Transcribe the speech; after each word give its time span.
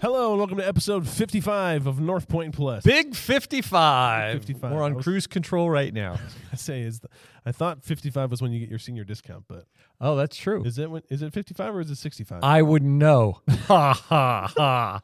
Hello 0.00 0.30
and 0.30 0.38
welcome 0.38 0.58
to 0.58 0.66
episode 0.66 1.08
55 1.08 1.88
of 1.88 1.98
North 1.98 2.28
Point 2.28 2.54
Plus. 2.54 2.84
Big 2.84 3.16
55. 3.16 4.32
55. 4.34 4.70
We're 4.72 4.82
I 4.82 4.84
on 4.86 4.94
was- 4.94 5.04
cruise 5.04 5.26
control 5.26 5.68
right 5.68 5.92
now. 5.92 6.18
I 6.52 6.56
say 6.56 6.82
is 6.82 7.00
the, 7.00 7.08
I 7.44 7.50
thought 7.52 7.82
55 7.82 8.30
was 8.30 8.40
when 8.40 8.52
you 8.52 8.60
get 8.60 8.68
your 8.70 8.78
senior 8.78 9.02
discount, 9.04 9.44
but 9.48 9.64
Oh, 10.00 10.14
that's 10.14 10.36
true. 10.36 10.62
is 10.64 10.78
it 10.78 10.88
when, 10.90 11.02
is 11.10 11.22
it 11.22 11.32
55 11.32 11.74
or 11.74 11.80
is 11.80 11.90
it 11.90 11.96
65? 11.96 12.44
I 12.44 12.62
wouldn't 12.62 12.92
know. 12.92 13.40
Ha 13.66 13.92
ha 13.92 15.00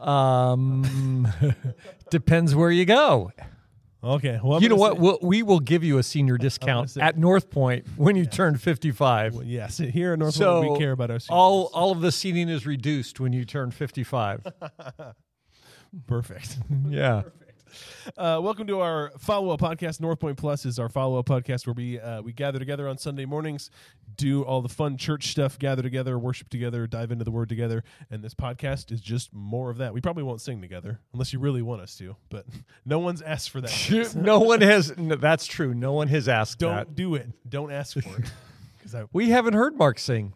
ha. 0.00 0.04
Um, 0.52 1.26
depends 2.10 2.54
where 2.54 2.70
you 2.70 2.84
go. 2.84 3.32
Okay, 4.02 4.40
well 4.42 4.62
you 4.62 4.68
know 4.68 4.76
what? 4.76 4.98
We'll, 4.98 5.18
we 5.22 5.42
will 5.42 5.60
give 5.60 5.82
you 5.84 5.98
a 5.98 6.02
senior 6.02 6.36
discount 6.38 6.96
at 6.96 7.16
North 7.18 7.50
Point 7.50 7.86
when 7.96 8.16
you 8.16 8.26
turn 8.26 8.56
55. 8.56 9.34
well, 9.34 9.44
yes, 9.44 9.78
here 9.78 10.12
at 10.14 10.18
North 10.18 10.34
So 10.34 10.60
Point 10.60 10.72
we 10.72 10.78
care 10.78 10.92
about 10.92 11.10
our 11.10 11.18
seniors. 11.18 11.36
all 11.38 11.70
all 11.74 11.92
of 11.92 12.00
the 12.00 12.12
seating 12.12 12.48
is 12.48 12.66
reduced 12.66 13.20
when 13.20 13.32
you 13.32 13.44
turn 13.44 13.70
55. 13.70 14.46
perfect. 16.06 16.58
yeah. 16.88 17.22
Uh, 18.16 18.40
welcome 18.42 18.66
to 18.66 18.80
our 18.80 19.12
follow-up 19.18 19.60
podcast. 19.60 20.00
North 20.00 20.18
Point 20.20 20.36
Plus 20.36 20.64
is 20.66 20.78
our 20.78 20.88
follow-up 20.88 21.26
podcast 21.26 21.66
where 21.66 21.74
we 21.74 21.98
uh, 21.98 22.22
we 22.22 22.32
gather 22.32 22.58
together 22.58 22.88
on 22.88 22.98
Sunday 22.98 23.24
mornings, 23.24 23.70
do 24.16 24.42
all 24.42 24.60
the 24.62 24.68
fun 24.68 24.96
church 24.96 25.28
stuff, 25.28 25.58
gather 25.58 25.82
together, 25.82 26.18
worship 26.18 26.48
together, 26.48 26.86
dive 26.86 27.10
into 27.10 27.24
the 27.24 27.30
Word 27.30 27.48
together, 27.48 27.84
and 28.10 28.22
this 28.22 28.34
podcast 28.34 28.92
is 28.92 29.00
just 29.00 29.32
more 29.32 29.70
of 29.70 29.78
that. 29.78 29.94
We 29.94 30.00
probably 30.00 30.22
won't 30.22 30.40
sing 30.40 30.60
together 30.60 31.00
unless 31.12 31.32
you 31.32 31.38
really 31.38 31.62
want 31.62 31.80
us 31.82 31.96
to, 31.96 32.16
but 32.28 32.46
no 32.84 32.98
one's 32.98 33.22
asked 33.22 33.50
for 33.50 33.60
that. 33.60 34.12
no 34.16 34.40
one 34.40 34.60
has. 34.60 34.96
No, 34.96 35.16
that's 35.16 35.46
true. 35.46 35.74
No 35.74 35.92
one 35.92 36.08
has 36.08 36.28
asked 36.28 36.58
Don't 36.58 36.74
that. 36.76 36.94
do 36.94 37.14
it. 37.14 37.28
Don't 37.48 37.72
ask 37.72 37.94
for 38.00 38.18
it. 38.18 38.30
Because 38.78 38.96
I 38.96 39.04
We 39.12 39.28
haven't 39.30 39.54
heard 39.54 39.76
Mark 39.78 40.00
sing. 40.00 40.32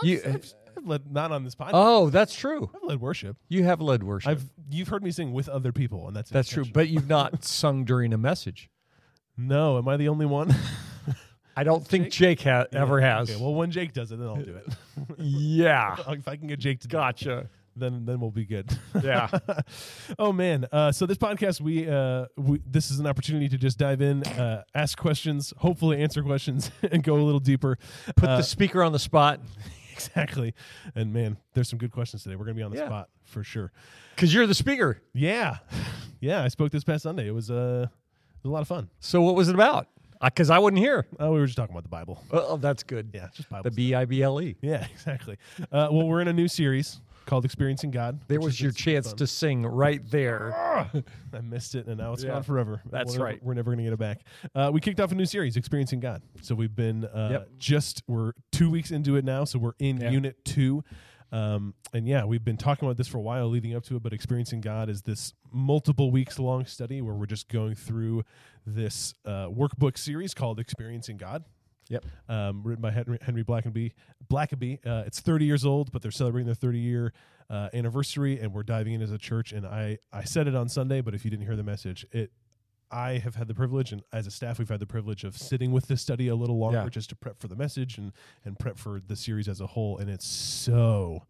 You, 0.00 0.20
I've, 0.24 0.54
I've 0.84 0.88
led 0.88 1.10
not 1.12 1.32
on 1.32 1.44
this 1.44 1.54
podcast. 1.54 1.70
oh, 1.72 2.10
that's 2.10 2.34
true. 2.34 2.70
I've 2.74 2.82
led 2.82 3.00
worship. 3.00 3.36
You 3.48 3.64
have 3.64 3.80
led 3.80 4.02
worship. 4.02 4.30
I've 4.30 4.44
you've 4.70 4.88
heard 4.88 5.02
me 5.02 5.10
sing 5.10 5.32
with 5.32 5.48
other 5.48 5.72
people, 5.72 6.06
and 6.06 6.14
that's 6.16 6.30
That's 6.30 6.48
true, 6.50 6.64
but 6.64 6.88
you've 6.88 7.08
not 7.08 7.44
sung 7.44 7.84
during 7.84 8.12
a 8.12 8.18
message. 8.18 8.68
no, 9.36 9.78
am 9.78 9.88
I 9.88 9.96
the 9.96 10.08
only 10.08 10.26
one? 10.26 10.54
I 11.56 11.62
don't 11.64 11.86
think 11.86 12.10
Jake 12.10 12.42
ha- 12.42 12.66
ever 12.72 13.00
has. 13.00 13.30
Okay, 13.30 13.40
well, 13.40 13.54
when 13.54 13.70
Jake 13.70 13.92
does 13.92 14.10
it, 14.10 14.18
then 14.18 14.26
I'll 14.28 14.36
do 14.36 14.56
it. 14.56 14.74
yeah. 15.18 15.96
if 16.08 16.26
I 16.26 16.36
can 16.36 16.48
get 16.48 16.58
Jake 16.58 16.80
to 16.80 16.88
do 16.88 16.96
it, 16.96 17.00
Gotcha. 17.00 17.48
then 17.76 18.04
then 18.06 18.18
we'll 18.20 18.32
be 18.32 18.44
good. 18.44 18.76
Yeah. 19.02 19.28
oh 20.18 20.32
man, 20.32 20.66
uh, 20.72 20.90
so 20.92 21.06
this 21.06 21.16
podcast, 21.18 21.60
we, 21.60 21.88
uh, 21.88 22.26
we 22.36 22.60
this 22.66 22.90
is 22.90 22.98
an 22.98 23.06
opportunity 23.06 23.48
to 23.48 23.56
just 23.56 23.78
dive 23.78 24.02
in, 24.02 24.24
uh, 24.24 24.64
ask 24.74 24.98
questions, 24.98 25.52
hopefully 25.58 26.02
answer 26.02 26.22
questions, 26.24 26.70
and 26.90 27.02
go 27.04 27.14
a 27.14 27.22
little 27.22 27.40
deeper. 27.40 27.78
Put 28.16 28.28
Uh, 28.28 28.36
the 28.38 28.42
speaker 28.42 28.82
on 28.82 28.90
the 28.92 28.98
spot 28.98 29.40
exactly. 29.94 30.54
And 30.94 31.12
man, 31.12 31.36
there's 31.54 31.68
some 31.68 31.78
good 31.78 31.92
questions 31.92 32.22
today. 32.22 32.36
We're 32.36 32.44
gonna 32.44 32.54
be 32.56 32.62
on 32.62 32.70
the 32.72 32.78
Yeah. 32.78 32.86
spot 32.86 33.08
for 33.24 33.42
sure. 33.44 33.72
because 34.14 34.34
you're 34.34 34.46
the 34.46 34.54
speaker. 34.54 35.00
Yeah, 35.12 35.58
yeah. 36.20 36.42
I 36.42 36.48
spoke 36.48 36.70
this 36.72 36.84
past 36.84 37.02
Sunday. 37.04 37.26
It 37.28 37.32
was 37.34 37.50
uh, 37.50 37.86
it 37.88 38.42
was 38.44 38.50
a 38.50 38.52
lot 38.52 38.62
of 38.62 38.68
fun. 38.68 38.90
So 39.00 39.22
what 39.22 39.34
was 39.34 39.48
it 39.48 39.54
about? 39.54 39.88
Because 40.22 40.48
I 40.50 40.58
wasn't 40.58 40.78
here. 40.78 41.06
Oh, 41.20 41.32
we 41.32 41.40
were 41.40 41.46
just 41.46 41.56
talking 41.58 41.74
about 41.74 41.82
the 41.82 41.88
Bible. 41.90 42.22
Oh, 42.30 42.56
that's 42.56 42.82
good. 42.82 43.10
Yeah, 43.12 43.28
just 43.34 43.48
Bible. 43.50 43.64
The 43.64 43.70
B 43.70 43.94
I 43.94 44.04
B 44.06 44.22
L 44.22 44.40
E. 44.40 44.56
yeah, 44.62 44.86
exactly. 44.92 45.36
Uh, 45.60 45.88
well, 45.90 46.06
we're 46.08 46.20
in 46.22 46.28
a 46.28 46.32
new 46.32 46.48
series 46.48 47.00
called 47.24 47.44
Experiencing 47.44 47.90
God. 47.90 48.20
There 48.28 48.40
was 48.40 48.60
your 48.60 48.72
chance 48.72 49.08
fun. 49.08 49.16
to 49.16 49.26
sing 49.26 49.64
right 49.66 50.00
there. 50.10 50.52
I 51.32 51.40
missed 51.42 51.74
it, 51.74 51.86
and 51.86 51.98
now 51.98 52.12
it's 52.12 52.22
Yeah. 52.24 52.30
gone 52.30 52.42
forever. 52.42 52.82
That's 52.90 53.12
We're 53.12 53.18
never- 53.18 53.24
right. 53.24 53.42
We're 53.42 53.54
never 53.54 53.70
going 53.70 53.78
to 53.78 53.84
get 53.84 53.92
it 53.92 53.98
back. 53.98 54.20
Uh, 54.54 54.70
we 54.72 54.80
kicked 54.80 55.00
off 55.00 55.12
a 55.12 55.14
new 55.14 55.26
series, 55.26 55.56
Experiencing 55.56 56.00
God. 56.00 56.22
So 56.42 56.54
we've 56.54 56.74
been 56.74 57.04
uh, 57.04 57.28
Yep. 57.32 57.48
just 57.58 58.02
we're 58.06 58.32
two 58.52 58.70
weeks 58.70 58.90
into 58.90 59.16
it 59.16 59.24
now. 59.24 59.44
So 59.44 59.58
we're 59.58 59.74
in 59.78 60.00
Yeah. 60.00 60.10
unit 60.10 60.44
two, 60.44 60.84
um, 61.32 61.74
and 61.92 62.06
yeah, 62.06 62.24
we've 62.24 62.44
been 62.44 62.56
talking 62.56 62.86
about 62.86 62.96
this 62.96 63.08
for 63.08 63.18
a 63.18 63.22
while 63.22 63.48
leading 63.48 63.74
up 63.74 63.82
to 63.84 63.96
it. 63.96 64.02
But 64.02 64.12
Experiencing 64.12 64.60
God 64.60 64.88
is 64.88 65.02
this 65.02 65.34
multiple 65.52 66.10
weeks 66.10 66.38
long 66.38 66.64
study 66.66 67.00
where 67.00 67.14
we're 67.14 67.26
just 67.26 67.48
going 67.48 67.74
through 67.74 68.24
this 68.66 69.14
uh, 69.24 69.46
workbook 69.48 69.98
series 69.98 70.34
called 70.34 70.58
Experiencing 70.60 71.16
God. 71.16 71.44
Yep. 71.88 72.04
Um, 72.28 72.62
written 72.62 72.82
by 72.82 72.90
Henry, 72.90 73.18
Henry 73.20 73.44
Blackaby. 73.44 73.92
Blackaby. 74.30 74.78
Uh, 74.86 75.04
it's 75.06 75.20
30 75.20 75.44
years 75.44 75.64
old, 75.64 75.92
but 75.92 76.02
they're 76.02 76.10
celebrating 76.10 76.46
their 76.46 76.54
30 76.54 76.78
year 76.78 77.12
uh, 77.50 77.68
anniversary, 77.74 78.38
and 78.40 78.52
we're 78.54 78.62
diving 78.62 78.94
in 78.94 79.02
as 79.02 79.10
a 79.12 79.18
church. 79.18 79.52
And 79.52 79.66
I 79.66 79.98
I 80.12 80.24
said 80.24 80.48
it 80.48 80.54
on 80.54 80.68
Sunday, 80.68 81.00
but 81.02 81.14
if 81.14 81.24
you 81.24 81.30
didn't 81.30 81.44
hear 81.46 81.56
the 81.56 81.62
message, 81.62 82.06
it 82.12 82.32
I 82.90 83.18
have 83.18 83.34
had 83.34 83.48
the 83.48 83.54
privilege, 83.54 83.92
and 83.92 84.02
as 84.12 84.26
a 84.26 84.30
staff, 84.30 84.58
we've 84.58 84.68
had 84.68 84.78
the 84.80 84.86
privilege 84.86 85.24
of 85.24 85.36
sitting 85.36 85.72
with 85.72 85.88
this 85.88 86.00
study 86.00 86.28
a 86.28 86.34
little 86.36 86.58
longer 86.58 86.78
Yeah. 86.78 86.88
just 86.88 87.10
to 87.10 87.16
prep 87.16 87.38
for 87.40 87.48
the 87.48 87.56
message 87.56 87.98
and 87.98 88.12
and 88.44 88.58
prep 88.58 88.78
for 88.78 89.00
the 89.00 89.16
series 89.16 89.48
as 89.48 89.60
a 89.60 89.66
whole. 89.66 89.98
And 89.98 90.08
it's 90.08 90.26
so 90.26 91.24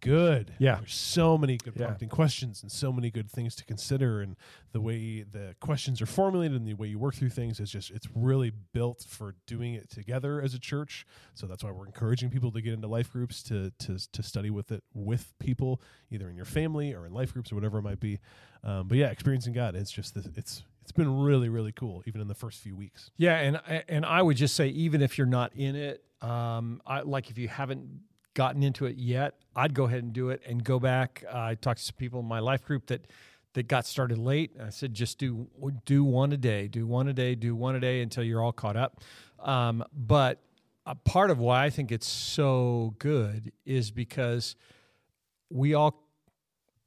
good. 0.00 0.52
Yeah. 0.58 0.76
There's 0.76 0.94
so 0.94 1.36
many 1.38 1.56
good 1.56 1.74
Yeah. 1.76 1.86
prompting 1.86 2.08
questions 2.08 2.62
and 2.62 2.70
so 2.70 2.92
many 2.92 3.10
good 3.10 3.30
things 3.30 3.54
to 3.56 3.64
consider 3.64 4.20
and 4.20 4.36
the 4.72 4.80
way 4.80 5.22
the 5.22 5.54
questions 5.60 6.00
are 6.02 6.06
formulated 6.06 6.56
and 6.56 6.66
the 6.66 6.74
way 6.74 6.88
you 6.88 6.98
work 6.98 7.14
through 7.14 7.30
things 7.30 7.60
is 7.60 7.70
just 7.70 7.90
it's 7.90 8.06
really 8.14 8.50
built 8.72 9.04
for 9.08 9.34
doing 9.46 9.74
it 9.74 9.88
together 9.90 10.40
as 10.40 10.54
a 10.54 10.58
church. 10.58 11.06
So 11.34 11.46
that's 11.46 11.64
why 11.64 11.70
we're 11.70 11.86
encouraging 11.86 12.30
people 12.30 12.50
to 12.52 12.60
get 12.60 12.72
into 12.74 12.88
life 12.88 13.10
groups 13.12 13.42
to 13.44 13.70
to 13.78 13.98
to 14.12 14.22
study 14.22 14.50
with 14.50 14.70
it 14.72 14.82
with 14.94 15.32
people 15.38 15.80
either 16.10 16.28
in 16.28 16.36
your 16.36 16.44
family 16.44 16.94
or 16.94 17.06
in 17.06 17.12
life 17.12 17.32
groups 17.32 17.50
or 17.52 17.54
whatever 17.54 17.78
it 17.78 17.82
might 17.82 18.00
be. 18.00 18.20
Um, 18.62 18.88
but 18.88 18.98
yeah, 18.98 19.08
experiencing 19.08 19.52
God, 19.52 19.74
it's 19.74 19.90
just 19.90 20.14
this, 20.14 20.26
it's 20.36 20.62
it's 20.82 20.92
been 20.92 21.18
really 21.20 21.48
really 21.48 21.72
cool 21.72 22.02
even 22.06 22.20
in 22.20 22.28
the 22.28 22.34
first 22.34 22.60
few 22.60 22.76
weeks. 22.76 23.10
Yeah, 23.16 23.36
and 23.38 23.60
and 23.88 24.04
I 24.06 24.22
would 24.22 24.36
just 24.36 24.54
say 24.56 24.68
even 24.68 25.02
if 25.02 25.18
you're 25.18 25.26
not 25.26 25.52
in 25.54 25.74
it, 25.74 26.04
um, 26.20 26.80
I, 26.86 27.00
like 27.00 27.30
if 27.30 27.38
you 27.38 27.48
haven't 27.48 28.00
gotten 28.36 28.62
into 28.62 28.86
it 28.86 28.96
yet, 28.96 29.34
I'd 29.56 29.74
go 29.74 29.84
ahead 29.84 30.04
and 30.04 30.12
do 30.12 30.28
it 30.28 30.42
and 30.46 30.62
go 30.62 30.78
back. 30.78 31.24
Uh, 31.26 31.38
I 31.38 31.54
talked 31.56 31.80
to 31.80 31.84
some 31.84 31.96
people 31.96 32.20
in 32.20 32.26
my 32.26 32.38
life 32.38 32.64
group 32.64 32.86
that 32.86 33.08
that 33.54 33.68
got 33.68 33.86
started 33.86 34.18
late. 34.18 34.52
I 34.62 34.68
said 34.68 34.94
just 34.94 35.18
do 35.18 35.48
do 35.86 36.04
one 36.04 36.30
a 36.32 36.36
day, 36.36 36.68
do 36.68 36.86
one 36.86 37.08
a 37.08 37.12
day, 37.12 37.34
do 37.34 37.56
one 37.56 37.74
a 37.74 37.80
day 37.80 38.02
until 38.02 38.22
you're 38.22 38.42
all 38.42 38.52
caught 38.52 38.76
up. 38.76 39.00
Um, 39.40 39.82
but 39.92 40.42
a 40.84 40.94
part 40.94 41.30
of 41.30 41.38
why 41.38 41.64
I 41.64 41.70
think 41.70 41.90
it's 41.90 42.06
so 42.06 42.94
good 42.98 43.52
is 43.64 43.90
because 43.90 44.54
we 45.50 45.72
all 45.74 46.04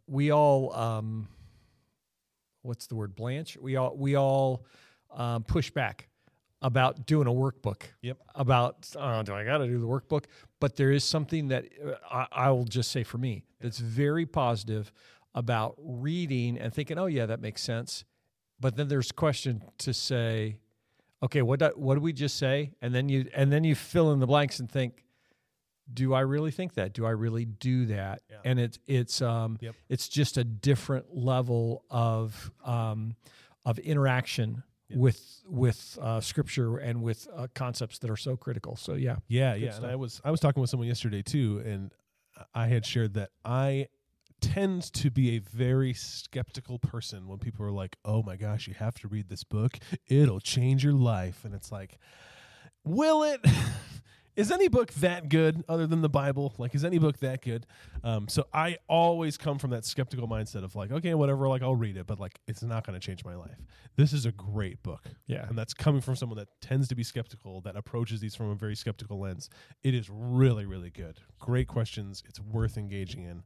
we 0.07 0.31
all 0.31 0.73
um, 0.75 1.27
what's 2.61 2.87
the 2.87 2.95
word 2.95 3.15
blanche 3.15 3.57
we 3.57 3.75
all 3.75 3.95
we 3.97 4.15
all 4.15 4.63
um, 5.11 5.43
push 5.43 5.71
back 5.71 6.07
about 6.61 7.05
doing 7.05 7.27
a 7.27 7.31
workbook 7.31 7.83
Yep. 8.01 8.17
about 8.35 8.89
oh, 8.97 9.23
do 9.23 9.33
i 9.33 9.43
got 9.45 9.59
to 9.59 9.67
do 9.67 9.79
the 9.79 9.87
workbook 9.87 10.25
but 10.59 10.75
there 10.75 10.91
is 10.91 11.03
something 11.03 11.47
that 11.49 11.65
uh, 11.85 11.93
I, 12.11 12.27
I 12.47 12.51
will 12.51 12.65
just 12.65 12.91
say 12.91 13.03
for 13.03 13.17
me 13.17 13.43
that's 13.61 13.79
very 13.79 14.25
positive 14.25 14.91
about 15.33 15.75
reading 15.79 16.57
and 16.57 16.73
thinking 16.73 16.97
oh 16.97 17.05
yeah 17.05 17.25
that 17.27 17.39
makes 17.39 17.61
sense 17.61 18.03
but 18.59 18.75
then 18.75 18.87
there's 18.89 19.11
a 19.11 19.13
question 19.13 19.63
to 19.77 19.93
say 19.93 20.57
okay 21.23 21.41
what 21.41 21.59
do, 21.59 21.71
what 21.75 21.93
did 21.95 22.03
we 22.03 22.11
just 22.13 22.35
say 22.37 22.71
and 22.81 22.93
then 22.93 23.07
you 23.07 23.29
and 23.33 23.51
then 23.53 23.63
you 23.63 23.75
fill 23.75 24.11
in 24.11 24.19
the 24.19 24.27
blanks 24.27 24.59
and 24.59 24.69
think 24.71 25.03
do 25.91 26.13
I 26.13 26.19
really 26.19 26.51
think 26.51 26.75
that? 26.75 26.93
Do 26.93 27.03
I 27.07 27.09
really 27.09 27.45
do 27.45 27.87
that? 27.87 28.21
Yeah. 28.29 28.35
And 28.45 28.59
it's 28.59 28.77
it's 28.85 29.23
um 29.23 29.57
Yep. 29.59 29.73
it's 29.89 30.07
just 30.07 30.37
a 30.37 30.43
different 30.43 31.15
level 31.15 31.83
of 31.89 32.51
um 32.63 33.15
of 33.65 33.79
interaction 33.79 34.61
with 34.97 35.43
with 35.47 35.97
uh, 36.01 36.21
scripture 36.21 36.77
and 36.77 37.01
with 37.01 37.27
uh, 37.35 37.47
concepts 37.53 37.99
that 37.99 38.09
are 38.09 38.17
so 38.17 38.35
critical. 38.35 38.75
So 38.75 38.93
yeah, 38.93 39.17
Yeah, 39.27 39.55
yeah. 39.55 39.75
And. 39.75 39.85
I 39.85 39.95
was 39.95 40.21
I 40.23 40.31
was 40.31 40.39
talking 40.39 40.61
with 40.61 40.69
someone 40.69 40.87
yesterday 40.87 41.21
too, 41.21 41.61
and 41.65 41.91
I 42.53 42.67
had 42.67 42.85
shared 42.85 43.13
that 43.15 43.29
I 43.45 43.87
tend 44.41 44.83
to 44.93 45.09
be 45.09 45.35
a 45.35 45.39
very 45.39 45.93
skeptical 45.93 46.79
person 46.79 47.27
when 47.27 47.39
people 47.39 47.65
are 47.65 47.71
like, 47.71 47.97
"Oh 48.05 48.23
my 48.23 48.35
gosh, 48.35 48.67
you 48.67 48.73
have 48.75 48.95
to 48.99 49.07
read 49.07 49.29
this 49.29 49.43
book. 49.43 49.79
It'll 50.07 50.39
change 50.39 50.83
your 50.83 50.93
life." 50.93 51.43
And 51.43 51.53
it's 51.53 51.71
like, 51.71 51.97
"Will 52.83 53.23
it?" 53.23 53.41
Is 54.39 54.53
any 54.53 54.69
book 54.69 54.93
that 54.93 55.27
good 55.27 55.65
other 55.67 55.85
than 55.85 56.01
the 56.01 56.07
Bible? 56.07 56.53
Like, 56.57 56.73
is 56.73 56.85
any 56.85 56.97
book 56.97 57.19
that 57.19 57.41
good? 57.41 57.65
Um, 58.05 58.29
so 58.29 58.47
I 58.53 58.77
always 58.87 59.35
come 59.35 59.59
from 59.59 59.71
that 59.71 59.83
skeptical 59.83 60.29
mindset 60.29 60.63
of 60.63 60.77
like, 60.77 60.93
okay, 60.93 61.13
whatever, 61.13 61.49
like 61.49 61.61
I'll 61.61 61.75
read 61.75 61.97
it, 61.97 62.07
but 62.07 62.21
like 62.21 62.39
it's 62.47 62.63
not 62.63 62.87
going 62.87 62.97
to 62.97 63.05
change 63.05 63.25
my 63.25 63.35
life. 63.35 63.57
This 63.97 64.13
is 64.13 64.25
a 64.25 64.31
great 64.31 64.81
book. 64.81 65.03
yeah, 65.27 65.45
And 65.49 65.57
that's 65.57 65.73
coming 65.73 65.99
from 65.99 66.15
someone 66.15 66.37
that 66.37 66.47
tends 66.61 66.87
to 66.87 66.95
be 66.95 67.03
skeptical, 67.03 67.59
that 67.61 67.75
approaches 67.75 68.21
these 68.21 68.33
from 68.33 68.49
a 68.49 68.55
very 68.55 68.77
skeptical 68.77 69.19
lens. 69.19 69.49
It 69.83 69.93
is 69.93 70.09
really, 70.09 70.65
really 70.65 70.89
good. 70.89 71.19
Great 71.37 71.67
questions. 71.67 72.23
It's 72.25 72.39
worth 72.39 72.77
engaging 72.77 73.23
in. 73.23 73.43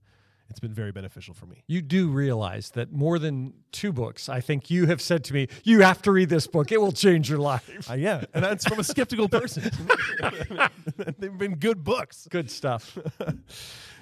It's 0.50 0.60
been 0.60 0.74
very 0.74 0.92
beneficial 0.92 1.34
for 1.34 1.45
me. 1.48 1.63
you 1.68 1.81
do 1.81 2.10
realize 2.10 2.69
that 2.72 2.92
more 2.92 3.18
than 3.18 3.54
two 3.72 3.92
books. 3.92 4.30
I 4.30 4.40
think 4.40 4.69
you 4.69 4.86
have 4.86 5.01
said 5.01 5.24
to 5.25 5.34
me, 5.34 5.48
you 5.63 5.80
have 5.81 6.01
to 6.04 6.12
read 6.12 6.30
this 6.30 6.45
book. 6.48 6.72
It 6.72 6.80
will 6.80 6.92
change 6.92 7.30
your 7.30 7.40
life. 7.40 7.90
Uh, 7.90 7.94
yeah, 7.95 8.24
and 8.34 8.44
that's 8.44 8.66
from 8.68 8.80
a 8.80 8.84
skeptical 8.84 9.28
person. 9.30 9.63
They've 11.18 11.38
been 11.38 11.56
good 11.56 11.84
books. 11.84 12.28
Good 12.30 12.51
stuff. 12.51 12.98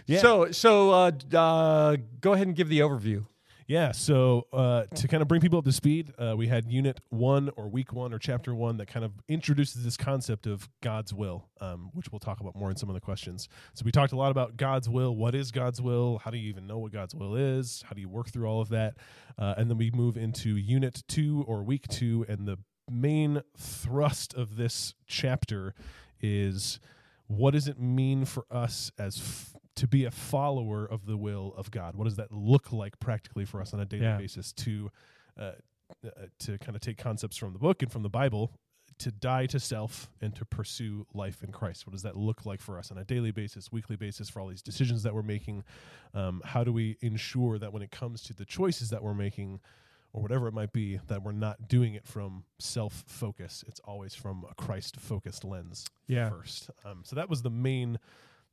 Yeah. 0.08 0.20
So 0.20 0.52
so 0.52 0.90
uh, 0.92 1.12
uh, 1.32 1.98
go 2.22 2.34
ahead 2.34 2.48
and 2.48 2.56
give 2.56 2.70
the 2.70 2.80
overview. 2.80 3.24
Yeah, 3.71 3.94
so 3.94 4.47
uh, 4.51 4.83
to 4.95 5.07
kind 5.07 5.21
of 5.21 5.29
bring 5.29 5.39
people 5.39 5.57
up 5.57 5.63
to 5.63 5.71
speed, 5.71 6.13
uh, 6.19 6.35
we 6.35 6.47
had 6.47 6.69
Unit 6.69 7.00
One 7.07 7.50
or 7.56 7.69
Week 7.69 7.94
One 7.94 8.13
or 8.13 8.19
Chapter 8.19 8.53
One 8.53 8.75
that 8.75 8.88
kind 8.88 9.06
of 9.06 9.13
introduces 9.29 9.85
this 9.85 9.95
concept 9.95 10.45
of 10.45 10.68
God's 10.81 11.13
will, 11.13 11.47
um, 11.62 11.89
which 11.94 12.12
we'll 12.12 12.19
talk 12.19 12.41
about 12.41 12.53
more 12.53 12.69
in 12.69 12.75
some 12.75 12.89
of 12.89 12.95
the 12.95 13.00
questions. 13.00 13.47
So 13.73 13.83
we 13.85 13.94
talked 13.94 14.12
a 14.12 14.18
lot 14.18 14.29
about 14.29 14.57
God's 14.57 14.89
will. 14.89 15.15
What 15.15 15.35
is 15.35 15.51
God's 15.51 15.81
will? 15.81 16.18
How 16.18 16.31
do 16.31 16.38
you 16.38 16.50
even 16.50 16.68
know 16.68 16.79
what 16.79 16.91
God's 16.91 17.15
will 17.15 17.38
is? 17.38 17.81
How 17.88 17.94
do 17.94 18.01
you 18.01 18.09
work 18.09 18.29
through 18.29 18.45
all 18.45 18.59
of 18.59 18.68
that? 18.68 18.97
Uh, 19.39 19.53
and 19.56 19.69
then 19.69 19.77
we 19.77 19.89
move 19.89 20.18
into 20.18 20.57
Unit 20.57 21.01
Two 21.07 21.45
or 21.47 21.63
Week 21.63 21.88
Two, 21.88 22.25
and 22.27 22.45
the 22.45 22.57
main 22.91 23.41
thrust 23.57 24.33
of 24.33 24.57
this 24.57 24.95
chapter 25.07 25.73
is 26.19 26.81
what 27.27 27.51
does 27.51 27.69
it 27.69 27.79
mean 27.79 28.25
for 28.25 28.44
us 28.51 28.91
as 29.00 29.18
to 29.75 29.88
be 29.88 30.06
a 30.06 30.12
follower 30.12 30.85
of 30.85 31.06
the 31.06 31.18
will 31.18 31.53
of 31.57 31.71
God? 31.71 31.95
What 31.95 32.06
does 32.06 32.18
that 32.18 32.31
look 32.31 32.71
like 32.73 33.00
practically 33.00 33.45
for 33.45 33.62
us 33.62 33.73
on 33.73 33.79
a 33.79 33.85
daily 33.85 34.03
Yeah. 34.03 34.18
basis 34.18 34.51
to 34.53 34.91
uh, 35.38 35.51
uh, 36.06 36.09
to 36.39 36.57
kind 36.59 36.75
of 36.75 36.81
take 36.81 36.97
concepts 36.97 37.35
from 37.38 37.53
the 37.53 37.59
book 37.59 37.81
and 37.81 37.91
from 37.91 38.01
the 38.03 38.09
Bible 38.09 38.51
to 39.00 39.12
die 39.12 39.45
to 39.47 39.59
self 39.59 40.09
and 40.21 40.35
to 40.35 40.45
pursue 40.45 41.06
life 41.13 41.41
in 41.44 41.51
Christ? 41.51 41.85
What 41.88 41.91
does 41.94 42.03
that 42.03 42.15
look 42.15 42.45
like 42.45 42.62
for 42.62 42.77
us 42.77 42.91
on 42.91 42.97
a 42.97 43.03
daily 43.03 43.31
basis, 43.31 43.71
weekly 43.71 43.95
basis, 43.95 44.29
for 44.29 44.39
all 44.41 44.47
these 44.47 44.62
decisions 44.62 45.03
that 45.03 45.13
we're 45.13 45.23
making? 45.23 45.63
Um, 46.13 46.41
how 46.45 46.63
do 46.63 46.71
we 46.71 46.97
ensure 47.01 47.57
that 47.59 47.73
when 47.73 47.81
it 47.81 47.91
comes 47.91 48.21
to 48.23 48.33
the 48.33 48.45
choices 48.45 48.89
that 48.91 49.01
we're 49.03 49.13
making, 49.15 49.59
or 50.13 50.21
whatever 50.21 50.47
it 50.47 50.53
might 50.53 50.71
be, 50.73 51.00
that 51.07 51.23
we're 51.23 51.31
not 51.31 51.68
doing 51.68 51.94
it 51.94 52.06
from 52.06 52.44
self 52.59 53.03
focus? 53.07 53.63
It's 53.68 53.79
always 53.81 54.13
from 54.13 54.45
a 54.50 54.53
Christ 54.56 54.97
focused 54.97 55.44
lens 55.44 55.88
Yeah. 56.07 56.29
first. 56.29 56.69
Um, 56.85 57.01
so 57.03 57.15
that 57.15 57.29
was 57.29 57.41
the 57.41 57.50
main 57.50 57.97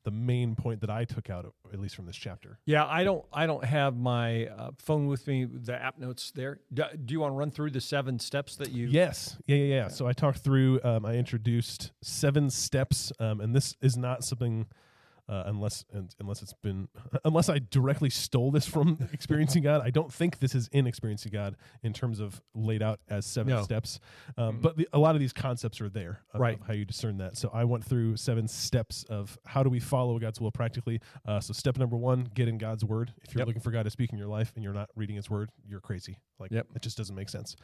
the 0.08 0.16
main 0.16 0.54
point 0.54 0.80
that 0.80 0.88
I 0.88 1.04
took 1.04 1.28
out, 1.28 1.52
at 1.70 1.78
least 1.78 1.94
from 1.94 2.06
this 2.06 2.16
chapter. 2.16 2.58
Yeah, 2.64 2.86
I 2.86 3.04
don't. 3.04 3.22
I 3.30 3.44
don't 3.44 3.62
have 3.62 3.94
my 3.94 4.46
uh, 4.46 4.70
phone 4.78 5.06
with 5.06 5.26
me. 5.26 5.44
The 5.44 5.74
app 5.74 5.98
notes 5.98 6.32
there. 6.34 6.60
Do, 6.72 6.84
do 7.04 7.12
you 7.12 7.20
want 7.20 7.32
to 7.32 7.36
run 7.36 7.50
through 7.50 7.72
the 7.72 7.80
seven 7.82 8.18
steps 8.18 8.56
that 8.56 8.70
you? 8.70 8.86
Yes, 8.86 9.36
yeah, 9.46 9.56
yeah, 9.56 9.74
yeah. 9.74 9.88
So 9.88 10.06
I 10.06 10.14
talked 10.14 10.38
through. 10.38 10.80
Um, 10.82 11.04
I 11.04 11.16
introduced 11.16 11.92
seven 12.00 12.48
steps, 12.48 13.12
um, 13.20 13.42
and 13.42 13.54
this 13.54 13.76
is 13.82 13.98
not 13.98 14.24
something. 14.24 14.66
Uh, 15.28 15.42
unless 15.46 15.84
and, 15.92 16.14
unless 16.20 16.40
it's 16.42 16.54
been 16.62 16.88
unless 17.24 17.48
I 17.50 17.60
directly 17.70 18.08
stole 18.08 18.50
this 18.50 18.66
from 18.66 18.98
experiencing 19.12 19.62
God, 19.62 19.82
I 19.84 19.90
don't 19.90 20.10
think 20.12 20.38
this 20.38 20.54
is 20.54 20.68
in 20.72 20.86
experiencing 20.86 21.32
God 21.32 21.56
in 21.82 21.92
terms 21.92 22.18
of 22.18 22.40
laid 22.54 22.82
out 22.82 23.00
as 23.10 23.26
seven 23.26 23.52
No. 23.52 23.62
steps. 23.62 24.00
Um, 24.38 24.60
But 24.62 24.76
the, 24.78 24.88
a 24.92 24.98
lot 24.98 25.14
of 25.14 25.20
these 25.20 25.32
concepts 25.34 25.80
are 25.82 25.88
there, 25.90 26.22
of, 26.32 26.40
Right. 26.40 26.58
how 26.66 26.72
you 26.72 26.84
discern 26.86 27.18
that. 27.18 27.36
So 27.36 27.50
I 27.52 27.64
went 27.64 27.84
through 27.84 28.16
seven 28.16 28.48
steps 28.48 29.04
of 29.10 29.38
how 29.44 29.62
do 29.62 29.68
we 29.68 29.80
follow 29.80 30.18
God's 30.18 30.40
will 30.40 30.50
practically. 30.50 31.00
Uh, 31.26 31.40
so 31.40 31.52
step 31.52 31.76
number 31.76 31.96
one: 31.96 32.24
get 32.34 32.48
in 32.48 32.56
God's 32.56 32.84
word. 32.84 33.12
If 33.22 33.34
you're 33.34 33.40
Yep. 33.40 33.46
looking 33.48 33.62
for 33.62 33.70
God 33.70 33.82
to 33.82 33.90
speak 33.90 34.12
in 34.12 34.18
your 34.18 34.28
life 34.28 34.52
and 34.54 34.64
you're 34.64 34.72
not 34.72 34.88
reading 34.96 35.16
His 35.16 35.28
word, 35.28 35.50
you're 35.66 35.80
crazy. 35.80 36.18
Like 36.38 36.52
Yep. 36.52 36.68
it 36.76 36.82
just 36.82 36.96
doesn't 36.96 37.14
make 37.16 37.28
sense. 37.28 37.54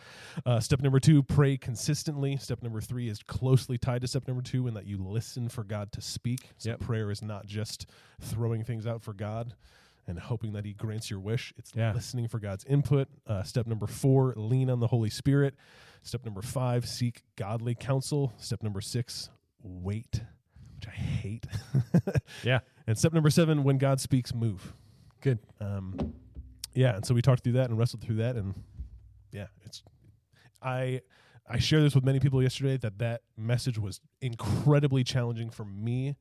Uh, 0.45 0.61
step 0.61 0.83
number 0.83 1.01
two, 1.01 1.23
pray 1.23 1.57
consistently. 1.57 2.37
Step 2.37 2.63
number 2.63 2.81
three 2.83 3.09
is 3.09 3.23
closely 3.23 3.79
tied 3.79 4.03
to 4.03 4.09
step 4.09 4.27
number 4.29 4.43
two 4.43 4.67
in 4.67 4.75
that 4.75 4.85
you 4.87 4.99
listen 4.99 5.49
for 5.49 5.65
God 5.65 5.93
to 5.93 6.01
speak. 6.03 6.51
So 6.59 6.71
Yep. 6.71 6.81
prayer 6.81 7.11
is 7.11 7.23
not 7.23 7.47
just 7.55 7.87
throwing 8.21 8.65
things 8.65 8.87
out 8.87 9.03
for 9.03 9.13
God 9.15 9.55
and 10.07 10.19
hoping 10.19 10.53
that 10.53 10.65
He 10.67 10.75
grants 10.75 11.09
your 11.11 11.21
wish. 11.21 11.53
It's 11.57 11.73
Yeah. 11.75 11.93
listening 11.95 12.29
for 12.29 12.39
God's 12.39 12.65
input. 12.65 13.09
Uh, 13.27 13.43
step 13.43 13.67
number 13.67 13.87
four, 13.87 14.35
lean 14.37 14.69
on 14.69 14.81
the 14.81 14.89
Holy 14.89 15.09
Spirit. 15.11 15.55
Step 16.03 16.25
number 16.25 16.43
five, 16.43 16.87
seek 16.87 17.23
godly 17.37 17.75
counsel. 17.75 18.35
Step 18.37 18.63
number 18.63 18.83
six, 18.83 19.31
wait, 19.63 20.21
which 20.75 20.87
I 20.87 20.91
hate. 20.91 21.47
Yeah. 22.45 22.61
and 22.87 22.99
step 22.99 23.15
number 23.15 23.31
seven, 23.31 23.65
when 23.65 23.79
God 23.79 24.01
speaks, 24.01 24.35
move. 24.35 24.75
Good. 25.23 25.39
Um, 25.61 26.13
yeah, 26.75 26.97
and 26.97 27.07
so 27.07 27.15
we 27.15 27.23
talked 27.23 27.43
through 27.45 27.55
that 27.55 27.71
and 27.71 27.79
wrestled 27.79 28.03
through 28.03 28.17
that, 28.17 28.37
and 28.37 28.55
yeah, 29.33 29.47
it's 29.65 29.83
I 30.61 31.01
I 31.49 31.59
shared 31.59 31.83
this 31.85 31.95
with 31.95 32.05
many 32.05 32.21
people 32.21 32.43
yesterday 32.43 32.77
that 32.79 32.99
that 32.99 33.23
message 33.37 33.79
was 33.79 34.01
incredibly 34.21 35.05
challenging 35.05 35.49
for 35.51 35.65
me 35.65 36.17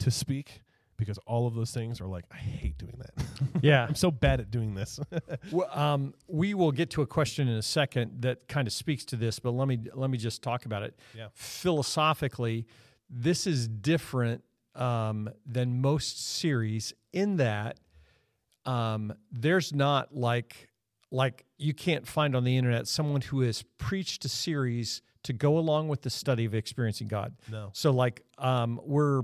to 0.00 0.10
speak 0.10 0.62
because 0.96 1.18
all 1.26 1.46
of 1.46 1.54
those 1.54 1.72
things 1.72 2.00
are 2.00 2.06
like 2.06 2.24
I 2.30 2.36
hate 2.36 2.78
doing 2.78 2.94
that. 2.98 3.24
Yeah. 3.62 3.86
I'm 3.86 3.94
so 3.94 4.10
bad 4.10 4.40
at 4.40 4.50
doing 4.50 4.74
this. 4.74 5.00
Well, 5.50 5.68
um, 5.72 6.14
we 6.28 6.54
will 6.54 6.72
get 6.72 6.90
to 6.90 7.02
a 7.02 7.06
question 7.06 7.48
in 7.48 7.56
a 7.56 7.62
second 7.62 8.22
that 8.22 8.48
kind 8.48 8.66
of 8.66 8.72
speaks 8.72 9.04
to 9.06 9.16
this, 9.16 9.38
but 9.38 9.52
let 9.52 9.68
me 9.68 9.78
let 9.94 10.10
me 10.10 10.18
just 10.18 10.42
talk 10.42 10.66
about 10.66 10.82
it. 10.82 10.98
Yeah. 11.16 11.28
Philosophically, 11.34 12.66
this 13.10 13.46
is 13.46 13.68
different 13.68 14.42
um, 14.74 15.30
than 15.46 15.80
most 15.80 16.36
series 16.36 16.92
in 17.12 17.36
that 17.36 17.78
um, 18.64 19.12
there's 19.30 19.72
not 19.72 20.14
like 20.14 20.68
like 21.10 21.44
you 21.56 21.72
can't 21.72 22.06
find 22.06 22.34
on 22.34 22.44
the 22.44 22.56
internet 22.56 22.88
someone 22.88 23.20
who 23.20 23.40
has 23.42 23.62
preached 23.78 24.24
a 24.24 24.28
series 24.28 25.02
to 25.22 25.32
go 25.32 25.56
along 25.58 25.88
with 25.88 26.02
the 26.02 26.10
study 26.10 26.44
of 26.44 26.54
experiencing 26.54 27.08
God. 27.08 27.34
no. 27.50 27.70
So 27.72 27.90
like 27.92 28.22
um, 28.38 28.80
we're 28.84 29.22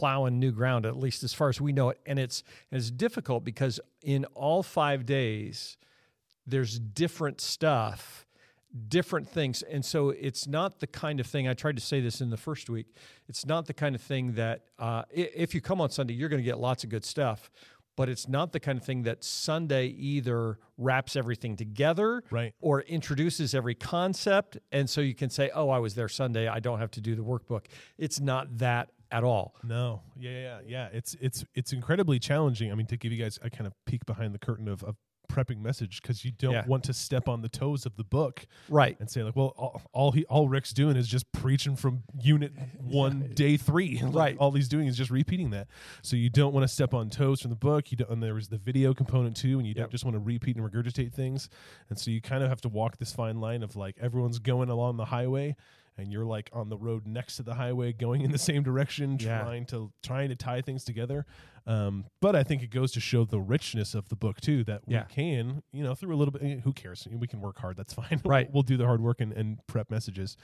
plowing 0.00 0.38
new 0.40 0.50
ground, 0.52 0.86
at 0.86 0.96
least 0.96 1.22
as 1.22 1.34
far 1.34 1.48
as 1.50 1.60
we 1.60 1.72
know 1.72 1.90
it, 1.90 2.00
and 2.06 2.18
it's 2.18 2.42
and 2.70 2.78
it's 2.80 2.90
difficult 2.90 3.44
because 3.44 3.78
in 4.02 4.24
all 4.34 4.62
five 4.62 5.04
days 5.04 5.76
there's 6.46 6.78
different 6.78 7.40
stuff, 7.40 8.26
different 8.88 9.28
things, 9.28 9.62
and 9.62 9.84
so 9.84 10.08
it's 10.10 10.46
not 10.46 10.80
the 10.80 10.86
kind 10.86 11.20
of 11.20 11.26
thing. 11.26 11.46
I 11.48 11.54
tried 11.54 11.76
to 11.76 11.82
say 11.82 12.00
this 12.00 12.20
in 12.20 12.30
the 12.30 12.36
first 12.36 12.70
week. 12.70 12.86
It's 13.28 13.44
not 13.44 13.66
the 13.66 13.74
kind 13.74 13.94
of 13.94 14.00
thing 14.00 14.32
that 14.34 14.64
uh, 14.78 15.02
if 15.10 15.54
you 15.54 15.60
come 15.60 15.80
on 15.80 15.90
Sunday, 15.90 16.14
you're 16.14 16.28
going 16.30 16.42
to 16.42 16.50
get 16.52 16.58
lots 16.58 16.82
of 16.84 16.90
good 16.90 17.04
stuff. 17.04 17.50
But 17.96 18.08
it's 18.08 18.26
not 18.28 18.52
the 18.52 18.60
kind 18.60 18.78
of 18.78 18.84
thing 18.84 19.02
that 19.02 19.22
Sunday 19.24 19.86
either 19.88 20.58
wraps 20.78 21.16
everything 21.16 21.56
together 21.56 22.22
Right. 22.30 22.54
or 22.60 22.80
introduces 22.82 23.54
every 23.54 23.74
concept 23.74 24.56
and 24.72 24.88
so 24.88 25.02
you 25.02 25.14
can 25.14 25.28
say 25.28 25.50
oh 25.54 25.68
i 25.68 25.78
was 25.78 25.94
there 25.94 26.08
sunday 26.08 26.48
i 26.48 26.58
don't 26.60 26.78
have 26.78 26.90
to 26.92 27.00
do 27.02 27.14
the 27.14 27.22
workbook 27.22 27.66
it's 27.98 28.18
not 28.18 28.46
that 28.56 28.88
at 29.10 29.24
all 29.24 29.54
No. 29.64 30.02
Yeah, 30.16 30.30
yeah, 30.30 30.58
yeah. 30.66 30.88
It's 30.92 31.14
it's 31.20 31.44
it's 31.54 31.72
incredibly 31.72 32.18
challenging. 32.18 32.70
I 32.70 32.74
mean, 32.74 32.86
to 32.86 32.96
give 32.96 33.12
you 33.12 33.22
guys 33.22 33.38
a 33.42 33.50
kind 33.50 33.66
of 33.66 33.72
peek 33.86 34.04
behind 34.06 34.34
the 34.34 34.38
curtain 34.38 34.68
of, 34.68 34.82
of 34.84 34.96
prepping 35.30 35.60
message 35.62 36.02
because 36.02 36.24
you 36.24 36.32
don't 36.32 36.52
Yeah. 36.52 36.66
want 36.66 36.82
to 36.84 36.92
step 36.92 37.28
on 37.28 37.40
the 37.40 37.48
toes 37.48 37.86
of 37.86 37.96
the 37.96 38.02
book 38.02 38.46
right 38.68 38.96
and 38.98 39.08
say 39.08 39.22
like, 39.22 39.36
well, 39.36 39.54
all, 39.56 39.80
all 39.92 40.10
he 40.10 40.24
all 40.24 40.48
Rick's 40.48 40.72
doing 40.72 40.96
is 40.96 41.06
just 41.06 41.30
preaching 41.30 41.76
from 41.76 42.02
unit 42.20 42.52
one, 42.80 43.30
day 43.34 43.56
three. 43.56 44.00
Like, 44.02 44.14
Right. 44.20 44.36
all 44.38 44.50
he's 44.50 44.66
doing 44.68 44.88
is 44.88 44.96
just 44.96 45.10
repeating 45.10 45.50
that. 45.50 45.68
So 46.02 46.16
you 46.16 46.30
don't 46.30 46.52
want 46.52 46.64
to 46.64 46.68
step 46.68 46.94
on 46.94 47.10
toes 47.10 47.40
from 47.42 47.50
the 47.50 47.56
book. 47.56 47.92
You 47.92 47.96
don't. 47.98 48.10
And 48.10 48.20
there 48.22 48.34
was 48.34 48.48
the 48.48 48.58
video 48.58 48.92
component 48.92 49.36
too, 49.36 49.58
and 49.58 49.66
you 49.68 49.72
don't 49.74 49.90
just 49.90 50.04
want 50.04 50.16
to 50.16 50.20
repeat 50.20 50.56
and 50.56 50.68
regurgitate 50.68 51.12
things. 51.12 51.48
And 51.90 51.98
so 51.98 52.10
you 52.10 52.20
kind 52.20 52.42
of 52.42 52.48
have 52.48 52.60
to 52.62 52.68
walk 52.68 52.96
this 52.98 53.12
fine 53.12 53.40
line 53.40 53.62
of 53.62 53.76
like 53.76 53.96
everyone's 54.00 54.40
going 54.40 54.68
along 54.68 54.96
the 54.96 55.04
highway. 55.06 55.54
And 56.00 56.10
you're 56.10 56.24
like 56.24 56.50
on 56.52 56.68
the 56.70 56.76
road 56.78 57.06
next 57.06 57.36
to 57.36 57.42
the 57.42 57.54
highway, 57.54 57.92
going 57.92 58.22
in 58.22 58.32
the 58.32 58.38
same 58.38 58.62
direction, 58.62 59.18
Yeah. 59.20 59.42
trying 59.42 59.66
to 59.66 59.92
trying 60.02 60.30
to 60.30 60.34
tie 60.36 60.62
things 60.62 60.82
together. 60.84 61.26
Um, 61.66 62.06
but 62.20 62.34
I 62.34 62.42
think 62.42 62.62
it 62.62 62.70
goes 62.70 62.90
to 62.92 63.00
show 63.00 63.24
the 63.24 63.38
richness 63.38 63.94
of 63.94 64.08
the 64.08 64.16
book 64.16 64.40
too. 64.40 64.64
That 64.64 64.82
we 64.86 64.94
Yeah. 64.94 65.04
can, 65.04 65.62
you 65.72 65.84
know, 65.84 65.94
through 65.94 66.14
a 66.14 66.16
little 66.16 66.32
bit. 66.32 66.42
eh, 66.42 66.56
Who 66.64 66.72
cares? 66.72 67.06
We 67.10 67.26
can 67.28 67.40
work 67.40 67.58
hard. 67.58 67.76
That's 67.76 67.92
fine. 68.02 68.20
Right. 68.24 68.50
we'll 68.52 68.62
do 68.62 68.76
the 68.78 68.86
hard 68.86 69.00
work 69.02 69.20
and, 69.20 69.32
and 69.32 69.58
prep 69.66 69.90
messages, 69.90 70.36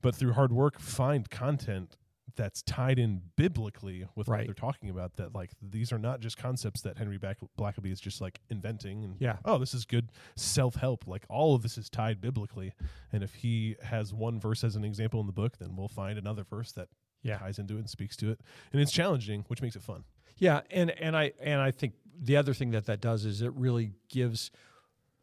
but 0.00 0.14
through 0.14 0.32
hard 0.32 0.50
work, 0.52 0.80
find 0.80 1.28
content 1.30 1.96
that's 2.36 2.62
tied 2.62 2.98
in 2.98 3.22
biblically 3.36 4.06
with 4.14 4.28
what 4.28 4.44
they're 4.44 4.54
talking 4.54 4.90
about. 4.90 5.16
That 5.16 5.34
like 5.34 5.50
these 5.62 5.92
are 5.92 5.98
not 5.98 6.20
just 6.20 6.36
concepts 6.36 6.80
that 6.82 6.98
Henry 6.98 7.18
Back- 7.18 7.38
Blackaby 7.58 7.92
is 7.92 8.00
just 8.00 8.20
like 8.20 8.40
inventing 8.50 9.04
and 9.04 9.16
Yeah. 9.18 9.36
oh 9.44 9.58
this 9.58 9.74
is 9.74 9.84
good 9.84 10.10
self 10.36 10.74
help. 10.76 11.06
Like 11.06 11.24
all 11.28 11.54
of 11.54 11.62
this 11.62 11.76
is 11.78 11.88
tied 11.90 12.20
biblically, 12.20 12.72
and 13.12 13.22
if 13.22 13.34
he 13.34 13.76
has 13.82 14.12
one 14.14 14.38
verse 14.40 14.64
as 14.64 14.76
an 14.76 14.84
example 14.84 15.20
in 15.20 15.26
the 15.26 15.32
book, 15.32 15.58
then 15.58 15.76
we'll 15.76 15.88
find 15.88 16.18
another 16.18 16.44
verse 16.44 16.72
that 16.72 16.88
Yeah. 17.22 17.38
ties 17.38 17.58
into 17.58 17.74
it 17.76 17.80
and 17.80 17.90
speaks 17.90 18.16
to 18.18 18.30
it, 18.30 18.40
and 18.72 18.80
it's 18.80 18.92
challenging, 18.92 19.44
which 19.48 19.62
makes 19.62 19.76
it 19.76 19.82
fun. 19.82 20.04
yeah 20.38 20.62
and 20.70 20.90
and 20.92 21.14
i 21.16 21.30
and 21.40 21.60
i 21.60 21.70
think 21.70 21.92
the 22.20 22.36
other 22.36 22.54
thing 22.54 22.70
that 22.70 22.86
that 22.86 23.00
does 23.02 23.24
is 23.26 23.42
it 23.42 23.52
really 23.52 23.92
gives 24.08 24.50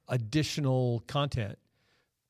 additional 0.07 1.03
content 1.07 1.57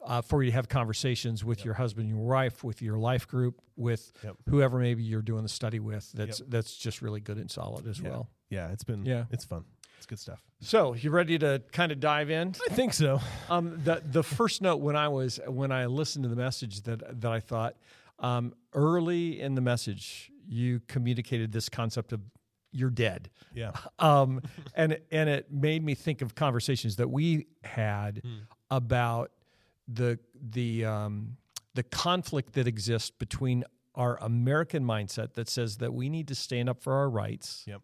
uh, 0.05 0.21
for 0.21 0.41
you 0.43 0.49
to 0.51 0.55
have 0.55 0.69
conversations 0.69 1.43
with 1.43 1.63
your 1.65 1.73
husband 1.73 2.07
your 2.09 2.17
wife 2.19 2.63
with 2.63 2.81
your 2.81 2.97
life 2.97 3.27
group 3.27 3.61
with 3.75 4.11
Yep. 4.23 4.35
whoever 4.49 4.79
maybe 4.79 5.03
you're 5.03 5.21
doing 5.21 5.43
the 5.43 5.49
study 5.49 5.79
with 5.79 6.11
that's 6.13 6.41
that's 6.47 6.77
just 6.77 7.01
really 7.01 7.19
good 7.19 7.37
and 7.37 7.49
solid 7.51 7.85
as 7.87 7.99
Yeah. 7.99 8.09
well 8.09 8.29
Yeah, 8.49 8.71
it's 8.71 8.83
been 8.83 9.05
Yeah. 9.05 9.25
it's 9.31 9.45
fun. 9.45 9.65
It's 9.97 10.05
good 10.05 10.19
stuff. 10.19 10.41
so 10.61 10.93
you 10.93 11.09
ready 11.11 11.37
to 11.39 11.61
kind 11.73 11.91
of 11.91 11.99
dive 11.99 12.29
in 12.29 12.55
I 12.69 12.73
think 12.73 12.93
so. 12.93 13.19
Um, 13.49 13.81
the 13.83 14.01
the 14.05 14.23
first 14.23 14.61
note 14.61 14.77
when 14.77 14.95
I 14.95 15.09
was 15.09 15.39
when 15.47 15.71
I 15.71 15.85
listened 15.87 16.23
to 16.23 16.29
the 16.29 16.35
message 16.37 16.81
that 16.83 17.21
that 17.21 17.31
I 17.31 17.39
thought 17.41 17.75
um, 18.19 18.53
early 18.73 19.39
in 19.41 19.55
the 19.55 19.61
message 19.61 20.31
you 20.47 20.79
communicated 20.87 21.51
this 21.51 21.67
concept 21.69 22.11
of 22.13 22.21
you're 22.71 22.89
dead, 22.89 23.29
Yeah. 23.53 23.71
um, 23.99 24.41
and 24.75 24.99
and 25.11 25.29
it 25.29 25.51
made 25.51 25.83
me 25.83 25.95
think 25.95 26.21
of 26.21 26.33
conversations 26.35 26.95
that 26.97 27.09
we 27.09 27.47
had 27.63 28.21
about 28.71 29.31
the 29.91 30.19
the 30.51 30.85
um, 30.85 31.37
the 31.73 31.83
conflict 31.83 32.53
that 32.53 32.67
exists 32.67 33.09
between 33.09 33.63
our 33.95 34.17
American 34.21 34.83
mindset 34.83 35.33
that 35.33 35.49
says 35.49 35.77
that 35.77 35.93
we 35.93 36.09
need 36.09 36.27
to 36.27 36.35
stand 36.35 36.69
up 36.69 36.81
for 36.81 36.93
our 36.93 37.09
rights 37.09 37.63
Yep. 37.67 37.81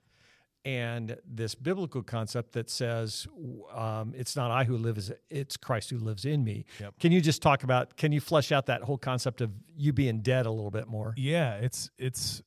and 0.64 1.18
this 1.26 1.56
biblical 1.56 2.04
concept 2.04 2.54
that 2.54 2.70
says 2.70 3.28
um, 3.74 4.14
it's 4.16 4.36
not 4.36 4.52
I 4.52 4.64
who 4.64 4.78
lives, 4.78 5.12
it's 5.30 5.58
Christ 5.58 5.90
who 5.90 5.98
lives 5.98 6.24
in 6.26 6.44
me. 6.44 6.66
Yep. 6.80 7.00
Can 7.00 7.12
you 7.12 7.22
just 7.22 7.42
talk 7.42 7.64
about? 7.64 7.98
Can 7.98 8.12
you 8.12 8.22
flesh 8.22 8.52
out 8.52 8.68
that 8.68 8.84
whole 8.84 8.98
concept 8.98 9.42
of 9.42 9.52
you 9.76 9.94
being 9.94 10.22
dead 10.22 10.46
a 10.46 10.52
little 10.52 10.72
bit 10.72 10.88
more? 10.88 11.14
Yeah, 11.18 11.56
it's 11.56 11.90
it's 11.98 12.42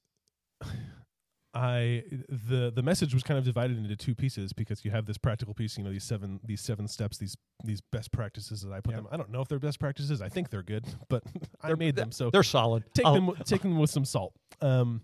I 1.54 2.04
the 2.28 2.70
the 2.74 2.82
message 2.82 3.14
was 3.14 3.22
kind 3.22 3.38
of 3.38 3.44
divided 3.44 3.78
into 3.78 3.96
two 3.96 4.14
pieces 4.14 4.52
because 4.52 4.84
you 4.84 4.90
have 4.90 5.06
this 5.06 5.16
practical 5.18 5.54
piece, 5.54 5.78
you 5.78 5.84
know, 5.84 5.90
these 5.90 6.04
seven 6.04 6.40
these 6.44 6.60
seven 6.60 6.86
steps, 6.86 7.16
these 7.18 7.36
these 7.64 7.80
best 7.80 8.12
practices 8.12 8.60
that 8.62 8.72
I 8.72 8.80
put 8.80 8.92
Yeah. 8.92 8.98
them. 8.98 9.08
I 9.10 9.16
don't 9.16 9.30
know 9.30 9.40
if 9.40 9.48
they're 9.48 9.58
best 9.58 9.80
practices. 9.80 10.20
I 10.20 10.28
think 10.28 10.50
they're 10.50 10.62
good, 10.62 10.84
but 11.08 11.22
I 11.62 11.72
made 11.74 11.96
them. 11.96 12.12
So 12.12 12.30
They're 12.30 12.42
solid. 12.42 12.84
take 12.94 13.06
I'll- 13.06 13.14
them 13.14 13.32
take 13.44 13.62
them 13.62 13.78
with 13.78 13.90
some 13.90 14.04
salt. 14.04 14.34
Um, 14.60 15.02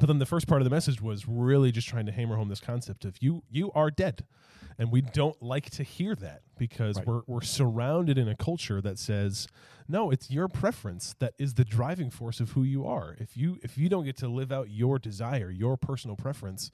but 0.00 0.06
then 0.06 0.18
the 0.18 0.26
first 0.26 0.46
part 0.46 0.60
of 0.60 0.64
the 0.64 0.70
message 0.70 1.00
was 1.00 1.26
really 1.28 1.72
just 1.72 1.88
trying 1.88 2.06
to 2.06 2.12
hammer 2.12 2.36
home 2.36 2.48
this 2.48 2.60
concept 2.60 3.04
of 3.04 3.16
you 3.20 3.42
you 3.50 3.70
are 3.72 3.90
dead, 3.90 4.24
and 4.78 4.90
we 4.92 5.00
don't 5.00 5.40
like 5.42 5.70
to 5.70 5.82
hear 5.82 6.14
that 6.16 6.42
because 6.58 6.96
Right. 6.96 7.06
we're 7.06 7.22
we're 7.26 7.40
surrounded 7.42 8.18
in 8.18 8.28
a 8.28 8.36
culture 8.36 8.80
that 8.80 8.98
says 8.98 9.46
no, 9.88 10.10
it's 10.10 10.30
your 10.30 10.48
preference 10.48 11.14
that 11.20 11.34
is 11.38 11.54
the 11.54 11.64
driving 11.64 12.10
force 12.10 12.40
of 12.40 12.50
who 12.52 12.64
you 12.64 12.84
are. 12.86 13.16
If 13.20 13.36
you 13.36 13.58
if 13.62 13.78
you 13.78 13.88
don't 13.88 14.04
get 14.04 14.16
to 14.18 14.28
live 14.28 14.50
out 14.52 14.68
your 14.70 14.98
desire, 14.98 15.50
your 15.50 15.76
personal 15.76 16.16
preference, 16.16 16.70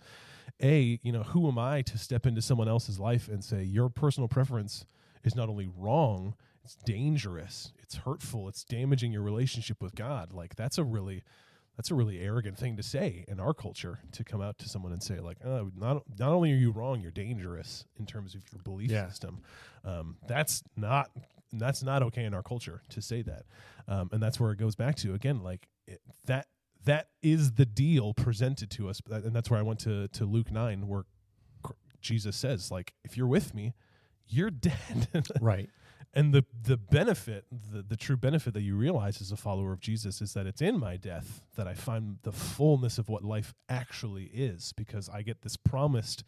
a 0.61 0.99
you 1.03 1.13
know 1.13 1.23
who 1.23 1.47
am 1.49 1.59
I 1.59 1.83
to 1.83 1.99
step 1.99 2.27
into 2.27 2.41
someone 2.43 2.69
else's 2.69 2.99
life 2.99 3.29
and 3.29 3.45
say 3.45 3.63
your 3.63 3.89
personal 3.89 4.29
preference 4.29 4.87
is 5.25 5.35
not 5.37 5.49
only 5.49 5.69
wrong, 5.77 6.35
it's 6.65 6.75
dangerous, 6.77 7.73
it's 7.83 7.97
hurtful, 7.97 8.49
it's 8.49 8.65
damaging 8.65 9.13
your 9.13 9.23
relationship 9.23 9.83
with 9.83 9.95
God. 9.95 10.33
Like 10.33 10.57
that's 10.57 10.79
a 10.79 10.85
really 10.85 11.23
that's 11.77 11.91
a 11.91 11.95
really 11.95 12.21
arrogant 12.21 12.59
thing 12.59 12.77
to 12.77 12.83
say 12.83 13.25
in 13.29 13.41
our 13.41 13.55
culture 13.55 13.99
to 14.13 14.25
come 14.25 14.41
out 14.43 14.59
to 14.59 14.69
someone 14.69 14.93
and 14.93 15.03
say 15.03 15.19
like 15.21 15.39
oh, 15.45 15.71
not 15.77 16.03
not 16.19 16.31
only 16.33 16.53
are 16.53 16.57
you 16.57 16.71
wrong 16.71 17.01
you're 17.01 17.11
dangerous 17.11 17.87
in 17.99 18.07
terms 18.07 18.35
of 18.35 18.43
your 18.53 18.61
belief 18.63 18.91
Yeah. 18.91 19.09
system 19.09 19.41
um, 19.85 20.17
that's 20.29 20.63
not 20.77 21.11
that's 21.53 21.83
not 21.83 22.03
okay 22.03 22.25
in 22.25 22.35
our 22.35 22.43
culture 22.43 22.83
to 22.91 23.03
say 23.03 23.23
that 23.23 23.45
um, 23.89 24.09
and 24.13 24.23
that's 24.23 24.39
where 24.41 24.53
it 24.53 24.59
goes 24.59 24.75
back 24.75 24.97
to 24.97 25.15
again 25.15 25.43
like 25.43 25.69
it, 25.87 26.01
that 26.27 26.47
that 26.85 27.09
is 27.23 27.53
the 27.53 27.67
deal 27.67 28.13
presented 28.15 28.71
to 28.71 28.89
us 28.89 29.01
and 29.11 29.35
that's 29.35 29.51
where 29.51 29.59
I 29.61 29.63
went 29.63 29.81
to 29.81 30.09
to 30.09 30.25
Luke 30.25 30.51
9 30.51 30.87
where 30.89 31.05
Jesus 32.01 32.37
says 32.37 32.71
like 32.71 32.93
if 33.05 33.17
you're 33.17 33.27
with 33.27 33.55
me 33.55 33.75
you're 34.29 34.51
dead 34.69 35.27
right. 35.41 35.69
And 36.15 36.33
the 36.35 36.45
the 36.65 36.77
benefit 36.77 37.45
the, 37.51 37.83
the 37.83 37.97
true 37.97 38.17
benefit 38.17 38.55
that 38.55 38.63
you 38.63 38.77
realize 38.77 39.21
as 39.21 39.33
a 39.33 39.37
follower 39.37 39.73
of 39.73 39.81
jesus 39.81 40.21
is 40.21 40.35
that 40.35 40.47
it's 40.47 40.63
in 40.63 40.79
my 40.79 40.97
death 40.97 41.43
that 41.57 41.67
i 41.67 41.75
find 41.75 42.19
the 42.23 42.33
fullness 42.33 42.99
of 42.99 43.09
what 43.09 43.25
life 43.25 43.55
actually 43.69 44.25
is 44.33 44.73
because 44.77 45.09
i 45.09 45.23
get 45.23 45.43
this 45.43 45.57
promised 45.57 46.25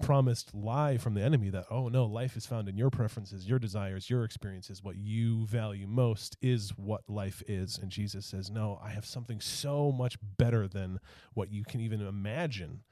promised 0.00 0.54
lie 0.54 0.96
from 0.96 1.14
the 1.14 1.22
enemy 1.22 1.50
that 1.50 1.66
oh 1.70 1.88
no 1.88 2.04
life 2.04 2.36
is 2.36 2.46
found 2.46 2.68
in 2.68 2.76
your 2.76 2.90
preferences 2.90 3.48
your 3.48 3.58
desires 3.58 4.08
your 4.08 4.24
experiences. 4.24 4.82
What 4.82 4.96
you 4.96 5.44
value 5.46 5.86
most 5.86 6.36
is 6.40 6.70
what 6.76 7.02
life 7.08 7.42
is. 7.48 7.78
And 7.78 7.90
jesus 7.90 8.24
says 8.26 8.50
no 8.50 8.80
i 8.82 8.90
have 8.90 9.04
something 9.04 9.40
so 9.40 9.90
much 9.90 10.16
better 10.36 10.68
than 10.68 11.00
what 11.34 11.50
you 11.50 11.64
can 11.64 11.80
even 11.80 12.00
imagine 12.00 12.82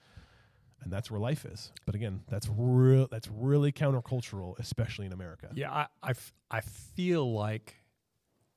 and 0.83 0.93
that's 0.93 1.11
where 1.11 1.21
life 1.21 1.45
is 1.45 1.73
but 1.87 1.95
again 1.95 2.21
that's 2.29 2.49
real 2.57 3.09
that's 3.11 3.29
really 3.29 3.73
countercultural 3.73 4.59
especially 4.59 5.07
in 5.07 5.13
america 5.13 5.49
Yeah, 5.55 5.73
I, 5.73 5.87
I, 6.03 6.11
f- 6.11 6.33
I 6.51 6.61
feel 6.61 7.33
like 7.33 7.77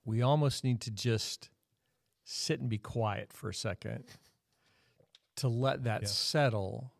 we 0.05 0.21
almost 0.21 0.63
need 0.63 0.81
to 0.81 0.91
just 0.91 1.49
sit 2.23 2.59
and 2.59 2.69
be 2.69 2.77
quiet 2.77 3.31
for 3.33 3.49
a 3.49 3.53
second 3.53 4.03
to 5.37 5.47
let 5.47 5.83
that 5.85 6.01
Yeah. 6.03 6.07
settle. 6.07 6.91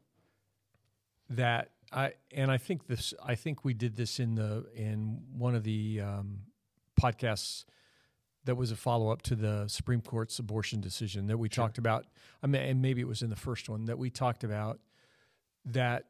That 1.32 1.70
I 1.92 2.14
and 2.32 2.50
I 2.52 2.58
think 2.58 2.88
this. 2.88 3.14
I 3.24 3.36
think 3.36 3.64
we 3.64 3.74
did 3.76 3.96
this 3.96 4.20
in 4.20 4.34
the 4.36 4.66
in 4.76 5.22
one 5.32 5.54
of 5.54 5.64
the 5.64 6.02
um, 6.02 6.40
podcasts 7.00 7.66
that 8.46 8.56
was 8.56 8.72
a 8.72 8.76
follow 8.76 9.12
up 9.12 9.22
to 9.24 9.36
the 9.36 9.68
Supreme 9.68 10.02
Court's 10.02 10.40
abortion 10.40 10.82
decision 10.82 11.28
that 11.28 11.38
we 11.38 11.48
Sure. 11.48 11.66
talked 11.66 11.78
about. 11.78 12.06
I 12.42 12.48
mean, 12.48 12.62
and 12.64 12.82
maybe 12.82 13.02
it 13.02 13.08
was 13.08 13.22
in 13.22 13.30
the 13.30 13.36
first 13.36 13.70
one 13.70 13.86
that 13.86 14.00
we 14.00 14.10
talked 14.10 14.44
about 14.44 14.80
that 15.74 16.06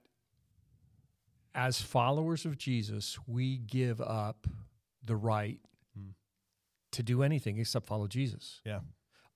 as 1.56 1.82
followers 1.82 2.46
of 2.46 2.58
Jesus, 2.58 3.18
we 3.28 3.58
give 3.58 4.00
up 4.02 4.48
the 5.04 5.16
right 5.16 5.60
Hmm. 5.98 6.10
to 6.92 7.04
do 7.04 7.24
anything 7.24 7.58
except 7.58 7.86
follow 7.88 8.08
Jesus. 8.08 8.62
Yeah. 8.66 8.82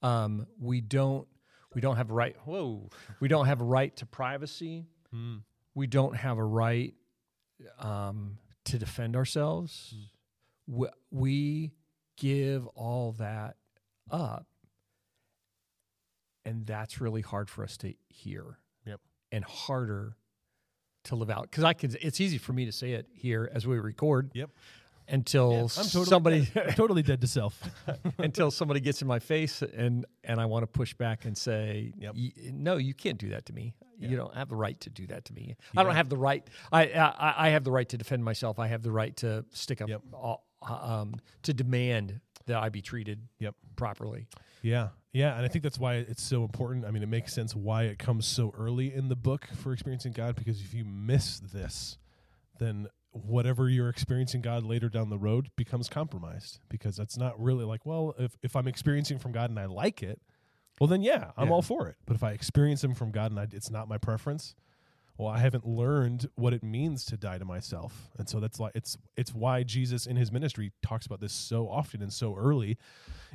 Um, 0.02 0.48
we 0.60 0.82
don't 0.82 1.28
we 1.74 1.82
don't 1.82 1.96
have 1.96 2.12
right 2.12 2.36
whoa 2.46 2.90
we 3.20 3.28
don't 3.28 3.48
have 3.48 3.62
a 3.62 3.64
right 3.64 3.96
to 3.98 4.06
privacy. 4.06 4.86
Mm. 5.14 5.42
We 5.74 5.88
don't 5.88 6.16
have 6.16 6.38
a 6.38 6.44
right 6.44 6.94
um, 7.80 8.38
to 8.66 8.78
defend 8.78 9.16
ourselves. 9.16 9.96
We, 10.68 10.88
we 11.12 11.72
give 12.18 12.68
all 12.68 13.14
that 13.14 13.56
up, 14.12 14.48
and 16.46 16.66
that's 16.66 17.00
really 17.02 17.22
hard 17.22 17.50
for 17.50 17.64
us 17.64 17.78
to 17.78 17.94
hear. 18.10 18.60
And 19.34 19.44
harder 19.44 20.16
to 21.06 21.16
live 21.16 21.30
out 21.30 21.44
because 21.44 21.64
I 21.64 21.74
can. 21.74 21.94
It's 22.02 22.22
easy 22.22 22.38
for 22.38 22.54
me 22.54 22.66
to 22.66 22.72
say 22.72 22.92
it 22.94 23.08
here 23.14 23.50
as 23.54 23.66
we 23.68 23.78
record. 23.80 24.32
Yep. 24.34 24.50
Until 25.10 25.52
Yeah, 25.76 25.84
totally 25.84 26.06
somebody 26.06 26.50
I'm 26.56 26.74
totally 26.76 27.02
dead 27.04 27.20
to 27.22 27.28
self. 27.28 27.62
until 28.20 28.52
somebody 28.52 28.80
gets 28.80 29.02
in 29.02 29.08
my 29.08 29.20
face 29.20 29.62
and 29.62 30.06
and 30.24 30.40
I 30.40 30.46
want 30.46 30.64
to 30.64 30.68
push 30.68 30.94
back 30.94 31.26
and 31.26 31.38
say, 31.38 31.92
Yep. 31.98 32.16
No, 32.54 32.78
you 32.78 32.94
can't 32.94 33.18
do 33.18 33.30
that 33.30 33.46
to 33.48 33.54
me. 33.54 33.74
Yeah. 34.00 34.10
You 34.10 34.16
don't 34.18 34.34
have 34.36 34.48
the 34.50 34.56
right 34.56 34.80
to 34.82 34.90
do 34.90 35.06
that 35.08 35.26
to 35.26 35.34
me. 35.34 35.56
I 35.76 35.84
don't 35.84 35.96
have 35.96 36.08
the 36.10 36.16
right. 36.18 36.48
I, 36.72 36.84
I 36.94 37.34
I 37.38 37.50
have 37.50 37.64
the 37.66 37.72
right 37.72 37.90
to 37.90 37.98
defend 37.98 38.24
myself. 38.24 38.60
I 38.60 38.68
have 38.68 38.82
the 38.84 38.92
right 38.92 39.16
to 39.18 39.44
stick 39.52 39.82
up, 39.82 39.90
Yep. 39.90 40.02
all- 40.14 40.46
um, 40.62 41.16
to 41.42 41.54
demand 41.54 42.22
that 42.46 42.58
I 42.62 42.70
be 42.70 42.82
treated 42.82 43.20
Yep. 43.40 43.56
properly. 43.76 44.28
Yeah, 44.62 44.90
yeah, 45.12 45.36
and 45.36 45.46
I 45.46 45.48
think 45.50 45.64
that's 45.64 45.80
why 45.80 45.96
it's 45.96 46.24
so 46.24 46.44
important. 46.44 46.86
I 46.86 46.92
mean, 46.92 47.04
it 47.04 47.10
makes 47.10 47.34
sense 47.34 47.56
why 47.56 47.84
it 47.84 48.00
comes 48.00 48.26
so 48.26 48.54
early 48.58 48.94
in 48.94 49.10
the 49.10 49.16
book 49.16 49.48
for 49.56 49.74
experiencing 49.74 50.14
God 50.14 50.36
because 50.36 50.62
if 50.62 50.74
you 50.74 50.86
miss 50.86 51.40
this, 51.40 51.98
then 52.60 52.88
whatever 53.12 53.70
you're 53.70 53.90
experiencing 53.90 54.42
God 54.42 54.64
later 54.64 54.90
down 54.90 55.10
the 55.10 55.18
road 55.20 55.50
becomes 55.56 55.88
compromised 55.90 56.60
because 56.70 56.96
that's 56.96 57.18
not 57.18 57.40
really 57.42 57.64
like, 57.66 57.86
well, 57.86 58.16
if 58.18 58.36
if 58.42 58.56
I'm 58.56 58.68
experiencing 58.68 59.20
from 59.20 59.32
God 59.32 59.50
and 59.50 59.60
I 59.60 59.66
like 59.66 60.02
it, 60.02 60.20
well 60.80 60.88
then 60.88 61.02
yeah, 61.04 61.32
I'm 61.38 61.48
Yeah. 61.48 61.54
all 61.54 61.62
for 61.62 61.88
it. 61.88 61.98
But 62.06 62.16
if 62.16 62.24
I 62.24 62.32
experience 62.32 62.84
him 62.84 62.96
from 62.96 63.12
God 63.12 63.32
and 63.32 63.40
I, 63.40 63.48
it's 63.52 63.70
not 63.70 63.88
my 63.88 63.98
preference, 63.98 64.56
well, 65.18 65.28
I 65.28 65.38
haven't 65.38 65.66
learned 65.68 66.28
what 66.36 66.54
it 66.54 66.64
means 66.64 67.06
to 67.06 67.18
die 67.18 67.38
to 67.38 67.46
myself. 67.46 68.10
And 68.18 68.28
so 68.28 68.40
that's 68.40 68.60
like 68.60 68.72
it's 68.76 68.98
it's 69.16 69.34
why 69.34 69.62
Jesus 69.64 70.06
in 70.08 70.16
his 70.16 70.32
ministry 70.32 70.72
talks 70.82 71.06
about 71.06 71.20
this 71.22 71.34
so 71.34 71.70
often 71.70 72.02
and 72.02 72.12
so 72.12 72.36
early 72.36 72.78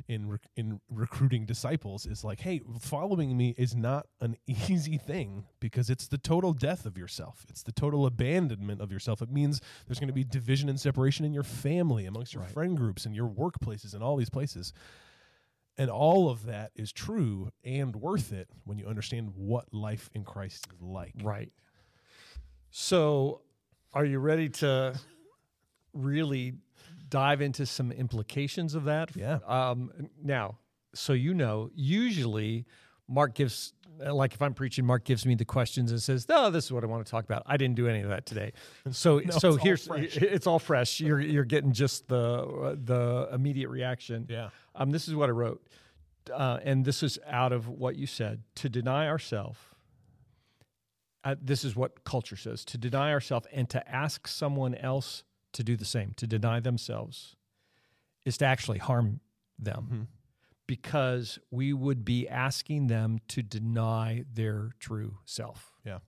in 0.07 0.27
rec- 0.29 0.47
in 0.57 0.81
recruiting 0.89 1.45
disciples 1.45 2.05
is 2.05 2.23
like, 2.23 2.41
hey, 2.41 2.59
following 2.81 3.37
me 3.37 3.55
is 3.57 3.75
not 3.75 4.07
an 4.19 4.35
easy 4.47 4.97
thing 4.97 5.45
because 5.61 5.89
it's 5.89 6.07
the 6.07 6.17
total 6.17 6.51
death 6.53 6.85
of 6.85 6.97
yourself. 6.97 7.45
It's 7.49 7.63
the 7.63 7.71
total 7.71 8.05
abandonment 8.05 8.81
of 8.81 8.91
yourself. 8.91 9.21
It 9.21 9.31
means 9.31 9.61
there's 9.87 9.99
going 9.99 10.07
to 10.07 10.13
be 10.13 10.23
division 10.25 10.67
and 10.67 10.79
separation 10.79 11.23
in 11.25 11.33
your 11.33 11.43
family, 11.43 12.05
amongst 12.05 12.33
your 12.33 12.43
Right. 12.43 12.51
friend 12.51 12.75
groups, 12.77 13.05
and 13.05 13.15
your 13.15 13.27
workplaces, 13.29 13.93
and 13.93 14.03
all 14.03 14.17
these 14.17 14.29
places. 14.29 14.73
And 15.77 15.89
all 15.89 16.29
of 16.29 16.45
that 16.45 16.71
is 16.75 16.91
true 16.91 17.51
and 17.63 17.95
worth 17.95 18.33
it 18.33 18.49
when 18.65 18.77
you 18.77 18.85
understand 18.85 19.31
what 19.35 19.73
life 19.73 20.09
in 20.13 20.25
Christ 20.25 20.67
is 20.73 20.81
like. 20.81 21.13
Right. 21.21 21.51
So, 22.71 23.41
are 23.93 24.05
you 24.05 24.19
ready 24.19 24.49
to 24.49 24.99
really 25.93 26.53
dive 27.09 27.41
into 27.41 27.65
some 27.65 27.91
implications 27.91 28.75
of 28.75 28.85
that? 28.85 29.15
Yeah. 29.15 29.39
Um, 29.47 29.91
now, 30.23 30.59
so 30.93 31.13
you 31.13 31.33
know, 31.33 31.69
usually 31.73 32.65
Mark 33.07 33.33
gives, 33.33 33.73
like 33.99 34.33
if 34.33 34.41
I'm 34.41 34.53
preaching, 34.53 34.85
Mark 34.85 35.03
gives 35.03 35.25
me 35.25 35.35
the 35.35 35.45
questions 35.45 35.91
and 35.91 36.01
says, 36.01 36.27
"No, 36.29 36.51
this 36.51 36.65
is 36.65 36.71
what 36.71 36.83
I 36.83 36.87
want 36.87 37.05
to 37.05 37.09
talk 37.09 37.25
about." 37.25 37.43
I 37.45 37.57
didn't 37.57 37.75
do 37.75 37.87
any 37.87 38.01
of 38.01 38.09
that 38.09 38.25
today. 38.25 38.53
So, 38.91 39.19
No, 39.19 39.31
so 39.37 39.55
it's 39.55 39.63
here's 39.63 39.87
fresh. 39.87 40.17
it's 40.17 40.47
all 40.47 40.59
fresh. 40.59 40.99
You're 40.99 41.19
you're 41.19 41.45
getting 41.45 41.73
just 41.73 42.07
the 42.07 42.77
the 42.83 43.29
immediate 43.33 43.69
reaction. 43.69 44.27
Yeah. 44.29 44.49
Um, 44.75 44.91
this 44.91 45.07
is 45.07 45.15
what 45.15 45.29
I 45.29 45.33
wrote, 45.33 45.65
uh, 46.31 46.59
and 46.63 46.85
this 46.85 47.01
is 47.03 47.17
out 47.27 47.51
of 47.51 47.67
what 47.67 47.95
you 47.95 48.05
said. 48.05 48.43
To 48.55 48.69
deny 48.69 49.07
ourselves. 49.07 49.59
Uh, 51.23 51.35
this 51.41 51.63
is 51.65 51.75
what 51.75 52.03
culture 52.03 52.35
says: 52.37 52.63
to 52.65 52.77
deny 52.77 53.11
ourselves 53.11 53.47
and 53.51 53.69
to 53.69 53.87
ask 53.89 54.27
someone 54.27 54.75
else 54.75 55.23
to 55.53 55.63
do 55.63 55.75
the 55.75 55.85
same, 55.85 56.13
to 56.15 56.25
deny 56.27 56.59
themselves, 56.59 57.35
is 58.25 58.37
to 58.37 58.45
actually 58.45 58.77
harm 58.77 59.19
them, 59.57 59.87
Mhm. 59.91 60.07
because 60.67 61.39
we 61.51 61.73
would 61.73 62.05
be 62.05 62.27
asking 62.29 62.87
them 62.87 63.19
to 63.27 63.41
deny 63.41 64.23
their 64.31 64.71
true 64.79 65.19
self. 65.25 65.73
Yeah. 65.83 65.99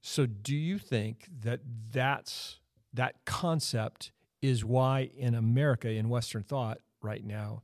So, 0.00 0.26
do 0.26 0.56
you 0.56 0.78
think 0.78 1.28
that 1.40 1.60
that's 1.92 2.60
that 2.92 3.24
concept 3.26 4.10
is 4.40 4.64
why 4.64 5.00
in 5.00 5.34
America, 5.34 5.90
in 5.90 6.08
Western 6.08 6.42
thought 6.42 6.80
right 7.02 7.22
now, 7.24 7.62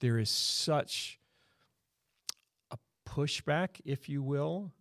there 0.00 0.18
is 0.18 0.28
such 0.28 1.18
a 2.70 2.78
pushback, 3.06 3.80
if 3.84 4.08
you 4.08 4.22
will, 4.22 4.72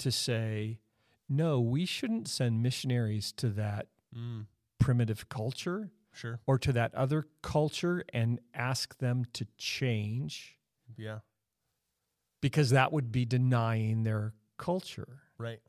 to 0.00 0.10
say, 0.12 0.80
no, 1.28 1.60
we 1.60 1.86
shouldn't 1.86 2.28
send 2.28 2.62
missionaries 2.62 3.32
to 3.32 3.48
that 3.50 3.86
Mm, 4.16 4.46
primitive 4.78 5.28
culture 5.28 5.90
sure. 6.12 6.40
or 6.46 6.58
to 6.58 6.72
that 6.72 6.92
other 6.94 7.26
culture 7.42 8.04
and 8.12 8.40
ask 8.52 8.98
them 8.98 9.24
to 9.34 9.46
change 9.56 10.58
Yeah. 10.96 11.20
because 12.40 12.70
that 12.70 12.92
would 12.92 13.12
be 13.12 13.24
denying 13.24 14.02
their 14.02 14.34
culture. 14.56 15.20
Right. 15.38 15.60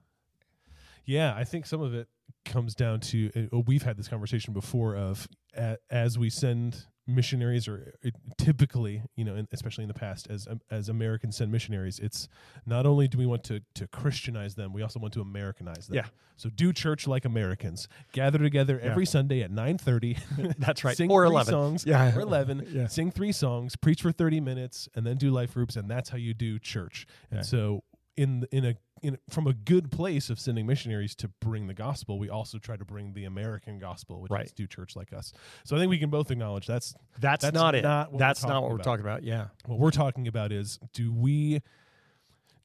Yeah, 1.06 1.36
I 1.36 1.44
think 1.44 1.66
some 1.66 1.82
of 1.82 1.94
it 1.94 2.08
comes 2.46 2.74
down 2.76 3.00
to 3.02 3.50
uh, 3.54 3.60
we've 3.60 3.84
had 3.84 3.98
this 3.98 4.08
conversation 4.08 4.54
before 4.54 4.96
of 4.96 5.28
a, 5.56 5.78
as 5.90 6.18
we 6.18 6.30
send 6.30 6.86
missionaries 7.08 7.68
or 7.68 7.94
uh, 8.06 8.10
typically 8.38 9.02
you 9.16 9.26
know 9.26 9.44
especially 9.52 9.84
in 9.84 9.88
the 9.88 9.94
past 9.94 10.28
as 10.30 10.48
um, 10.48 10.62
as 10.70 10.88
Americans 10.88 11.36
send 11.36 11.52
missionaries 11.52 12.00
it's 12.00 12.28
not 12.66 12.86
only 12.86 13.08
do 13.08 13.18
we 13.18 13.26
want 13.26 13.44
to 13.44 13.60
to 13.74 13.88
Christianize 13.88 14.56
them 14.56 14.72
we 14.72 14.82
also 14.82 15.00
want 15.00 15.14
to 15.14 15.22
Americanize 15.22 15.88
them 15.88 15.96
Yeah. 15.96 16.06
so 16.38 16.50
do 16.50 16.72
church 16.72 17.08
like 17.08 17.26
Americans 17.26 17.88
gather 18.14 18.38
together 18.38 18.80
Yeah. 18.82 18.92
every 18.92 19.06
Sunday 19.06 19.42
at 19.42 19.52
9:30 19.52 20.56
That's 20.60 20.84
right. 20.84 20.96
sing 21.02 21.10
or 21.12 21.26
11. 21.26 21.52
songs 21.52 21.86
Yeah. 21.86 22.16
or 22.16 22.22
11 22.22 22.68
Yeah. 22.72 22.88
sing 22.88 23.12
three 23.12 23.32
songs 23.32 23.76
preach 23.76 24.02
for 24.04 24.12
30 24.12 24.40
minutes 24.40 24.88
and 24.96 25.06
then 25.06 25.18
do 25.18 25.32
life 25.32 25.54
groups 25.56 25.76
and 25.76 25.90
that's 25.90 26.10
how 26.10 26.18
you 26.18 26.34
do 26.34 26.60
church 26.60 27.08
and 27.32 27.40
Yeah. 27.40 27.44
so 27.44 27.84
in 28.16 28.46
in 28.52 28.66
a 28.66 28.76
in 29.02 29.18
from 29.30 29.48
a 29.48 29.54
good 29.54 29.92
place 29.92 30.30
of 30.30 30.40
sending 30.40 30.66
missionaries 30.68 31.16
to 31.16 31.28
bring 31.40 31.68
the 31.68 31.74
gospel 31.74 32.20
we 32.20 32.30
also 32.30 32.58
try 32.58 32.78
to 32.78 32.86
bring 32.86 33.14
the 33.14 33.26
american 33.26 33.80
gospel 33.80 34.22
which 34.22 34.32
Right. 34.32 34.46
is 34.46 34.52
do 34.52 34.68
church 34.68 34.96
like 34.96 35.12
us 35.14 35.34
so 35.64 35.76
i 35.76 35.80
think 35.80 35.90
we 35.90 35.98
can 35.98 36.10
both 36.10 36.30
acknowledge 36.32 36.68
that's 36.68 36.94
That's, 37.20 37.44
That's 37.44 37.54
not 37.56 37.76
it. 37.76 37.84
not 37.84 38.18
That's 38.18 38.44
not 38.46 38.62
what 38.62 38.70
we're 38.70 38.76
about. 38.76 38.84
talking 38.84 39.06
about. 39.06 39.24
Yeah. 39.24 39.48
what 39.66 39.80
we're 39.80 39.92
talking 39.92 40.28
about 40.28 40.52
is 40.52 40.80
do 40.94 41.12
we 41.14 41.62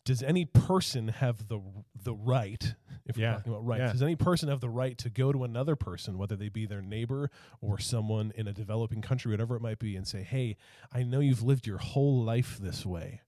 does 0.05 0.23
any 0.23 0.45
person 0.45 1.09
have 1.09 1.49
the 1.49 1.61
the 2.05 2.15
right 2.15 2.75
if 3.07 3.17
Yeah. 3.17 3.31
we're 3.31 3.37
talking 3.39 3.53
about 3.53 3.67
rights 3.67 3.81
Yeah. 3.81 3.93
does 3.93 4.03
any 4.03 4.17
person 4.17 4.49
have 4.49 4.61
the 4.61 4.69
right 4.71 4.97
to 4.99 5.11
go 5.11 5.33
to 5.33 5.43
another 5.45 5.75
person 5.75 6.17
whether 6.19 6.37
they 6.37 6.49
be 6.49 6.67
their 6.67 6.83
neighbor 6.83 7.31
or 7.61 7.79
someone 7.79 8.33
in 8.37 8.47
a 8.47 8.53
developing 8.53 9.01
country 9.03 9.33
whatever 9.33 9.57
it 9.57 9.63
might 9.63 9.79
be 9.79 9.97
and 9.97 10.07
say 10.07 10.23
hey 10.23 10.57
i 10.93 11.03
know 11.03 11.21
you've 11.21 11.43
lived 11.43 11.67
your 11.67 11.79
whole 11.79 12.23
life 12.23 12.59
this 12.61 12.85
way 12.87 13.21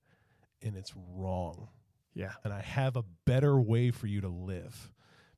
and 0.63 0.77
it's 0.77 0.93
wrong 1.15 1.69
Yeah. 2.19 2.33
and 2.45 2.53
i 2.53 2.61
have 2.61 2.97
a 2.97 3.05
better 3.25 3.59
way 3.59 3.91
for 3.91 4.07
you 4.07 4.21
to 4.21 4.29
live 4.29 4.91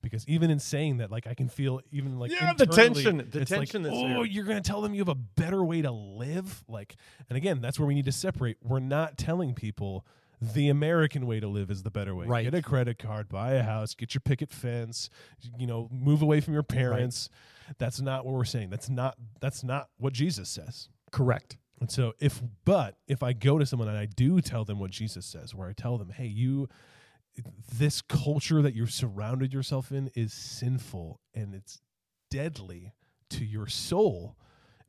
because 0.02 0.26
even 0.26 0.50
in 0.50 0.58
saying 0.58 0.96
that 0.96 1.10
like 1.10 1.26
i 1.26 1.34
can 1.34 1.48
feel 1.48 1.80
even 1.92 2.18
like 2.18 2.30
Yeah, 2.32 2.54
the 2.54 2.66
tension- 2.66 3.28
the 3.30 3.40
like, 3.40 3.48
tension 3.48 3.82
that's 3.82 3.94
oh 3.96 4.08
there. 4.08 4.24
you're 4.24 4.44
going 4.44 4.60
to 4.60 4.66
tell 4.68 4.80
them 4.80 4.94
you 4.94 5.00
have 5.02 5.08
a 5.08 5.14
better 5.14 5.62
way 5.62 5.82
to 5.82 5.90
live 5.92 6.64
like 6.68 6.96
and 7.28 7.36
again 7.36 7.60
that's 7.60 7.78
where 7.78 7.86
we 7.86 7.94
need 7.94 8.06
to 8.06 8.12
separate 8.12 8.56
we're 8.62 8.80
not 8.80 9.16
telling 9.18 9.54
people 9.54 10.04
the 10.42 10.70
American 10.70 11.26
way 11.26 11.38
to 11.38 11.46
live 11.46 11.70
is 11.70 11.82
the 11.82 11.90
better 11.90 12.14
way. 12.14 12.24
Right. 12.24 12.44
Get 12.44 12.54
a 12.54 12.62
credit 12.62 12.98
card, 12.98 13.28
buy 13.28 13.52
a 13.52 13.62
house, 13.62 13.94
get 13.94 14.14
your 14.14 14.22
picket 14.22 14.50
fence, 14.50 15.10
you 15.58 15.66
know, 15.66 15.86
move 15.92 16.22
away 16.22 16.40
from 16.40 16.54
your 16.54 16.62
parents. 16.62 17.28
That's 17.76 18.00
not 18.00 18.24
what 18.24 18.32
we're 18.32 18.46
saying. 18.46 18.70
That's 18.70 18.88
not 18.88 19.16
that's 19.40 19.62
not 19.62 19.90
what 19.98 20.14
Jesus 20.14 20.48
says. 20.48 20.88
Correct. 21.12 21.58
And 21.80 21.90
so 21.90 22.12
if 22.20 22.42
but 22.64 22.98
if 23.08 23.22
I 23.22 23.32
go 23.32 23.58
to 23.58 23.64
someone 23.64 23.88
and 23.88 23.96
I 23.96 24.06
do 24.06 24.40
tell 24.40 24.64
them 24.64 24.78
what 24.78 24.90
Jesus 24.90 25.24
says, 25.26 25.54
where 25.54 25.68
I 25.68 25.72
tell 25.72 25.96
them, 25.98 26.10
"Hey, 26.10 26.26
you 26.26 26.68
this 27.72 28.02
culture 28.02 28.60
that 28.60 28.74
you've 28.74 28.92
surrounded 28.92 29.52
yourself 29.52 29.90
in 29.90 30.10
is 30.14 30.34
sinful 30.34 31.20
and 31.32 31.54
it's 31.54 31.80
deadly 32.30 32.94
to 33.30 33.44
your 33.44 33.66
soul." 33.66 34.36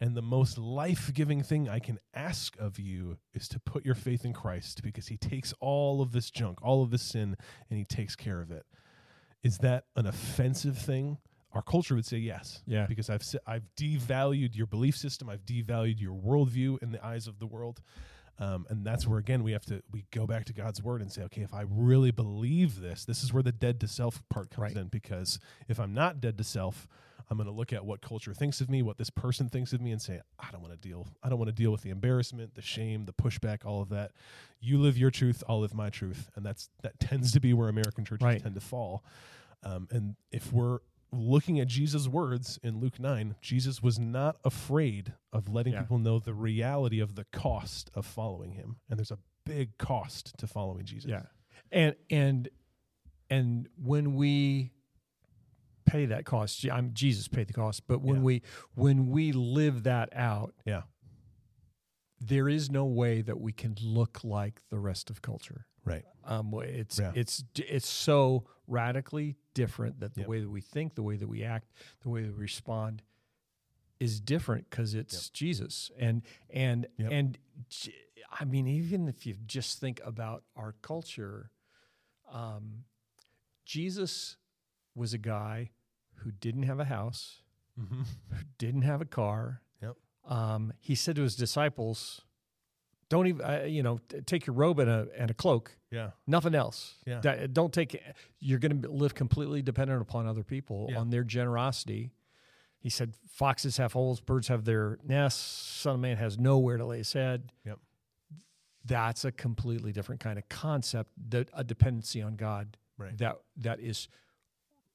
And 0.02 0.18
the 0.18 0.22
most 0.24 0.58
life 0.58 1.14
giving 1.14 1.44
thing 1.44 1.70
I 1.70 1.78
can 1.78 2.00
ask 2.16 2.58
of 2.58 2.80
you 2.80 3.20
is 3.36 3.48
to 3.50 3.60
put 3.60 3.86
your 3.86 3.94
faith 3.94 4.26
in 4.26 4.34
Christ 4.34 4.82
because 4.82 5.08
he 5.08 5.18
takes 5.18 5.54
all 5.60 6.02
of 6.02 6.12
this 6.12 6.32
junk, 6.32 6.60
all 6.64 6.82
of 6.82 6.90
this 6.90 7.04
sin, 7.04 7.38
and 7.70 7.78
he 7.78 7.86
takes 7.86 8.16
care 8.16 8.42
of 8.42 8.50
it. 8.50 8.66
Is 9.44 9.60
that 9.60 9.86
an 9.96 10.08
offensive 10.08 10.78
thing? 10.78 11.20
Our 11.53 11.62
culture 11.62 11.96
would 11.96 12.05
say 12.05 12.17
yes. 12.17 12.62
Yeah. 12.65 12.86
Because 12.88 13.10
I've, 13.10 13.24
I've 13.46 13.63
devalued 13.77 14.55
your 14.55 14.67
belief 14.67 14.96
system, 14.96 15.29
I've 15.29 15.46
devalued 15.46 16.00
your 16.00 16.13
worldview 16.13 16.81
in 16.81 16.91
the 16.91 17.05
eyes 17.05 17.27
of 17.27 17.39
the 17.39 17.46
world. 17.48 17.81
Um, 18.39 18.65
and 18.70 18.84
that's 18.86 19.05
where 19.05 19.20
again 19.20 19.43
we 19.43 19.51
have 19.51 19.65
to 19.65 19.84
we 19.91 20.05
go 20.12 20.25
back 20.25 20.46
to 20.46 20.53
God's 20.53 20.81
word 20.81 21.01
and 21.01 21.11
say, 21.11 21.22
okay, 21.24 21.42
if 21.42 21.53
I 21.53 21.64
really 21.70 22.09
believe 22.11 22.79
this, 22.81 23.05
this 23.05 23.22
is 23.24 23.31
where 23.31 23.44
the 23.44 23.51
dead 23.51 23.79
to 23.81 23.87
self 23.87 24.24
part 24.29 24.50
comes 24.50 24.74
Right. 24.74 24.77
in. 24.77 24.87
Because 24.87 25.40
if 25.68 25.79
I'm 25.79 25.94
not 25.94 26.22
dead 26.22 26.37
to 26.40 26.44
self, 26.44 26.87
I'm 27.29 27.37
going 27.37 27.48
to 27.48 27.53
look 27.53 27.72
at 27.72 27.85
what 27.85 28.01
culture 28.01 28.33
thinks 28.33 28.59
of 28.59 28.70
me, 28.70 28.81
what 28.81 28.98
this 28.98 29.09
person 29.11 29.48
thinks 29.48 29.74
of 29.74 29.81
me, 29.81 29.92
and 29.92 30.01
say, 30.01 30.22
I 30.40 30.50
don't 30.51 30.61
want 30.61 30.74
to 30.74 30.79
deal. 30.87 31.05
I 31.22 31.29
don't 31.29 31.37
want 31.37 31.50
to 31.50 31.55
deal 31.55 31.72
with 31.72 31.81
the 31.81 31.90
embarrassment, 31.92 32.55
the 32.55 32.61
shame, 32.64 33.05
the 33.05 33.14
pushback, 33.14 33.64
all 33.64 33.81
of 33.81 33.90
that. 33.90 34.11
You 34.59 34.79
live 34.79 34.98
your 34.98 35.11
truth, 35.11 35.44
I'll 35.48 35.59
live 35.59 35.74
my 35.75 35.90
truth, 35.90 36.29
and 36.35 36.44
that's 36.46 36.70
that 36.81 37.00
tends 37.00 37.31
to 37.33 37.40
be 37.40 37.53
where 37.53 37.70
American 37.70 38.05
churches 38.05 38.25
Right. 38.25 38.42
tend 38.42 38.55
to 38.55 38.61
fall. 38.61 39.03
Um, 39.64 39.87
and 39.92 40.16
if 40.31 40.51
we're 40.51 40.79
looking 41.12 41.60
at 41.60 41.68
Jesus' 41.68 42.08
words 42.08 42.58
in 42.64 42.80
Luke 42.80 43.00
nine, 43.00 43.36
Jesus 43.42 43.82
was 43.84 44.00
not 44.00 44.38
afraid 44.46 45.14
of 45.34 45.50
letting 45.50 45.74
Yeah. 45.74 45.82
people 45.82 46.00
know 46.00 46.20
the 46.20 46.34
reality 46.34 47.00
of 47.00 47.16
the 47.16 47.26
cost 47.26 47.90
of 47.94 48.06
following 48.06 48.54
him, 48.54 48.78
and 48.90 48.98
there's 48.98 49.12
a 49.12 49.20
big 49.46 49.78
cost 49.78 50.38
to 50.38 50.48
following 50.48 50.86
Jesus. 50.86 51.10
Yeah. 51.10 51.24
And 51.72 51.96
and 52.10 52.50
and 53.30 53.68
when 53.76 54.16
we 54.16 54.72
pay 55.86 56.06
that 56.06 56.26
cost, 56.26 56.66
I'm 56.70 56.94
Jesus 56.94 57.28
paid 57.28 57.48
the 57.48 57.54
cost, 57.54 57.88
but 57.88 58.02
when 58.02 58.18
Yeah. 58.18 58.22
we 58.24 58.42
when 58.76 59.08
we 59.08 59.32
live 59.32 59.84
that 59.84 60.10
out, 60.16 60.54
Yeah. 60.66 60.84
there 62.20 62.48
is 62.48 62.70
no 62.70 62.86
way 62.86 63.22
that 63.22 63.40
we 63.40 63.52
can 63.52 63.76
look 63.82 64.24
like 64.24 64.62
the 64.70 64.80
rest 64.80 65.10
of 65.10 65.22
culture. 65.22 65.66
Right. 65.84 66.06
Um, 66.24 66.54
it's 66.64 67.00
Yeah. 67.00 67.12
it's 67.16 67.44
it's 67.56 67.88
so 67.90 68.48
radically 68.68 69.38
different 69.53 70.00
that 70.00 70.14
the 70.16 70.22
Yep. 70.22 70.29
way 70.29 70.40
that 70.42 70.50
we 70.50 70.61
think, 70.61 70.96
the 70.96 71.03
way 71.03 71.18
that 71.18 71.27
we 71.27 71.44
act, 71.44 71.72
the 72.01 72.09
way 72.09 72.24
that 72.24 72.33
we 72.33 72.40
respond 72.42 73.03
is 74.00 74.20
different 74.20 74.70
because 74.70 74.94
it's 74.96 75.29
Jesus. 75.29 75.92
And 75.98 76.24
and 76.50 76.87
Yep. 76.98 77.11
and 77.11 77.37
I 78.40 78.46
mean, 78.46 78.68
even 78.68 79.07
if 79.07 79.25
you 79.25 79.35
just 79.46 79.79
think 79.79 80.00
about 80.05 80.44
our 80.55 80.74
culture, 80.81 81.51
um, 82.31 82.85
Jesus 83.66 84.37
was 84.96 85.14
a 85.14 85.18
guy 85.18 85.72
who 86.16 86.31
didn't 86.31 86.64
have 86.64 86.79
a 86.79 86.85
house, 86.85 87.42
Mm-hmm. 87.79 88.01
who 88.29 88.44
didn't 88.57 88.81
have 88.83 89.01
a 89.01 89.05
car. 89.05 89.61
Yep. 89.81 89.96
Um, 90.25 90.74
he 90.79 90.94
said 90.96 91.16
to 91.16 91.22
his 91.24 91.35
disciples, 91.35 92.22
"Don't 93.12 93.28
even, 93.28 93.46
uh, 93.46 93.64
you 93.68 93.84
know, 93.84 94.00
take 94.26 94.48
your 94.48 94.56
robe 94.56 94.80
and 94.80 94.90
a 94.90 95.08
and 95.18 95.30
a 95.30 95.34
cloak." 95.34 95.78
Yeah. 95.92 96.12
Nothing 96.26 96.56
else. 96.56 96.96
Yeah. 97.06 97.20
That- 97.20 97.54
don't 97.54 97.74
take. 97.74 98.02
You're 98.40 98.58
going 98.60 98.82
to 98.82 98.90
live 98.90 99.14
completely 99.14 99.62
dependent 99.62 100.02
upon 100.02 100.26
other 100.26 100.44
people 100.44 100.88
Yeah. 100.90 101.00
on 101.00 101.10
their 101.10 101.26
generosity. 101.26 102.12
He 102.80 102.90
said, 102.90 103.14
"Foxes 103.28 103.76
have 103.78 103.92
holes, 103.94 104.22
birds 104.22 104.48
have 104.48 104.64
their 104.64 104.98
nests. 105.04 105.42
Son 105.42 105.96
of 105.96 106.00
Man 106.00 106.16
has 106.18 106.40
nowhere 106.40 106.78
to 106.78 106.86
lay 106.86 107.00
his 107.00 107.12
head." 107.14 107.52
Yep. 107.66 107.80
That's 108.86 109.26
a 109.26 109.32
completely 109.32 109.92
different 109.92 110.22
kind 110.22 110.40
of 110.40 110.48
concept. 110.50 111.12
That 111.30 111.50
a 111.54 111.64
dependency 111.64 112.22
on 112.22 112.36
God. 112.38 112.78
Right. 112.98 113.16
That 113.18 113.42
that 113.58 113.80
is 113.82 114.08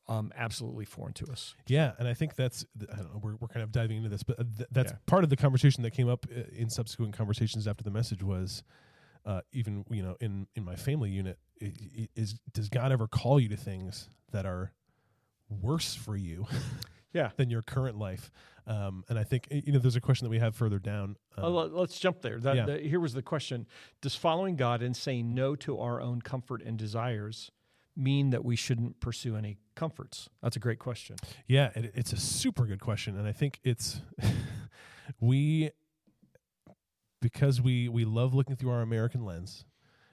um, 0.09 0.33
absolutely 0.37 0.85
foreign 0.85 1.12
to 1.14 1.27
us. 1.33 1.55
Yeah, 1.66 1.92
and 1.99 2.07
I 2.07 2.14
think 2.14 2.37
that's 2.37 2.64
I 2.92 2.97
don't 2.97 3.12
know. 3.14 3.21
We're, 3.23 3.37
we're 3.40 3.49
kind 3.49 3.62
of 3.64 3.73
diving 3.73 3.97
into 3.99 4.09
this, 4.09 4.23
but 4.23 4.38
uh, 4.40 4.45
th- 4.57 4.69
that's 4.71 4.92
Yeah. 4.92 4.99
part 5.07 5.25
of 5.25 5.31
the 5.31 5.37
conversation 5.37 5.83
that 5.83 5.90
came 5.92 6.09
up 6.09 6.27
uh, 6.35 6.42
in 6.55 6.71
subsequent 6.71 7.14
conversations 7.16 7.66
after 7.66 7.83
the 7.83 7.90
message 7.90 8.23
was, 8.23 8.62
uh, 9.25 9.40
even 9.53 9.85
you 9.90 10.03
know, 10.03 10.16
in 10.21 10.47
in 10.55 10.64
my 10.64 10.77
family 10.77 11.11
unit, 11.11 11.38
is 11.61 12.38
does 12.53 12.69
God 12.69 12.92
ever 12.92 13.09
call 13.09 13.40
you 13.40 13.49
to 13.49 13.57
things 13.57 14.09
that 14.33 14.47
are 14.47 14.73
worse 15.49 15.95
for 15.95 16.16
you 16.16 16.47
Yeah. 17.12 17.31
than 17.37 17.51
your 17.51 17.62
current 17.62 17.99
life? 17.99 18.31
Um, 18.66 19.05
and 19.09 19.19
I 19.19 19.25
think 19.25 19.47
you 19.51 19.73
know, 19.73 19.79
there's 19.79 19.97
a 19.97 20.01
question 20.01 20.25
that 20.27 20.31
we 20.31 20.38
have 20.40 20.55
further 20.57 20.79
down. 20.79 21.16
Um, 21.38 21.53
let- 21.55 21.73
let's 21.73 21.99
jump 21.99 22.21
there. 22.21 22.38
That, 22.40 22.57
yeah. 22.57 22.66
that- 22.66 22.83
here 22.85 23.01
was 23.01 23.14
the 23.14 23.23
question: 23.23 23.66
Does 24.03 24.14
following 24.14 24.57
God 24.57 24.83
and 24.83 24.97
saying 24.97 25.35
no 25.35 25.55
to 25.57 25.79
our 25.81 26.01
own 26.01 26.21
comfort 26.21 26.62
and 26.62 26.77
desires 26.79 27.51
mean 27.97 28.31
that 28.31 28.45
we 28.45 28.57
shouldn't 28.57 29.01
pursue 29.01 29.37
any 29.37 29.59
comforts? 29.75 30.29
That's 30.43 30.57
a 30.57 30.61
great 30.61 30.79
question. 30.79 31.17
Yeah, 31.47 31.71
it, 31.75 31.93
it's 31.95 32.13
a 32.13 32.17
super 32.17 32.67
good 32.67 32.81
question, 32.81 33.19
and 33.19 33.27
I 33.27 33.33
think 33.33 33.61
it's 33.65 34.01
we 35.21 35.71
because 37.21 37.61
we 37.61 37.89
we 37.89 38.05
love 38.05 38.35
looking 38.35 38.57
through 38.57 38.71
our 38.71 38.83
American 38.83 39.25
lens. 39.25 39.65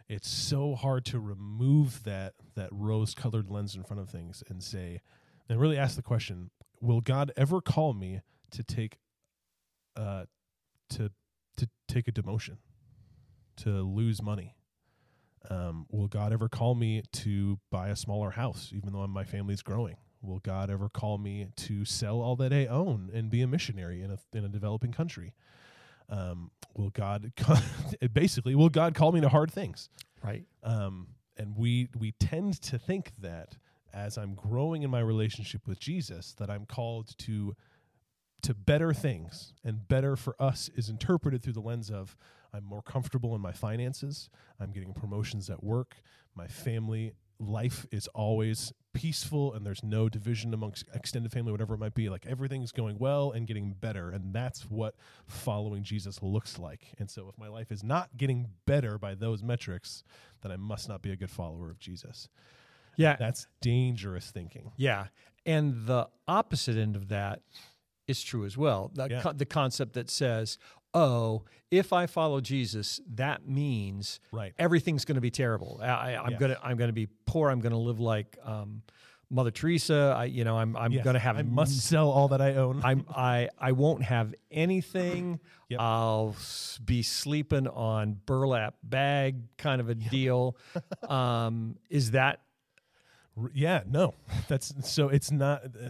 It's 0.09 0.27
so 0.27 0.75
hard 0.75 1.05
to 1.05 1.19
remove 1.19 2.03
that 2.03 2.33
that 2.55 2.69
rose-colored 2.71 3.49
lens 3.49 3.75
in 3.75 3.83
front 3.83 4.01
of 4.01 4.09
things 4.09 4.43
and 4.49 4.61
say, 4.63 5.01
and 5.49 5.59
really 5.59 5.77
ask 5.77 5.95
the 5.95 6.01
question: 6.01 6.49
Will 6.81 7.01
God 7.01 7.31
ever 7.37 7.61
call 7.61 7.93
me 7.93 8.21
to 8.51 8.63
take, 8.63 8.99
uh, 9.95 10.25
to 10.89 11.11
to 11.57 11.69
take 11.87 12.07
a 12.07 12.11
demotion, 12.11 12.57
to 13.57 13.81
lose 13.81 14.21
money? 14.21 14.55
Um, 15.49 15.85
will 15.89 16.07
God 16.07 16.31
ever 16.31 16.47
call 16.47 16.75
me 16.75 17.03
to 17.11 17.59
buy 17.69 17.89
a 17.89 17.95
smaller 17.95 18.31
house, 18.31 18.71
even 18.73 18.93
though 18.93 19.05
my 19.07 19.23
family's 19.25 19.61
growing? 19.61 19.97
Will 20.21 20.39
God 20.39 20.69
ever 20.69 20.87
call 20.87 21.17
me 21.17 21.47
to 21.57 21.83
sell 21.83 22.21
all 22.21 22.37
that 22.37 22.53
I 22.53 22.65
own 22.67 23.09
and 23.13 23.29
be 23.29 23.41
a 23.41 23.47
missionary 23.47 24.01
in 24.01 24.11
a 24.11 24.17
in 24.33 24.45
a 24.45 24.49
developing 24.49 24.93
country? 24.93 25.33
Um, 26.09 26.51
will 26.75 26.91
God 26.91 27.33
basically 28.13 28.55
will 28.55 28.69
God 28.69 28.95
call 28.95 29.11
me 29.11 29.19
to 29.21 29.29
hard 29.29 29.51
things? 29.51 29.89
Right. 30.23 30.45
Um, 30.63 31.07
and 31.37 31.57
we 31.57 31.89
we 31.97 32.13
tend 32.13 32.61
to 32.63 32.79
think 32.79 33.11
that 33.19 33.57
as 33.93 34.17
I'm 34.17 34.33
growing 34.33 34.83
in 34.83 34.89
my 34.89 35.01
relationship 35.01 35.67
with 35.67 35.79
Jesus, 35.79 36.33
that 36.39 36.49
I'm 36.49 36.65
called 36.65 37.15
to 37.19 37.55
to 38.43 38.53
better 38.53 38.93
things, 38.93 39.53
and 39.63 39.87
better 39.87 40.15
for 40.15 40.35
us 40.39 40.69
is 40.75 40.89
interpreted 40.89 41.41
through 41.43 41.53
the 41.53 41.61
lens 41.61 41.89
of 41.89 42.15
I'm 42.53 42.63
more 42.63 42.81
comfortable 42.83 43.33
in 43.35 43.41
my 43.41 43.51
finances, 43.51 44.29
I'm 44.59 44.71
getting 44.71 44.93
promotions 44.93 45.49
at 45.49 45.63
work, 45.63 45.95
my 46.35 46.47
family 46.47 47.13
life 47.39 47.85
is 47.91 48.07
always 48.09 48.71
peaceful 48.93 49.53
and 49.53 49.65
there's 49.65 49.83
no 49.83 50.07
division 50.07 50.53
amongst 50.53 50.85
extended 50.93 51.31
family 51.31 51.51
whatever 51.51 51.73
it 51.73 51.79
might 51.79 51.95
be 51.95 52.07
like 52.09 52.25
everything's 52.27 52.71
going 52.71 52.95
well 52.99 53.31
and 53.31 53.47
getting 53.47 53.73
better 53.73 54.11
and 54.11 54.31
that's 54.33 54.61
what 54.69 54.93
following 55.25 55.83
jesus 55.83 56.21
looks 56.21 56.59
like 56.59 56.93
and 56.99 57.09
so 57.09 57.27
if 57.27 57.35
my 57.37 57.47
life 57.47 57.71
is 57.71 57.83
not 57.83 58.15
getting 58.15 58.47
better 58.67 58.99
by 58.99 59.15
those 59.15 59.41
metrics 59.41 60.03
then 60.41 60.51
i 60.51 60.55
must 60.55 60.87
not 60.87 61.01
be 61.01 61.11
a 61.11 61.15
good 61.15 61.31
follower 61.31 61.71
of 61.71 61.79
jesus 61.79 62.29
Yeah. 62.97 63.15
that's 63.17 63.47
dangerous 63.61 64.29
thinking 64.29 64.71
Yeah. 64.77 65.07
And 65.45 65.87
the 65.87 66.07
opposite 66.27 66.77
end 66.77 66.95
of 66.95 67.09
that 67.09 67.41
is 68.07 68.23
true 68.23 68.45
as 68.45 68.57
well. 68.57 68.91
The, 68.93 69.07
Yeah. 69.09 69.21
co- 69.21 69.33
the 69.33 69.45
concept 69.45 69.93
that 69.93 70.09
says, 70.09 70.57
oh, 70.93 71.43
if 71.71 71.91
I 71.91 72.05
follow 72.05 72.39
Jesus, 72.41 72.99
that 73.15 73.47
means 73.47 74.19
right 74.31 74.53
everything's 74.59 75.05
going 75.05 75.15
to 75.15 75.21
be 75.21 75.31
terrible. 75.31 75.79
I, 75.81 76.11
Yeah. 76.11 76.37
going 76.37 76.51
to 76.51 76.59
I'm 76.63 76.77
going 76.77 76.89
to 76.89 76.93
be 76.93 77.07
poor. 77.25 77.49
I'm 77.49 77.59
going 77.61 77.71
to 77.71 77.77
live 77.79 77.99
like 77.99 78.37
um, 78.43 78.83
Mother 79.31 79.49
Teresa. 79.49 80.13
I, 80.15 80.25
you 80.25 80.43
know, 80.43 80.55
I'm 80.59 80.75
I'm 80.77 80.91
Yes, 80.91 81.03
going 81.03 81.15
to 81.15 81.19
have 81.19 81.37
i 81.37 81.41
must 81.41 81.79
sell 81.81 82.09
all 82.11 82.27
that 82.27 82.41
i 82.41 82.53
own 82.53 82.81
I'm 82.83 83.05
I 83.15 83.49
I 83.57 83.71
won't 83.71 84.03
have 84.03 84.35
anything. 84.51 85.39
Yep. 85.69 85.79
I'll 85.79 86.35
be 86.85 87.01
sleeping 87.01 87.67
on 87.67 88.19
burlap 88.27 88.75
bag 88.83 89.37
kind 89.57 89.81
of 89.81 89.89
a 89.89 89.95
deal. 89.95 90.55
um, 91.09 91.77
is 91.89 92.11
that 92.11 92.41
yeah 93.53 93.81
no. 93.87 94.13
That's 94.47 94.73
so 94.89 95.09
it's 95.09 95.31
not 95.31 95.63
uh, 95.65 95.89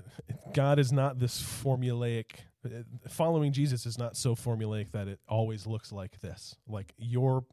god 0.53 0.79
is 0.79 0.91
not 0.91 1.19
this 1.19 1.41
formulaic 1.41 2.31
uh, 2.65 2.69
following 3.09 3.51
jesus 3.51 3.85
is 3.85 3.97
not 3.97 4.15
so 4.15 4.35
formulaic 4.35 4.91
that 4.91 5.07
it 5.07 5.19
always 5.27 5.67
looks 5.67 5.91
like 5.91 6.19
this. 6.21 6.55
Like 6.67 6.93
your 6.97 7.43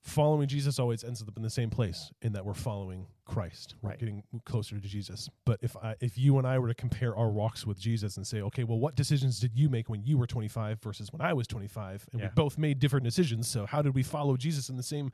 following 0.00 0.48
jesus 0.48 0.80
always 0.80 1.04
ends 1.04 1.22
up 1.22 1.36
in 1.36 1.44
the 1.44 1.50
same 1.50 1.70
place 1.70 2.10
in 2.22 2.32
that 2.32 2.44
we're 2.44 2.54
following 2.54 3.06
christ. 3.24 3.76
We're 3.82 3.90
Right. 3.90 3.98
getting 4.00 4.22
closer 4.44 4.80
to 4.80 4.88
jesus. 4.88 5.28
But 5.44 5.60
if 5.62 5.76
i 5.76 5.94
if 6.00 6.18
you 6.18 6.38
and 6.38 6.46
i 6.46 6.58
were 6.58 6.66
to 6.68 6.74
compare 6.74 7.14
our 7.16 7.30
walks 7.30 7.64
with 7.64 7.78
jesus 7.78 8.16
and 8.16 8.26
say 8.26 8.40
okay 8.40 8.64
well 8.64 8.80
what 8.80 8.96
decisions 8.96 9.38
did 9.38 9.52
you 9.54 9.68
make 9.68 9.88
when 9.88 10.02
you 10.02 10.18
were 10.18 10.26
25 10.26 10.80
versus 10.80 11.12
when 11.12 11.20
i 11.20 11.32
was 11.32 11.46
25 11.46 12.08
and 12.12 12.20
Yeah. 12.20 12.28
we 12.28 12.32
both 12.34 12.58
made 12.58 12.80
different 12.80 13.04
decisions. 13.04 13.46
So 13.46 13.64
how 13.64 13.80
did 13.80 13.94
we 13.94 14.02
follow 14.02 14.36
jesus 14.36 14.68
in 14.70 14.76
the 14.76 14.82
same 14.82 15.12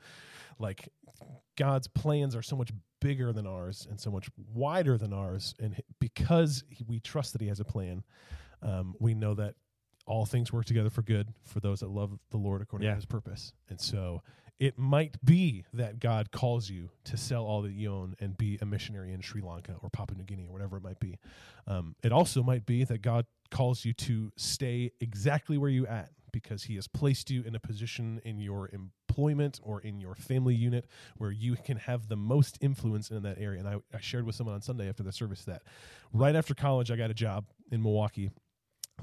like 0.57 0.89
god's 1.55 1.87
plans 1.87 2.35
are 2.35 2.41
so 2.41 2.55
much 2.55 2.71
bigger 3.01 3.31
than 3.33 3.47
ours 3.47 3.87
and 3.89 3.99
so 3.99 4.11
much 4.11 4.29
wider 4.53 4.97
than 4.97 5.13
ours 5.13 5.53
and 5.59 5.81
because 5.99 6.63
we 6.87 6.99
trust 6.99 7.33
that 7.33 7.41
he 7.41 7.47
has 7.47 7.59
a 7.59 7.65
plan 7.65 8.03
um, 8.61 8.95
we 8.99 9.13
know 9.13 9.33
that 9.33 9.55
all 10.05 10.25
things 10.25 10.51
work 10.51 10.65
together 10.65 10.89
for 10.89 11.01
good 11.01 11.27
for 11.43 11.59
those 11.59 11.79
that 11.79 11.89
love 11.89 12.17
the 12.31 12.37
lord 12.37 12.61
according 12.61 12.85
Yeah. 12.85 12.91
to 12.91 12.95
his 12.97 13.05
purpose 13.05 13.53
and 13.69 13.79
so 13.79 14.21
it 14.59 14.77
might 14.77 15.15
be 15.23 15.63
that 15.73 15.99
god 15.99 16.31
calls 16.31 16.69
you 16.69 16.89
to 17.05 17.15
sell 17.15 17.45
all 17.45 17.61
that 17.61 17.71
you 17.71 17.91
own 17.91 18.15
and 18.19 18.37
be 18.37 18.57
a 18.61 18.65
missionary 18.65 19.13
in 19.13 19.21
sri 19.21 19.41
lanka 19.41 19.75
or 19.81 19.89
papua 19.89 20.17
new 20.17 20.25
guinea 20.25 20.47
or 20.47 20.51
whatever 20.51 20.77
it 20.77 20.83
might 20.83 20.99
be 20.99 21.17
um, 21.67 21.95
it 22.03 22.11
also 22.11 22.43
might 22.43 22.65
be 22.65 22.83
that 22.83 23.01
god 23.01 23.25
calls 23.51 23.85
you 23.85 23.93
to 23.93 24.31
stay 24.35 24.91
exactly 24.99 25.57
where 25.57 25.69
you 25.69 25.87
at 25.87 26.09
because 26.31 26.63
he 26.63 26.75
has 26.75 26.87
placed 26.87 27.31
you 27.31 27.41
in 27.43 27.55
a 27.55 27.59
position 27.59 28.21
in 28.25 28.39
your 28.39 28.69
employment 29.19 29.59
or 29.63 29.81
in 29.81 29.99
your 29.99 30.15
family 30.15 30.55
unit 30.55 30.85
where 31.17 31.31
you 31.31 31.55
can 31.55 31.77
have 31.77 32.07
the 32.07 32.15
most 32.15 32.57
influence 32.61 33.11
in 33.11 33.21
that 33.23 33.37
area. 33.37 33.59
And 33.59 33.67
I, 33.67 33.75
I 33.93 33.99
shared 33.99 34.25
with 34.25 34.35
someone 34.35 34.55
on 34.55 34.61
Sunday 34.61 34.87
after 34.87 35.03
the 35.03 35.11
service 35.11 35.43
that 35.43 35.63
right 36.13 36.35
after 36.35 36.53
college, 36.53 36.89
I 36.89 36.95
got 36.95 37.11
a 37.11 37.13
job 37.13 37.45
in 37.69 37.83
Milwaukee 37.83 38.31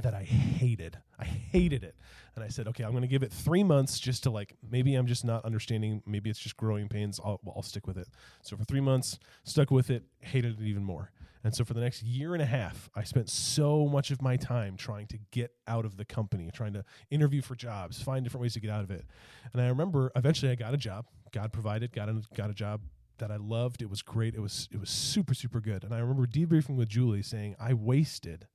that 0.03 0.15
I 0.15 0.23
hated. 0.23 0.99
I 1.19 1.25
hated 1.25 1.85
it. 1.85 1.97
And 2.35 2.45
I 2.45 2.49
said, 2.49 2.67
okay, 2.69 2.85
I'm 2.85 2.91
going 2.91 3.03
to 3.03 3.09
give 3.09 3.23
it 3.23 3.33
three 3.33 3.63
months 3.65 3.99
just 3.99 4.23
to 4.25 4.31
like, 4.31 4.55
maybe 4.71 4.95
I'm 4.95 5.07
just 5.07 5.25
not 5.25 5.45
understanding. 5.45 6.03
Maybe 6.07 6.31
it's 6.31 6.39
just 6.39 6.57
growing 6.57 6.89
pains. 6.89 7.21
I'll, 7.23 7.41
I'll 7.55 7.63
stick 7.63 7.87
with 7.87 7.99
it. 7.99 8.09
So 8.43 8.57
for 8.57 8.65
three 8.65 8.81
months, 8.81 9.19
stuck 9.45 9.71
with 9.71 9.91
it, 9.91 10.05
hated 10.21 10.61
it 10.61 10.65
even 10.65 10.85
more. 10.85 11.11
And 11.45 11.55
so 11.55 11.65
for 11.65 11.75
the 11.75 11.81
next 11.81 12.03
year 12.03 12.33
and 12.35 12.43
a 12.43 12.47
half, 12.47 12.91
I 12.95 13.05
spent 13.05 13.29
so 13.31 13.87
much 13.87 14.11
of 14.11 14.21
my 14.21 14.37
time 14.37 14.77
trying 14.77 15.07
to 15.09 15.19
get 15.31 15.53
out 15.69 15.85
of 15.85 15.97
the 15.97 16.05
company, 16.05 16.51
trying 16.53 16.73
to 16.73 16.85
interview 17.11 17.41
for 17.43 17.55
jobs, 17.55 18.03
find 18.03 18.25
different 18.25 18.43
ways 18.43 18.55
to 18.55 18.61
get 18.61 18.71
out 18.71 18.83
of 18.83 18.91
it. 18.91 19.05
And 19.53 19.63
I 19.63 19.69
remember 19.69 20.11
eventually 20.17 20.51
I 20.51 20.57
got 20.57 20.75
a 20.75 20.77
job. 20.79 21.07
God 21.33 21.53
provided, 21.53 21.93
got 21.93 22.09
a, 22.09 22.23
got 22.35 22.51
a 22.51 22.55
job 22.55 22.81
that 23.19 23.31
I 23.31 23.37
loved. 23.37 23.81
It 23.81 23.89
was 23.91 24.03
great. 24.03 24.35
It 24.35 24.41
was 24.41 24.69
it 24.73 24.79
was 24.81 24.91
super 24.91 25.33
super 25.35 25.61
good. 25.61 25.85
And 25.85 25.95
I 25.95 25.99
remember 25.99 26.27
debriefing 26.27 26.77
with 26.77 26.89
Julie 26.89 27.23
saying 27.23 27.57
I 27.59 27.73
wasted 27.75 28.47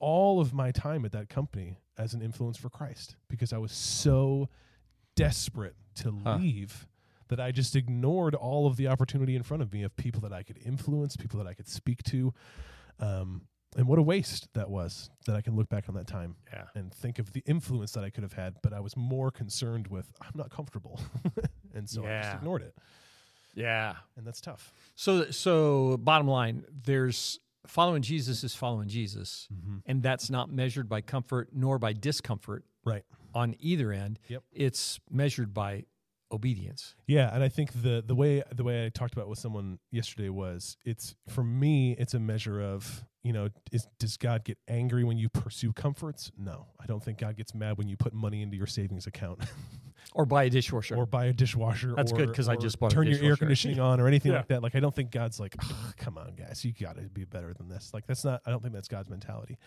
all 0.00 0.40
of 0.40 0.52
my 0.54 0.70
time 0.72 1.04
at 1.04 1.12
that 1.12 1.28
company 1.28 1.78
as 1.96 2.14
an 2.14 2.22
influence 2.22 2.56
for 2.56 2.70
Christ 2.70 3.16
because 3.28 3.52
I 3.52 3.58
was 3.58 3.72
so 3.72 4.48
desperate 5.16 5.74
to 5.96 6.12
Huh. 6.24 6.36
leave 6.36 6.86
that 7.28 7.40
I 7.40 7.52
just 7.52 7.76
ignored 7.76 8.34
all 8.34 8.66
of 8.66 8.76
the 8.76 8.88
opportunity 8.88 9.36
in 9.36 9.42
front 9.42 9.62
of 9.62 9.72
me 9.72 9.82
of 9.82 9.96
people 9.96 10.20
that 10.22 10.32
I 10.32 10.42
could 10.42 10.58
influence, 10.64 11.16
people 11.16 11.38
that 11.38 11.46
I 11.46 11.54
could 11.54 11.68
speak 11.68 12.02
to. 12.04 12.32
Um, 13.00 13.42
and 13.76 13.86
what 13.86 13.98
a 13.98 14.02
waste 14.02 14.48
that 14.54 14.70
was 14.70 15.10
that 15.26 15.36
I 15.36 15.42
can 15.42 15.54
look 15.54 15.68
back 15.68 15.88
on 15.90 15.94
that 15.96 16.06
time 16.06 16.36
yeah 16.52 16.64
and 16.74 16.92
think 16.92 17.18
of 17.18 17.32
the 17.34 17.42
influence 17.46 17.92
that 17.92 18.02
I 18.02 18.10
could 18.10 18.22
have 18.22 18.32
had, 18.32 18.56
but 18.62 18.72
I 18.72 18.80
was 18.80 18.96
more 18.96 19.30
concerned 19.30 19.88
with 19.88 20.10
I'm 20.22 20.32
not 20.34 20.50
comfortable. 20.50 20.98
and 21.74 21.88
so 21.88 22.04
I 22.06 22.22
just 22.22 22.34
ignored 22.36 22.62
it. 22.62 22.74
yeah 23.54 23.96
And 24.16 24.26
that's 24.26 24.40
tough. 24.40 24.72
So, 24.94 25.30
so 25.30 25.98
bottom 25.98 26.26
line, 26.26 26.64
there's 26.84 27.38
following 27.66 28.00
Jesus 28.00 28.42
is 28.42 28.54
following 28.54 28.88
Jesus, 28.88 29.46
and 29.84 30.02
that's 30.02 30.30
not 30.30 30.50
measured 30.50 30.88
by 30.88 31.02
comfort 31.02 31.50
nor 31.52 31.78
by 31.78 31.92
discomfort 31.92 32.64
Right. 32.84 33.02
on 33.34 33.54
either 33.60 33.92
end. 33.92 34.18
Yep. 34.28 34.42
It's 34.50 34.98
measured 35.10 35.52
by 35.52 35.84
obedience. 36.32 36.94
Yeah, 37.06 37.32
and 37.34 37.42
I 37.42 37.48
think 37.48 37.72
the 37.82 38.02
the 38.06 38.14
way 38.14 38.42
the 38.54 38.64
way 38.64 38.86
I 38.86 38.88
talked 38.90 39.14
about 39.14 39.28
with 39.28 39.38
someone 39.38 39.78
yesterday 39.90 40.28
was 40.28 40.76
it's 40.84 41.14
for 41.28 41.42
me 41.44 41.92
it's 41.98 42.14
a 42.14 42.18
measure 42.20 42.60
of 42.60 43.04
you 43.24 43.32
know 43.32 43.48
is, 43.72 43.86
does 43.98 44.16
God 44.16 44.44
get 44.44 44.58
angry 44.68 45.04
when 45.04 45.18
you 45.18 45.28
pursue 45.28 45.72
comforts? 45.72 46.30
No, 46.38 46.66
I 46.80 46.86
don't 46.86 47.02
think 47.02 47.18
God 47.18 47.36
gets 47.36 47.54
mad 47.54 47.78
when 47.78 47.88
you 47.88 47.96
put 47.96 48.12
money 48.12 48.42
into 48.42 48.56
your 48.56 48.66
savings 48.66 49.06
account 49.06 49.40
Or 50.14 50.24
buy 50.24 50.44
a 50.44 50.50
dishwasher. 50.50 50.94
or 50.96 51.04
buy 51.06 51.26
a 51.26 51.32
dishwasher. 51.32 51.92
That's 51.94 52.12
or, 52.12 52.16
good 52.18 52.34
'cause 52.34 52.48
I 52.48 52.56
just 52.56 52.78
bought 52.78 52.92
a 52.92 52.94
turn 52.94 53.08
your 53.08 53.22
air 53.22 53.36
conditioning 53.36 53.80
on 53.80 54.00
or 54.00 54.06
anything 54.06 54.32
Yeah. 54.32 54.38
like 54.38 54.48
that. 54.48 54.62
Like 54.62 54.74
I 54.74 54.80
don't 54.80 54.94
think 54.94 55.10
God's 55.10 55.38
like, 55.40 55.54
"Ugh, 55.60 55.94
come 55.96 56.16
on, 56.16 56.34
guys, 56.36 56.64
you 56.64 56.72
got 56.72 56.96
to 56.96 57.02
be 57.02 57.24
better 57.24 57.52
than 57.52 57.68
this. 57.68 57.90
Like 57.92 58.06
that's 58.06 58.24
not. 58.24 58.40
I 58.46 58.50
don't 58.50 58.62
think 58.62 58.72
that's 58.74 58.88
God's 58.88 59.10
mentality. 59.10 59.58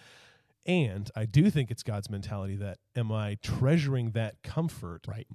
And 0.65 1.09
I 1.15 1.25
do 1.25 1.49
think 1.49 1.69
it's 1.71 1.83
God's 1.83 2.09
mentality 2.09 2.55
that 2.57 2.77
am 2.95 3.11
I 3.11 3.37
treasuring 3.41 4.11
that 4.11 4.41
comfort 4.43 5.05
right. 5.07 5.27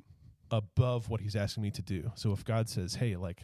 Above 0.51 1.09
what 1.09 1.21
he's 1.21 1.37
asking 1.37 1.63
me 1.63 1.71
to 1.73 1.83
do. 1.83 2.11
So 2.15 2.33
if 2.33 2.45
God 2.45 2.69
says, 2.69 2.95
"Hey, 2.97 3.17
like 3.17 3.43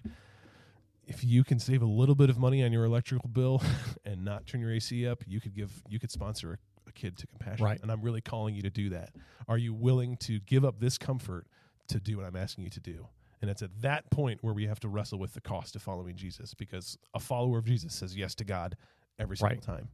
if 1.06 1.24
you 1.24 1.42
can 1.44 1.58
save 1.58 1.82
a 1.82 1.86
little 1.86 2.14
bit 2.14 2.30
of 2.30 2.38
money 2.38 2.62
on 2.64 2.72
your 2.72 2.84
electrical 2.84 3.28
bill 3.28 3.60
and 4.04 4.24
not 4.24 4.46
turn 4.46 4.60
your 4.60 4.70
AC 4.72 5.06
up, 5.06 5.22
you 5.26 5.40
could 5.40 5.54
give 5.54 5.82
you 5.88 5.98
could 5.98 6.10
sponsor 6.10 6.52
a, 6.86 6.88
a 6.88 6.92
kid 6.92 7.16
to 7.18 7.26
compassion." 7.26 7.64
Right. 7.64 7.80
And 7.82 7.90
I'm 7.90 8.02
really 8.02 8.20
calling 8.20 8.54
you 8.54 8.62
to 8.62 8.70
do 8.70 8.90
that. 8.90 9.10
Are 9.48 9.58
you 9.58 9.74
willing 9.74 10.16
to 10.18 10.38
give 10.40 10.64
up 10.64 10.78
this 10.80 10.98
comfort 10.98 11.46
to 11.88 11.98
do 11.98 12.16
what 12.16 12.26
I'm 12.26 12.36
asking 12.36 12.64
you 12.64 12.70
to 12.70 12.80
do? 12.80 13.06
And 13.40 13.50
it's 13.50 13.62
at 13.62 13.70
that 13.82 14.08
point 14.10 14.38
where 14.42 14.54
we 14.54 14.66
have 14.66 14.78
to 14.80 14.88
wrestle 14.88 15.18
with 15.18 15.34
the 15.34 15.40
cost 15.40 15.74
of 15.74 15.82
following 15.82 16.14
Jesus 16.14 16.54
because 16.54 16.96
a 17.12 17.18
follower 17.18 17.58
of 17.58 17.64
Jesus 17.64 17.92
says 17.92 18.16
yes 18.16 18.36
to 18.36 18.44
God 18.44 18.76
every 19.18 19.36
single 19.36 19.56
Right. 19.56 19.62
time, 19.62 19.88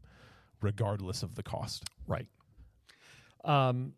regardless 0.61 1.23
of 1.23 1.35
the 1.35 1.43
cost. 1.43 1.85
Right. 2.07 2.27
Um, 3.45 3.95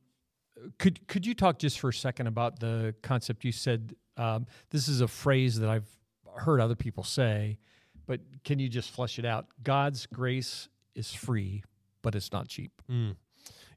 could 0.79 1.07
could 1.09 1.27
you 1.27 1.35
talk 1.35 1.59
just 1.59 1.79
for 1.79 1.89
a 1.89 1.95
second 1.95 2.27
about 2.27 2.61
the 2.61 2.95
concept 3.03 3.45
you 3.45 3.53
said? 3.53 3.95
Um, 4.17 4.47
this 4.71 4.89
is 4.89 5.01
a 5.01 5.09
phrase 5.09 5.59
that 5.61 5.69
I've 5.69 5.89
heard 6.37 6.61
other 6.61 6.75
people 6.75 7.05
say, 7.05 7.59
but 8.07 8.21
can 8.45 8.59
you 8.59 8.69
just 8.69 8.91
flesh 8.91 9.19
it 9.19 9.25
out? 9.25 9.47
God's 9.63 10.07
grace 10.07 10.69
is 10.95 11.13
free, 11.13 11.63
but 12.03 12.15
it's 12.15 12.33
not 12.33 12.49
cheap. 12.49 12.73
Mm. 12.91 13.17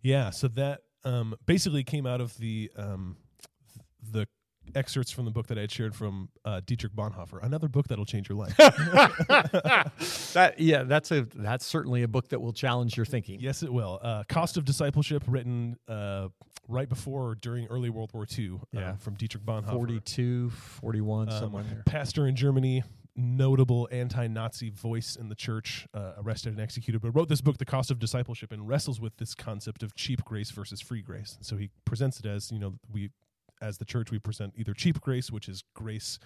Yeah, 0.02 0.32
so 0.32 0.48
that 0.50 0.82
um, 1.06 1.36
basically 1.46 1.84
came 1.84 2.06
out 2.06 2.22
of 2.22 2.38
the 2.38 2.72
um, 2.76 3.18
excerpts 4.76 5.12
from 5.12 5.26
the 5.26 5.32
book 5.32 5.48
that 5.48 5.58
I 5.58 5.62
had 5.62 5.72
shared 5.72 5.96
from 5.96 6.30
uh, 6.46 6.62
Dietrich 6.66 6.94
Bonhoeffer, 6.94 7.44
another 7.44 7.68
book 7.68 7.88
that'll 7.88 8.06
change 8.06 8.30
your 8.30 8.38
life. 8.38 8.56
that 10.34 10.56
yeah, 10.58 10.84
that's 10.84 11.12
a 11.12 11.28
that's 11.36 11.66
certainly 11.66 12.04
a 12.04 12.08
book 12.08 12.30
that 12.30 12.42
will 12.42 12.54
challenge 12.54 12.98
your 12.98 13.06
thinking. 13.06 13.40
yes, 13.40 13.64
it 13.64 13.72
will. 13.72 14.00
Uh, 14.02 14.24
Cost 14.28 14.58
of 14.58 14.66
Discipleship, 14.66 15.24
written 15.28 15.78
uh, 15.88 16.30
right 16.68 16.90
before 16.90 17.30
or 17.30 17.36
during 17.36 17.68
early 17.68 17.90
World 17.90 18.12
War 18.14 18.26
II, 18.38 18.54
uh, 18.56 18.58
Yeah. 18.80 18.96
from 18.98 19.16
Dietrich 19.16 19.44
Bonhoeffer. 19.44 19.72
42, 19.74 20.50
41, 20.50 21.30
Um, 21.30 21.40
somewhere 21.40 21.64
there. 21.64 21.84
pastor 21.86 22.28
in 22.28 22.36
Germany, 22.36 22.84
notable 23.16 23.88
anti-Nazi 23.92 24.70
voice 24.72 25.16
in 25.16 25.30
the 25.30 25.36
church, 25.36 25.86
uh, 25.94 26.14
arrested 26.18 26.50
and 26.54 26.60
executed, 26.62 27.02
but 27.02 27.12
wrote 27.12 27.30
this 27.30 27.42
book, 27.42 27.58
The 27.58 27.66
Cost 27.66 27.92
of 27.92 28.00
Discipleship, 28.00 28.52
and 28.52 28.68
wrestles 28.68 29.00
with 29.00 29.18
this 29.18 29.36
concept 29.36 29.84
of 29.84 29.94
cheap 29.94 30.24
grace 30.26 30.50
versus 30.52 30.82
free 30.82 31.02
grace. 31.02 31.38
So 31.42 31.58
he 31.58 31.70
presents 31.86 32.20
it 32.20 32.26
as 32.26 32.52
you 32.52 32.60
know 32.60 32.76
we, 32.92 33.10
as 33.64 33.78
the 33.78 33.86
church, 33.86 34.12
we 34.12 34.20
present 34.20 34.54
either 34.58 34.74
cheap 34.74 35.02
grace, 35.02 35.32
which 35.32 35.48
is 35.50 35.64
grace 35.74 36.20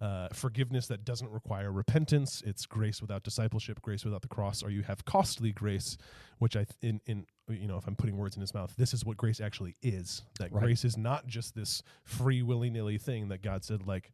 uh, 0.00 0.28
forgiveness 0.32 0.88
that 0.88 1.04
doesn't 1.04 1.30
require 1.30 1.70
repentance. 1.70 2.42
It's 2.44 2.66
grace 2.66 3.00
without 3.00 3.22
discipleship, 3.22 3.80
grace 3.82 4.04
without 4.04 4.22
the 4.22 4.28
cross, 4.28 4.62
or 4.62 4.70
you 4.70 4.82
have 4.82 5.04
costly 5.04 5.52
grace, 5.52 5.96
which 6.38 6.56
I 6.56 6.64
th- 6.64 6.76
in 6.82 7.00
in 7.06 7.26
you 7.48 7.68
know 7.68 7.76
if 7.76 7.86
I'm 7.86 7.94
putting 7.94 8.16
words 8.16 8.34
in 8.34 8.40
his 8.40 8.52
mouth, 8.52 8.74
this 8.76 8.92
is 8.92 9.04
what 9.04 9.16
grace 9.16 9.40
actually 9.40 9.76
is. 9.80 10.22
That 10.40 10.52
Right. 10.52 10.64
grace 10.64 10.84
is 10.84 10.96
not 10.96 11.28
just 11.28 11.54
this 11.54 11.84
free 12.04 12.42
willy 12.42 12.68
nilly 12.68 12.98
thing 12.98 13.28
that 13.28 13.42
God 13.42 13.62
said 13.64 13.86
like 13.86 14.10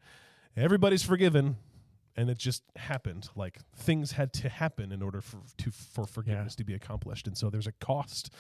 everybody's 0.57 1.02
forgiven. 1.02 1.57
And 2.16 2.28
it 2.28 2.37
just 2.37 2.64
happened. 2.74 3.28
Like 3.37 3.61
things 3.76 4.11
had 4.12 4.33
to 4.35 4.48
happen 4.48 4.90
in 4.90 5.02
order 5.02 5.20
for 5.20 5.38
to 5.59 5.70
for 5.70 6.04
forgiveness 6.04 6.57
to 6.57 6.64
be 6.64 6.74
accomplished. 6.74 7.28
And 7.28 7.38
so 7.38 7.48
there's 7.48 7.68
a 7.68 7.72
cost 7.72 8.31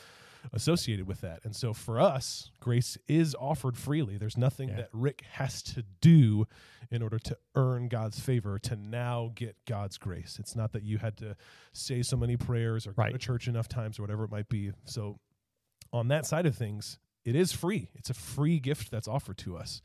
associated 0.52 1.06
with 1.06 1.20
that. 1.20 1.40
And 1.44 1.54
so 1.54 1.72
for 1.72 2.00
us, 2.00 2.50
grace 2.60 2.96
is 3.06 3.34
offered 3.38 3.76
freely. 3.76 4.16
There's 4.16 4.36
nothing 4.36 4.68
Yeah. 4.70 4.76
that 4.76 4.88
Rick 4.92 5.22
has 5.32 5.62
to 5.64 5.84
do 6.00 6.46
in 6.90 7.02
order 7.02 7.18
to 7.18 7.36
earn 7.54 7.88
God's 7.88 8.18
favor 8.20 8.58
to 8.60 8.76
now 8.76 9.32
get 9.34 9.56
God's 9.66 9.98
grace. 9.98 10.38
It's 10.40 10.56
not 10.56 10.72
that 10.72 10.82
you 10.82 10.98
had 10.98 11.16
to 11.18 11.36
say 11.72 12.02
so 12.02 12.16
many 12.16 12.36
prayers 12.36 12.86
or 12.86 12.92
go 12.92 13.02
to 13.10 13.18
church 13.18 13.46
enough 13.48 13.68
times 13.68 13.98
or 13.98 14.02
whatever 14.02 14.24
it 14.24 14.30
might 14.30 14.48
be. 14.48 14.72
So 14.84 15.18
on 15.92 16.08
that 16.08 16.26
side 16.26 16.46
of 16.46 16.56
things, 16.56 16.98
it 17.24 17.34
is 17.34 17.52
free. 17.52 17.90
It's 17.94 18.08
a 18.10 18.14
free 18.14 18.58
gift 18.58 18.90
that's 18.90 19.08
offered 19.08 19.38
to 19.38 19.56
us. 19.56 19.82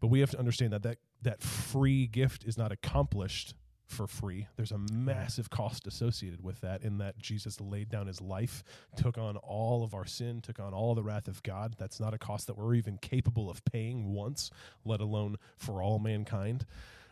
But 0.00 0.08
we 0.08 0.20
have 0.20 0.30
to 0.30 0.38
understand 0.38 0.72
that 0.72 0.82
that, 0.82 0.98
that 1.22 1.42
free 1.42 2.06
gift 2.06 2.44
is 2.44 2.58
not 2.58 2.72
accomplished 2.72 3.54
for 3.92 4.06
free. 4.06 4.48
There's 4.56 4.72
a 4.72 4.78
massive 4.92 5.50
cost 5.50 5.86
associated 5.86 6.42
with 6.42 6.60
that 6.62 6.82
in 6.82 6.98
that 6.98 7.18
Jesus 7.18 7.60
laid 7.60 7.88
down 7.88 8.06
his 8.06 8.20
life, 8.20 8.64
took 8.96 9.18
on 9.18 9.36
all 9.36 9.84
of 9.84 9.94
our 9.94 10.06
sin, 10.06 10.40
took 10.40 10.58
on 10.58 10.74
all 10.74 10.94
the 10.94 11.02
wrath 11.02 11.28
of 11.28 11.42
God. 11.42 11.76
That's 11.78 12.00
not 12.00 12.14
a 12.14 12.18
cost 12.18 12.46
that 12.48 12.58
we're 12.58 12.74
even 12.74 12.98
capable 12.98 13.50
of 13.50 13.64
paying 13.64 14.12
once, 14.12 14.50
let 14.84 15.00
alone 15.00 15.36
for 15.56 15.82
all 15.82 15.98
mankind. 15.98 16.66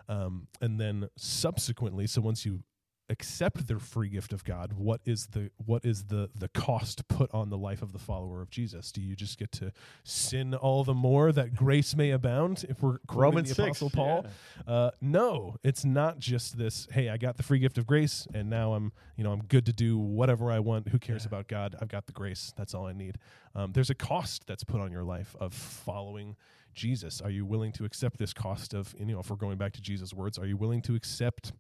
Um, 0.09 0.49
and 0.61 0.81
then 0.81 1.09
subsequently, 1.17 2.07
so 2.09 2.21
once 2.21 2.45
you 2.45 2.65
accept 3.11 3.67
their 3.67 3.79
free 3.79 4.09
gift 4.09 4.33
of 4.33 4.45
God, 4.45 4.73
what 4.75 5.01
is 5.05 5.27
the 5.33 5.51
what 5.67 5.85
is 5.85 6.05
the 6.05 6.31
the 6.35 6.49
cost 6.49 7.07
put 7.09 7.31
on 7.35 7.51
the 7.51 7.59
life 7.59 7.83
of 7.83 7.93
the 7.93 7.99
follower 7.99 8.41
of 8.41 8.49
Jesus? 8.51 8.93
Do 8.93 9.03
you 9.03 9.15
just 9.17 9.39
get 9.39 9.53
to 9.53 9.73
sin 10.05 10.55
all 10.55 10.85
the 10.85 10.95
more 10.95 11.33
that 11.33 11.55
grace 11.55 11.95
may 11.95 12.11
abound? 12.13 12.65
If 12.69 12.83
we're 12.83 12.99
Romans 13.13 13.49
the 13.51 13.55
6, 13.57 13.67
Apostle 13.67 13.91
Paul, 13.91 14.27
uh, 14.67 14.91
no, 15.01 15.57
it's 15.63 15.85
not 15.85 16.19
just 16.19 16.57
this. 16.57 16.87
Hey, 16.93 17.09
I 17.11 17.17
got 17.17 17.37
the 17.37 17.43
free 17.43 17.59
gift 17.59 17.77
of 17.77 17.87
grace, 17.87 18.27
and 18.33 18.49
now 18.49 18.73
I'm 18.75 18.93
you 19.17 19.25
know 19.25 19.33
I'm 19.33 19.43
good 19.45 19.67
to 19.67 19.73
do 19.73 19.99
whatever 19.99 20.51
I 20.51 20.61
want. 20.61 20.89
Who 20.89 20.99
cares 20.99 21.25
Yeah. 21.25 21.29
about 21.29 21.49
God? 21.49 21.77
I've 21.81 21.89
got 21.89 22.07
the 22.07 22.13
grace. 22.13 22.55
That's 22.57 22.73
all 22.75 22.87
I 22.87 22.93
need. 22.93 23.17
Um, 23.55 23.73
there's 23.73 23.91
a 23.91 23.95
cost 23.95 24.47
that's 24.47 24.63
put 24.65 24.81
on 24.81 24.93
your 24.93 25.03
life 25.05 25.35
of 25.41 25.53
following 25.53 26.37
Jesus. 26.73 27.21
Are 27.21 27.31
you 27.31 27.45
willing 27.45 27.73
to 27.73 27.85
accept 27.85 28.19
this 28.19 28.33
cost 28.33 28.73
of 28.75 28.95
you 28.99 29.07
know 29.07 29.19
if 29.21 29.29
we're 29.29 29.37
going 29.37 29.59
back 29.59 29.73
to 29.73 29.83
Jesus' 29.83 30.15
words? 30.15 30.39
Are 30.39 30.47
you 30.47 30.57
willing 30.57 30.81
to 30.83 30.95
accept? 30.95 31.53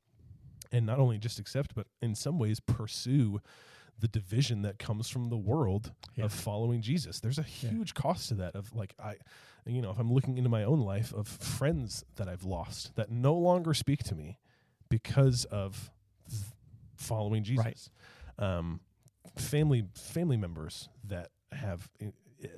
And 0.73 0.87
not 0.87 0.99
only 0.99 1.19
just 1.19 1.39
accept, 1.39 1.75
but 1.75 1.87
in 2.01 2.15
some 2.15 2.39
ways 2.39 2.61
pursue 2.61 3.41
the 3.99 4.09
division 4.09 4.63
that 4.63 4.79
comes 4.79 5.09
from 5.09 5.29
the 5.29 5.37
world 5.37 5.93
Yeah. 6.17 6.25
of 6.25 6.33
following 6.33 6.81
Jesus. 6.81 7.21
There's 7.21 7.39
a 7.39 7.43
Yeah. 7.61 7.71
huge 7.71 7.93
cost 7.95 8.29
to 8.29 8.35
that. 8.37 8.55
Of 8.57 8.75
like 8.75 8.95
I, 8.99 9.17
you 9.67 9.83
know, 9.83 9.91
if 9.91 9.99
I'm 9.99 10.11
looking 10.13 10.39
into 10.39 10.49
my 10.49 10.65
own 10.65 10.81
life 10.81 11.13
of 11.13 11.29
friends 11.29 12.05
that 12.17 12.29
I've 12.29 12.45
lost 12.45 12.95
that 12.97 13.11
no 13.11 13.35
longer 13.35 13.75
speak 13.75 14.03
to 14.05 14.15
me 14.15 14.39
because 14.89 15.45
of 15.47 15.91
th- 16.29 16.43
following 16.97 17.45
Jesus. 17.45 17.91
Um, 18.39 18.81
family 19.37 19.85
family 19.95 20.37
members 20.39 20.89
that 21.05 21.31
have 21.53 21.91
uh, 22.03 22.07
uh, 22.43 22.49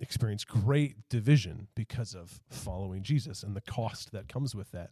experienced 0.00 0.46
great 0.48 1.08
division 1.08 1.68
because 1.74 2.14
of 2.14 2.40
following 2.50 3.02
Jesus 3.02 3.42
and 3.42 3.56
the 3.56 3.60
cost 3.62 4.12
that 4.12 4.28
comes 4.28 4.54
with 4.54 4.70
that. 4.72 4.90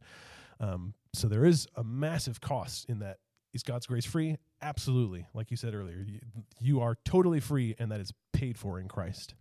Um, 0.60 0.94
so 1.14 1.28
there 1.28 1.44
is 1.44 1.66
a 1.74 1.84
massive 1.84 2.40
cost 2.40 2.88
in 2.88 3.00
that. 3.00 3.18
Is 3.54 3.62
God's 3.62 3.86
grace 3.86 4.04
free? 4.04 4.36
Absolutely. 4.60 5.26
Like 5.32 5.50
you 5.50 5.56
said 5.56 5.74
earlier, 5.74 6.04
you, 6.06 6.20
you 6.60 6.80
are 6.82 6.98
totally 7.06 7.40
free, 7.40 7.74
and 7.78 7.90
that 7.90 7.98
is 7.98 8.12
paid 8.34 8.58
for 8.58 8.78
in 8.78 8.88
Christ. 8.88 9.34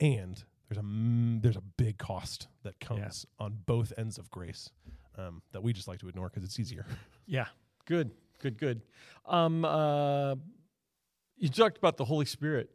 And 0.00 0.42
there's 0.68 0.78
a 0.78 0.82
mm, 0.82 1.42
there's 1.42 1.56
a 1.56 1.62
big 1.76 1.98
cost 1.98 2.46
that 2.62 2.78
comes 2.80 3.26
on 3.38 3.58
both 3.66 3.92
ends 3.98 4.16
of 4.16 4.30
grace 4.30 4.70
um, 5.18 5.42
that 5.52 5.62
we 5.62 5.72
just 5.72 5.88
like 5.88 5.98
to 5.98 6.08
ignore 6.08 6.28
because 6.28 6.44
it's 6.44 6.58
easier. 6.58 6.86
Yeah, 7.26 7.46
good, 7.84 8.10
good, 8.40 8.58
good. 8.58 8.82
Um, 9.24 9.64
uh, 9.64 10.34
you 11.36 11.48
talked 11.48 11.78
about 11.78 11.96
the 11.96 12.04
Holy 12.04 12.24
Spirit 12.24 12.70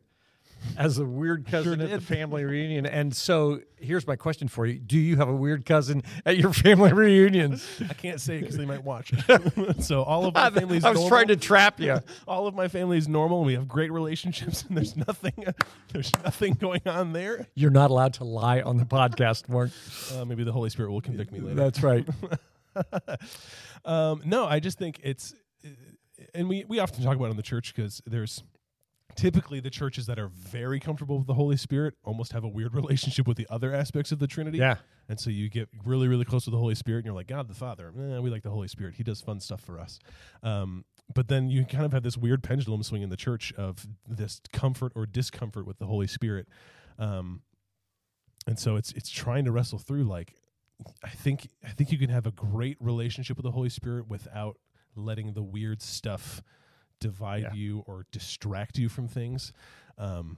as 0.78 0.98
a 0.98 1.06
weird 1.06 1.46
cousin 1.46 1.80
at 1.82 1.90
the 1.90 2.02
family 2.02 2.44
reunion, 2.44 2.86
and 2.86 3.16
so 3.16 3.62
here's 3.78 4.06
my 4.08 4.16
question 4.16 4.48
for 4.48 4.66
you: 4.66 4.80
Do 4.80 4.98
you 4.98 5.18
have 5.18 5.30
a 5.30 5.36
weird 5.36 5.66
cousin 5.66 6.04
at 6.26 6.38
your 6.38 6.52
family 6.66 6.92
reunions? 6.94 7.66
I 7.90 7.94
can't 7.94 8.20
say 8.20 8.38
it 8.38 8.42
because 8.42 8.58
they 8.58 8.66
might 8.66 8.84
watch. 8.84 9.14
so 9.80 10.04
all 10.04 10.26
of 10.26 10.34
my 10.34 10.50
family's 10.50 10.84
I 10.84 10.90
was 10.90 11.00
normal. 11.00 11.10
trying 11.10 11.28
to 11.30 11.36
trap 11.36 11.80
you. 11.80 12.00
all 12.28 12.48
of 12.48 12.56
my 12.56 12.68
family 12.68 12.98
is 12.98 13.08
normal. 13.08 13.38
and 13.40 13.48
We 13.48 13.54
have 13.54 13.68
great 13.68 13.92
relationships, 13.92 14.64
and 14.68 14.76
there's 14.78 14.96
nothing 14.98 15.34
there's 15.94 16.12
nothing 16.24 16.54
going 16.56 16.82
on 16.86 17.14
there. 17.14 17.48
You're 17.56 17.72
not 17.72 17.92
allowed 17.92 18.14
to 18.16 18.24
lie 18.24 18.62
on 18.62 18.78
the 18.78 18.86
podcast, 18.86 19.48
Mark. 19.50 19.72
Uh, 20.14 20.26
maybe 20.26 20.44
the 20.44 20.52
Holy 20.52 20.70
Spirit 20.70 20.92
will 20.92 21.02
convict 21.02 21.32
me 21.32 21.40
later. 21.40 21.56
That's 21.56 21.82
right. 21.84 22.08
um, 23.86 24.22
no, 24.26 24.46
I 24.46 24.60
just 24.60 24.78
think 24.78 25.00
it's, 25.04 25.34
and 26.34 26.50
we 26.50 26.66
we 26.68 26.80
often 26.80 27.04
talk 27.04 27.16
about 27.16 27.28
it 27.28 27.32
in 27.32 27.38
the 27.38 27.44
church 27.44 27.74
because 27.76 28.02
there's 28.06 28.44
typically 29.16 29.60
the 29.60 29.70
churches 29.70 30.06
that 30.06 30.20
are 30.20 30.28
very 30.28 30.80
comfortable 30.80 31.18
with 31.18 31.28
the 31.28 31.34
Holy 31.34 31.58
Spirit 31.58 31.96
almost 32.04 32.34
have 32.34 32.44
a 32.44 32.48
weird 32.48 32.74
relationship 32.76 33.28
with 33.28 33.38
the 33.38 33.48
other 33.50 33.74
aspects 33.74 34.12
of 34.12 34.20
the 34.20 34.28
Trinity. 34.28 34.58
Yeah. 34.58 34.76
And 35.08 35.20
so 35.20 35.30
you 35.30 35.50
get 35.50 35.70
really, 35.84 36.08
really 36.08 36.26
close 36.26 36.46
to 36.46 36.50
the 36.50 36.58
Holy 36.58 36.76
Spirit, 36.76 37.00
and 37.00 37.06
you're 37.06 37.16
like, 37.16 37.28
God 37.28 37.48
the 37.48 37.54
Father, 37.54 37.94
eh, 37.98 38.20
we 38.20 38.30
like 38.30 38.44
the 38.44 38.50
Holy 38.50 38.68
Spirit. 38.68 38.96
He 38.96 39.04
does 39.04 39.22
fun 39.22 39.40
stuff 39.40 39.62
for 39.62 39.80
us. 39.80 40.00
Um, 40.42 40.86
but 41.14 41.28
then 41.28 41.50
you 41.50 41.66
kind 41.66 41.86
of 41.86 41.94
have 41.94 42.04
this 42.04 42.18
weird 42.18 42.44
pendulum 42.44 42.82
swing 42.84 43.04
in 43.04 43.10
the 43.10 43.18
church 43.18 43.54
of 43.54 43.88
this 44.08 44.42
comfort 44.52 44.92
or 44.96 45.06
discomfort 45.06 45.68
with 45.68 45.78
the 45.78 45.86
Holy 45.86 46.08
Spirit. 46.08 46.48
Um, 46.98 47.42
and 48.48 48.58
so 48.60 48.76
it's 48.76 48.92
it's 48.94 49.10
trying 49.10 49.46
to 49.46 49.52
wrestle 49.52 49.80
through 49.80 50.04
like 50.04 50.34
I 51.04 51.10
think 51.10 51.50
I 51.64 51.70
think 51.70 51.92
you 51.92 51.98
can 51.98 52.10
have 52.10 52.26
a 52.26 52.32
great 52.32 52.78
relationship 52.80 53.38
with 53.38 53.44
the 53.44 53.52
Holy 53.52 53.70
Spirit 53.70 54.08
without 54.08 54.58
letting 54.96 55.34
the 55.34 55.44
weird 55.44 55.82
stuff 55.82 56.42
divide 57.10 57.44
Yeah. 57.44 57.54
you 57.54 57.84
or 57.88 58.06
distract 58.12 58.78
you 58.78 58.90
from 58.90 59.08
things. 59.08 59.54
Um, 59.98 60.38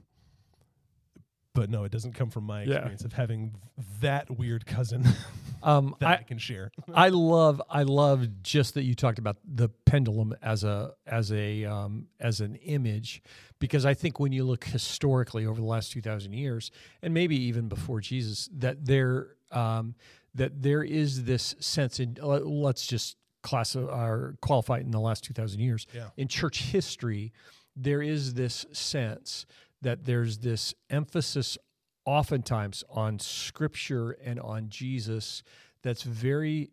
but 1.54 1.70
no, 1.72 1.86
it 1.86 1.92
doesn't 1.92 2.14
come 2.14 2.30
from 2.30 2.44
my 2.44 2.64
Yeah. 2.64 2.76
experience 2.76 3.04
of 3.04 3.14
having 3.14 3.56
that 4.02 4.30
weird 4.30 4.66
cousin 4.66 5.04
Um, 5.64 5.96
that 6.00 6.08
I, 6.08 6.14
I, 6.20 6.24
can 6.24 6.38
share. 6.38 6.70
I 6.94 7.10
love 7.10 7.60
I 7.68 7.82
love 7.82 8.44
just 8.44 8.76
that 8.76 8.84
you 8.84 8.94
talked 8.94 9.18
about 9.18 9.38
the 9.44 9.70
pendulum 9.86 10.36
as 10.44 10.64
a 10.64 10.94
as 11.08 11.32
a 11.32 11.66
um, 11.66 12.08
as 12.20 12.42
an 12.42 12.56
image 12.58 13.24
because 13.58 13.84
I 13.84 13.96
think 13.96 14.20
when 14.20 14.32
you 14.32 14.44
look 14.44 14.66
historically 14.66 15.48
over 15.48 15.60
the 15.60 15.66
last 15.66 15.92
two 15.92 16.00
thousand 16.02 16.34
years 16.34 16.70
and 17.02 17.12
maybe 17.12 17.36
even 17.46 17.70
before 17.70 18.02
Jesus 18.02 18.48
that 18.56 18.86
there 18.86 19.30
um, 19.52 19.96
that 20.36 20.62
there 20.62 20.84
is 20.84 21.24
this 21.24 21.56
sense 21.60 22.00
in 22.00 22.18
let- 22.22 22.46
let's 22.46 22.86
just 22.86 23.18
class 23.48 23.76
uh, 23.76 23.82
or 23.82 24.36
qualify 24.42 24.78
it 24.78 24.82
in 24.86 24.92
the 24.92 25.00
last 25.00 25.24
two 25.24 25.34
thousand 25.34 25.60
years 25.60 25.88
Yeah. 25.94 26.10
in 26.18 26.28
church 26.28 26.64
history 26.64 27.32
there 27.76 28.02
is 28.02 28.34
this 28.34 28.66
sense 28.72 29.46
that 29.82 30.06
there's 30.06 30.40
this 30.40 30.74
emphasis 30.90 31.58
oftentimes 32.06 32.84
on 32.90 33.20
scripture 33.20 34.12
and 34.24 34.40
on 34.40 34.70
Jesus 34.70 35.44
that's 35.84 36.02
very 36.04 36.72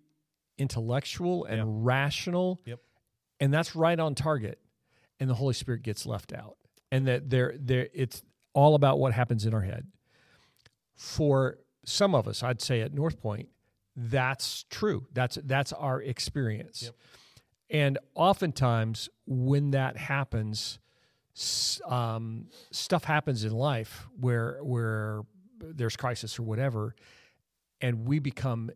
intellectual 0.56 1.44
and 1.44 1.84
rational. 1.84 2.60
Yep. 2.64 2.80
And 3.40 3.52
that's 3.52 3.76
right 3.76 3.98
on 4.00 4.14
target. 4.14 4.58
And 5.20 5.28
the 5.28 5.34
Holy 5.34 5.52
Spirit 5.52 5.82
gets 5.82 6.06
left 6.06 6.32
out. 6.32 6.56
And 6.90 7.06
that 7.06 7.28
there 7.28 7.54
there 7.58 7.88
it's 7.92 8.22
all 8.54 8.74
about 8.74 8.98
what 8.98 9.12
happens 9.12 9.44
in 9.44 9.52
our 9.52 9.60
head. 9.62 9.86
For 10.96 11.58
some 11.84 12.14
of 12.14 12.26
us, 12.28 12.42
I'd 12.42 12.62
say 12.62 12.80
at 12.80 12.94
North 12.94 13.20
Point, 13.20 13.48
that's 13.96 14.64
true. 14.70 15.06
That's 15.12 15.38
that's 15.44 15.72
our 15.72 16.02
experience. 16.02 16.84
Yep. 16.84 16.94
And 17.70 17.98
oftentimes 18.14 19.08
when 19.26 19.70
that 19.72 19.96
happens, 19.96 20.78
um, 21.86 22.46
stuff 22.70 23.04
happens 23.04 23.44
in 23.44 23.52
life 23.52 24.06
where 24.18 24.58
where 24.62 25.22
there's 25.58 25.96
crisis 25.96 26.38
or 26.38 26.42
whatever, 26.42 26.94
and 27.80 28.06
we 28.06 28.18
become 28.18 28.70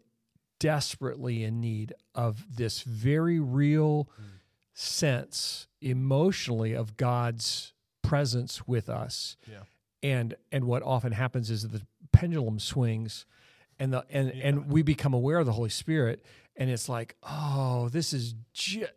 desperately 0.59 1.45
in 1.45 1.61
need 1.61 1.93
of 2.15 2.57
this 2.57 2.83
very 2.83 3.39
real 3.39 4.09
sense 4.75 5.67
emotionally 5.81 6.73
of 6.73 6.97
God's 6.97 7.73
presence 8.03 8.67
with 8.67 8.89
us. 8.89 9.37
Yeah. 9.51 9.63
And 10.03 10.35
and 10.53 10.65
what 10.65 10.83
often 10.83 11.13
happens 11.13 11.51
is 11.51 11.69
the 11.69 11.83
pendulum 12.13 12.59
swings 12.59 13.27
and 13.79 13.93
the 13.93 14.05
and 14.11 14.31
and 14.31 14.71
we 14.71 14.83
become 14.83 15.15
aware 15.15 15.39
of 15.39 15.47
the 15.47 15.53
Holy 15.53 15.71
Spirit 15.71 16.25
and 16.59 16.69
it's 16.69 16.89
like, 16.89 17.15
oh, 17.23 17.89
this 17.89 18.13
is 18.13 18.35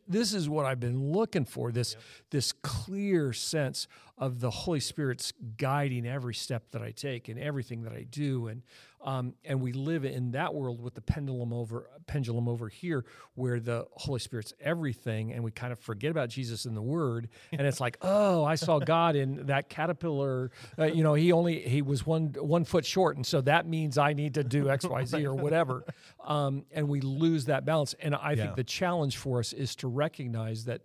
this 0.07 0.33
is 0.33 0.49
what 0.49 0.65
I've 0.65 0.79
been 0.79 1.11
looking 1.11 1.45
for. 1.45 1.71
This 1.71 1.95
this 2.31 2.51
clear 2.51 3.33
sense 3.33 3.87
of 4.17 4.39
the 4.39 4.49
Holy 4.49 4.79
Spirit's 4.79 5.31
guiding 5.57 6.07
every 6.07 6.33
step 6.33 6.71
that 6.71 6.81
I 6.81 6.89
take 6.89 7.29
and 7.29 7.39
everything 7.39 7.83
that 7.83 7.93
I 7.93 8.03
do, 8.09 8.47
and 8.47 8.63
um, 9.03 9.33
and 9.43 9.61
we 9.61 9.71
live 9.71 10.05
in 10.05 10.31
that 10.31 10.53
world 10.53 10.81
with 10.81 10.93
the 10.93 11.01
pendulum 11.01 11.51
over 11.53 11.89
pendulum 12.07 12.47
over 12.47 12.69
here, 12.69 13.05
where 13.35 13.59
the 13.59 13.85
Holy 13.93 14.19
Spirit's 14.19 14.53
everything, 14.59 15.31
and 15.33 15.43
we 15.43 15.51
kind 15.51 15.71
of 15.73 15.79
forget 15.79 16.11
about 16.11 16.29
Jesus 16.29 16.65
and 16.65 16.75
the 16.77 16.81
Word, 16.81 17.29
and 17.51 17.65
it's 17.65 17.79
like, 17.79 17.97
oh, 18.01 18.43
I 18.43 18.55
saw 18.55 18.79
God 18.79 19.15
in 19.15 19.47
that 19.47 19.69
caterpillar. 19.69 20.51
Uh, 20.77 20.85
you 20.85 21.03
know, 21.03 21.13
he 21.13 21.31
only 21.31 21.59
he 21.61 21.81
was 21.81 22.05
one 22.05 22.27
one 22.39 22.63
foot 22.63 22.85
short, 22.85 23.15
and 23.15 23.25
so 23.25 23.41
that 23.41 23.65
means 23.67 23.97
I 23.97 24.13
need 24.13 24.35
to 24.35 24.43
do 24.43 24.69
X, 24.69 24.85
Y, 24.85 25.05
Z, 25.05 25.25
or 25.25 25.33
whatever, 25.35 25.83
um, 26.23 26.65
and 26.71 26.87
we 26.87 27.01
lose 27.01 27.45
that 27.45 27.65
balance. 27.65 27.95
And 27.99 28.15
I 28.15 28.31
Yeah. 28.31 28.43
think 28.43 28.55
the 28.55 28.63
challenge 28.63 29.17
for 29.17 29.39
us 29.39 29.53
is 29.53 29.75
to 29.77 29.87
recognize 29.87 30.65
that 30.65 30.81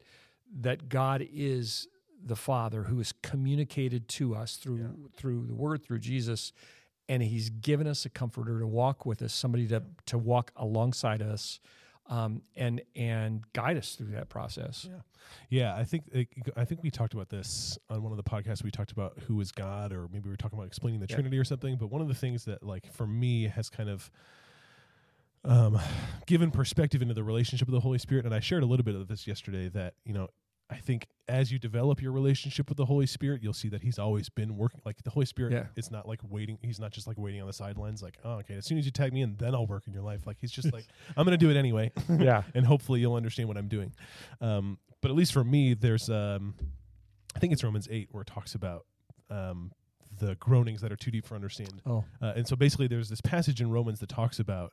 that 0.61 0.89
God 0.89 1.27
is 1.33 1.89
the 2.25 2.37
Father 2.37 2.85
who 2.85 2.99
has 2.99 3.13
communicated 3.23 4.09
to 4.09 4.35
us 4.35 4.57
through 4.57 5.11
through 5.17 5.47
the 5.47 5.55
Word, 5.55 5.83
through 5.85 5.99
Jesus, 5.99 6.53
and 7.09 7.23
He's 7.23 7.51
given 7.51 7.87
us 7.87 8.05
a 8.05 8.11
comforter 8.11 8.59
to 8.61 8.67
walk 8.67 9.07
with 9.07 9.23
us, 9.23 9.33
somebody 9.33 9.67
to 9.69 9.83
to 10.07 10.19
walk 10.19 10.53
alongside 10.57 11.23
us, 11.23 11.61
um, 12.09 12.43
and 12.57 12.83
and 12.95 13.43
guide 13.53 13.77
us 13.77 13.95
through 13.95 14.13
that 14.13 14.29
process. 14.29 14.89
Yeah, 14.89 15.01
yeah. 15.49 15.77
I 15.77 15.85
think 15.85 16.05
I 16.57 16.65
think 16.65 16.83
we 16.83 16.91
talked 16.91 17.15
about 17.15 17.29
this 17.29 17.79
on 17.91 18.03
one 18.03 18.13
of 18.13 18.17
the 18.17 18.25
podcasts. 18.25 18.63
We 18.63 18.71
talked 18.71 18.93
about 18.93 19.19
who 19.27 19.41
is 19.41 19.53
God, 19.53 19.93
or 19.93 20.09
maybe 20.13 20.25
we 20.25 20.31
were 20.31 20.37
talking 20.37 20.59
about 20.59 20.67
explaining 20.67 21.01
the 21.01 21.07
Yeah. 21.09 21.17
Trinity 21.17 21.39
or 21.39 21.45
something. 21.45 21.77
But 21.77 21.89
one 21.89 22.01
of 22.01 22.09
the 22.09 22.15
things 22.15 22.45
that, 22.47 22.63
like, 22.63 22.93
for 22.93 23.07
me, 23.07 23.45
has 23.45 23.69
kind 23.71 23.89
of 23.89 24.11
um, 25.45 25.79
given 26.27 26.51
perspective 26.51 27.03
into 27.03 27.15
the 27.15 27.23
relationship 27.25 27.69
of 27.69 27.73
the 27.73 27.81
Holy 27.81 27.99
Spirit, 27.99 28.25
and 28.25 28.35
I 28.35 28.41
shared 28.41 28.63
a 28.63 28.67
little 28.67 28.85
bit 28.85 28.95
of 28.97 29.07
this 29.09 29.27
yesterday. 29.27 29.69
That 29.69 29.95
you 30.05 30.13
know, 30.13 30.29
I 30.69 30.77
think 30.77 31.07
as 31.29 31.53
you 31.53 31.59
develop 31.61 32.03
your 32.03 32.11
relationship 32.13 32.69
with 32.69 32.77
the 32.77 32.87
Holy 32.87 33.07
Spirit, 33.07 33.41
you'll 33.43 33.53
see 33.53 33.69
that 33.69 33.83
He's 33.83 33.99
always 34.01 34.29
been 34.29 34.57
working. 34.57 34.81
Like 34.85 35.03
the 35.05 35.11
Holy 35.11 35.27
Spirit, 35.27 35.53
Yeah. 35.53 35.67
it's 35.77 35.91
not 35.93 36.09
like 36.09 36.21
waiting. 36.29 36.59
He's 36.63 36.81
not 36.81 36.91
just 36.93 37.07
like 37.07 37.17
waiting 37.19 37.41
on 37.41 37.47
the 37.47 37.53
sidelines. 37.53 38.03
Like, 38.03 38.19
oh, 38.25 38.35
okay, 38.39 38.55
as 38.55 38.67
soon 38.67 38.77
as 38.79 38.85
you 38.85 38.91
tag 38.91 39.13
me 39.13 39.23
in, 39.23 39.37
then 39.37 39.55
I'll 39.55 39.67
work 39.67 39.85
in 39.87 39.93
your 39.93 40.03
life. 40.03 40.27
Like 40.27 40.39
He's 40.41 40.51
just 40.51 40.73
like, 40.73 40.85
I'm 41.17 41.25
going 41.25 41.39
to 41.39 41.45
do 41.45 41.51
it 41.51 41.57
anyway 41.57 41.93
Yeah, 42.09 42.43
and 42.55 42.67
hopefully 42.67 43.01
you'll 43.01 43.15
understand 43.15 43.47
what 43.49 43.57
I'm 43.57 43.69
doing. 43.69 43.93
Um, 44.41 44.79
but 45.03 45.11
at 45.11 45.17
least 45.17 45.33
for 45.33 45.45
me, 45.45 45.75
there's 45.75 46.11
um, 46.11 46.55
I 47.35 47.39
think 47.39 47.53
it's 47.53 47.63
Romans 47.63 47.87
eight 47.91 48.09
where 48.11 48.23
it 48.23 48.27
talks 48.29 48.55
about 48.57 48.87
um, 49.31 49.71
the 50.19 50.35
groanings 50.37 50.81
that 50.81 50.91
are 50.91 50.97
too 50.97 51.11
deep 51.13 51.27
for 51.27 51.35
understand. 51.37 51.81
Oh, 51.87 52.05
Uh, 52.21 52.33
and 52.35 52.47
so 52.49 52.57
basically, 52.57 52.87
there's 52.89 53.09
this 53.09 53.21
passage 53.21 53.61
in 53.61 53.71
Romans 53.71 54.01
that 54.01 54.09
talks 54.09 54.41
about 54.41 54.73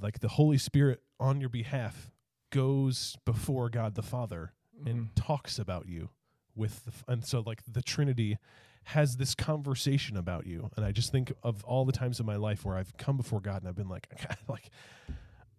like 0.00 0.18
the 0.20 0.28
Holy 0.28 0.58
Spirit 0.58 1.00
on 1.20 1.40
your 1.40 1.48
behalf 1.50 2.10
goes 2.50 3.16
before 3.24 3.68
God 3.68 3.94
the 3.94 4.02
Father 4.02 4.52
and 4.84 4.94
mm-hmm. 4.96 5.14
talks 5.14 5.58
about 5.58 5.88
you 5.88 6.10
with 6.54 6.84
the 6.84 6.90
f- 6.90 7.04
and 7.08 7.24
so 7.24 7.42
like 7.46 7.62
the 7.70 7.82
Trinity 7.82 8.38
has 8.84 9.16
this 9.16 9.34
conversation 9.34 10.16
about 10.16 10.46
you 10.46 10.70
and 10.76 10.84
I 10.84 10.92
just 10.92 11.10
think 11.10 11.32
of 11.42 11.64
all 11.64 11.84
the 11.84 11.92
times 11.92 12.20
in 12.20 12.26
my 12.26 12.36
life 12.36 12.64
where 12.64 12.76
I've 12.76 12.96
come 12.96 13.16
before 13.16 13.40
God 13.40 13.62
and 13.62 13.68
I've 13.68 13.74
been 13.74 13.88
like 13.88 14.08
like 14.48 14.70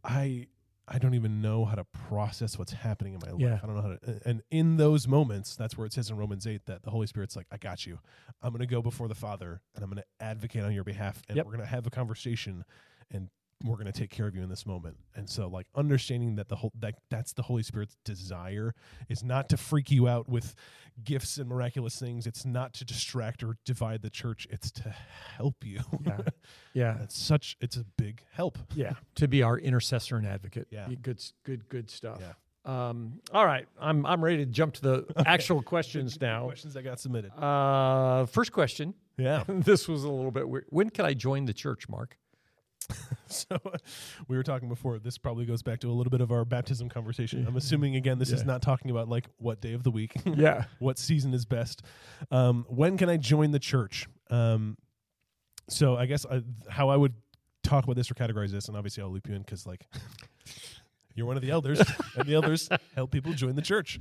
I 0.04 0.48
I 0.90 1.00
don't 1.00 1.16
even 1.16 1.42
know 1.42 1.66
how 1.66 1.76
to 1.76 1.84
process 1.84 2.58
what's 2.58 2.72
happening 2.72 3.14
in 3.14 3.20
my 3.20 3.32
life. 3.32 3.42
Yeah. 3.42 3.60
I 3.62 3.66
don't 3.66 3.76
know 3.76 3.82
how 3.82 3.90
to 3.90 4.22
and 4.26 4.42
in 4.50 4.78
those 4.78 5.08
moments 5.08 5.56
that's 5.56 5.78
where 5.78 5.86
it 5.86 5.94
says 5.94 6.10
in 6.10 6.18
Romans 6.18 6.48
8 6.48 6.66
that 6.68 6.84
the 6.84 6.92
Holy 6.92 7.08
Spirit's 7.08 7.36
like 7.36 7.48
I 7.52 7.58
got 7.58 7.86
you. 7.86 8.00
I'm 8.42 8.52
going 8.52 8.60
to 8.62 8.68
go 8.68 8.82
before 8.82 9.08
the 9.08 9.16
Father 9.16 9.62
and 9.76 9.84
I'm 9.84 9.90
going 9.90 10.02
to 10.02 10.26
advocate 10.26 10.64
on 10.64 10.72
your 10.74 10.84
behalf 10.86 11.22
and 11.28 11.36
Yep. 11.36 11.46
we're 11.46 11.52
going 11.54 11.66
to 11.66 11.70
have 11.70 11.86
a 11.88 11.90
conversation 11.90 12.64
and 13.12 13.30
we're 13.64 13.76
going 13.76 13.92
to 13.92 13.92
take 13.92 14.12
care 14.12 14.28
of 14.28 14.36
you 14.36 14.44
in 14.44 14.50
this 14.50 14.66
moment. 14.66 14.98
And 15.16 15.30
so 15.30 15.48
like 15.48 15.66
understanding 15.76 16.36
that 16.36 16.48
the 16.48 16.56
whole 16.58 16.72
that 16.80 16.96
that's 17.10 17.34
the 17.34 17.42
Holy 17.42 17.64
Spirit's 17.64 17.98
desire 18.06 18.74
is 19.10 19.24
not 19.24 19.50
to 19.50 19.58
freak 19.58 19.90
you 19.90 20.08
out 20.08 20.30
with 20.30 20.54
gifts 21.04 21.38
and 21.38 21.50
miraculous 21.50 22.00
things. 22.00 22.28
It's 22.28 22.46
not 22.46 22.74
to 22.76 22.86
distract 22.86 23.44
or 23.44 23.58
divide 23.66 24.02
the 24.02 24.10
church. 24.10 24.48
It's 24.52 24.72
to 24.72 24.96
help 25.38 25.56
you. 25.64 25.80
yeah, 26.06 26.18
yeah, 26.74 26.98
it's 27.04 27.18
such 27.18 27.58
it's 27.60 27.78
a 27.78 27.84
big 27.98 28.22
help. 28.32 28.58
yeah. 28.76 28.94
To 29.16 29.28
be 29.28 29.42
our 29.42 29.58
intercessor 29.58 30.18
and 30.18 30.28
advocate. 30.28 30.68
Yeah. 30.70 30.88
good, 31.02 31.20
good, 31.44 31.68
good 31.70 31.90
stuff. 31.90 32.20
Yeah. 32.22 32.34
Um, 32.66 33.22
all 33.34 33.46
right, 33.46 33.66
I'm 33.80 34.06
I'm 34.06 34.22
ready 34.24 34.38
to 34.38 34.46
jump 34.46 34.74
to 34.76 34.82
the 34.82 35.06
actual 35.26 35.62
questions 35.62 36.20
now. 36.22 36.46
Questions 36.46 36.74
that 36.74 36.84
got 36.84 37.00
submitted. 37.00 37.32
Uh, 37.32 38.26
first 38.26 38.52
question. 38.52 38.94
Yeah. 39.18 39.46
this 39.48 39.88
was 39.88 40.04
a 40.04 40.10
little 40.12 40.32
bit 40.32 40.48
weird. 40.48 40.66
When 40.70 40.90
can 40.92 41.06
I 41.06 41.14
join 41.16 41.46
the 41.46 41.54
church, 41.54 41.90
Mark? 41.90 42.18
so 43.28 43.60
we 44.28 44.38
were 44.38 44.44
talking 44.44 44.70
before. 44.70 45.00
This 45.00 45.18
probably 45.18 45.46
goes 45.46 45.62
back 45.62 45.80
to 45.82 45.90
a 45.90 45.92
little 45.94 46.12
bit 46.12 46.22
of 46.22 46.32
our 46.32 46.46
baptism 46.46 46.90
conversation. 46.90 47.46
I'm 47.48 47.58
assuming 47.58 47.96
again 47.96 48.20
this 48.20 48.32
is 48.32 48.46
not 48.46 48.62
talking 48.62 48.92
about 48.92 49.10
like 49.10 49.26
what 49.38 49.62
day 49.62 49.74
of 49.74 49.84
the 49.84 49.92
week. 49.92 50.14
Yeah. 50.38 50.66
what 50.80 51.00
season 51.00 51.34
is 51.34 51.46
best. 51.46 51.82
Um, 52.30 52.66
when 52.70 52.98
can 52.98 53.10
I 53.10 53.18
join 53.18 53.52
the 53.52 53.60
church? 53.60 54.08
Um, 54.30 54.78
so 55.68 55.96
I 55.96 56.06
guess 56.06 56.26
I, 56.26 56.44
how 56.70 56.90
I 56.90 56.96
would 56.96 57.14
talk 57.64 57.86
about 57.86 57.96
this 57.96 58.12
or 58.12 58.14
categorize 58.14 58.52
this, 58.52 58.68
and 58.68 58.78
obviously 58.78 59.02
I'll 59.02 59.10
loop 59.10 59.28
you 59.28 59.34
in 59.34 59.42
because 59.42 59.66
like 59.66 59.88
you're 61.16 61.26
one 61.26 61.38
of 61.38 61.42
the 61.42 61.50
elders, 61.50 61.82
and 62.16 62.28
the 62.28 62.36
elders 62.36 62.70
help 62.94 63.12
people 63.12 63.34
join 63.34 63.56
the 63.56 63.62
church. 63.62 64.00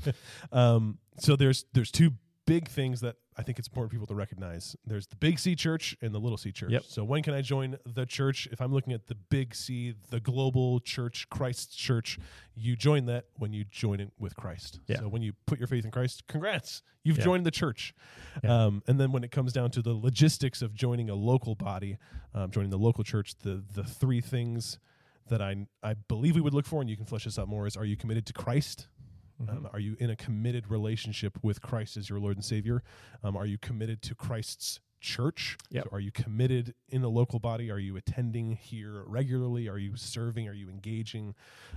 Um, 0.53 0.99
so 1.19 1.37
there's 1.37 1.65
there's 1.73 1.91
two 1.91 2.11
big 2.45 2.69
things 2.69 3.01
that 3.01 3.17
I 3.39 3.43
think 3.43 3.59
it's 3.59 3.69
important 3.69 3.91
for 3.91 3.95
people 3.95 4.07
to 4.07 4.15
recognize. 4.15 4.75
There's 4.87 5.07
the 5.07 5.17
big 5.17 5.39
C 5.39 5.55
church 5.55 5.95
and 6.01 6.15
the 6.15 6.19
little 6.19 6.39
C 6.39 6.53
church. 6.53 6.71
Yep. 6.71 6.85
So 6.89 7.05
when 7.05 7.23
can 7.23 7.35
I 7.35 7.43
join 7.43 7.77
the 7.85 8.07
church? 8.07 8.49
If 8.51 8.63
I'm 8.63 8.73
looking 8.73 8.95
at 8.95 9.09
the 9.09 9.15
big 9.15 9.55
C, 9.55 9.95
the 10.11 10.21
global 10.21 10.81
church, 10.81 11.29
Christ's 11.29 11.75
church, 11.77 12.19
you 12.55 12.77
join 12.77 13.05
that 13.07 13.27
when 13.37 13.53
you 13.53 13.65
join 13.71 14.01
it 14.01 14.11
with 14.19 14.35
Christ. 14.37 14.81
Yeah. 14.87 15.01
So 15.01 15.09
when 15.09 15.21
you 15.21 15.35
put 15.47 15.59
your 15.59 15.69
faith 15.69 15.85
in 15.85 15.91
Christ, 15.91 16.27
congrats, 16.29 16.83
you've 17.05 17.19
Yeah. 17.19 17.25
joined 17.25 17.45
the 17.45 17.51
church. 17.51 17.95
Yeah. 18.43 18.65
Um, 18.65 18.83
and 18.87 18.99
then 18.99 19.13
when 19.13 19.23
it 19.23 19.31
comes 19.33 19.53
down 19.53 19.71
to 19.73 19.83
the 19.83 19.93
logistics 19.93 20.63
of 20.63 20.75
joining 20.75 21.11
a 21.11 21.15
local 21.15 21.55
body, 21.55 21.99
um, 22.33 22.51
joining 22.51 22.71
the 22.71 22.79
local 22.79 23.05
church, 23.05 23.37
the 23.41 23.63
the 23.75 23.85
three 23.85 24.23
things 24.23 24.79
that 25.29 25.43
I 25.43 25.67
I 25.83 25.93
believe 25.95 26.37
we 26.37 26.41
would 26.41 26.55
look 26.55 26.67
for, 26.67 26.81
and 26.81 26.89
you 26.89 26.97
can 26.97 27.05
flesh 27.05 27.25
this 27.25 27.39
out 27.39 27.49
more, 27.49 27.67
is 27.67 27.77
are 27.77 27.85
you 27.85 27.97
committed 27.97 28.25
to 28.27 28.33
Christ? 28.33 28.87
Um, 29.49 29.69
are 29.73 29.81
you 29.81 29.97
in 29.99 30.11
a 30.11 30.17
committed 30.17 30.71
relationship 30.71 31.39
with 31.43 31.61
Christ 31.61 31.97
as 31.97 32.09
your 32.09 32.19
Lord 32.21 32.37
and 32.37 32.45
Savior? 32.45 32.83
Um, 33.23 33.37
are 33.37 33.47
you 33.47 33.59
committed 33.59 34.03
to 34.03 34.15
Christ's 34.15 34.81
church? 35.01 35.59
Yep. 35.71 35.85
So 35.85 35.91
are 35.97 36.01
you 36.01 36.11
committed 36.11 36.75
in 36.89 37.03
a 37.05 37.09
local 37.09 37.39
body? 37.39 37.71
Are 37.71 37.79
you 37.79 37.97
attending 37.97 38.53
here 38.53 39.03
regularly? 39.07 39.69
Are 39.69 39.79
you 39.79 39.97
serving? 39.97 40.49
Are 40.49 40.55
you 40.55 40.69
engaging? 40.71 41.35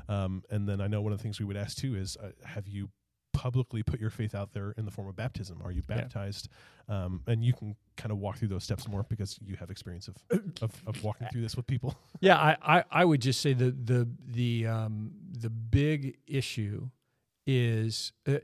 Um, 0.08 0.43
and 0.50 0.67
then 0.67 0.80
I 0.82 0.88
know 0.88 1.02
one 1.02 1.12
of 1.12 1.19
the 1.19 1.24
things 1.24 1.39
we 1.39 1.45
would 1.45 1.58
ask 1.58 1.78
too 1.78 1.95
is 1.95 2.17
uh, 2.17 2.30
have 2.45 2.67
you 2.67 2.89
publicly 3.34 3.84
put 3.84 4.02
your 4.02 4.10
faith 4.10 4.36
out 4.36 4.52
there 4.54 4.74
in 4.78 4.84
the 4.86 4.91
form 4.91 5.08
of 5.08 5.15
baptism? 5.15 5.62
Are 5.63 5.72
you 5.72 5.84
Yeah. 5.88 5.95
baptized? 5.98 6.50
Um, 6.88 7.22
and 7.28 7.43
you 7.43 7.54
can 7.54 7.76
kind 7.95 8.12
of 8.12 8.17
walk 8.17 8.38
through 8.38 8.48
those 8.48 8.63
steps 8.63 8.88
more 8.88 9.04
because 9.08 9.38
you 9.45 9.56
have 9.58 9.69
experience 9.69 10.08
of, 10.08 10.15
of, 10.62 10.72
of 10.88 11.04
walking 11.04 11.28
through 11.32 11.41
this 11.41 11.56
with 11.56 11.67
people. 11.67 11.95
Yeah, 12.22 12.38
I, 12.38 12.58
I, 12.80 12.84
I 12.91 13.06
would 13.06 13.22
just 13.22 13.41
say 13.41 13.54
the 13.54 13.72
the 13.72 14.10
the 14.28 14.65
um, 14.65 15.12
the 15.39 15.50
big 15.50 16.17
issue 16.26 16.89
is 17.49 18.12
uh, 18.27 18.35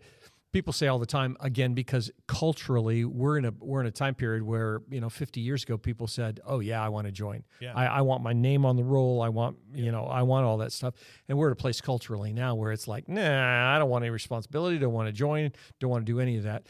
people 0.51 0.73
say 0.73 0.87
all 0.87 0.97
the 0.97 1.05
time 1.05 1.37
again 1.41 1.73
because 1.73 2.09
culturally 2.27 3.05
we're 3.05 3.37
in 3.37 3.45
a 3.45 3.53
we're 3.59 3.81
in 3.81 3.85
a 3.85 3.91
time 3.91 4.15
period 4.15 4.41
where 4.41 4.81
you 4.89 4.99
know 4.99 5.09
50 5.09 5.41
years 5.41 5.63
ago 5.63 5.77
people 5.77 6.07
said 6.07 6.39
oh 6.45 6.59
yeah 6.59 6.83
I 6.83 6.89
want 6.89 7.05
to 7.05 7.11
join. 7.11 7.43
Yeah. 7.59 7.73
I, 7.75 7.85
I 7.85 8.01
want 8.01 8.23
my 8.23 8.33
name 8.33 8.65
on 8.65 8.75
the 8.75 8.83
roll. 8.83 9.21
I 9.21 9.29
want 9.29 9.57
you 9.73 9.91
know 9.91 10.05
I 10.05 10.23
want 10.23 10.45
all 10.45 10.57
that 10.57 10.71
stuff. 10.71 10.95
And 11.29 11.37
we're 11.37 11.49
at 11.49 11.53
a 11.53 11.55
place 11.55 11.81
culturally 11.81 12.33
now 12.33 12.55
where 12.55 12.71
it's 12.71 12.87
like 12.87 13.07
nah 13.07 13.75
I 13.75 13.77
don't 13.77 13.89
want 13.89 14.03
any 14.03 14.11
responsibility 14.11 14.79
don't 14.79 14.93
want 14.93 15.07
to 15.07 15.13
join 15.13 15.51
don't 15.79 15.91
want 15.91 16.05
to 16.05 16.11
do 16.11 16.19
any 16.19 16.37
of 16.37 16.43
that. 16.43 16.65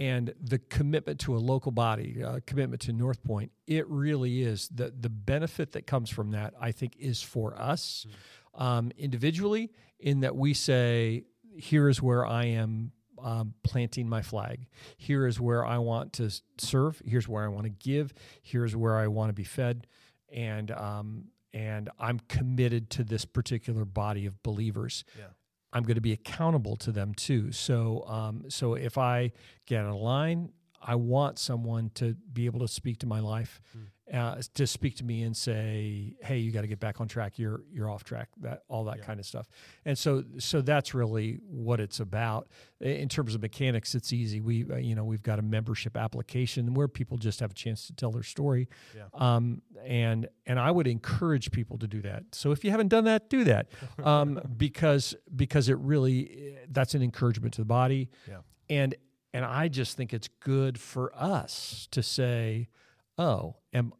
And 0.00 0.32
the 0.40 0.58
commitment 0.58 1.18
to 1.20 1.34
a 1.36 1.38
local 1.38 1.72
body, 1.72 2.22
uh, 2.22 2.38
commitment 2.46 2.82
to 2.82 2.92
North 2.92 3.24
Point, 3.24 3.50
it 3.66 3.88
really 3.88 4.42
is 4.42 4.68
the 4.68 4.92
the 5.00 5.08
benefit 5.08 5.72
that 5.72 5.86
comes 5.86 6.10
from 6.10 6.32
that. 6.32 6.54
I 6.60 6.70
think 6.70 6.96
is 6.98 7.22
for 7.22 7.58
us 7.60 8.06
um, 8.54 8.92
individually, 8.98 9.70
in 10.00 10.20
that 10.20 10.36
we 10.36 10.54
say, 10.54 11.24
here 11.58 11.88
is 11.88 12.00
where 12.02 12.26
I 12.26 12.44
am 12.44 12.92
um, 13.22 13.54
planting 13.62 14.08
my 14.08 14.22
flag. 14.22 14.66
Here 14.96 15.26
is 15.26 15.40
where 15.40 15.64
I 15.64 15.78
want 15.78 16.12
to 16.14 16.30
serve. 16.58 17.02
Here's 17.04 17.28
where 17.28 17.44
I 17.44 17.48
want 17.48 17.64
to 17.64 17.70
give. 17.70 18.14
Here's 18.42 18.76
where 18.76 18.96
I 18.96 19.08
want 19.08 19.30
to 19.30 19.34
be 19.34 19.44
fed, 19.44 19.86
and 20.32 20.70
um, 20.70 21.24
and 21.52 21.90
I'm 21.98 22.20
committed 22.28 22.90
to 22.90 23.04
this 23.04 23.24
particular 23.24 23.84
body 23.84 24.26
of 24.26 24.42
believers. 24.42 25.04
Yeah. 25.18 25.24
I'm 25.72 25.82
going 25.82 25.96
to 25.96 26.00
be 26.00 26.12
accountable 26.12 26.76
to 26.76 26.92
them 26.92 27.12
too. 27.14 27.52
So, 27.52 28.04
um, 28.06 28.44
so 28.48 28.74
if 28.74 28.96
I 28.96 29.32
get 29.66 29.84
out 29.84 29.90
of 29.90 30.00
line, 30.00 30.50
I 30.80 30.94
want 30.94 31.38
someone 31.38 31.90
to 31.96 32.16
be 32.32 32.46
able 32.46 32.60
to 32.60 32.68
speak 32.68 32.98
to 33.00 33.06
my 33.06 33.20
life, 33.20 33.60
uh, 34.12 34.40
to 34.54 34.66
speak 34.66 34.96
to 34.96 35.04
me 35.04 35.22
and 35.22 35.36
say, 35.36 36.16
"Hey, 36.22 36.38
you 36.38 36.50
got 36.50 36.62
to 36.62 36.66
get 36.66 36.80
back 36.80 37.00
on 37.00 37.08
track. 37.08 37.38
You're 37.38 37.62
you're 37.70 37.90
off 37.90 38.04
track." 38.04 38.28
That 38.40 38.62
all 38.68 38.84
that 38.84 38.98
Yeah. 38.98 39.04
kind 39.04 39.20
of 39.20 39.26
stuff. 39.26 39.48
And 39.84 39.98
so 39.98 40.24
so 40.38 40.60
that's 40.62 40.94
really 40.94 41.40
what 41.46 41.78
it's 41.80 42.00
about. 42.00 42.48
In 42.80 43.08
terms 43.08 43.34
of 43.34 43.42
mechanics, 43.42 43.94
it's 43.94 44.12
easy. 44.12 44.40
We 44.40 44.64
uh, 44.70 44.76
you 44.76 44.94
know 44.94 45.04
we've 45.04 45.22
got 45.22 45.38
a 45.38 45.42
membership 45.42 45.96
application 45.96 46.74
where 46.74 46.88
people 46.88 47.18
just 47.18 47.40
have 47.40 47.50
a 47.50 47.54
chance 47.54 47.86
to 47.88 47.92
tell 47.94 48.10
their 48.10 48.22
story. 48.22 48.68
Yeah. 48.96 49.04
Um, 49.14 49.62
and 49.84 50.28
and 50.46 50.58
I 50.58 50.70
would 50.70 50.86
encourage 50.86 51.50
people 51.50 51.76
to 51.78 51.86
do 51.86 52.00
that. 52.02 52.22
So 52.32 52.50
if 52.52 52.64
you 52.64 52.70
haven't 52.70 52.88
done 52.88 53.04
that, 53.04 53.28
do 53.28 53.44
that, 53.44 53.68
um, 54.02 54.40
because 54.56 55.14
because 55.36 55.68
it 55.68 55.76
really 55.78 56.56
that's 56.70 56.94
an 56.94 57.02
encouragement 57.02 57.54
to 57.54 57.60
the 57.60 57.66
body, 57.66 58.08
Yeah. 58.28 58.38
and 58.70 58.94
and 59.34 59.44
I 59.44 59.68
just 59.68 59.96
think 59.98 60.14
it's 60.14 60.28
good 60.40 60.80
for 60.80 61.12
us 61.14 61.86
to 61.90 62.02
say, 62.02 62.68
oh, 63.18 63.56
am 63.74 63.92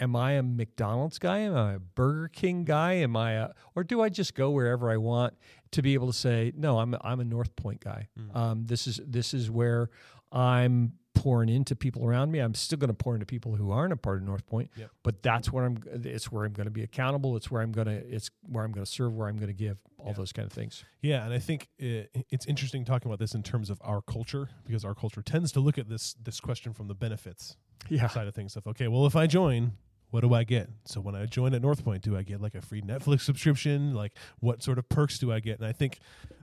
am 0.00 0.16
I 0.16 0.32
a 0.32 0.42
McDonald's 0.42 1.18
guy? 1.18 1.38
Am 1.38 1.54
I 1.56 1.72
a 1.74 1.78
Burger 1.78 2.28
King 2.28 2.64
guy? 2.64 2.94
Am 2.94 3.16
I 3.16 3.32
a 3.32 3.48
or 3.74 3.84
do 3.84 4.00
I 4.00 4.08
just 4.08 4.34
go 4.34 4.50
wherever 4.50 4.90
I 4.90 4.96
want 4.96 5.34
to 5.72 5.82
be 5.82 5.94
able 5.94 6.06
to 6.08 6.12
say, 6.12 6.52
no, 6.56 6.78
I'm 6.78 6.94
I'm 7.02 7.20
a 7.20 7.24
North 7.24 7.54
Point 7.56 7.80
guy. 7.80 8.08
Um, 8.34 8.66
this 8.66 8.86
is 8.86 9.00
this 9.06 9.34
is 9.34 9.50
where 9.50 9.90
I'm 10.32 10.92
pouring 11.14 11.48
into 11.48 11.74
people 11.74 12.04
around 12.06 12.30
me. 12.30 12.38
I'm 12.38 12.54
still 12.54 12.78
going 12.78 12.88
to 12.88 12.94
pour 12.94 13.14
into 13.14 13.26
people 13.26 13.56
who 13.56 13.72
aren't 13.72 13.92
a 13.92 13.96
part 13.96 14.18
of 14.18 14.22
North 14.22 14.46
Point, 14.46 14.70
Yep. 14.76 14.90
but 15.02 15.22
that's 15.22 15.50
where 15.52 15.64
I'm. 15.64 15.78
It's 15.92 16.30
where 16.30 16.44
I'm 16.44 16.52
going 16.52 16.66
to 16.66 16.70
be 16.70 16.82
accountable. 16.84 17.36
It's 17.36 17.50
where 17.50 17.60
I'm 17.62 17.72
going 17.72 17.86
to. 17.88 17.94
It's 18.14 18.30
where 18.42 18.62
I'm 18.64 18.70
going 18.72 18.84
to 18.84 18.90
serve. 18.90 19.14
Where 19.14 19.26
I'm 19.28 19.36
going 19.36 19.48
to 19.48 19.52
give. 19.54 19.78
All 19.98 20.08
Yeah. 20.08 20.12
those 20.12 20.32
kind 20.32 20.46
of 20.46 20.52
things. 20.52 20.84
Yeah, 21.02 21.24
and 21.24 21.34
I 21.34 21.40
think 21.40 21.68
it, 21.78 22.14
it's 22.30 22.46
interesting 22.46 22.84
talking 22.84 23.10
about 23.10 23.18
this 23.18 23.34
in 23.34 23.42
terms 23.42 23.68
of 23.68 23.80
our 23.82 24.00
culture 24.00 24.48
because 24.64 24.84
our 24.84 24.94
culture 24.94 25.22
tends 25.22 25.50
to 25.52 25.60
look 25.60 25.76
at 25.76 25.88
this 25.88 26.14
this 26.22 26.38
question 26.40 26.72
from 26.72 26.86
the 26.86 26.94
benefits 26.94 27.56
Yeah. 27.88 28.08
side 28.08 28.28
of 28.28 28.34
things. 28.34 28.56
Of 28.56 28.66
okay, 28.66 28.88
well, 28.88 29.06
if 29.06 29.16
I 29.16 29.26
join, 29.26 29.72
what 30.10 30.20
do 30.22 30.32
I 30.34 30.44
get? 30.44 30.68
So 30.84 31.00
when 31.00 31.14
I 31.14 31.26
join 31.26 31.54
at 31.54 31.62
North 31.62 31.84
Point, 31.84 32.02
do 32.02 32.16
I 32.16 32.22
get 32.22 32.40
like 32.40 32.54
a 32.54 32.60
free 32.62 32.82
Netflix 32.82 33.22
subscription? 33.22 33.94
Like, 33.94 34.12
what 34.40 34.62
sort 34.62 34.78
of 34.78 34.88
perks 34.88 35.18
do 35.18 35.32
I 35.32 35.40
get? 35.40 35.58
And 35.58 35.66
I 35.66 35.72
think 35.72 35.98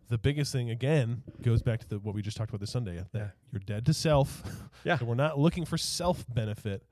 the 0.09 0.17
biggest 0.17 0.51
thing 0.51 0.69
again 0.69 1.23
goes 1.41 1.61
back 1.63 1.79
to 1.81 1.87
the, 1.89 1.99
what 1.99 2.13
we 2.15 2.21
just 2.21 2.37
talked 2.37 2.49
about 2.51 2.59
this 2.61 2.71
Sunday. 2.71 2.95
That 2.97 3.07
Yeah. 3.13 3.27
you're 3.51 3.59
dead 3.65 3.85
to 3.87 3.93
self. 3.93 4.43
Yeah. 4.83 4.97
so 4.99 5.05
we're 5.05 5.15
not 5.15 5.39
looking 5.39 5.65
for 5.65 5.77
self 5.77 6.25
benefit, 6.33 6.83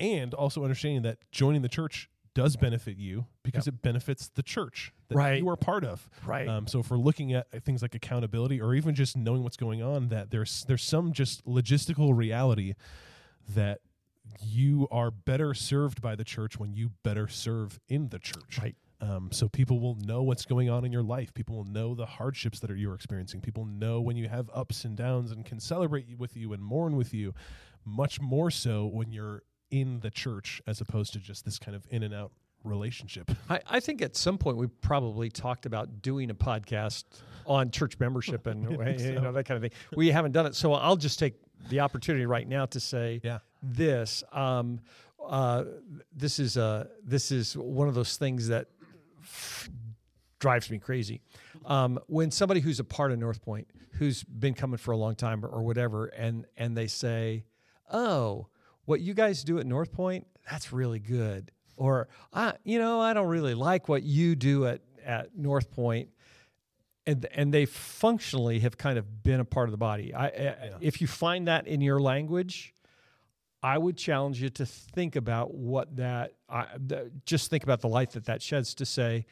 and 0.00 0.34
also 0.34 0.62
understanding 0.62 1.02
that 1.02 1.18
joining 1.30 1.62
the 1.62 1.68
church 1.68 2.08
does 2.34 2.54
benefit 2.56 2.98
you 2.98 3.24
because 3.42 3.66
it 3.66 3.80
benefits 3.80 4.28
the 4.28 4.42
church 4.42 4.92
that 5.08 5.16
Right. 5.16 5.38
you 5.42 5.48
are 5.48 5.56
part 5.56 5.84
of. 5.84 6.08
Right. 6.26 6.46
Um, 6.46 6.66
so 6.66 6.80
if 6.80 6.90
we're 6.90 6.98
looking 6.98 7.32
at 7.32 7.50
things 7.64 7.80
like 7.80 7.94
accountability 7.94 8.60
or 8.60 8.74
even 8.74 8.94
just 8.94 9.16
knowing 9.16 9.42
what's 9.42 9.56
going 9.56 9.82
on, 9.82 10.08
that 10.08 10.30
there's 10.30 10.64
there's 10.68 10.82
some 10.82 11.12
just 11.12 11.44
logistical 11.46 12.14
reality 12.16 12.74
that 13.54 13.80
you 14.40 14.88
are 14.90 15.10
better 15.10 15.54
served 15.54 16.02
by 16.02 16.14
the 16.14 16.24
church 16.24 16.58
when 16.58 16.74
you 16.74 16.90
better 17.02 17.28
serve 17.28 17.78
in 17.88 18.08
the 18.08 18.18
church. 18.18 18.58
Right. 18.60 18.74
Um, 19.00 19.28
so 19.30 19.48
people 19.48 19.78
will 19.78 19.96
know 19.96 20.22
what's 20.22 20.46
going 20.46 20.70
on 20.70 20.84
in 20.84 20.92
your 20.92 21.02
life. 21.02 21.34
People 21.34 21.56
will 21.56 21.64
know 21.64 21.94
the 21.94 22.06
hardships 22.06 22.60
that 22.60 22.70
are 22.70 22.76
you're 22.76 22.94
experiencing. 22.94 23.40
People 23.40 23.66
know 23.66 24.00
when 24.00 24.16
you 24.16 24.28
have 24.28 24.48
ups 24.54 24.84
and 24.84 24.96
downs 24.96 25.32
and 25.32 25.44
can 25.44 25.60
celebrate 25.60 26.18
with 26.18 26.36
you 26.36 26.52
and 26.54 26.62
mourn 26.62 26.96
with 26.96 27.12
you, 27.12 27.34
much 27.84 28.20
more 28.20 28.50
so 28.50 28.86
when 28.86 29.12
you're 29.12 29.42
in 29.70 30.00
the 30.00 30.10
church 30.10 30.62
as 30.66 30.80
opposed 30.80 31.12
to 31.12 31.18
just 31.18 31.44
this 31.44 31.58
kind 31.58 31.76
of 31.76 31.86
in 31.90 32.02
and 32.02 32.14
out 32.14 32.32
relationship. 32.64 33.30
I, 33.50 33.60
I 33.68 33.80
think 33.80 34.02
at 34.02 34.16
some 34.16 34.38
point 34.38 34.56
we 34.56 34.66
probably 34.66 35.28
talked 35.30 35.66
about 35.66 36.02
doing 36.02 36.30
a 36.30 36.34
podcast 36.34 37.04
on 37.46 37.70
church 37.70 37.98
membership 37.98 38.46
and 38.46 38.64
you 38.98 38.98
so. 38.98 39.20
know 39.20 39.32
that 39.32 39.44
kind 39.44 39.56
of 39.56 39.62
thing. 39.62 39.78
We 39.94 40.10
haven't 40.10 40.32
done 40.32 40.46
it, 40.46 40.54
so 40.54 40.72
I'll 40.72 40.96
just 40.96 41.18
take 41.18 41.34
the 41.68 41.80
opportunity 41.80 42.26
right 42.26 42.46
now 42.48 42.66
to 42.66 42.80
say 42.80 43.20
Yeah. 43.24 43.38
this. 43.62 44.22
Um, 44.32 44.80
uh, 45.24 45.64
this 46.14 46.38
is 46.38 46.56
uh, 46.56 46.86
this 47.04 47.32
is 47.32 47.56
one 47.56 47.88
of 47.88 47.94
those 47.94 48.16
things 48.16 48.48
that 48.48 48.68
f- 49.22 49.68
drives 50.38 50.70
me 50.70 50.78
crazy. 50.78 51.20
Um, 51.64 51.98
when 52.06 52.30
somebody 52.30 52.60
who's 52.60 52.78
a 52.78 52.84
part 52.84 53.10
of 53.12 53.18
North 53.18 53.42
Point, 53.42 53.66
who's 53.94 54.22
been 54.22 54.54
coming 54.54 54.76
for 54.78 54.92
a 54.92 54.96
long 54.96 55.14
time 55.16 55.44
or, 55.44 55.48
or 55.48 55.62
whatever, 55.62 56.06
and 56.06 56.46
and 56.56 56.76
they 56.76 56.86
say, 56.86 57.44
"Oh, 57.92 58.46
what 58.84 59.00
you 59.00 59.14
guys 59.14 59.42
do 59.42 59.58
at 59.58 59.66
North 59.66 59.92
Point, 59.92 60.26
that's 60.48 60.72
really 60.72 61.00
good," 61.00 61.50
or 61.76 62.08
"I, 62.32 62.54
you 62.62 62.78
know, 62.78 63.00
I 63.00 63.12
don't 63.14 63.26
really 63.28 63.54
like 63.54 63.88
what 63.88 64.02
you 64.04 64.36
do 64.36 64.66
at 64.66 64.80
at 65.04 65.36
North 65.36 65.72
Point." 65.72 66.10
And, 67.06 67.26
and 67.32 67.54
they 67.54 67.66
functionally 67.66 68.58
have 68.60 68.76
kind 68.76 68.98
of 68.98 69.22
been 69.22 69.38
a 69.38 69.44
part 69.44 69.68
of 69.68 69.70
the 69.70 69.78
body. 69.78 70.12
I, 70.12 70.26
I 70.26 70.70
if 70.80 71.00
you 71.00 71.06
find 71.06 71.46
that 71.46 71.68
in 71.68 71.80
your 71.80 72.00
language, 72.00 72.74
I 73.62 73.78
would 73.78 73.96
challenge 73.96 74.42
you 74.42 74.48
to 74.50 74.66
think 74.66 75.16
about 75.16 75.54
what 75.54 75.96
that. 75.96 76.32
I, 76.48 76.66
the, 76.78 77.10
just 77.24 77.50
think 77.50 77.64
about 77.64 77.80
the 77.80 77.88
light 77.88 78.10
that 78.12 78.26
that 78.26 78.42
sheds. 78.42 78.74
To 78.74 78.86
say, 78.86 79.26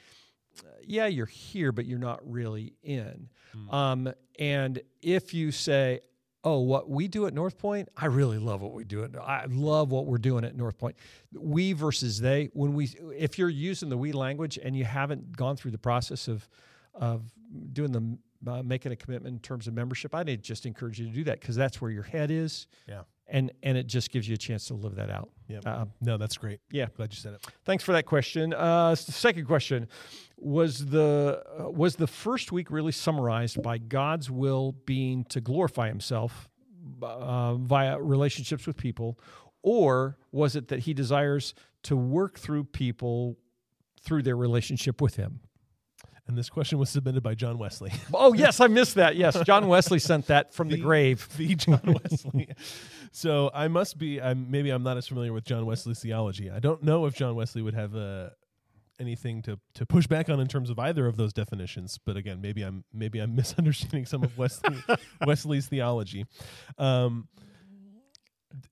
yeah, 0.84 1.06
you're 1.06 1.26
here, 1.26 1.72
but 1.72 1.86
you're 1.86 1.98
not 1.98 2.20
really 2.24 2.74
in. 2.82 3.28
Um, 3.70 4.12
and 4.38 4.80
if 5.02 5.34
you 5.34 5.52
say, 5.52 6.00
"Oh, 6.42 6.60
what 6.60 6.88
we 6.88 7.06
do 7.06 7.26
at 7.26 7.34
North 7.34 7.58
Point, 7.58 7.88
I 7.96 8.06
really 8.06 8.38
love 8.38 8.60
what 8.60 8.72
we 8.72 8.84
do. 8.84 9.04
At, 9.04 9.16
I 9.16 9.46
love 9.48 9.90
what 9.92 10.06
we're 10.06 10.18
doing 10.18 10.44
at 10.44 10.56
North 10.56 10.78
Point." 10.78 10.96
We 11.32 11.72
versus 11.72 12.20
they. 12.20 12.50
When 12.54 12.74
we, 12.74 12.86
if 13.16 13.38
you're 13.38 13.48
using 13.48 13.88
the 13.88 13.98
we 13.98 14.12
language 14.12 14.58
and 14.62 14.76
you 14.76 14.84
haven't 14.84 15.36
gone 15.36 15.56
through 15.56 15.72
the 15.72 15.78
process 15.78 16.26
of 16.28 16.48
of 16.94 17.22
doing 17.72 17.92
the 17.92 18.18
uh, 18.50 18.62
making 18.62 18.92
a 18.92 18.96
commitment 18.96 19.34
in 19.34 19.40
terms 19.40 19.66
of 19.66 19.74
membership, 19.74 20.14
I'd 20.14 20.42
just 20.42 20.66
encourage 20.66 20.98
you 21.00 21.06
to 21.06 21.12
do 21.12 21.24
that 21.24 21.40
because 21.40 21.56
that's 21.56 21.80
where 21.80 21.90
your 21.90 22.02
head 22.02 22.30
is, 22.30 22.66
Yeah. 22.86 23.02
and 23.26 23.50
and 23.62 23.78
it 23.78 23.86
just 23.86 24.10
gives 24.10 24.28
you 24.28 24.34
a 24.34 24.38
chance 24.38 24.66
to 24.66 24.74
live 24.74 24.96
that 24.96 25.08
out. 25.08 25.30
Yeah. 25.48 25.60
Uh, 25.64 25.86
no, 26.02 26.18
that's 26.18 26.36
great. 26.36 26.60
yeah. 26.70 26.86
Glad 26.94 27.12
you 27.14 27.18
said 27.18 27.34
it. 27.34 27.46
Thanks 27.64 27.82
for 27.84 27.92
that 27.92 28.04
question. 28.04 28.52
Uh, 28.52 28.94
second 28.96 29.46
question 29.46 29.88
was 30.36 30.86
the 30.90 31.42
uh, 31.58 31.70
was 31.70 31.96
the 31.96 32.06
first 32.06 32.52
week 32.52 32.70
really 32.70 32.92
summarized 32.92 33.62
by 33.62 33.78
God's 33.78 34.30
will 34.30 34.72
being 34.84 35.24
to 35.26 35.40
glorify 35.40 35.88
Himself 35.88 36.48
uh, 37.02 37.54
via 37.54 37.98
relationships 37.98 38.66
with 38.66 38.76
people, 38.76 39.18
or 39.62 40.18
was 40.32 40.54
it 40.54 40.68
that 40.68 40.80
He 40.80 40.92
desires 40.92 41.54
to 41.84 41.96
work 41.96 42.38
through 42.38 42.64
people 42.64 43.38
through 44.02 44.22
their 44.22 44.36
relationship 44.36 45.00
with 45.00 45.16
Him? 45.16 45.40
And 46.26 46.38
this 46.38 46.48
question 46.48 46.78
was 46.78 46.88
submitted 46.88 47.22
by 47.22 47.34
John 47.34 47.58
Wesley. 47.58 47.92
Oh 48.14 48.32
yes, 48.32 48.58
I 48.60 48.66
missed 48.66 48.94
that. 48.94 49.16
Yes, 49.16 49.36
John 49.44 49.68
Wesley 49.68 49.98
sent 49.98 50.26
that 50.28 50.54
from 50.54 50.68
the 50.68 50.76
The- 50.76 50.82
grave. 50.82 51.28
the 51.36 51.54
John 51.54 51.80
Wesley. 52.02 52.48
so 53.12 53.50
I 53.52 53.68
must 53.68 53.98
be. 53.98 54.20
I'm 54.22 54.50
maybe 54.50 54.70
I'm 54.70 54.82
not 54.82 54.96
as 54.96 55.06
familiar 55.06 55.32
with 55.32 55.44
John 55.44 55.66
Wesley's 55.66 56.00
theology. 56.00 56.50
I 56.50 56.60
don't 56.60 56.82
know 56.82 57.04
if 57.06 57.14
John 57.14 57.34
Wesley 57.34 57.60
would 57.60 57.74
have 57.74 57.94
uh, 57.94 58.30
anything 58.98 59.42
to 59.42 59.58
to 59.74 59.84
push 59.84 60.06
back 60.06 60.28
on 60.30 60.40
in 60.40 60.48
terms 60.48 60.70
of 60.70 60.78
either 60.78 61.06
of 61.06 61.16
those 61.18 61.32
definitions. 61.34 61.98
But 62.04 62.16
again, 62.16 62.40
maybe 62.40 62.62
I'm 62.62 62.84
maybe 62.92 63.18
I'm 63.18 63.34
misunderstanding 63.36 64.06
some 64.06 64.22
of 64.24 64.38
Wesley 64.38 64.76
Wesley's 65.26 65.66
theology. 65.66 66.24
Um, 66.78 67.28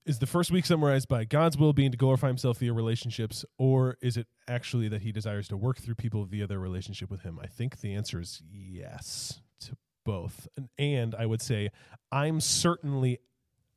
is 0.05 0.19
the 0.19 0.25
first 0.25 0.51
week 0.51 0.65
summarized 0.65 1.07
by 1.07 1.25
God's 1.25 1.57
will 1.57 1.73
being 1.73 1.91
to 1.91 1.97
glorify 1.97 2.27
Himself 2.27 2.59
via 2.59 2.73
relationships, 2.73 3.43
or 3.57 3.97
is 4.01 4.17
it 4.17 4.27
actually 4.47 4.87
that 4.89 5.01
He 5.01 5.11
desires 5.11 5.47
to 5.49 5.57
work 5.57 5.77
through 5.79 5.95
people 5.95 6.25
via 6.25 6.47
their 6.47 6.59
relationship 6.59 7.09
with 7.09 7.21
Him? 7.21 7.39
I 7.41 7.47
think 7.47 7.81
the 7.81 7.93
answer 7.93 8.19
is 8.19 8.41
yes 8.49 9.41
to 9.61 9.77
both. 10.05 10.47
And, 10.57 10.69
and 10.77 11.15
I 11.15 11.25
would 11.25 11.41
say 11.41 11.69
I'm 12.11 12.39
certainly 12.39 13.19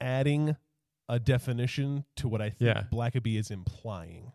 adding 0.01 0.57
a 1.09 1.19
definition 1.19 2.05
to 2.17 2.29
what 2.29 2.43
I 2.43 2.51
think 2.51 2.75
Yeah. 2.75 2.83
Blackaby 2.93 3.39
is 3.39 3.51
implying. 3.51 4.33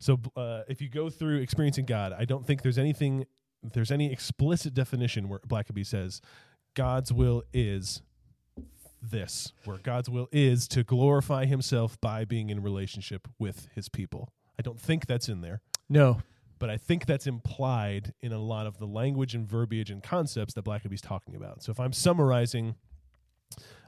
So 0.00 0.18
uh, 0.36 0.62
if 0.68 0.80
you 0.80 0.88
go 0.88 1.08
through 1.10 1.38
experiencing 1.38 1.84
God, 1.84 2.12
I 2.12 2.24
don't 2.24 2.46
think 2.46 2.62
there's 2.62 2.78
anything, 2.78 3.26
there's 3.62 3.90
any 3.90 4.12
explicit 4.12 4.74
definition 4.74 5.28
where 5.28 5.38
Blackaby 5.40 5.86
says 5.86 6.20
God's 6.74 7.12
will 7.12 7.42
is 7.52 8.02
this, 9.02 9.52
where 9.64 9.78
God's 9.78 10.08
will 10.08 10.28
is 10.32 10.68
to 10.68 10.84
glorify 10.84 11.46
Himself 11.46 12.00
by 12.00 12.24
being 12.24 12.50
in 12.50 12.62
relationship 12.62 13.28
with 13.38 13.68
His 13.74 13.88
people. 13.88 14.32
I 14.58 14.62
don't 14.62 14.80
think 14.80 15.06
that's 15.06 15.28
in 15.28 15.40
there 15.40 15.62
No, 15.88 16.20
but 16.58 16.70
I 16.70 16.76
think 16.76 17.06
that's 17.06 17.26
implied 17.26 18.12
in 18.20 18.32
a 18.32 18.38
lot 18.38 18.66
of 18.66 18.78
the 18.78 18.86
language 18.86 19.34
and 19.34 19.48
verbiage 19.48 19.90
and 19.90 20.02
concepts 20.02 20.54
that 20.54 20.64
Blackaby's 20.64 21.00
talking 21.00 21.34
about. 21.34 21.62
So 21.62 21.72
if 21.72 21.80
I'm 21.80 21.92
summarizing 21.92 22.74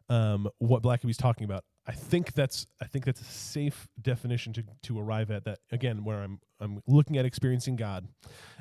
um, 0.09 0.49
what 0.59 0.83
Blackaby's 0.83 1.19
talking 1.19 1.45
about, 1.45 1.65
I 1.87 1.93
think 1.93 2.33
that's 2.33 2.67
I 2.81 2.87
think 2.87 3.05
that's 3.05 3.21
a 3.21 3.25
safe 3.25 3.89
definition 4.01 4.53
to 4.55 4.65
to 4.85 4.99
arrive 4.99 5.31
at. 5.31 5.45
That 5.45 5.59
again, 5.71 6.05
where 6.05 6.23
I'm 6.23 6.41
I'm 6.61 6.83
looking 6.87 7.19
at 7.19 7.25
experiencing 7.27 7.77
God, 7.77 8.09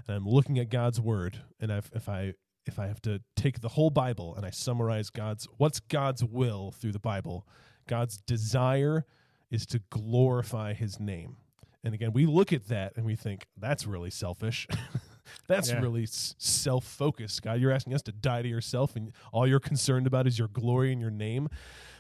and 0.08 0.18
I'm 0.18 0.28
looking 0.28 0.60
at 0.60 0.70
God's 0.70 1.00
word, 1.00 1.38
and 1.60 1.72
I've, 1.72 1.90
if 1.94 2.10
I 2.10 2.34
if 2.66 2.78
I 2.80 2.88
have 2.88 3.02
to 3.04 3.22
take 3.36 3.60
the 3.62 3.70
whole 3.70 3.90
Bible 3.90 4.36
and 4.36 4.46
I 4.46 4.50
summarize 4.52 5.10
God's 5.10 5.48
what's 5.58 5.80
God's 5.80 6.24
will 6.24 6.72
through 6.72 6.92
the 6.94 7.00
Bible, 7.00 7.48
God's 7.88 8.18
desire 8.22 9.06
is 9.50 9.66
to 9.68 9.80
glorify 9.90 10.74
His 10.74 11.00
name. 11.00 11.38
And 11.84 11.94
again, 11.96 12.14
we 12.14 12.26
look 12.28 12.54
at 12.54 12.68
that 12.68 12.94
and 12.96 13.06
we 13.06 13.16
think 13.16 13.48
that's 13.58 13.88
really 13.88 14.12
selfish. 14.12 14.68
that's 15.48 15.70
Yeah. 15.72 15.80
really 15.80 16.04
s- 16.04 16.36
self-focused 16.38 17.42
god 17.42 17.60
you're 17.62 17.72
asking 17.72 17.94
us 17.94 18.02
to 18.02 18.12
die 18.12 18.42
to 18.42 18.50
yourself 18.50 18.96
and 18.98 19.14
all 19.32 19.48
you're 19.48 19.62
concerned 19.62 20.06
about 20.06 20.28
is 20.28 20.38
your 20.38 20.50
glory 20.50 20.92
and 20.92 21.00
your 21.00 21.10
name 21.12 21.48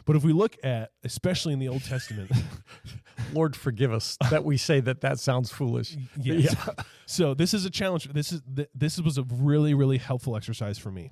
but 0.05 0.15
if 0.17 0.23
we 0.23 0.33
look 0.33 0.57
at 0.63 0.91
especially 1.05 1.53
in 1.53 1.59
the 1.59 1.67
old 1.69 1.81
testament 1.83 2.29
Lord, 3.33 3.55
forgive 3.55 3.91
us 3.91 4.17
that 4.29 4.43
we 4.43 4.57
say 4.57 4.79
that 4.81 5.01
that 5.01 5.19
sounds 5.19 5.51
foolish. 5.51 5.97
yes. 6.21 6.55
so 7.05 7.33
this 7.33 7.53
is 7.53 7.65
a 7.65 7.69
challenge. 7.69 8.05
This 8.13 8.31
is 8.31 8.41
this 8.73 8.99
was 8.99 9.17
a 9.17 9.23
really 9.23 9.73
really 9.73 9.97
helpful 9.97 10.35
exercise 10.35 10.77
for 10.77 10.91
me. 10.91 11.11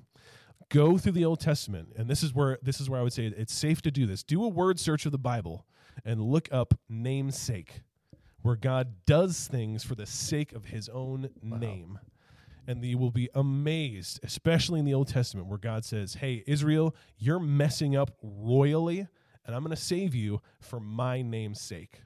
Go 0.68 0.98
through 0.98 1.12
the 1.12 1.24
old 1.24 1.40
testament 1.40 1.92
and 1.96 2.08
this 2.08 2.22
is 2.22 2.32
where 2.32 2.58
this 2.62 2.80
is 2.80 2.88
where 2.88 3.00
i 3.00 3.02
would 3.02 3.12
say 3.12 3.26
it's 3.26 3.52
safe 3.52 3.82
to 3.82 3.90
do 3.90 4.06
this. 4.06 4.22
Do 4.22 4.44
a 4.44 4.48
word 4.48 4.78
search 4.78 5.06
of 5.06 5.12
the 5.12 5.18
bible 5.18 5.66
and 6.04 6.22
look 6.22 6.48
up 6.52 6.74
namesake 6.88 7.82
where 8.42 8.56
god 8.56 9.04
does 9.06 9.48
things 9.48 9.82
for 9.84 9.94
the 9.94 10.06
sake 10.06 10.52
of 10.52 10.66
his 10.66 10.88
own 10.88 11.30
name. 11.42 11.98
And 12.66 12.84
you 12.84 12.98
will 12.98 13.10
be 13.10 13.28
amazed 13.34 14.20
especially 14.22 14.78
in 14.78 14.84
the 14.84 14.94
old 14.94 15.08
testament 15.08 15.48
where 15.48 15.58
god 15.58 15.84
says 15.84 16.14
hey 16.14 16.44
israel 16.46 16.94
you're 17.18 17.40
messing 17.40 17.96
up 17.96 18.12
royally 18.22 19.08
and 19.44 19.56
i'm 19.56 19.62
going 19.64 19.74
to 19.74 19.82
save 19.82 20.14
you 20.14 20.40
for 20.60 20.78
my 20.78 21.20
name's 21.20 21.60
sake 21.60 22.02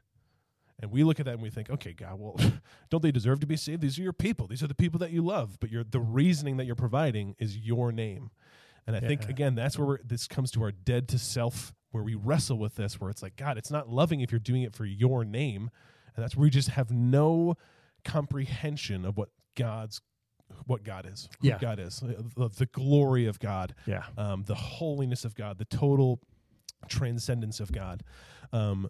and 0.80 0.90
we 0.90 1.04
look 1.04 1.20
at 1.20 1.26
that 1.26 1.34
and 1.34 1.42
we 1.42 1.50
think, 1.50 1.70
okay, 1.70 1.92
God, 1.92 2.18
well, 2.18 2.36
don't 2.90 3.02
they 3.02 3.12
deserve 3.12 3.40
to 3.40 3.46
be 3.46 3.56
saved? 3.56 3.80
These 3.80 3.98
are 3.98 4.02
your 4.02 4.12
people. 4.12 4.46
These 4.46 4.62
are 4.62 4.66
the 4.66 4.74
people 4.74 4.98
that 5.00 5.10
you 5.12 5.22
love. 5.22 5.58
But 5.60 5.70
you're, 5.70 5.84
the 5.84 6.00
reasoning 6.00 6.56
that 6.56 6.66
you're 6.66 6.74
providing 6.74 7.36
is 7.38 7.56
your 7.56 7.92
name. 7.92 8.30
And 8.86 8.94
I 8.94 9.00
think, 9.00 9.28
again, 9.30 9.54
that's 9.54 9.78
where 9.78 9.86
we're, 9.86 9.98
this 10.04 10.26
comes 10.26 10.50
to 10.52 10.62
our 10.62 10.72
dead 10.72 11.08
to 11.08 11.18
self, 11.18 11.72
where 11.92 12.02
we 12.02 12.14
wrestle 12.14 12.58
with 12.58 12.74
this, 12.74 13.00
where 13.00 13.08
it's 13.08 13.22
like, 13.22 13.36
God, 13.36 13.56
it's 13.56 13.70
not 13.70 13.88
loving 13.88 14.20
if 14.20 14.30
you're 14.30 14.38
doing 14.38 14.62
it 14.62 14.74
for 14.74 14.84
your 14.84 15.24
name. 15.24 15.70
And 16.14 16.22
that's 16.22 16.36
where 16.36 16.42
we 16.42 16.50
just 16.50 16.68
have 16.70 16.90
no 16.90 17.54
comprehension 18.04 19.04
of 19.04 19.16
what 19.16 19.30
God's 19.56 20.00
what 20.66 20.84
God 20.84 21.08
is, 21.10 21.28
Yeah. 21.40 21.58
God 21.58 21.80
is, 21.80 22.00
the, 22.00 22.48
the 22.48 22.66
glory 22.66 23.26
of 23.26 23.40
God, 23.40 23.74
Yeah. 23.86 24.04
um, 24.18 24.44
the 24.46 24.54
holiness 24.54 25.24
of 25.24 25.34
God, 25.34 25.56
the 25.58 25.64
total 25.64 26.20
transcendence 26.88 27.60
of 27.60 27.72
God. 27.72 28.02
Um, 28.52 28.88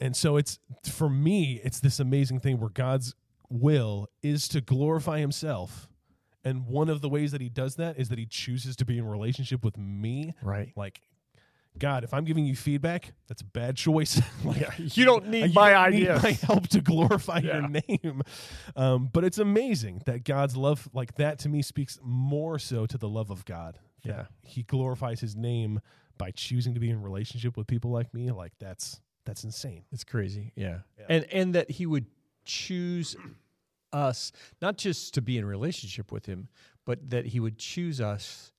and 0.00 0.16
so 0.16 0.36
it's 0.36 0.58
for 0.90 1.08
me, 1.10 1.60
it's 1.62 1.80
this 1.80 2.00
amazing 2.00 2.40
thing 2.40 2.58
where 2.58 2.70
God's 2.70 3.14
will 3.48 4.08
is 4.22 4.48
to 4.48 4.60
glorify 4.60 5.18
himself. 5.18 5.88
And 6.42 6.66
one 6.66 6.88
of 6.88 7.02
the 7.02 7.08
ways 7.08 7.32
that 7.32 7.40
he 7.42 7.50
does 7.50 7.76
that 7.76 7.98
is 7.98 8.08
that 8.08 8.18
he 8.18 8.24
chooses 8.26 8.74
to 8.76 8.84
be 8.86 8.96
in 8.96 9.04
relationship 9.04 9.62
with 9.62 9.76
me. 9.76 10.34
Right. 10.42 10.72
Like, 10.74 11.02
God, 11.78 12.02
if 12.02 12.14
I'm 12.14 12.24
giving 12.24 12.46
you 12.46 12.56
feedback, 12.56 13.12
that's 13.28 13.42
a 13.42 13.44
bad 13.44 13.76
choice. 13.76 14.20
like, 14.44 14.66
you 14.96 15.04
don't 15.04 15.28
need 15.28 15.48
you 15.48 15.52
my 15.52 15.70
don't 15.72 15.94
need 15.94 16.08
my 16.08 16.32
help 16.32 16.66
to 16.68 16.80
glorify 16.80 17.40
Yeah. 17.44 17.58
your 17.60 17.68
name. 17.68 18.22
Um, 18.74 19.10
but 19.12 19.22
it's 19.24 19.36
amazing 19.38 20.00
that 20.06 20.24
God's 20.24 20.56
love, 20.56 20.88
like 20.94 21.16
that, 21.16 21.38
to 21.40 21.48
me 21.50 21.60
speaks 21.60 21.98
more 22.02 22.58
so 22.58 22.86
to 22.86 22.96
the 22.96 23.08
love 23.08 23.30
of 23.30 23.44
God. 23.44 23.78
Yeah. 24.02 24.24
He 24.42 24.62
glorifies 24.62 25.20
His 25.20 25.36
name 25.36 25.80
by 26.16 26.30
choosing 26.30 26.72
to 26.74 26.80
be 26.80 26.88
in 26.88 27.02
relationship 27.02 27.56
with 27.56 27.66
people 27.66 27.90
like 27.90 28.14
me. 28.14 28.30
Like 28.30 28.52
that's 28.58 29.00
that's 29.24 29.44
insane. 29.44 29.84
It's 29.92 30.04
crazy. 30.04 30.52
Yeah. 30.56 30.78
Yeah. 30.98 31.06
And 31.08 31.24
and 31.32 31.54
that 31.54 31.70
he 31.70 31.86
would 31.86 32.06
choose 32.44 33.16
us 33.92 34.32
not 34.60 34.76
just 34.76 35.14
to 35.14 35.22
be 35.22 35.38
in 35.38 35.44
relationship 35.44 36.12
with 36.12 36.26
him, 36.26 36.48
but 36.84 37.10
that 37.10 37.26
he 37.26 37.40
would 37.40 37.58
choose 37.58 38.00
us 38.00 38.52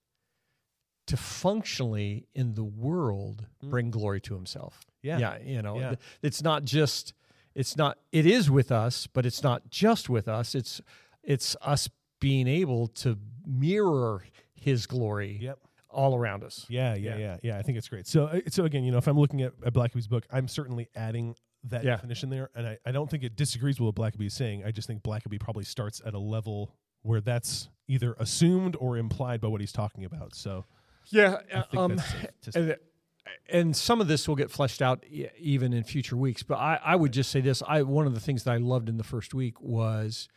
to 1.08 1.18
functionally 1.18 2.28
in 2.34 2.54
the 2.54 2.64
world 2.64 3.46
hmm. 3.62 3.70
bring 3.70 3.92
glory 3.92 4.22
to 4.22 4.36
himself. 4.36 4.86
Yeah. 5.02 5.18
Yeah, 5.18 5.38
you 5.44 5.62
know, 5.62 5.80
Yeah. 5.80 5.96
it's 6.22 6.42
not 6.42 6.64
just 6.64 7.14
it's 7.54 7.76
not 7.76 7.98
it 8.12 8.26
is 8.26 8.50
with 8.50 8.72
us, 8.72 9.08
but 9.08 9.26
it's 9.26 9.44
not 9.44 9.70
just 9.70 10.10
with 10.10 10.28
us. 10.28 10.56
It's 10.56 10.82
it's 11.24 11.56
us 11.62 11.90
being 12.20 12.48
able 12.48 12.88
to 12.88 13.18
mirror 13.46 14.24
his 14.54 14.86
glory 14.86 15.40
Yep. 15.42 15.60
All 15.94 16.16
around 16.16 16.44
us. 16.44 16.66
Yeah, 16.70 16.96
yeah, 16.96 17.12
Yeah. 17.12 17.18
yeah, 17.18 17.38
yeah. 17.44 17.58
I 17.58 17.62
think 17.62 17.78
it's 17.78 17.88
great. 17.90 18.08
So, 18.08 18.26
uh, 18.26 18.40
so 18.50 18.66
again, 18.66 18.84
you 18.84 18.92
know, 18.92 18.98
if 18.98 19.08
I'm 19.08 19.20
looking 19.20 19.42
at, 19.42 19.54
at 19.66 19.74
Blackaby's 19.74 20.08
book, 20.08 20.26
I'm 20.32 20.48
certainly 20.48 20.88
adding 20.96 21.36
that 21.66 21.84
Yeah. 21.84 21.92
definition 21.92 22.30
there, 22.30 22.50
and 22.56 22.66
I, 22.68 22.78
I 22.86 22.92
don't 22.92 23.10
think 23.10 23.24
it 23.24 23.36
disagrees 23.36 23.80
with 23.80 23.96
what 23.96 23.96
Blackaby 24.14 24.26
is 24.28 24.34
saying. 24.34 24.64
I 24.66 24.72
just 24.72 24.88
think 24.88 25.04
Blackaby 25.04 25.40
probably 25.40 25.64
starts 25.66 26.02
at 26.06 26.14
a 26.14 26.20
level 26.20 26.74
where 27.04 27.22
that's 27.22 27.70
either 27.88 28.16
assumed 28.20 28.76
or 28.80 28.98
implied 28.98 29.42
by 29.42 29.48
what 29.48 29.60
he's 29.62 29.72
talking 29.72 30.06
about. 30.06 30.34
So, 30.36 30.66
Yeah, 31.12 31.38
I 31.54 31.62
think 31.62 31.76
um, 31.78 31.96
that's 31.98 32.10
safe 32.12 32.26
to 32.54 32.60
and, 32.60 32.76
and 33.50 33.76
some 33.76 34.02
of 34.02 34.08
this 34.08 34.28
will 34.28 34.36
get 34.36 34.50
fleshed 34.50 34.82
out 34.82 35.04
e- 35.10 35.28
even 35.38 35.74
in 35.74 35.84
future 35.84 36.18
weeks. 36.18 36.42
But 36.44 36.56
I, 36.58 36.80
I 36.84 36.96
would 36.96 37.12
just 37.12 37.30
say 37.32 37.42
this: 37.42 37.62
I 37.68 37.82
one 37.84 38.08
of 38.08 38.14
the 38.16 38.20
things 38.20 38.44
that 38.46 38.52
I 38.52 38.58
loved 38.58 38.90
in 38.90 38.98
the 38.98 39.04
first 39.04 39.34
week 39.34 39.60
was, 39.62 40.28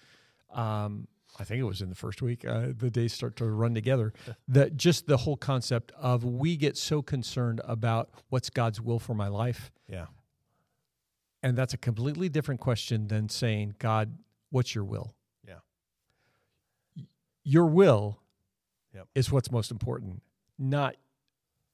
um, 0.52 1.08
I 1.38 1.44
think 1.44 1.60
it 1.60 1.64
was 1.64 1.82
in 1.82 1.88
the 1.88 1.94
first 1.96 2.22
week. 2.22 2.44
Uh, 2.44 2.68
the 2.76 2.90
days 2.90 3.12
start 3.12 3.36
to 3.36 3.44
run 3.46 3.74
together. 3.74 4.12
that 4.48 4.76
just 4.76 5.06
the 5.06 5.16
whole 5.18 5.36
concept 5.36 5.92
of 5.98 6.24
we 6.24 6.56
get 6.56 6.76
so 6.76 7.02
concerned 7.02 7.60
about 7.64 8.10
what's 8.28 8.50
God's 8.50 8.80
will 8.80 8.98
for 8.98 9.14
my 9.14 9.28
life, 9.28 9.72
yeah, 9.88 10.06
and 11.42 11.56
that's 11.58 11.74
a 11.74 11.78
completely 11.78 12.28
different 12.28 12.60
question 12.60 13.08
than 13.08 13.28
saying, 13.28 13.74
God, 13.78 14.16
what's 14.50 14.74
your 14.74 14.84
will? 14.84 15.14
Yeah. 15.46 15.58
Your 17.42 17.66
will 17.66 18.18
Yep. 18.94 19.08
is 19.14 19.32
what's 19.32 19.50
most 19.50 19.70
important, 19.72 20.22
not 20.58 20.94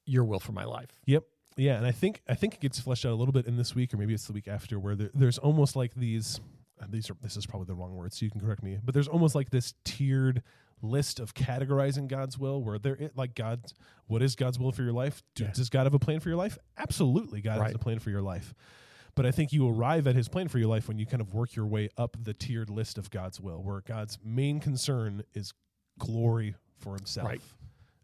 your 0.06 0.24
will 0.24 0.40
for 0.40 0.52
my 0.52 0.64
life. 0.64 0.90
Yep. 1.04 1.24
Yeah, 1.56 1.76
and 1.76 1.86
I 1.86 1.92
think 1.92 2.22
I 2.26 2.34
think 2.34 2.54
it 2.54 2.60
gets 2.60 2.80
fleshed 2.80 3.04
out 3.04 3.12
a 3.12 3.14
little 3.14 3.32
bit 3.32 3.46
in 3.46 3.56
this 3.56 3.74
week, 3.74 3.92
or 3.92 3.98
maybe 3.98 4.14
it's 4.14 4.26
the 4.26 4.32
week 4.32 4.48
after, 4.48 4.78
where 4.78 4.94
there, 4.94 5.10
there's 5.12 5.36
almost 5.38 5.76
like 5.76 5.94
these. 5.94 6.40
Uh, 6.80 6.86
These 6.88 7.10
are 7.10 7.16
this 7.22 7.36
is 7.36 7.46
probably 7.46 7.66
the 7.66 7.74
wrong 7.74 7.94
word, 7.94 8.12
so 8.12 8.24
you 8.24 8.30
can 8.30 8.40
correct 8.40 8.62
me. 8.62 8.78
But 8.82 8.94
there's 8.94 9.08
almost 9.08 9.34
like 9.34 9.50
this 9.50 9.74
tiered 9.84 10.42
list 10.82 11.20
of 11.20 11.34
categorizing 11.34 12.08
God's 12.08 12.38
will, 12.38 12.62
where 12.62 12.78
there 12.78 12.94
it 12.94 13.16
like 13.16 13.34
God's 13.34 13.74
what 14.06 14.22
is 14.22 14.34
God's 14.34 14.58
will 14.58 14.72
for 14.72 14.82
your 14.82 14.92
life? 14.92 15.22
Do, 15.34 15.44
Yeah. 15.44 15.52
Does 15.52 15.68
God 15.68 15.84
have 15.84 15.94
a 15.94 15.98
plan 15.98 16.20
for 16.20 16.28
your 16.28 16.38
life? 16.38 16.58
Absolutely, 16.78 17.40
God 17.40 17.60
has 17.60 17.74
a 17.74 17.78
plan 17.78 17.98
for 17.98 18.10
your 18.10 18.22
life. 18.22 18.54
But 19.14 19.26
I 19.26 19.32
think 19.32 19.52
you 19.52 19.68
arrive 19.68 20.06
at 20.06 20.14
His 20.14 20.28
plan 20.28 20.48
for 20.48 20.58
your 20.58 20.68
life 20.68 20.88
when 20.88 20.98
you 20.98 21.06
kind 21.06 21.20
of 21.20 21.34
work 21.34 21.54
your 21.56 21.66
way 21.66 21.88
up 21.98 22.16
the 22.20 22.32
tiered 22.32 22.70
list 22.70 22.96
of 22.96 23.10
God's 23.10 23.40
will, 23.40 23.62
where 23.62 23.80
God's 23.80 24.18
main 24.24 24.60
concern 24.60 25.24
is 25.34 25.52
glory 25.98 26.54
for 26.78 26.94
Himself. 26.94 27.28
Right. 27.28 27.40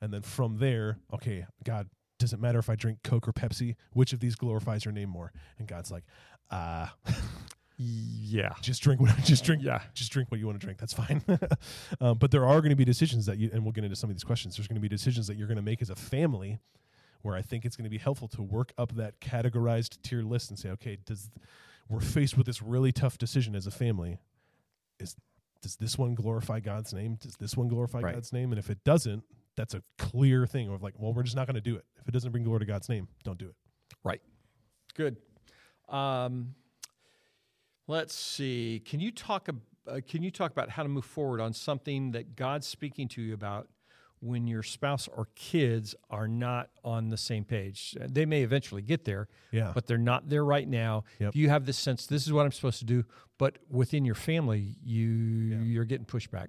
And 0.00 0.12
then 0.12 0.22
from 0.22 0.58
there, 0.58 0.98
okay, 1.14 1.46
God, 1.64 1.88
does 2.18 2.32
it 2.32 2.40
matter 2.40 2.58
if 2.58 2.68
I 2.68 2.76
drink 2.76 2.98
Coke 3.02 3.28
or 3.28 3.32
Pepsi? 3.32 3.76
Which 3.92 4.12
of 4.12 4.20
these 4.20 4.34
glorifies 4.34 4.84
your 4.84 4.92
name 4.92 5.08
more? 5.08 5.32
And 5.58 5.66
God's 5.68 5.90
like, 5.90 6.04
uh, 6.50 6.88
Yeah. 7.78 8.54
just 8.62 8.82
drink 8.82 9.00
what 9.00 9.16
just 9.24 9.44
drink 9.44 9.62
Yeah. 9.62 9.82
just 9.94 10.10
drink 10.12 10.30
what 10.30 10.40
you 10.40 10.46
want 10.46 10.58
to 10.60 10.64
drink. 10.64 10.78
That's 10.78 10.92
fine. 10.94 11.22
um, 12.00 12.18
but 12.18 12.30
there 12.30 12.46
are 12.46 12.60
going 12.60 12.70
to 12.70 12.76
be 12.76 12.84
decisions 12.84 13.26
that 13.26 13.38
you 13.38 13.50
and 13.52 13.62
we'll 13.64 13.72
get 13.72 13.84
into 13.84 13.96
some 13.96 14.10
of 14.10 14.16
these 14.16 14.24
questions. 14.24 14.56
There's 14.56 14.68
going 14.68 14.76
to 14.76 14.80
be 14.80 14.88
decisions 14.88 15.26
that 15.26 15.36
you're 15.36 15.48
going 15.48 15.56
to 15.56 15.62
make 15.62 15.82
as 15.82 15.90
a 15.90 15.96
family 15.96 16.58
where 17.22 17.34
I 17.34 17.42
think 17.42 17.64
it's 17.64 17.76
going 17.76 17.84
to 17.84 17.90
be 17.90 17.98
helpful 17.98 18.28
to 18.28 18.42
work 18.42 18.72
up 18.78 18.94
that 18.96 19.20
categorized 19.20 20.00
tier 20.02 20.22
list 20.22 20.50
and 20.50 20.58
say, 20.58 20.70
okay, 20.70 20.96
does 21.04 21.30
we're 21.88 22.00
faced 22.00 22.36
with 22.36 22.46
this 22.46 22.62
really 22.62 22.92
tough 22.92 23.18
decision 23.18 23.54
as 23.54 23.66
a 23.66 23.70
family. 23.70 24.18
Is 24.98 25.16
does 25.62 25.76
this 25.76 25.98
one 25.98 26.14
glorify 26.14 26.60
God's 26.60 26.92
name? 26.92 27.16
Does 27.20 27.36
this 27.36 27.56
one 27.56 27.68
glorify 27.68 28.00
Right. 28.00 28.14
God's 28.14 28.32
name? 28.32 28.52
And 28.52 28.58
if 28.58 28.70
it 28.70 28.84
doesn't, 28.84 29.24
that's 29.56 29.74
a 29.74 29.82
clear 29.98 30.46
thing 30.46 30.68
of 30.68 30.82
like, 30.82 30.94
well, 30.98 31.12
we're 31.12 31.22
just 31.22 31.34
not 31.36 31.46
going 31.46 31.54
to 31.56 31.60
do 31.60 31.76
it. 31.76 31.84
If 32.00 32.08
it 32.08 32.12
doesn't 32.12 32.30
bring 32.30 32.44
glory 32.44 32.60
to 32.60 32.66
God's 32.66 32.88
name, 32.88 33.08
don't 33.24 33.38
do 33.38 33.46
it. 33.46 33.54
Right. 34.04 34.20
Good. 34.94 35.16
Um, 35.88 36.54
let's 37.86 38.14
see. 38.14 38.82
Can 38.84 39.00
you 39.00 39.10
talk? 39.10 39.48
Uh, 39.88 40.00
can 40.06 40.22
you 40.22 40.30
talk 40.30 40.50
about 40.50 40.70
how 40.70 40.82
to 40.82 40.88
move 40.88 41.04
forward 41.04 41.40
on 41.40 41.52
something 41.52 42.10
that 42.12 42.34
God's 42.36 42.66
speaking 42.66 43.06
to 43.08 43.22
you 43.22 43.34
about 43.34 43.68
when 44.20 44.46
your 44.48 44.62
spouse 44.62 45.06
or 45.08 45.28
kids 45.36 45.94
are 46.10 46.26
not 46.26 46.70
on 46.84 47.08
the 47.10 47.16
same 47.16 47.44
page? 47.44 47.96
Uh, 48.00 48.06
They 48.10 48.26
may 48.26 48.42
eventually 48.42 48.82
get 48.82 49.04
there, 49.04 49.28
Yeah. 49.52 49.70
but 49.74 49.86
they're 49.86 49.98
not 49.98 50.28
there 50.28 50.44
right 50.44 50.66
now. 50.66 51.04
Yep. 51.20 51.36
You 51.36 51.48
have 51.50 51.66
this 51.66 51.78
sense, 51.78 52.06
this 52.06 52.26
is 52.26 52.32
what 52.32 52.44
I'm 52.44 52.52
supposed 52.52 52.80
to 52.80 52.84
do, 52.84 53.04
but 53.38 53.58
within 53.70 54.04
your 54.04 54.14
family, 54.16 54.76
you 54.82 55.06
you're 55.08 55.84
getting 55.84 56.06
pushback. 56.06 56.48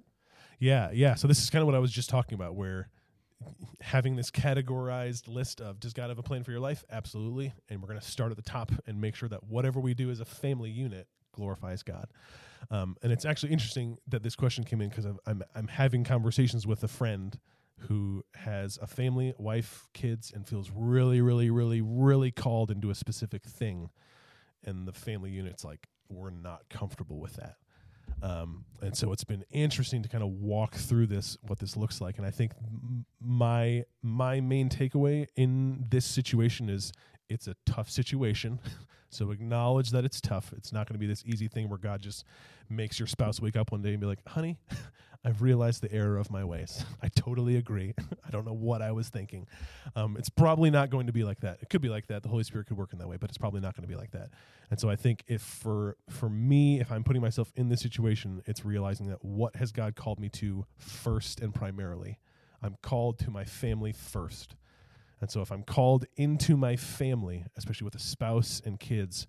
Yeah, 0.58 0.90
yeah. 0.92 1.14
So 1.14 1.28
this 1.28 1.40
is 1.40 1.50
kind 1.50 1.60
of 1.62 1.66
what 1.66 1.76
I 1.76 1.78
was 1.78 1.92
just 1.92 2.10
talking 2.10 2.34
about, 2.34 2.56
where 2.56 2.88
having 3.80 4.16
this 4.16 4.32
categorized 4.32 5.28
list 5.28 5.60
of 5.60 5.78
does 5.78 5.92
God 5.92 6.08
have 6.08 6.18
a 6.18 6.22
plan 6.24 6.42
for 6.42 6.50
your 6.50 6.58
life? 6.58 6.84
Absolutely. 6.90 7.52
And 7.68 7.80
we're 7.80 7.86
going 7.88 8.00
to 8.00 8.04
start 8.06 8.32
at 8.32 8.36
the 8.36 8.42
top 8.42 8.72
and 8.88 9.00
make 9.00 9.14
sure 9.14 9.28
that 9.28 9.44
whatever 9.44 9.78
we 9.78 9.94
do 9.94 10.10
as 10.10 10.18
a 10.18 10.24
family 10.24 10.70
unit 10.70 11.06
glorifies 11.38 11.82
God. 11.82 12.08
Um, 12.70 12.96
and 13.02 13.12
it's 13.12 13.24
actually 13.24 13.52
interesting 13.52 13.98
that 14.08 14.22
this 14.22 14.34
question 14.34 14.64
came 14.64 14.80
in 14.80 14.88
because 14.88 15.06
I'm 15.06 15.42
I'm 15.54 15.68
having 15.68 16.04
conversations 16.04 16.66
with 16.66 16.82
a 16.82 16.88
friend 16.88 17.38
who 17.82 18.24
has 18.34 18.76
a 18.82 18.88
family, 18.88 19.32
wife, 19.38 19.86
kids, 19.94 20.32
and 20.34 20.46
feels 20.46 20.70
really, 20.74 21.20
really, 21.20 21.48
really, 21.48 21.80
really 21.80 22.32
called 22.32 22.72
into 22.72 22.90
a 22.90 22.94
specific 22.94 23.44
thing, 23.44 23.90
and 24.64 24.86
the 24.86 24.92
family 24.92 25.30
unit's 25.30 25.64
like 25.64 25.86
we're 26.08 26.30
not 26.30 26.68
comfortable 26.68 27.20
with 27.20 27.34
that. 27.34 27.56
Um, 28.20 28.64
and 28.82 28.96
so 28.96 29.12
it's 29.12 29.24
been 29.24 29.44
interesting 29.50 30.02
to 30.02 30.08
kind 30.08 30.24
of 30.24 30.30
walk 30.30 30.74
through 30.74 31.06
this, 31.06 31.36
what 31.42 31.60
this 31.60 31.76
looks 31.76 32.00
like. 32.00 32.18
And 32.18 32.26
I 32.26 32.30
think 32.30 32.52
my 33.20 33.84
my 34.02 34.40
main 34.40 34.68
takeaway 34.68 35.26
in 35.36 35.84
this 35.88 36.04
situation 36.04 36.68
is 36.68 36.92
it's 37.28 37.46
a 37.46 37.56
tough 37.66 37.90
situation. 37.90 38.60
so 39.10 39.30
acknowledge 39.30 39.90
that 39.90 40.04
it's 40.04 40.20
tough. 40.20 40.52
It's 40.56 40.72
not 40.72 40.86
going 40.86 40.94
to 40.94 40.98
be 40.98 41.06
this 41.06 41.24
easy 41.26 41.48
thing 41.48 41.68
where 41.68 41.78
God 41.78 42.00
just 42.00 42.24
makes 42.68 42.98
your 42.98 43.06
spouse 43.06 43.40
wake 43.40 43.56
up 43.56 43.72
one 43.72 43.82
day 43.82 43.90
and 43.90 44.00
be 44.00 44.06
like, 44.06 44.26
honey, 44.26 44.58
I've 45.24 45.42
realized 45.42 45.82
the 45.82 45.92
error 45.92 46.16
of 46.16 46.30
my 46.30 46.44
ways. 46.44 46.84
I 47.02 47.08
totally 47.08 47.56
agree. 47.56 47.94
I 48.26 48.30
don't 48.30 48.46
know 48.46 48.54
what 48.54 48.82
I 48.82 48.92
was 48.92 49.08
thinking. 49.08 49.46
Um, 49.96 50.16
it's 50.16 50.28
probably 50.28 50.70
not 50.70 50.90
going 50.90 51.06
to 51.08 51.12
be 51.12 51.24
like 51.24 51.40
that. 51.40 51.58
It 51.60 51.70
could 51.70 51.82
be 51.82 51.88
like 51.88 52.06
that. 52.06 52.22
The 52.22 52.28
Holy 52.28 52.44
Spirit 52.44 52.68
could 52.68 52.76
work 52.76 52.92
in 52.92 52.98
that 52.98 53.08
way, 53.08 53.16
but 53.16 53.28
it's 53.28 53.38
probably 53.38 53.60
not 53.60 53.74
going 53.74 53.82
to 53.82 53.88
be 53.88 53.98
like 53.98 54.12
that. 54.12 54.30
And 54.70 54.78
so 54.78 54.88
I 54.88 54.96
think 54.96 55.24
if 55.26 55.42
for 55.42 55.96
for 56.08 56.28
me, 56.28 56.80
if 56.80 56.92
I'm 56.92 57.02
putting 57.02 57.22
myself 57.22 57.52
in 57.56 57.68
this 57.68 57.80
situation, 57.80 58.42
it's 58.46 58.64
realizing 58.64 59.08
that 59.08 59.24
what 59.24 59.56
has 59.56 59.72
God 59.72 59.96
called 59.96 60.20
me 60.20 60.28
to 60.30 60.64
first 60.76 61.40
and 61.40 61.54
primarily. 61.54 62.18
I'm 62.62 62.76
called 62.82 63.18
to 63.20 63.30
my 63.30 63.44
family 63.44 63.92
first. 63.92 64.56
And 65.20 65.30
so 65.30 65.40
if 65.40 65.50
I'm 65.50 65.62
called 65.62 66.06
into 66.16 66.56
my 66.56 66.76
family, 66.76 67.44
especially 67.56 67.84
with 67.84 67.94
a 67.94 68.00
spouse 68.00 68.62
and 68.64 68.78
kids, 68.78 69.26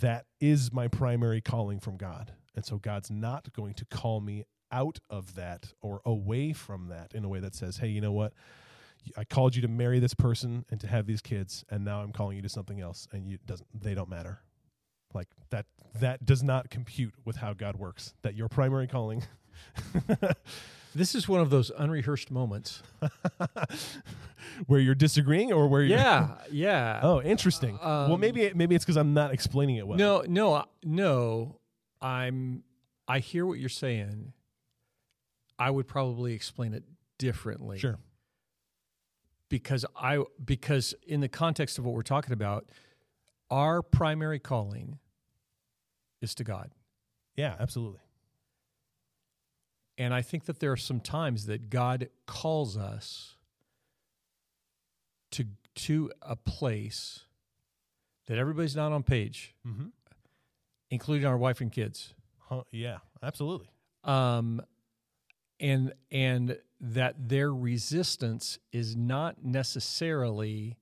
that 0.00 0.26
is 0.40 0.72
my 0.72 0.88
primary 0.88 1.40
calling 1.40 1.80
from 1.80 1.96
God. 1.96 2.32
And 2.54 2.64
so 2.64 2.78
God's 2.78 3.10
not 3.10 3.52
going 3.52 3.74
to 3.74 3.84
call 3.84 4.20
me 4.20 4.44
out 4.70 4.98
of 5.10 5.34
that 5.34 5.74
or 5.82 6.00
away 6.04 6.52
from 6.52 6.88
that 6.88 7.12
in 7.14 7.24
a 7.24 7.28
way 7.28 7.40
that 7.40 7.54
says, 7.54 7.76
hey, 7.78 7.88
you 7.88 8.00
know 8.00 8.12
what? 8.12 8.32
I 9.16 9.24
called 9.24 9.54
you 9.54 9.62
to 9.62 9.68
marry 9.68 9.98
this 9.98 10.14
person 10.14 10.64
and 10.70 10.80
to 10.80 10.86
have 10.86 11.06
these 11.06 11.20
kids, 11.20 11.64
and 11.70 11.84
now 11.84 12.00
I'm 12.02 12.12
calling 12.12 12.36
you 12.36 12.42
to 12.42 12.48
something 12.48 12.80
else, 12.80 13.08
and 13.12 13.26
you 13.26 13.38
doesn't 13.44 13.68
they 13.74 13.94
don't 13.94 14.08
matter. 14.08 14.40
Like 15.12 15.28
that 15.50 15.66
that 16.00 16.24
does 16.24 16.42
not 16.42 16.70
compute 16.70 17.14
with 17.24 17.36
how 17.36 17.52
God 17.52 17.76
works. 17.76 18.14
That 18.22 18.34
your 18.36 18.48
primary 18.48 18.86
calling 18.86 19.24
This 20.94 21.14
is 21.14 21.28
one 21.28 21.40
of 21.40 21.50
those 21.50 21.70
unrehearsed 21.76 22.30
moments. 22.30 22.82
where 24.66 24.80
you're 24.80 24.94
disagreeing 24.94 25.52
or 25.52 25.68
where 25.68 25.82
you're 25.82 25.98
Yeah, 25.98 26.34
yeah. 26.52 27.00
Oh, 27.02 27.22
interesting. 27.22 27.78
well, 27.82 28.12
Um, 28.12 28.20
maybe 28.20 28.52
maybe 28.54 28.74
it's 28.74 28.84
because 28.84 28.96
I'm 28.96 29.14
not 29.14 29.32
explaining 29.32 29.76
it 29.76 29.86
well. 29.86 29.98
No, 29.98 30.22
no, 30.26 30.54
uh, 30.54 30.64
no. 30.84 31.58
I'm. 32.00 32.64
I 33.08 33.18
hear 33.20 33.46
what 33.46 33.58
you're 33.58 33.68
saying. 33.68 34.32
I 35.58 35.70
would 35.70 35.86
probably 35.86 36.32
explain 36.34 36.74
it 36.74 36.84
differently. 37.18 37.78
Sure. 37.78 37.98
Because 39.48 39.84
I 39.96 40.24
because 40.44 40.94
in 41.06 41.20
the 41.20 41.28
context 41.28 41.78
of 41.78 41.84
what 41.84 41.94
we're 41.94 42.02
talking 42.02 42.32
about, 42.32 42.68
our 43.50 43.82
primary 43.82 44.38
calling 44.38 44.98
is 46.20 46.34
to 46.36 46.44
God. 46.44 46.70
Yeah, 47.36 47.54
absolutely. 47.60 48.00
And 50.02 50.12
I 50.12 50.20
think 50.22 50.46
that 50.46 50.58
there 50.58 50.72
are 50.72 50.76
some 50.76 50.98
times 51.00 51.46
that 51.46 51.70
God 51.70 52.08
calls 52.26 52.76
us 52.76 53.36
to 55.30 55.44
to 55.74 56.10
a 56.20 56.34
place 56.36 57.20
that 58.26 58.36
everybody's 58.38 58.74
not 58.76 58.90
on 58.92 59.02
page, 59.02 59.54
Mm-hmm. 59.66 59.86
including 60.90 61.26
our 61.26 61.36
wife 61.38 61.60
and 61.60 61.70
kids. 61.72 62.14
Huh, 62.48 62.62
yeah, 62.70 62.98
absolutely. 63.22 63.68
um, 64.04 64.60
and 65.60 65.92
and 66.10 66.58
that 66.80 67.28
their 67.28 67.52
resistance 67.54 68.58
is 68.72 68.96
not 68.96 69.44
necessarily 69.44 70.76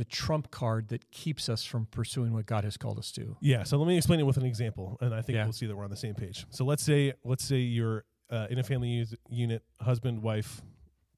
the 0.00 0.04
trump 0.06 0.50
card 0.50 0.88
that 0.88 1.10
keeps 1.10 1.48
us 1.50 1.62
from 1.62 1.84
pursuing 1.86 2.32
what 2.32 2.46
God 2.46 2.64
has 2.64 2.78
called 2.78 2.98
us 2.98 3.12
to. 3.12 3.36
Yeah. 3.40 3.64
So 3.64 3.76
let 3.76 3.86
me 3.86 3.98
explain 3.98 4.18
it 4.18 4.24
with 4.24 4.38
an 4.38 4.46
example, 4.46 4.96
and 5.02 5.14
I 5.14 5.20
think 5.20 5.36
Yeah. 5.36 5.44
we'll 5.44 5.52
see 5.52 5.66
that 5.66 5.76
we're 5.76 5.84
on 5.84 5.90
the 5.90 5.96
same 5.96 6.14
page. 6.14 6.46
So 6.48 6.64
let's 6.64 6.82
say 6.82 7.12
let's 7.22 7.44
say 7.44 7.58
you're 7.58 8.04
uh, 8.30 8.46
in 8.48 8.58
a 8.58 8.62
family 8.62 9.04
unit, 9.28 9.62
husband, 9.80 10.22
wife, 10.22 10.62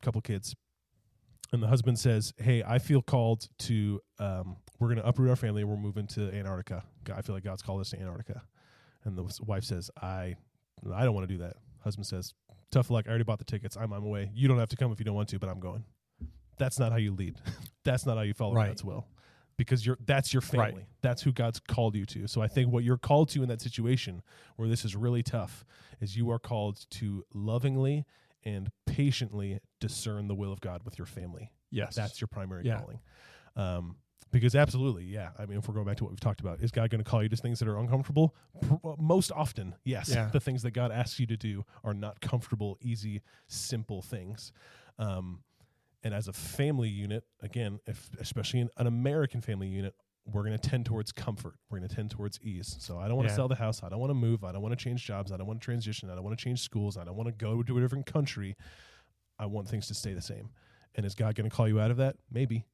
couple 0.00 0.20
kids, 0.20 0.56
and 1.52 1.62
the 1.62 1.68
husband 1.68 1.98
says, 1.98 2.32
"Hey, 2.38 2.62
I 2.64 2.78
feel 2.80 3.02
called 3.02 3.48
to. 3.60 4.00
Um, 4.18 4.56
we're 4.80 4.88
going 4.88 4.98
to 4.98 5.06
uproot 5.06 5.30
our 5.30 5.36
family. 5.36 5.62
and 5.62 5.70
We're 5.70 5.76
moving 5.76 6.06
to 6.08 6.32
Antarctica. 6.34 6.82
I 7.14 7.22
feel 7.22 7.34
like 7.36 7.44
God's 7.44 7.62
called 7.62 7.80
us 7.82 7.90
to 7.90 8.00
Antarctica." 8.00 8.42
And 9.04 9.16
the 9.16 9.24
wife 9.46 9.62
says, 9.64 9.90
"I, 10.00 10.34
I 10.92 11.04
don't 11.04 11.14
want 11.14 11.28
to 11.28 11.32
do 11.34 11.38
that." 11.44 11.54
Husband 11.84 12.06
says, 12.06 12.34
"Tough 12.70 12.90
luck. 12.90 13.04
I 13.06 13.10
already 13.10 13.24
bought 13.24 13.38
the 13.38 13.44
tickets. 13.44 13.76
I'm 13.76 13.92
on 13.92 14.02
my 14.02 14.08
way. 14.08 14.30
You 14.34 14.48
don't 14.48 14.58
have 14.58 14.70
to 14.70 14.76
come 14.76 14.90
if 14.90 14.98
you 14.98 15.04
don't 15.04 15.14
want 15.14 15.28
to, 15.28 15.38
but 15.38 15.48
I'm 15.48 15.60
going." 15.60 15.84
That's 16.58 16.78
not 16.78 16.92
how 16.92 16.98
you 16.98 17.12
lead. 17.12 17.36
that's 17.84 18.06
not 18.06 18.16
how 18.16 18.22
you 18.22 18.34
follow 18.34 18.54
Right. 18.54 18.68
God's 18.68 18.84
will. 18.84 19.06
Because 19.56 19.84
you're 19.86 19.98
that's 20.06 20.32
your 20.32 20.40
Right. 20.54 20.70
family. 20.70 20.86
That's 21.02 21.22
who 21.22 21.30
God's 21.32 21.60
called 21.60 21.94
you 21.94 22.04
to. 22.06 22.26
So 22.26 22.40
I 22.40 22.48
think 22.48 22.72
what 22.72 22.84
you're 22.84 22.96
called 22.98 23.28
to 23.30 23.42
in 23.42 23.48
that 23.48 23.60
situation 23.60 24.22
where 24.56 24.68
this 24.68 24.84
is 24.84 24.96
really 24.96 25.22
tough 25.22 25.64
is 26.00 26.16
you 26.16 26.30
are 26.30 26.38
called 26.38 26.84
to 26.90 27.24
lovingly 27.34 28.04
and 28.44 28.70
patiently 28.86 29.60
discern 29.78 30.26
the 30.26 30.34
will 30.34 30.52
of 30.52 30.60
God 30.60 30.82
with 30.84 30.98
your 30.98 31.06
family. 31.06 31.52
Yes, 31.70 31.94
That's 31.94 32.20
your 32.20 32.28
primary 32.28 32.64
Yeah. 32.64 32.80
calling. 32.80 33.00
Um, 33.56 33.96
because 34.32 34.54
absolutely, 34.56 35.04
yeah. 35.04 35.30
I 35.38 35.44
mean, 35.44 35.58
if 35.58 35.68
we're 35.68 35.74
going 35.74 35.86
back 35.86 35.98
to 35.98 36.04
what 36.04 36.10
we've 36.10 36.18
talked 36.20 36.40
about, 36.40 36.60
is 36.60 36.70
God 36.70 36.88
going 36.90 37.04
to 37.04 37.08
call 37.08 37.22
you 37.22 37.28
to 37.28 37.36
things 37.36 37.58
that 37.58 37.68
are 37.68 37.78
uncomfortable? 37.78 38.34
Uh, 38.82 38.94
Most 38.98 39.30
often, 39.30 39.74
yes. 39.84 40.08
Yeah. 40.08 40.30
The 40.32 40.40
things 40.40 40.62
that 40.62 40.70
God 40.72 40.90
asks 40.90 41.20
you 41.20 41.26
to 41.26 41.36
do 41.36 41.64
are 41.84 41.92
not 41.94 42.20
comfortable, 42.22 42.78
easy, 42.80 43.20
simple 43.46 44.00
things. 44.00 44.52
Um, 44.98 45.42
and 46.04 46.12
as 46.14 46.28
a 46.28 46.32
family 46.32 46.88
unit, 46.88 47.24
again, 47.40 47.78
if 47.86 48.10
especially 48.20 48.60
in 48.60 48.70
an 48.76 48.86
American 48.86 49.40
family 49.40 49.68
unit, 49.68 49.94
we're 50.24 50.42
going 50.44 50.56
to 50.58 50.68
tend 50.68 50.86
towards 50.86 51.10
comfort. 51.12 51.54
We're 51.70 51.78
going 51.78 51.88
to 51.88 51.94
tend 51.96 52.10
towards 52.10 52.40
ease. 52.42 52.76
So 52.78 52.98
I 52.98 53.08
don't 53.08 53.16
want 53.16 53.28
to 53.28 53.32
Yeah. 53.32 53.36
sell 53.36 53.48
the 53.48 53.56
house. 53.56 53.82
I 53.82 53.88
don't 53.88 53.98
want 53.98 54.10
to 54.10 54.14
move. 54.14 54.44
I 54.44 54.52
don't 54.52 54.62
want 54.62 54.76
to 54.78 54.82
change 54.82 55.04
jobs. 55.04 55.32
I 55.32 55.36
don't 55.36 55.46
want 55.46 55.60
to 55.60 55.64
transition. 55.64 56.10
I 56.10 56.14
don't 56.14 56.22
want 56.24 56.38
to 56.38 56.42
change 56.44 56.60
schools. 56.60 56.96
I 56.96 57.04
don't 57.04 57.16
want 57.16 57.28
to 57.28 57.32
go 57.32 57.62
to 57.62 57.78
a 57.78 57.80
different 57.80 58.06
country. 58.06 58.56
I 59.38 59.46
want 59.46 59.68
things 59.68 59.88
to 59.88 59.94
stay 59.94 60.12
the 60.14 60.22
same. 60.22 60.50
And 60.94 61.04
is 61.04 61.14
God 61.14 61.34
going 61.34 61.48
to 61.50 61.54
call 61.54 61.66
you 61.66 61.80
out 61.80 61.90
of 61.90 61.96
that? 61.96 62.16
Maybe 62.30 62.66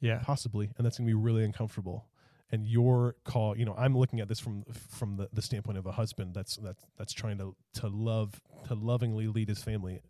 yeah, 0.00 0.20
possibly 0.22 0.70
and 0.76 0.84
that's 0.86 0.98
going 0.98 1.06
to 1.08 1.10
be 1.10 1.20
really 1.20 1.44
uncomfortable 1.44 2.06
and 2.50 2.64
your 2.66 3.16
call 3.24 3.58
you 3.58 3.64
know 3.64 3.74
i'm 3.76 3.98
looking 3.98 4.20
at 4.20 4.28
this 4.28 4.38
from 4.38 4.62
from 4.96 5.16
the, 5.16 5.28
the 5.32 5.42
standpoint 5.42 5.76
of 5.76 5.86
a 5.86 5.92
husband 5.92 6.32
that's 6.34 6.54
that's 6.58 6.82
that's 6.96 7.12
trying 7.12 7.36
to 7.36 7.54
to 7.74 7.88
love 7.88 8.40
to 8.68 8.74
lovingly 8.74 9.26
lead 9.26 9.48
his 9.48 9.60
family 9.62 10.00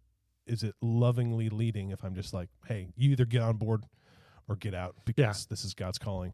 is 0.49 0.63
it 0.63 0.75
lovingly 0.81 1.49
leading 1.49 1.91
if 1.91 2.03
i'm 2.05 2.15
just 2.15 2.33
like 2.33 2.49
hey 2.67 2.89
you 2.97 3.11
either 3.11 3.25
get 3.25 3.43
on 3.43 3.57
board 3.57 3.85
or 4.49 4.57
get 4.57 4.75
out 4.75 4.95
because 5.05 5.47
this 5.47 5.65
is 5.65 5.75
god's 5.75 5.99
calling 5.99 6.33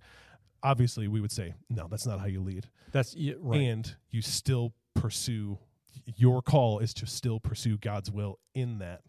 obviously 0.62 1.08
we 1.08 1.20
would 1.20 1.32
say 1.32 1.54
no 1.68 1.86
that's 1.90 2.06
not 2.06 2.20
how 2.20 2.26
you 2.26 2.40
lead 2.40 2.66
that's 2.92 3.14
yeah, 3.14 3.34
right. 3.38 3.60
and 3.60 3.96
you 4.10 4.22
still 4.22 4.72
pursue 4.94 5.58
your 6.16 6.42
call 6.42 6.78
is 6.78 6.94
to 6.94 7.06
still 7.06 7.40
pursue 7.40 7.76
god's 7.76 8.10
will 8.10 8.38
in 8.54 8.78
that 8.78 9.02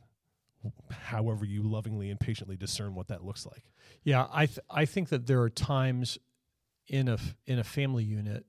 however 0.91 1.45
you 1.45 1.61
lovingly 1.61 2.09
and 2.09 2.19
patiently 2.19 2.57
discern 2.57 2.95
what 2.95 3.07
that 3.07 3.23
looks 3.23 3.45
like 3.45 3.63
yeah, 4.03 4.27
I 4.31 4.45
th- 4.45 4.59
I 4.69 4.85
think 4.85 5.09
that 5.09 5.25
there 5.27 5.41
are 5.41 5.49
times 5.49 6.17
in 6.87 7.07
a 7.07 7.13
f- 7.13 7.35
in 7.47 7.59
a 7.59 7.63
family 7.63 8.03
unit 8.03 8.45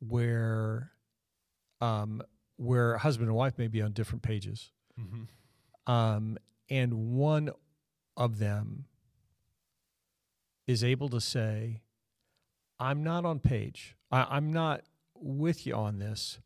where 0.00 0.92
um, 1.80 2.22
where 2.56 2.98
husband 2.98 3.28
and 3.28 3.36
wife 3.36 3.58
may 3.58 3.68
be 3.68 3.82
on 3.82 3.92
different 3.92 4.22
pages. 4.22 4.70
mm-hmm. 4.98 5.22
Um, 5.88 6.38
and 6.70 7.16
one 7.16 7.50
of 8.16 8.38
them 8.38 8.84
is 10.68 10.84
able 10.84 11.08
to 11.08 11.20
say, 11.20 11.82
"I'm 12.78 13.02
not 13.02 13.24
on 13.24 13.40
page. 13.40 13.96
I, 14.12 14.26
I'm 14.30 14.52
not 14.52 14.82
with 15.14 15.66
you 15.66 15.74
on 15.74 15.98
this, 15.98 16.38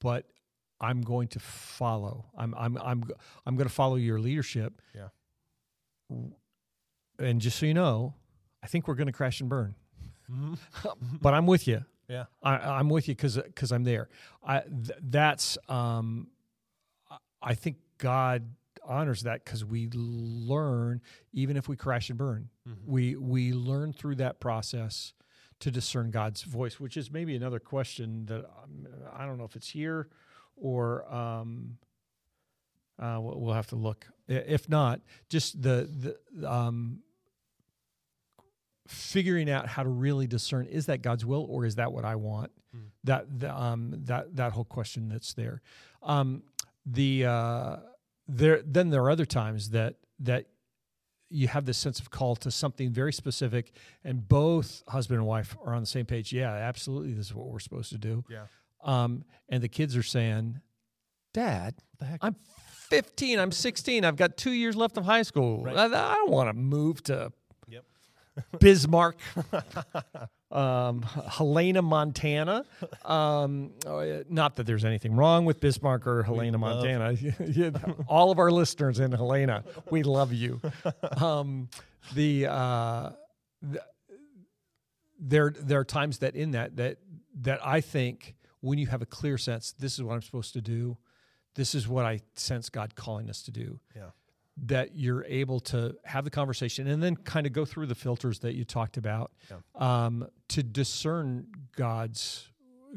but 0.00 0.24
I'm 0.80 1.02
going 1.02 1.28
to 1.28 1.40
follow. 1.40 2.26
I'm 2.38 2.54
I'm 2.56 2.78
I'm 2.78 3.04
I'm 3.44 3.56
going 3.56 3.68
to 3.68 3.74
follow 3.74 3.96
your 3.96 4.18
leadership." 4.20 4.80
Yeah. 4.94 5.08
And 7.18 7.40
just 7.40 7.58
so 7.58 7.66
you 7.66 7.74
know, 7.74 8.14
I 8.62 8.66
think 8.66 8.88
we're 8.88 8.94
going 8.94 9.06
to 9.06 9.12
crash 9.12 9.40
and 9.40 9.48
burn, 9.50 9.74
Mm-hmm. 10.30 10.54
but 11.20 11.34
I'm 11.34 11.46
with 11.46 11.66
you. 11.66 11.84
Yeah. 12.08 12.24
I, 12.42 12.56
I'm 12.56 12.88
with 12.88 13.08
you 13.08 13.14
because 13.14 13.36
because 13.36 13.72
I'm 13.72 13.84
there. 13.84 14.08
I 14.44 14.60
th- 14.60 14.98
that's 15.02 15.58
um, 15.68 16.28
I 17.42 17.54
think 17.54 17.76
God 17.98 18.54
honors 18.86 19.22
that 19.22 19.44
because 19.44 19.64
we 19.64 19.88
learn 19.92 21.00
even 21.32 21.56
if 21.56 21.68
we 21.68 21.76
crash 21.76 22.08
and 22.10 22.18
burn, 22.18 22.48
Mm-hmm. 22.68 22.92
we 22.92 23.16
we 23.16 23.52
learn 23.52 23.92
through 23.92 24.16
that 24.16 24.38
process 24.40 25.12
to 25.60 25.70
discern 25.70 26.10
God's 26.10 26.42
voice, 26.42 26.78
which 26.80 26.96
is 26.96 27.10
maybe 27.10 27.36
another 27.36 27.58
question 27.58 28.26
that 28.26 28.44
um, 28.44 28.86
I 29.14 29.26
don't 29.26 29.36
know 29.38 29.44
if 29.44 29.56
it's 29.56 29.68
here 29.68 30.08
or 30.56 31.04
um, 31.12 31.76
uh, 32.98 33.18
we'll 33.20 33.54
have 33.54 33.66
to 33.68 33.76
look. 33.76 34.06
If 34.28 34.68
not, 34.68 35.00
just 35.28 35.60
the 35.60 36.16
the 36.32 36.50
um, 36.50 37.00
figuring 38.86 39.48
out 39.50 39.66
how 39.68 39.82
to 39.82 39.88
really 39.88 40.26
discern 40.26 40.66
is 40.66 40.86
that 40.86 41.02
God's 41.02 41.24
will 41.24 41.46
or 41.48 41.64
is 41.64 41.76
that 41.76 41.92
what 41.92 42.04
I 42.04 42.16
want? 42.16 42.50
Hmm. 42.72 42.78
That 43.04 43.40
the, 43.40 43.54
um, 43.54 43.94
that 44.04 44.36
that 44.36 44.52
whole 44.52 44.64
question 44.64 45.08
that's 45.08 45.32
there. 45.34 45.62
Um, 46.02 46.42
the 46.86 47.26
uh, 47.26 47.76
there 48.36 48.62
then 48.64 48.90
there 48.90 49.02
are 49.02 49.10
other 49.10 49.26
times 49.26 49.70
that 49.70 49.96
that 50.20 50.46
you 51.28 51.48
have 51.48 51.64
this 51.64 51.78
sense 51.78 52.00
of 52.00 52.10
call 52.10 52.34
to 52.36 52.50
something 52.50 52.90
very 52.90 53.12
specific, 53.12 53.72
and 54.04 54.28
both 54.28 54.82
husband 54.88 55.18
and 55.18 55.26
wife 55.26 55.56
are 55.64 55.74
on 55.74 55.80
the 55.80 55.86
same 55.86 56.06
page. 56.06 56.32
Yeah, 56.32 56.52
absolutely, 56.52 57.12
this 57.12 57.26
is 57.26 57.34
what 57.34 57.46
we're 57.46 57.60
supposed 57.60 57.90
to 57.92 57.98
do. 57.98 58.24
Yeah. 58.28 58.46
Um, 58.82 59.24
and 59.48 59.62
the 59.62 59.68
kids 59.68 59.96
are 59.96 60.02
saying, 60.02 60.60
"Dad, 61.32 61.74
the 61.98 62.06
heck? 62.06 62.18
I'm 62.22 62.36
15. 62.90 63.38
I'm 63.38 63.52
16. 63.52 64.04
I've 64.04 64.16
got 64.16 64.36
two 64.36 64.50
years 64.50 64.74
left 64.74 64.96
of 64.98 65.04
high 65.04 65.22
school. 65.22 65.62
Right. 65.62 65.76
I, 65.76 65.84
I 65.84 66.14
don't 66.16 66.30
want 66.30 66.48
to 66.48 66.54
move 66.54 67.02
to 67.04 67.32
Yep. 67.68 67.84
Bismarck, 68.58 69.16
um, 70.50 71.02
Helena, 71.02 71.82
Montana. 71.82 72.64
Um, 73.04 73.72
oh, 73.86 74.22
not 74.28 74.56
that 74.56 74.66
there's 74.66 74.84
anything 74.84 75.14
wrong 75.14 75.44
with 75.44 75.60
Bismarck 75.60 76.06
or 76.06 76.22
Helena, 76.22 76.58
love- 76.58 76.84
Montana. 76.84 77.16
All 78.08 78.30
of 78.30 78.38
our 78.38 78.50
listeners 78.50 78.98
in 79.00 79.12
Helena, 79.12 79.64
we 79.90 80.02
love 80.02 80.32
you. 80.32 80.60
Um, 81.16 81.68
the, 82.14 82.46
uh, 82.46 83.10
the 83.62 83.82
there 85.18 85.52
there 85.58 85.80
are 85.80 85.84
times 85.84 86.18
that 86.18 86.34
in 86.34 86.52
that 86.52 86.76
that 86.76 86.96
that 87.42 87.60
I 87.64 87.80
think 87.82 88.34
when 88.60 88.78
you 88.78 88.86
have 88.86 89.02
a 89.02 89.06
clear 89.06 89.36
sense, 89.38 89.72
this 89.78 89.94
is 89.94 90.02
what 90.02 90.14
I'm 90.14 90.22
supposed 90.22 90.52
to 90.54 90.60
do, 90.62 90.96
this 91.56 91.74
is 91.74 91.86
what 91.86 92.06
I 92.06 92.20
sense 92.34 92.68
God 92.70 92.94
calling 92.94 93.28
us 93.28 93.42
to 93.42 93.50
do 93.50 93.80
Yeah. 93.94 94.10
That 94.66 94.94
you're 94.96 95.24
able 95.24 95.58
to 95.60 95.96
have 96.04 96.24
the 96.24 96.30
conversation 96.30 96.86
and 96.86 97.02
then 97.02 97.16
kind 97.16 97.46
of 97.46 97.52
go 97.52 97.64
through 97.64 97.86
the 97.86 97.94
filters 97.94 98.40
that 98.40 98.54
you 98.54 98.64
talked 98.64 98.96
about 98.96 99.32
um, 99.74 100.26
to 100.48 100.62
discern 100.62 101.46
God's 101.76 102.46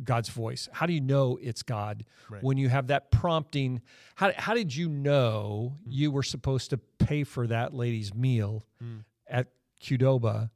God's 0.03 0.29
voice. 0.29 0.67
How 0.73 0.87
do 0.87 0.93
you 0.93 1.01
know 1.01 1.37
it's 1.41 1.61
God 1.61 2.03
Right. 2.29 2.41
when 2.41 2.57
you 2.57 2.67
have 2.67 2.87
that 2.87 3.11
prompting? 3.11 3.81
How 4.15 4.31
how 4.35 4.53
did 4.55 4.75
you 4.75 4.89
know 4.89 5.77
Hmm. 5.83 5.91
you 5.91 6.11
were 6.11 6.23
supposed 6.23 6.71
to 6.71 6.77
pay 6.77 7.23
for 7.23 7.45
that 7.47 7.73
lady's 7.73 8.13
meal 8.13 8.65
Hmm. 8.79 8.99
at 9.27 9.47
Qdoba 9.81 10.49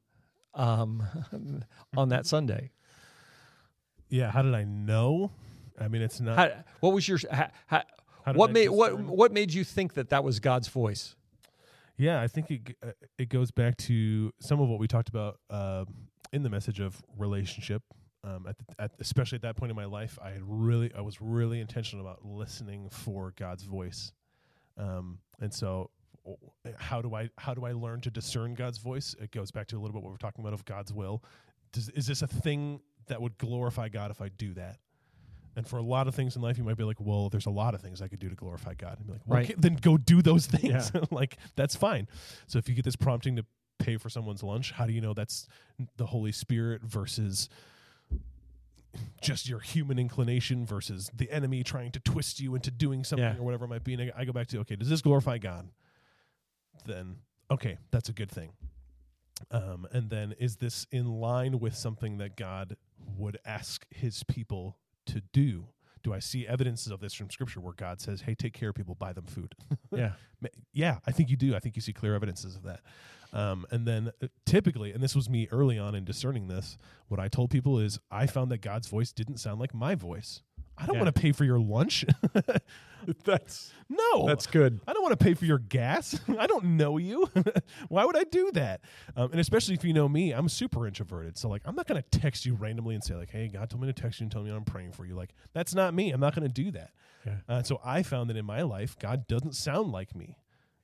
um, 0.55 1.03
on 1.97 2.09
that 2.09 2.25
Sunday? 2.25 2.71
Yeah. 4.09 4.31
How 4.31 4.41
did 4.41 4.55
I 4.55 4.63
know? 4.63 5.31
I 5.79 5.87
mean, 5.87 6.01
it's 6.01 6.19
not. 6.19 6.37
How, 6.37 6.51
what 6.79 6.93
was 6.93 7.07
your 7.07 7.19
how, 7.31 7.49
how, 7.67 7.83
what 8.35 8.51
made 8.51 8.69
what 8.69 8.99
what 8.99 9.31
made 9.31 9.53
you 9.53 9.63
think 9.63 9.93
that 9.93 10.09
that 10.09 10.23
was 10.23 10.39
God's 10.39 10.67
voice? 10.67 11.15
Yeah, 11.97 12.21
I 12.21 12.27
think 12.27 12.51
it 12.51 12.75
uh, 12.83 12.91
it 13.17 13.29
goes 13.29 13.51
back 13.51 13.77
to 13.77 14.31
some 14.39 14.59
of 14.59 14.69
what 14.69 14.79
we 14.79 14.87
talked 14.87 15.09
about 15.09 15.39
uh, 15.49 15.85
in 16.31 16.43
the 16.43 16.49
message 16.49 16.79
of 16.79 17.01
relationship. 17.17 17.81
Um, 18.23 18.45
at, 18.47 18.57
the, 18.57 18.65
at 18.79 18.91
especially 18.99 19.37
at 19.37 19.43
that 19.43 19.55
point 19.55 19.69
in 19.69 19.75
my 19.75 19.85
life, 19.85 20.19
I 20.21 20.31
had 20.31 20.41
really 20.43 20.91
I 20.95 21.01
was 21.01 21.21
really 21.21 21.59
intentional 21.59 22.05
about 22.05 22.25
listening 22.25 22.89
for 22.89 23.33
God's 23.37 23.63
voice, 23.63 24.11
um, 24.77 25.19
and 25.39 25.53
so 25.53 25.91
how 26.77 27.01
do 27.01 27.15
I 27.15 27.29
how 27.37 27.53
do 27.53 27.65
I 27.65 27.71
learn 27.71 28.01
to 28.01 28.11
discern 28.11 28.53
God's 28.53 28.77
voice? 28.77 29.15
It 29.21 29.31
goes 29.31 29.51
back 29.51 29.67
to 29.67 29.77
a 29.77 29.79
little 29.79 29.93
bit 29.93 30.03
what 30.03 30.11
we're 30.11 30.17
talking 30.17 30.43
about 30.43 30.53
of 30.53 30.65
God's 30.65 30.93
will. 30.93 31.23
Does, 31.71 31.89
is 31.89 32.07
this 32.07 32.21
a 32.21 32.27
thing 32.27 32.81
that 33.07 33.21
would 33.21 33.37
glorify 33.37 33.89
God 33.89 34.11
if 34.11 34.21
I 34.21 34.29
do 34.29 34.53
that? 34.53 34.77
And 35.57 35.67
for 35.67 35.77
a 35.77 35.81
lot 35.81 36.07
of 36.07 36.15
things 36.15 36.35
in 36.37 36.41
life, 36.41 36.57
you 36.57 36.63
might 36.63 36.77
be 36.77 36.83
like, 36.85 37.01
"Well, 37.01 37.27
there's 37.29 37.47
a 37.47 37.49
lot 37.51 37.73
of 37.73 37.81
things 37.81 38.01
I 38.01 38.07
could 38.07 38.19
do 38.19 38.29
to 38.29 38.35
glorify 38.35 38.75
God." 38.75 38.97
And 38.99 39.07
be 39.07 39.13
like, 39.13 39.21
well, 39.25 39.39
Right. 39.39 39.45
okay, 39.49 39.55
"Then 39.57 39.75
go 39.75 39.97
do 39.97 40.21
those 40.21 40.45
things." 40.45 40.91
like 41.11 41.37
that's 41.55 41.75
fine. 41.75 42.07
So 42.45 42.59
if 42.59 42.69
you 42.69 42.75
get 42.75 42.85
this 42.85 42.95
prompting 42.95 43.35
to 43.37 43.45
pay 43.79 43.97
for 43.97 44.09
someone's 44.09 44.43
lunch, 44.43 44.71
how 44.71 44.85
do 44.85 44.93
you 44.93 45.01
know 45.01 45.13
that's 45.13 45.47
the 45.97 46.05
Holy 46.05 46.31
Spirit 46.31 46.83
versus 46.83 47.49
just 49.21 49.47
your 49.47 49.59
human 49.59 49.99
inclination 49.99 50.65
versus 50.65 51.11
the 51.15 51.29
enemy 51.31 51.63
trying 51.63 51.91
to 51.91 51.99
twist 51.99 52.39
you 52.39 52.55
into 52.55 52.71
doing 52.71 53.03
something 53.03 53.23
Yeah. 53.25 53.37
or 53.37 53.43
whatever 53.43 53.65
it 53.65 53.69
might 53.69 53.83
be? 53.83 53.93
And 53.93 54.03
I, 54.15 54.21
I 54.21 54.25
go 54.25 54.31
back 54.33 54.47
to, 54.47 54.59
okay, 54.59 54.75
does 54.75 54.89
this 54.89 55.01
glorify 55.01 55.37
God? 55.37 55.67
Then 56.85 57.17
okay, 57.51 57.77
that's 57.91 58.09
a 58.09 58.13
good 58.13 58.31
thing. 58.31 58.51
Um, 59.51 59.87
and 59.91 60.09
then 60.09 60.33
is 60.39 60.57
this 60.57 60.87
in 60.91 61.05
line 61.19 61.59
with 61.59 61.75
something 61.75 62.17
that 62.17 62.35
God 62.35 62.75
would 63.17 63.37
ask 63.45 63.85
His 63.91 64.23
people 64.23 64.77
to 65.07 65.21
do? 65.33 65.67
Do 66.03 66.13
I 66.13 66.19
see 66.19 66.47
evidences 66.47 66.91
of 66.91 66.99
this 66.99 67.13
from 67.13 67.29
Scripture 67.29 67.59
where 67.59 67.73
God 67.73 67.99
says, 67.99 68.21
"Hey, 68.21 68.35
take 68.35 68.53
care 68.53 68.69
of 68.69 68.75
people, 68.75 68.95
buy 68.95 69.13
them 69.13 69.25
food"? 69.25 69.55
Yeah. 69.91 70.11
Yeah, 70.73 70.99
I 71.07 71.11
think 71.11 71.29
you 71.29 71.37
do. 71.37 71.55
I 71.55 71.59
think 71.59 71.75
you 71.75 71.81
see 71.81 71.93
clear 71.93 72.13
evidences 72.13 72.55
of 72.55 72.63
that. 72.63 72.81
Um, 73.33 73.65
and 73.71 73.87
then 73.87 74.11
uh, 74.21 74.27
typically, 74.45 74.91
and 74.91 75.01
this 75.01 75.15
was 75.15 75.29
me 75.29 75.47
early 75.51 75.79
on 75.79 75.95
in 75.95 76.05
discerning 76.05 76.47
this, 76.47 76.77
what 77.07 77.19
I 77.19 77.27
told 77.27 77.49
people 77.49 77.79
is 77.79 77.99
I 78.11 78.27
found 78.27 78.51
that 78.51 78.59
God's 78.59 78.87
voice 78.87 79.11
didn't 79.11 79.37
sound 79.37 79.59
like 79.59 79.73
my 79.73 79.95
voice. 79.95 80.43
I 80.77 80.85
don't 80.85 80.95
Yeah. 80.95 81.03
want 81.03 81.15
to 81.15 81.21
pay 81.21 81.31
for 81.31 81.43
your 81.43 81.59
lunch. 81.59 82.05
That's 83.23 83.71
no, 83.89 84.27
that's 84.27 84.47
good. 84.47 84.81
I 84.85 84.91
don't 84.91 85.01
want 85.01 85.17
to 85.17 85.23
pay 85.23 85.33
for 85.33 85.45
your 85.45 85.59
gas. 85.59 86.19
I 86.37 86.45
don't 86.45 86.75
know 86.75 86.97
you. 86.97 87.29
Why 87.87 88.03
would 88.03 88.17
I 88.17 88.25
do 88.25 88.51
that? 88.51 88.81
Um, 89.15 89.31
and 89.31 89.39
especially 89.39 89.75
if 89.75 89.85
you 89.85 89.93
know 89.93 90.09
me, 90.09 90.31
I'm 90.33 90.49
super 90.49 90.85
introverted. 90.85 91.37
So 91.37 91.47
like, 91.47 91.61
I'm 91.63 91.75
not 91.75 91.87
going 91.87 92.01
to 92.03 92.19
text 92.19 92.45
you 92.45 92.55
randomly 92.55 92.95
and 92.95 93.03
say 93.03 93.15
like, 93.15 93.29
"Hey, 93.29 93.47
God 93.47 93.69
told 93.69 93.81
me 93.81 93.87
to 93.87 93.93
text 93.93 94.19
you 94.19 94.25
and 94.25 94.31
tell 94.31 94.43
me 94.43 94.51
I'm 94.51 94.65
praying 94.65 94.91
for 94.91 95.05
you." 95.05 95.15
Like, 95.15 95.33
that's 95.53 95.73
not 95.73 95.93
me. 95.93 96.11
I'm 96.11 96.19
not 96.19 96.35
going 96.35 96.47
to 96.47 96.53
do 96.53 96.69
that. 96.71 96.91
Yeah. 97.25 97.35
Uh, 97.47 97.63
so 97.63 97.79
I 97.85 98.03
found 98.03 98.29
that 98.29 98.35
in 98.35 98.45
my 98.45 98.63
life, 98.63 98.97
God 98.99 99.25
doesn't 99.27 99.55
sound 99.55 99.91
like 99.93 100.13
me, 100.13 100.37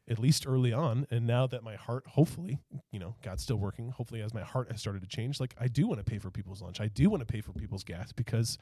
at 0.08 0.18
least 0.18 0.48
early 0.48 0.72
on. 0.72 1.08
And 1.12 1.28
now 1.28 1.46
that 1.48 1.62
my 1.62 1.76
heart, 1.76 2.06
hopefully, 2.08 2.60
you 2.92 3.00
know, 3.00 3.16
God's 3.22 3.44
still 3.44 3.58
working. 3.58 3.90
Hopefully, 3.90 4.22
as 4.22 4.34
my 4.34 4.44
heart 4.44 4.72
has 4.72 4.80
started 4.80 5.02
to 5.02 5.08
change, 5.10 5.42
like 5.42 5.56
I 5.60 5.68
do 5.68 5.88
want 5.88 6.00
to 6.00 6.06
pay 6.10 6.20
for 6.20 6.30
people's 6.32 6.62
lunch. 6.62 6.80
I 6.80 6.88
do 6.88 7.10
want 7.10 7.20
to 7.20 7.26
pay 7.28 7.42
for 7.42 7.52
people's 7.52 7.84
gas 7.84 8.14
because 8.14 8.58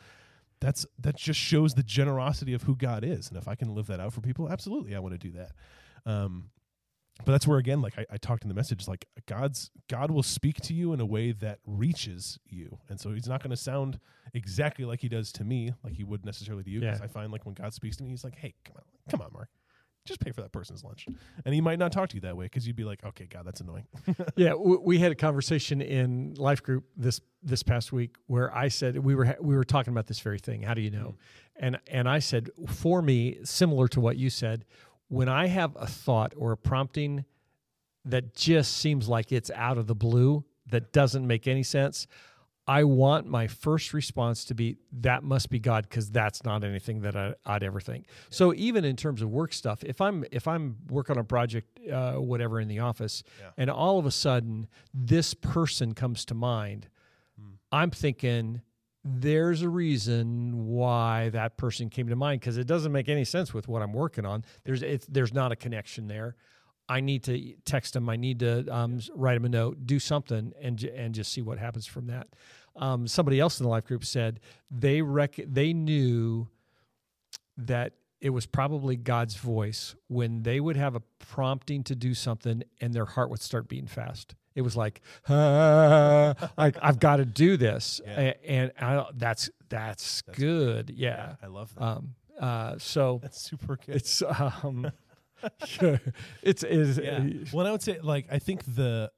that's 0.62 0.86
that 1.00 1.18
just 1.18 1.40
shows 1.40 1.74
the 1.74 1.84
generosity 1.84 2.54
of 2.54 2.64
who 2.64 2.76
God 2.76 3.04
is. 3.04 3.28
And 3.28 3.38
if 3.38 3.48
I 3.48 3.56
can 3.56 3.76
live 3.76 3.88
that 3.88 4.00
out 4.00 4.14
for 4.14 4.22
people, 4.22 4.50
absolutely, 4.50 4.96
I 4.96 5.00
want 5.00 5.14
to 5.14 5.18
do 5.18 5.32
that. 5.38 5.52
Um, 6.06 6.52
but 7.26 7.34
that's 7.34 7.46
where 7.46 7.58
again, 7.58 7.82
like 7.82 7.98
I, 8.00 8.06
I 8.12 8.18
talked 8.18 8.44
in 8.44 8.48
the 8.48 8.56
message, 8.56 8.88
like 8.88 9.06
God's 9.28 9.70
God 9.90 10.10
will 10.12 10.24
speak 10.24 10.62
to 10.62 10.74
you 10.74 10.94
in 10.94 11.00
a 11.02 11.06
way 11.06 11.34
that 11.34 11.60
reaches 11.66 12.40
you, 12.48 12.78
and 12.90 13.00
so 13.00 13.12
He's 13.12 13.28
not 13.28 13.44
going 13.44 13.52
to 13.52 13.58
sound 13.58 14.00
exactly 14.34 14.86
like 14.86 15.02
He 15.02 15.10
does 15.10 15.32
to 15.34 15.44
me, 15.44 15.74
like 15.84 15.94
He 15.94 16.04
would 16.04 16.26
necessarily 16.26 16.64
to 16.64 16.70
you. 16.70 16.80
Because 16.80 17.00
Yeah. 17.00 17.06
I 17.06 17.08
find 17.08 17.32
like 17.32 17.46
when 17.46 17.54
God 17.54 17.74
speaks 17.74 17.98
to 17.98 18.04
me, 18.04 18.10
He's 18.10 18.24
like, 18.24 18.36
"Hey, 18.36 18.54
come 18.64 18.76
on, 18.78 18.84
come 19.10 19.22
on, 19.22 19.34
Mark." 19.34 19.50
Just 20.06 20.20
pay 20.20 20.32
for 20.32 20.42
that 20.42 20.52
person's 20.52 20.84
lunch, 20.84 21.06
and 21.46 21.54
he 21.54 21.62
might 21.62 21.78
not 21.78 21.92
talk 21.92 22.10
to 22.10 22.16
you 22.16 22.22
that 22.22 22.36
way 22.36 22.46
because 22.46 22.66
you'd 22.66 22.76
be 22.76 22.84
like, 22.84 23.04
"Okay, 23.06 23.26
God, 23.26 23.46
that's 23.46 23.62
annoying." 23.62 23.86
Yeah, 24.36 24.56
we 24.56 24.98
had 24.98 25.12
a 25.12 25.16
conversation 25.16 25.82
in 25.82 26.34
life 26.36 26.64
group 26.64 26.86
this 26.98 27.22
this 27.44 27.62
past 27.62 27.92
week 27.92 28.16
where 28.28 28.56
I 28.56 28.68
said 28.70 28.98
we 28.98 29.14
were 29.14 29.26
ha- 29.26 29.36
we 29.40 29.56
were 29.56 29.64
talking 29.64 29.92
about 29.92 30.08
this 30.08 30.20
very 30.20 30.40
thing. 30.40 30.64
How 30.64 30.74
do 30.74 30.82
you 30.82 30.90
know? 30.90 31.16
Mm-hmm. 31.60 31.66
And 31.66 31.80
and 31.88 32.10
I 32.10 32.20
said 32.20 32.50
for 32.68 33.02
me, 33.02 33.38
similar 33.44 33.88
to 33.90 34.00
what 34.00 34.18
you 34.18 34.30
said, 34.30 34.66
when 35.08 35.30
I 35.30 35.48
have 35.48 35.76
a 35.80 35.86
thought 35.86 36.34
or 36.36 36.52
a 36.52 36.58
prompting 36.58 37.26
that 38.06 38.34
just 38.34 38.78
seems 38.78 39.08
like 39.08 39.32
it's 39.32 39.52
out 39.52 39.78
of 39.78 39.86
the 39.86 39.94
blue, 39.94 40.44
that 40.68 40.92
doesn't 40.92 41.28
make 41.28 41.48
any 41.48 41.64
sense. 41.64 42.08
I 42.78 42.84
want 42.86 43.28
my 43.28 43.48
first 43.48 43.94
response 43.94 44.46
to 44.46 44.54
be 44.56 44.78
that 45.02 45.24
must 45.24 45.50
be 45.50 45.60
God 45.60 45.82
because 45.90 46.10
that's 46.10 46.44
not 46.46 46.64
anything 46.64 47.02
that 47.02 47.16
I, 47.16 47.34
I'd 47.46 47.64
ever 47.64 47.82
think. 47.82 48.06
So 48.30 48.54
even 48.54 48.86
in 48.86 48.96
terms 48.96 49.22
of 49.22 49.30
work 49.30 49.52
stuff, 49.54 49.84
if 49.84 50.00
I'm 50.00 50.24
if 50.32 50.48
I'm 50.48 50.78
working 50.90 51.18
on 51.18 51.22
a 51.22 51.24
project, 51.26 51.68
uh, 51.92 52.14
whatever 52.14 52.60
in 52.62 52.68
the 52.70 52.80
office, 52.80 53.24
Yeah. 53.40 53.50
and 53.58 53.70
all 53.70 54.00
of 54.00 54.06
a 54.06 54.12
sudden 54.12 54.68
this 54.94 55.34
person 55.34 55.94
comes 55.94 56.24
to 56.26 56.34
mind, 56.34 56.88
I'm 57.72 57.92
thinking 57.92 58.62
there's 59.04 59.62
a 59.64 59.70
reason 59.70 60.68
why 60.68 61.30
that 61.30 61.58
person 61.58 61.90
came 61.90 62.08
to 62.08 62.16
mind 62.16 62.40
because 62.42 62.58
it 62.58 62.68
doesn't 62.68 62.92
make 62.92 63.10
any 63.10 63.26
sense 63.26 63.54
with 63.54 63.68
what 63.68 63.82
I'm 63.82 63.94
working 63.94 64.26
on. 64.26 64.46
There's 64.64 64.82
it's, 64.82 65.06
there's 65.08 65.34
not 65.34 65.52
a 65.52 65.56
connection 65.56 66.08
there. 66.08 66.36
I 66.90 67.00
need 67.00 67.24
to 67.24 67.54
text 67.64 67.94
them. 67.94 68.10
I 68.10 68.18
need 68.18 68.40
to 68.40 68.54
um, 68.74 69.00
write 69.16 69.36
them 69.36 69.46
a 69.46 69.50
note, 69.50 69.86
do 69.86 69.98
something, 70.00 70.54
and 70.62 70.84
and 70.84 71.16
just 71.16 71.32
see 71.34 71.42
what 71.42 71.58
happens 71.58 71.86
from 71.86 72.08
that. 72.08 72.28
Um, 72.76 73.08
somebody 73.08 73.40
else 73.40 73.60
in 73.60 73.66
the 73.66 73.70
life 73.70 73.86
group 73.86 74.06
said 74.06 74.40
they 74.70 75.02
rec- 75.02 75.40
they 75.46 75.74
knew 75.74 76.48
that 77.58 77.94
it 78.22 78.30
was 78.30 78.46
probably 78.46 78.96
God's 78.96 79.36
voice 79.36 79.96
when 80.08 80.44
they 80.44 80.60
would 80.60 80.78
have 80.78 80.96
a 80.96 81.02
prompting 81.20 81.84
to 81.86 81.96
do 81.96 82.14
something 82.14 82.64
and 82.80 82.94
their 82.94 83.06
heart 83.06 83.30
would 83.30 83.42
start 83.42 83.68
beating 83.68 83.88
fast. 83.88 84.36
It 84.54 84.62
was 84.62 84.76
like, 84.78 85.02
ah, 85.28 86.34
like 86.58 86.78
I've 86.82 87.00
got 87.00 87.18
to 87.18 87.26
do 87.26 87.58
this, 87.58 88.00
Yeah. 88.08 88.34
And 88.46 88.72
I, 88.80 89.06
that's 89.16 89.50
that's 89.70 90.22
That's 90.22 90.38
good. 90.38 90.94
Yeah. 90.96 91.36
I 91.42 91.48
love 91.48 91.74
that. 91.76 91.84
Um. 91.84 92.16
Uh. 92.40 92.76
So 92.78 93.20
that's 93.24 93.42
super 93.42 93.78
good. 93.78 93.96
it's 93.96 94.22
um. 94.22 94.92
Sure. 95.66 96.00
It's 96.44 96.64
is 96.64 97.00
yeah. 97.00 97.24
Well, 97.52 97.66
I 97.66 97.72
would 97.72 97.82
say 97.82 97.98
like 98.04 98.28
I 98.32 98.38
think 98.38 98.64
the 98.76 99.12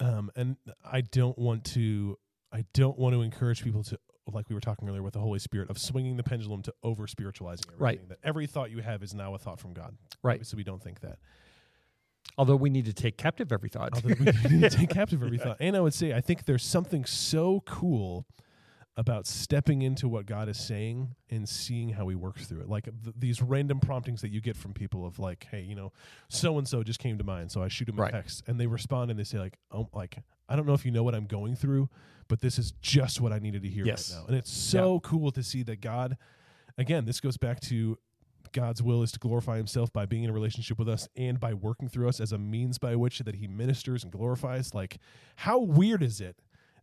um 0.00 0.30
and 0.36 0.56
I 0.84 1.00
don't 1.00 1.38
want 1.38 1.64
to 1.72 2.18
I 2.52 2.64
don't 2.72 2.98
want 2.98 3.14
to 3.14 3.22
encourage 3.22 3.62
people 3.62 3.82
to 3.84 3.98
like 4.32 4.48
we 4.48 4.54
were 4.54 4.60
talking 4.60 4.88
earlier 4.88 5.02
with 5.02 5.14
the 5.14 5.20
Holy 5.20 5.38
Spirit 5.38 5.70
of 5.70 5.78
swinging 5.78 6.16
the 6.16 6.22
pendulum 6.22 6.62
to 6.62 6.74
over 6.82 7.06
spiritualizing 7.06 7.64
everything. 7.68 7.82
Right. 7.82 8.08
That 8.08 8.18
every 8.24 8.46
thought 8.46 8.70
you 8.70 8.80
have 8.80 9.02
is 9.02 9.14
now 9.14 9.34
a 9.34 9.38
thought 9.38 9.60
from 9.60 9.72
God. 9.72 9.96
Right. 10.22 10.44
So 10.44 10.56
we 10.56 10.64
don't 10.64 10.82
think 10.82 11.00
that. 11.00 11.18
Although 12.36 12.56
we 12.56 12.70
need 12.70 12.86
to 12.86 12.92
take 12.92 13.16
captive 13.16 13.52
every 13.52 13.68
thought. 13.68 13.90
Although 13.94 14.14
we 14.18 14.24
need 14.50 14.70
to 14.70 14.70
take 14.70 14.90
captive 14.90 15.22
every 15.22 15.38
thought. 15.38 15.58
And 15.60 15.76
I 15.76 15.80
would 15.80 15.94
say 15.94 16.12
I 16.12 16.20
think 16.20 16.44
there's 16.44 16.64
something 16.64 17.04
so 17.04 17.62
cool 17.66 18.26
about 18.98 19.26
stepping 19.26 19.82
into 19.82 20.08
what 20.08 20.24
God 20.24 20.48
is 20.48 20.56
saying 20.58 21.14
and 21.30 21.46
seeing 21.46 21.90
how 21.90 22.08
He 22.08 22.16
works 22.16 22.46
through 22.46 22.62
it. 22.62 22.68
Like 22.68 22.84
th- 22.84 23.14
these 23.18 23.42
random 23.42 23.78
promptings 23.78 24.22
that 24.22 24.30
you 24.30 24.40
get 24.40 24.56
from 24.56 24.72
people 24.72 25.06
of 25.06 25.18
like, 25.18 25.46
hey, 25.50 25.60
you 25.62 25.74
know, 25.74 25.92
so 26.28 26.56
and 26.58 26.66
so 26.66 26.82
just 26.82 26.98
came 26.98 27.18
to 27.18 27.24
mind, 27.24 27.52
so 27.52 27.62
I 27.62 27.68
shoot 27.68 27.84
them 27.86 27.96
Right. 27.96 28.08
a 28.08 28.16
text, 28.16 28.44
and 28.46 28.58
they 28.58 28.66
respond 28.66 29.10
and 29.10 29.20
they 29.20 29.24
say 29.24 29.38
like, 29.38 29.58
oh, 29.70 29.88
like 29.92 30.18
I 30.48 30.56
don't 30.56 30.66
know 30.66 30.74
if 30.74 30.84
you 30.86 30.92
know 30.92 31.02
what 31.02 31.14
I'm 31.14 31.26
going 31.26 31.56
through, 31.56 31.90
but 32.28 32.40
this 32.40 32.58
is 32.58 32.72
just 32.80 33.20
what 33.20 33.32
I 33.32 33.38
needed 33.38 33.62
to 33.64 33.68
hear 33.68 33.84
Yes. 33.84 34.12
right 34.12 34.20
now. 34.20 34.26
And 34.28 34.36
it's 34.36 34.50
so 34.50 35.00
cool 35.00 35.30
to 35.32 35.42
see 35.42 35.62
that 35.64 35.80
God, 35.82 36.16
again, 36.78 37.04
this 37.04 37.20
goes 37.20 37.36
back 37.36 37.60
to 37.62 37.98
God's 38.52 38.82
will 38.82 39.02
is 39.02 39.12
to 39.12 39.18
glorify 39.18 39.58
himself 39.58 39.92
by 39.92 40.06
being 40.06 40.22
in 40.22 40.30
a 40.30 40.32
relationship 40.32 40.78
with 40.78 40.88
us 40.88 41.06
and 41.16 41.38
by 41.38 41.52
working 41.52 41.88
through 41.88 42.08
us 42.08 42.20
as 42.20 42.32
a 42.32 42.38
means 42.38 42.78
by 42.78 42.96
which 42.96 43.18
that 43.18 43.34
he 43.34 43.46
ministers 43.46 44.02
and 44.04 44.10
glorifies. 44.12 44.72
Like, 44.72 44.98
how 45.36 45.58
weird 45.58 46.02
is 46.02 46.20
it 46.22 46.36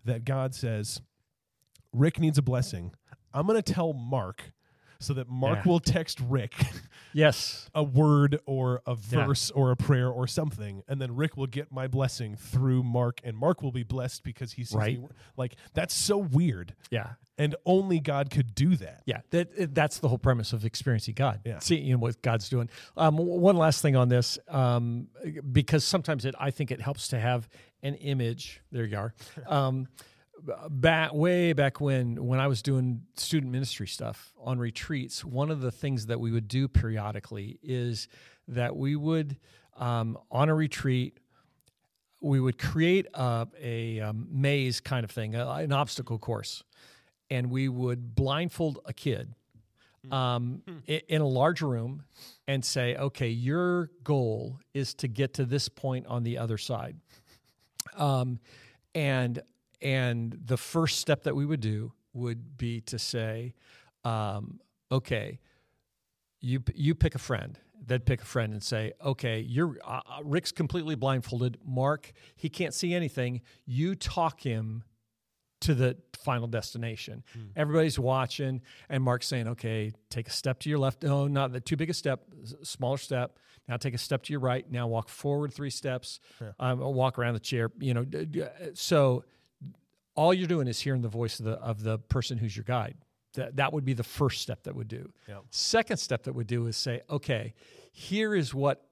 that 0.05 0.25
God 0.25 0.53
says, 0.53 1.01
Rick 1.93 2.19
needs 2.19 2.37
a 2.37 2.41
blessing. 2.41 2.93
I'm 3.33 3.47
going 3.47 3.61
to 3.61 3.73
tell 3.73 3.93
Mark 3.93 4.51
so 4.99 5.13
that 5.15 5.27
Mark 5.27 5.65
Yeah. 5.65 5.71
will 5.71 5.79
text 5.81 6.19
Rick 6.21 6.53
Yes. 7.13 7.69
a 7.75 7.83
word 7.83 8.39
or 8.45 8.81
a 8.85 8.91
Yeah. 8.91 9.25
verse 9.25 9.51
or 9.51 9.71
a 9.71 9.75
prayer 9.75 10.09
or 10.09 10.27
something, 10.27 10.81
and 10.87 11.01
then 11.01 11.15
Rick 11.15 11.35
will 11.35 11.47
get 11.47 11.71
my 11.71 11.87
blessing 11.87 12.35
through 12.37 12.83
Mark, 12.83 13.19
and 13.23 13.37
Mark 13.37 13.61
will 13.61 13.71
be 13.73 13.83
blessed 13.83 14.23
because 14.23 14.53
he 14.53 14.63
sees 14.63 14.75
Right. 14.75 14.99
me. 15.01 15.07
Like 15.35 15.55
that's 15.73 15.93
so 15.93 16.17
weird, 16.17 16.73
Yeah. 16.89 17.13
and 17.37 17.53
only 17.65 17.99
God 17.99 18.29
could 18.29 18.55
do 18.55 18.77
that. 18.77 19.03
Yeah, 19.05 19.21
that, 19.31 19.75
that's 19.75 19.99
the 19.99 20.07
whole 20.07 20.17
premise 20.19 20.53
of 20.53 20.63
experiencing 20.63 21.15
God. 21.15 21.41
Yeah. 21.43 21.59
seeing 21.59 21.85
you 21.85 21.95
know, 21.95 21.99
what 21.99 22.21
God's 22.21 22.47
doing. 22.47 22.69
Um, 22.95 23.17
one 23.17 23.57
last 23.57 23.81
thing 23.81 23.97
on 23.97 24.07
this, 24.07 24.39
um, 24.47 25.09
because 25.51 25.83
sometimes 25.83 26.23
it, 26.23 26.33
I 26.39 26.49
think 26.49 26.71
it 26.71 26.79
helps 26.79 27.09
to 27.09 27.19
have 27.19 27.49
an 27.81 27.95
image. 27.95 28.61
There 28.71 28.85
you 28.85 28.97
are. 28.97 29.13
Um, 29.47 29.89
back 30.69 31.13
way 31.13 31.53
back 31.53 31.79
when 31.79 32.25
when 32.25 32.39
I 32.39 32.47
was 32.47 32.61
doing 32.61 33.03
student 33.15 33.51
ministry 33.51 33.87
stuff 33.87 34.33
on 34.39 34.59
retreats, 34.59 35.23
one 35.23 35.51
of 35.51 35.61
the 35.61 35.71
things 35.71 36.07
that 36.07 36.19
we 36.19 36.31
would 36.31 36.47
do 36.47 36.67
periodically 36.67 37.59
is 37.63 38.07
that 38.47 38.75
we 38.75 38.95
would 38.95 39.37
um, 39.77 40.17
on 40.31 40.49
a 40.49 40.55
retreat 40.55 41.17
we 42.23 42.39
would 42.39 42.57
create 42.57 43.05
a, 43.13 43.45
a 43.61 43.99
um, 43.99 44.27
maze 44.31 44.79
kind 44.79 45.03
of 45.03 45.11
thing, 45.11 45.35
a, 45.35 45.45
an 45.45 45.73
obstacle 45.73 46.17
course, 46.17 46.63
and 47.29 47.51
we 47.51 47.67
would 47.67 48.15
blindfold 48.15 48.79
a 48.85 48.93
kid 48.93 49.35
um, 50.11 50.61
in 50.87 51.21
a 51.21 51.27
large 51.27 51.61
room 51.61 52.03
and 52.47 52.63
say, 52.63 52.95
okay, 52.95 53.29
your 53.29 53.89
goal 54.03 54.59
is 54.73 54.93
to 54.95 55.07
get 55.07 55.33
to 55.35 55.45
this 55.45 55.69
point 55.69 56.07
on 56.07 56.23
the 56.23 56.37
other 56.37 56.57
side. 56.57 56.95
Um, 57.97 58.39
and 58.95 59.41
and 59.83 60.35
the 60.45 60.57
first 60.57 60.99
step 60.99 61.23
that 61.23 61.35
we 61.35 61.45
would 61.45 61.59
do 61.59 61.91
would 62.13 62.57
be 62.57 62.81
to 62.81 62.97
say, 62.97 63.53
um, 64.05 64.59
okay, 64.91 65.39
you 66.39 66.63
you 66.73 66.95
pick 66.95 67.15
a 67.15 67.19
friend. 67.19 67.59
They'd 67.85 68.05
pick 68.05 68.21
a 68.21 68.25
friend 68.25 68.53
and 68.53 68.63
say, 68.63 68.93
okay, 69.03 69.39
you're 69.41 69.77
uh, 69.83 69.99
uh, 70.07 70.19
Rick's 70.23 70.51
completely 70.53 70.95
blindfolded. 70.95 71.57
Mark, 71.65 72.13
he 72.35 72.47
can't 72.49 72.73
see 72.73 72.93
anything. 72.93 73.41
You 73.65 73.95
talk 73.95 74.41
him 74.41 74.83
to 75.61 75.73
the 75.73 75.97
final 76.13 76.47
destination. 76.47 77.23
Everybody's 77.55 77.97
watching, 77.99 78.61
and 78.89 79.03
Mark's 79.03 79.27
saying, 79.27 79.47
"Okay, 79.49 79.91
take 80.09 80.27
a 80.27 80.31
step 80.31 80.59
to 80.61 80.69
your 80.69 80.79
left. 80.79 81.03
No, 81.03 81.27
not 81.27 81.51
the 81.53 81.59
too 81.61 81.75
big 81.77 81.89
a 81.89 81.93
step. 81.93 82.23
Smaller 82.63 82.97
step. 82.97 83.37
Now 83.67 83.77
take 83.77 83.93
a 83.93 83.97
step 83.97 84.23
to 84.23 84.33
your 84.33 84.41
right. 84.41 84.69
Now 84.69 84.87
walk 84.87 85.07
forward 85.09 85.53
three 85.53 85.69
steps. 85.69 86.19
Um, 86.59 86.79
walk 86.79 87.17
around 87.17 87.33
the 87.35 87.39
chair. 87.39 87.71
You 87.79 87.93
know, 87.93 88.03
d- 88.03 88.43
so 88.73 89.23
all 90.15 90.33
you're 90.33 90.47
doing 90.47 90.67
is 90.67 90.79
hearing 90.79 91.01
the 91.01 91.07
voice 91.09 91.39
of 91.39 91.45
the 91.45 91.53
of 91.53 91.83
the 91.83 91.97
person 91.99 92.37
who's 92.37 92.55
your 92.55 92.63
guide. 92.65 92.95
That 93.33 93.55
that 93.55 93.73
would 93.73 93.83
be 93.85 93.93
the 93.93 94.03
first 94.03 94.41
step 94.41 94.63
that 94.63 94.75
would 94.75 94.87
do. 94.87 95.11
Yeah. 95.27 95.37
Second 95.49 95.97
step 95.97 96.23
that 96.23 96.33
would 96.33 96.47
do 96.47 96.67
is 96.67 96.77
say, 96.77 97.01
okay, 97.09 97.53
here 97.91 98.35
is 98.35 98.53
what 98.53 98.85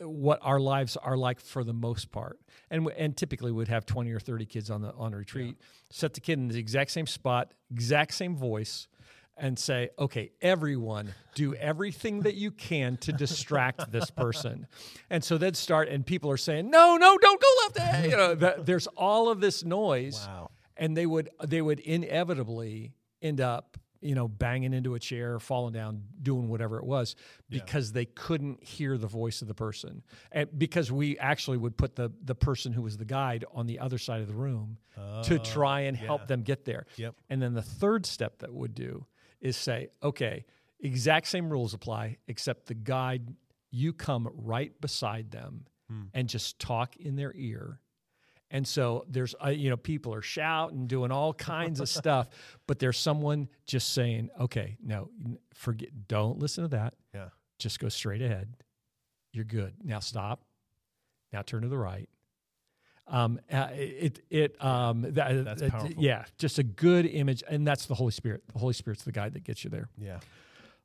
what 0.00 0.38
our 0.42 0.60
lives 0.60 0.96
are 0.96 1.16
like 1.16 1.40
for 1.40 1.64
the 1.64 1.72
most 1.72 2.12
part, 2.12 2.38
and 2.70 2.88
and 2.96 3.16
typically 3.16 3.50
would 3.50 3.66
have 3.68 3.84
twenty 3.86 4.12
or 4.12 4.20
thirty 4.20 4.46
kids 4.46 4.70
on 4.70 4.82
the 4.82 4.92
on 4.94 5.12
a 5.14 5.16
retreat. 5.16 5.56
Set 5.90 6.14
the 6.14 6.20
kid 6.20 6.38
in 6.38 6.46
the 6.48 6.58
exact 6.58 6.92
same 6.92 7.06
spot, 7.06 7.52
exact 7.72 8.14
same 8.14 8.36
voice. 8.36 8.86
And 9.40 9.56
say, 9.56 9.90
okay, 9.96 10.32
everyone, 10.42 11.14
do 11.36 11.54
everything 11.54 12.22
that 12.22 12.34
you 12.34 12.50
can 12.50 12.96
to 12.96 13.12
distract 13.12 13.92
this 13.92 14.10
person. 14.10 14.66
And 15.10 15.22
so 15.22 15.38
they'd 15.38 15.56
start, 15.56 15.88
and 15.88 16.04
people 16.04 16.28
are 16.32 16.36
saying, 16.36 16.68
no, 16.70 16.96
no, 16.96 17.16
don't 17.18 17.40
go 17.40 17.46
left. 17.62 17.94
eh," 17.94 18.06
You 18.06 18.16
know, 18.16 18.34
there's 18.34 18.88
all 18.96 19.28
of 19.30 19.40
this 19.40 19.62
noise 19.62 20.26
Wow. 20.26 20.47
And 20.78 20.96
they 20.96 21.06
would 21.06 21.28
they 21.44 21.60
would 21.60 21.80
inevitably 21.80 22.94
end 23.20 23.40
up 23.40 23.76
you 24.00 24.14
know 24.14 24.28
banging 24.28 24.72
into 24.72 24.94
a 24.94 24.98
chair 24.98 25.38
falling 25.38 25.72
down 25.72 26.02
doing 26.22 26.48
whatever 26.48 26.78
it 26.78 26.84
was 26.84 27.16
because 27.50 27.92
they 27.92 28.04
couldn't 28.04 28.62
hear 28.62 28.96
the 28.96 29.06
voice 29.06 29.42
of 29.42 29.48
the 29.48 29.54
person. 29.54 30.02
And 30.30 30.48
because 30.56 30.92
we 30.92 31.18
actually 31.18 31.56
would 31.56 31.76
put 31.76 31.96
the 31.96 32.10
the 32.22 32.34
person 32.34 32.72
who 32.72 32.82
was 32.82 32.96
the 32.96 33.04
guide 33.04 33.44
on 33.52 33.66
the 33.66 33.78
other 33.80 33.98
side 33.98 34.20
of 34.20 34.28
the 34.28 34.34
room 34.34 34.78
to 35.24 35.34
oh, 35.34 35.44
try 35.44 35.80
and 35.80 35.96
help 35.96 36.26
them 36.26 36.42
get 36.42 36.64
there. 36.64 36.86
Yep. 36.96 37.14
and 37.28 37.42
then 37.42 37.54
the 37.54 37.62
third 37.62 38.06
step 38.06 38.38
that 38.38 38.52
would 38.52 38.74
do 38.74 39.06
is 39.40 39.56
say 39.56 39.88
okay 40.02 40.44
exact 40.80 41.26
same 41.26 41.50
rules 41.50 41.74
apply 41.74 42.18
except 42.28 42.66
the 42.66 42.74
guide 42.74 43.34
you 43.70 43.92
come 43.92 44.28
right 44.34 44.72
beside 44.80 45.30
them 45.30 45.66
hmm. 45.88 46.02
and 46.14 46.28
just 46.28 46.58
talk 46.58 46.96
in 46.96 47.16
their 47.16 47.32
ear 47.34 47.80
and 48.50 48.66
so 48.66 49.04
there's, 49.08 49.34
uh, 49.44 49.50
you 49.50 49.68
know, 49.70 49.76
people 49.76 50.14
are 50.14 50.22
shouting, 50.22 50.86
doing 50.86 51.10
all 51.10 51.34
kinds 51.34 51.80
of 51.80 51.88
stuff, 52.00 52.28
but 52.66 52.78
there's 52.78 52.98
someone 52.98 53.48
just 53.66 53.92
saying, 53.92 54.30
okay, 54.40 54.76
no, 54.82 55.10
forget, 55.54 55.90
don't 56.08 56.38
listen 56.38 56.64
to 56.64 56.68
that. 56.68 56.94
Yeah. 57.14 57.28
Just 57.58 57.78
go 57.78 57.88
straight 57.88 58.22
ahead. 58.22 58.54
You're 59.32 59.44
good. 59.44 59.74
Now 59.84 60.00
stop. 60.00 60.42
Now 61.32 61.42
turn 61.42 61.62
to 61.62 61.68
the 61.68 61.76
right. 61.76 62.08
Um, 63.06 63.40
uh, 63.52 63.68
it, 63.72 64.20
it, 64.30 64.62
um, 64.64 65.02
that, 65.02 65.44
That's 65.44 65.60
that- 65.60 65.70
powerful. 65.72 65.90
yeah, 66.02 66.24
just 66.38 66.58
a 66.58 66.62
good 66.62 67.06
image. 67.06 67.42
And 67.48 67.66
that's 67.66 67.86
the 67.86 67.94
Holy 67.94 68.12
Spirit. 68.12 68.42
The 68.52 68.58
Holy 68.58 68.74
Spirit's 68.74 69.02
the 69.04 69.12
guide 69.12 69.34
that 69.34 69.44
gets 69.44 69.64
you 69.64 69.70
there. 69.70 69.88
Yeah. 69.98 70.20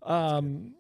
Um, 0.02 0.74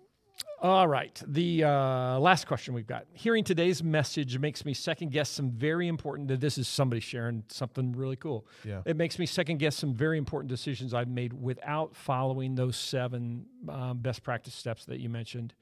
all 0.63 0.87
right. 0.87 1.21
The 1.27 1.65
uh, 1.65 2.19
last 2.19 2.47
question 2.47 2.73
we've 2.73 2.87
got. 2.87 3.05
Hearing 3.11 3.43
today's 3.43 3.83
message 3.83 4.39
makes 4.39 4.63
me 4.63 4.73
second 4.73 5.11
guess 5.11 5.29
some 5.29 5.51
very 5.51 5.89
important. 5.89 6.29
That 6.29 6.39
this 6.39 6.57
is 6.57 6.69
somebody 6.69 7.01
sharing 7.01 7.43
something 7.49 7.91
really 7.91 8.15
cool. 8.15 8.47
Yeah. 8.63 8.81
It 8.85 8.95
makes 8.95 9.19
me 9.19 9.25
second 9.25 9.57
guess 9.57 9.75
some 9.75 9.93
very 9.93 10.17
important 10.17 10.49
decisions 10.49 10.93
I've 10.93 11.09
made 11.09 11.33
without 11.33 11.97
following 11.97 12.55
those 12.55 12.77
seven 12.77 13.45
um, 13.67 13.97
best 13.97 14.23
practice 14.23 14.53
steps 14.53 14.85
that 14.85 15.01
you 15.01 15.09
mentioned, 15.09 15.53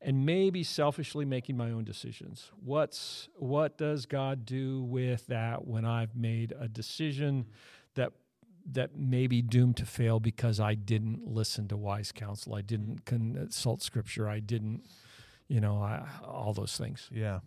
and 0.00 0.24
maybe 0.24 0.64
selfishly 0.64 1.26
making 1.26 1.58
my 1.58 1.70
own 1.70 1.84
decisions. 1.84 2.50
What's 2.64 3.28
what 3.34 3.76
does 3.76 4.06
God 4.06 4.46
do 4.46 4.82
with 4.84 5.26
that 5.26 5.66
when 5.66 5.84
I've 5.84 6.16
made 6.16 6.54
a 6.58 6.66
decision 6.66 7.44
that 7.94 8.12
that 8.72 8.96
may 8.96 9.26
be 9.26 9.42
doomed 9.42 9.76
to 9.76 9.86
fail 9.86 10.20
because 10.20 10.58
I 10.58 10.74
didn't 10.74 11.26
listen 11.26 11.68
to 11.68 11.76
wise 11.76 12.12
counsel. 12.12 12.54
I 12.54 12.62
didn't 12.62 13.04
consult 13.04 13.82
scripture. 13.82 14.28
I 14.28 14.40
didn't, 14.40 14.82
you 15.48 15.60
know, 15.60 15.78
I, 15.78 16.06
all 16.26 16.52
those 16.52 16.76
things. 16.76 17.08
Yeah. 17.12 17.40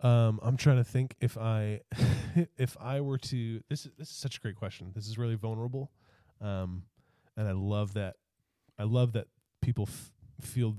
Um, 0.00 0.38
I'm 0.42 0.56
trying 0.56 0.76
to 0.76 0.84
think 0.84 1.16
if 1.20 1.36
I 1.36 1.80
if 2.56 2.76
I 2.80 3.00
were 3.00 3.18
to 3.18 3.62
this 3.68 3.84
is 3.84 3.92
this 3.98 4.10
is 4.10 4.16
such 4.16 4.38
a 4.38 4.40
great 4.40 4.56
question. 4.56 4.92
This 4.94 5.08
is 5.08 5.18
really 5.18 5.34
vulnerable. 5.34 5.90
Um, 6.40 6.84
and 7.36 7.48
I 7.48 7.52
love 7.52 7.94
that 7.94 8.16
I 8.78 8.84
love 8.84 9.12
that 9.12 9.26
people 9.60 9.88
f- 9.88 10.12
feel 10.40 10.76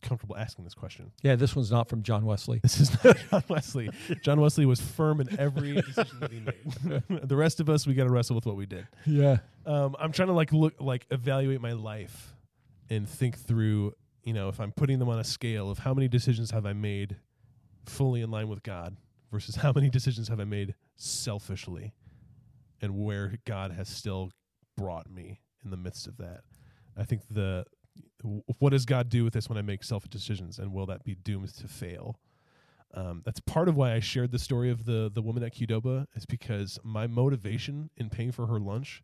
comfortable 0.00 0.36
asking 0.36 0.64
this 0.64 0.74
question. 0.74 1.12
Yeah, 1.22 1.36
this 1.36 1.54
one's 1.54 1.70
not 1.70 1.88
from 1.88 2.02
John 2.02 2.24
Wesley. 2.24 2.60
This 2.62 2.80
is 2.80 3.04
not 3.04 3.16
John 3.30 3.44
Wesley. 3.48 3.90
John 4.22 4.40
Wesley 4.40 4.66
was 4.66 4.80
firm 4.80 5.20
in 5.20 5.38
every 5.38 5.74
decision 5.74 6.20
that 6.20 6.32
he 6.32 6.40
made. 6.40 7.02
the 7.28 7.36
rest 7.36 7.60
of 7.60 7.68
us 7.68 7.86
we 7.86 7.94
got 7.94 8.04
to 8.04 8.10
wrestle 8.10 8.36
with 8.36 8.46
what 8.46 8.56
we 8.56 8.66
did. 8.66 8.86
Yeah. 9.06 9.38
Um, 9.66 9.96
I'm 9.98 10.12
trying 10.12 10.28
to 10.28 10.34
like 10.34 10.52
look 10.52 10.74
like 10.80 11.06
evaluate 11.10 11.60
my 11.60 11.72
life 11.72 12.34
and 12.88 13.08
think 13.08 13.38
through, 13.38 13.94
you 14.24 14.32
know, 14.32 14.48
if 14.48 14.60
I'm 14.60 14.72
putting 14.72 14.98
them 14.98 15.08
on 15.08 15.18
a 15.18 15.24
scale 15.24 15.70
of 15.70 15.78
how 15.78 15.94
many 15.94 16.08
decisions 16.08 16.50
have 16.50 16.66
I 16.66 16.72
made 16.72 17.16
fully 17.86 18.22
in 18.22 18.30
line 18.30 18.48
with 18.48 18.62
God 18.62 18.96
versus 19.30 19.56
how 19.56 19.72
many 19.72 19.88
decisions 19.88 20.28
have 20.28 20.40
I 20.40 20.44
made 20.44 20.74
selfishly 20.96 21.94
and 22.82 22.96
where 22.96 23.34
God 23.46 23.72
has 23.72 23.88
still 23.88 24.30
brought 24.76 25.10
me 25.10 25.40
in 25.64 25.70
the 25.70 25.76
midst 25.76 26.06
of 26.06 26.16
that. 26.18 26.40
I 26.96 27.04
think 27.04 27.22
the 27.30 27.64
w- 27.64 27.64
what 28.22 28.70
does 28.70 28.84
God 28.84 29.08
do 29.08 29.24
with 29.24 29.32
this 29.32 29.48
when 29.48 29.56
I 29.58 29.62
make 29.62 29.82
selfish 29.84 30.10
decisions 30.10 30.58
and 30.58 30.72
will 30.72 30.86
that 30.86 31.04
be 31.04 31.14
doomed 31.14 31.54
to 31.56 31.68
fail? 31.68 32.16
Um, 32.92 33.22
that's 33.24 33.40
part 33.40 33.68
of 33.68 33.76
why 33.76 33.92
I 33.94 34.00
shared 34.00 34.32
the 34.32 34.38
story 34.38 34.68
of 34.70 34.84
the 34.84 35.10
the 35.12 35.22
woman 35.22 35.42
at 35.44 35.54
Qdoba 35.54 36.06
is 36.14 36.26
because 36.26 36.78
my 36.82 37.06
motivation 37.06 37.90
in 37.96 38.10
paying 38.10 38.32
for 38.32 38.46
her 38.48 38.58
lunch, 38.58 39.02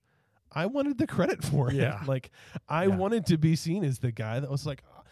I 0.51 0.67
wanted 0.67 0.99
the 0.99 1.07
credit 1.07 1.45
for 1.45 1.71
it. 1.71 1.77
Yeah. 1.77 2.01
like 2.07 2.31
I 2.69 2.87
Yeah. 2.87 2.97
wanted 2.97 3.27
to 3.27 3.39
be 3.39 3.55
seen 3.55 3.85
as 3.85 4.01
the 4.01 4.11
guy 4.11 4.41
that 4.41 4.51
was 4.51 4.67
like, 4.67 4.83
"Oh, 4.93 5.03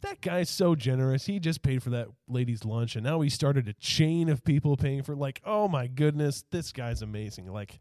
that 0.00 0.20
guy's 0.20 0.50
so 0.50 0.74
generous. 0.74 1.26
He 1.26 1.38
just 1.38 1.62
paid 1.62 1.80
for 1.82 1.90
that 1.90 2.08
lady's 2.28 2.64
lunch, 2.64 2.96
and 2.96 3.04
now 3.04 3.20
he 3.20 3.30
started 3.30 3.68
a 3.68 3.72
chain 3.74 4.28
of 4.28 4.42
people 4.44 4.76
paying 4.76 5.02
for. 5.04 5.14
Like, 5.14 5.40
oh 5.44 5.68
my 5.68 5.86
goodness, 5.86 6.44
this 6.50 6.72
guy's 6.72 7.02
amazing. 7.02 7.46
Like, 7.52 7.78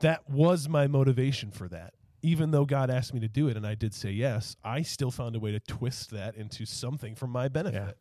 that 0.00 0.30
was 0.30 0.68
my 0.68 0.86
motivation 0.86 1.50
for 1.50 1.68
that. 1.68 1.94
Even 2.26 2.50
though 2.50 2.64
God 2.64 2.90
asked 2.90 3.14
me 3.14 3.20
to 3.20 3.28
do 3.28 3.46
it, 3.46 3.56
and 3.56 3.64
I 3.64 3.76
did 3.76 3.94
say 3.94 4.10
yes, 4.10 4.56
I 4.64 4.82
still 4.82 5.12
found 5.12 5.36
a 5.36 5.38
way 5.38 5.52
to 5.52 5.60
twist 5.60 6.10
that 6.10 6.34
into 6.34 6.66
something 6.66 7.14
for 7.14 7.28
my 7.28 7.46
benefit. 7.46 7.96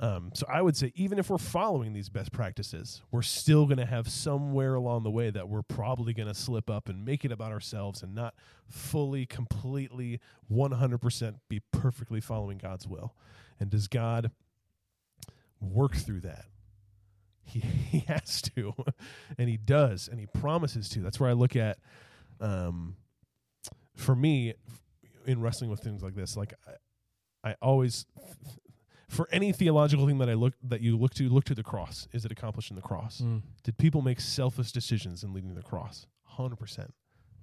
Um, 0.00 0.30
so 0.34 0.46
I 0.48 0.62
would 0.62 0.74
say, 0.74 0.90
even 0.96 1.18
if 1.18 1.28
we're 1.28 1.36
following 1.36 1.92
these 1.92 2.08
best 2.08 2.32
practices, 2.32 3.02
we're 3.10 3.20
still 3.22 3.66
going 3.66 3.76
to 3.78 3.86
have 3.86 4.08
somewhere 4.08 4.74
along 4.74 5.02
the 5.02 5.10
way 5.10 5.28
that 5.28 5.50
we're 5.50 5.62
probably 5.62 6.14
going 6.14 6.28
to 6.28 6.34
slip 6.34 6.70
up 6.70 6.88
and 6.88 7.04
make 7.04 7.26
it 7.26 7.30
about 7.30 7.52
ourselves 7.52 8.02
and 8.02 8.14
not 8.14 8.34
fully, 8.66 9.26
completely, 9.26 10.18
100% 10.50 11.34
be 11.48 11.60
perfectly 11.72 12.20
following 12.20 12.56
God's 12.56 12.88
will. 12.88 13.14
And 13.60 13.68
does 13.68 13.86
God 13.86 14.30
work 15.60 15.94
through 15.94 16.22
that? 16.22 16.46
He, 17.44 17.60
he 17.90 17.98
has 18.08 18.40
to, 18.56 18.72
and 19.36 19.48
he 19.48 19.58
does, 19.58 20.08
and 20.08 20.18
he 20.18 20.26
promises 20.26 20.88
to. 20.90 21.00
That's 21.00 21.20
where 21.20 21.30
I 21.30 21.34
look 21.34 21.54
at, 21.54 21.78
um, 22.40 22.96
for 23.94 24.14
me, 24.14 24.54
in 25.26 25.40
wrestling 25.40 25.70
with 25.70 25.80
things 25.80 26.02
like 26.02 26.14
this, 26.14 26.36
like 26.36 26.54
I, 27.44 27.50
I 27.50 27.56
always 27.60 28.06
for 29.08 29.28
any 29.30 29.52
theological 29.52 30.06
thing 30.06 30.18
that 30.18 30.30
I 30.30 30.34
look 30.34 30.54
that 30.62 30.80
you 30.80 30.96
look 30.96 31.12
to, 31.14 31.28
look 31.28 31.44
to 31.44 31.54
the 31.54 31.62
cross. 31.62 32.08
Is 32.12 32.24
it 32.24 32.32
accomplished 32.32 32.70
in 32.70 32.76
the 32.76 32.82
cross? 32.82 33.20
Mm. 33.22 33.42
Did 33.62 33.76
people 33.76 34.00
make 34.00 34.20
selfish 34.20 34.72
decisions 34.72 35.22
in 35.22 35.34
leading 35.34 35.50
to 35.50 35.56
the 35.56 35.62
cross? 35.62 36.06
Hundred 36.24 36.56
percent. 36.56 36.94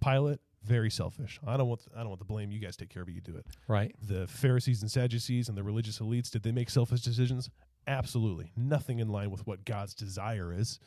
Pilate, 0.03 0.39
very 0.63 0.89
selfish. 0.89 1.39
I 1.45 1.57
don't 1.57 1.67
want 1.67 1.81
I 1.95 1.99
don't 1.99 2.09
want 2.09 2.19
the 2.19 2.25
blame. 2.25 2.51
You 2.51 2.59
guys 2.59 2.75
take 2.75 2.89
care 2.89 3.03
of 3.03 3.09
it. 3.09 3.13
You 3.13 3.21
do 3.21 3.37
it. 3.37 3.45
Right. 3.67 3.95
The 4.01 4.27
Pharisees 4.27 4.81
and 4.81 4.89
Sadducees 4.89 5.47
and 5.47 5.57
the 5.57 5.63
religious 5.63 5.99
elites, 5.99 6.31
did 6.31 6.43
they 6.43 6.51
make 6.51 6.69
selfish 6.69 7.01
decisions? 7.01 7.49
Absolutely. 7.87 8.51
Nothing 8.57 8.99
in 8.99 9.09
line 9.09 9.31
with 9.31 9.45
what 9.45 9.63
God's 9.63 9.93
desire 9.93 10.53
is. 10.53 10.79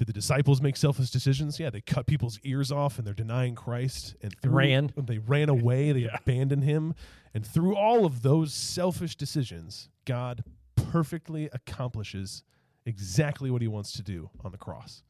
Did 0.00 0.06
the 0.06 0.14
disciples 0.14 0.62
make 0.62 0.78
selfish 0.78 1.10
decisions? 1.10 1.60
Yeah, 1.60 1.68
they 1.68 1.82
cut 1.82 2.06
people's 2.06 2.40
ears 2.42 2.72
off 2.72 2.96
and 2.96 3.06
they're 3.06 3.12
denying 3.12 3.54
Christ 3.54 4.16
and 4.22 4.34
through, 4.40 4.52
Ran. 4.52 4.92
They 4.96 5.18
ran 5.18 5.50
away. 5.50 5.92
They 5.92 6.04
Yeah. 6.04 6.16
abandoned 6.18 6.64
him. 6.64 6.94
And 7.34 7.46
through 7.46 7.76
all 7.76 8.06
of 8.06 8.22
those 8.22 8.54
selfish 8.54 9.14
decisions, 9.14 9.90
God 10.06 10.42
perfectly 10.74 11.50
accomplishes 11.52 12.44
exactly 12.86 13.50
what 13.50 13.60
he 13.60 13.68
wants 13.68 13.92
to 13.92 14.02
do 14.02 14.30
on 14.42 14.52
the 14.52 14.56
cross. 14.56 15.02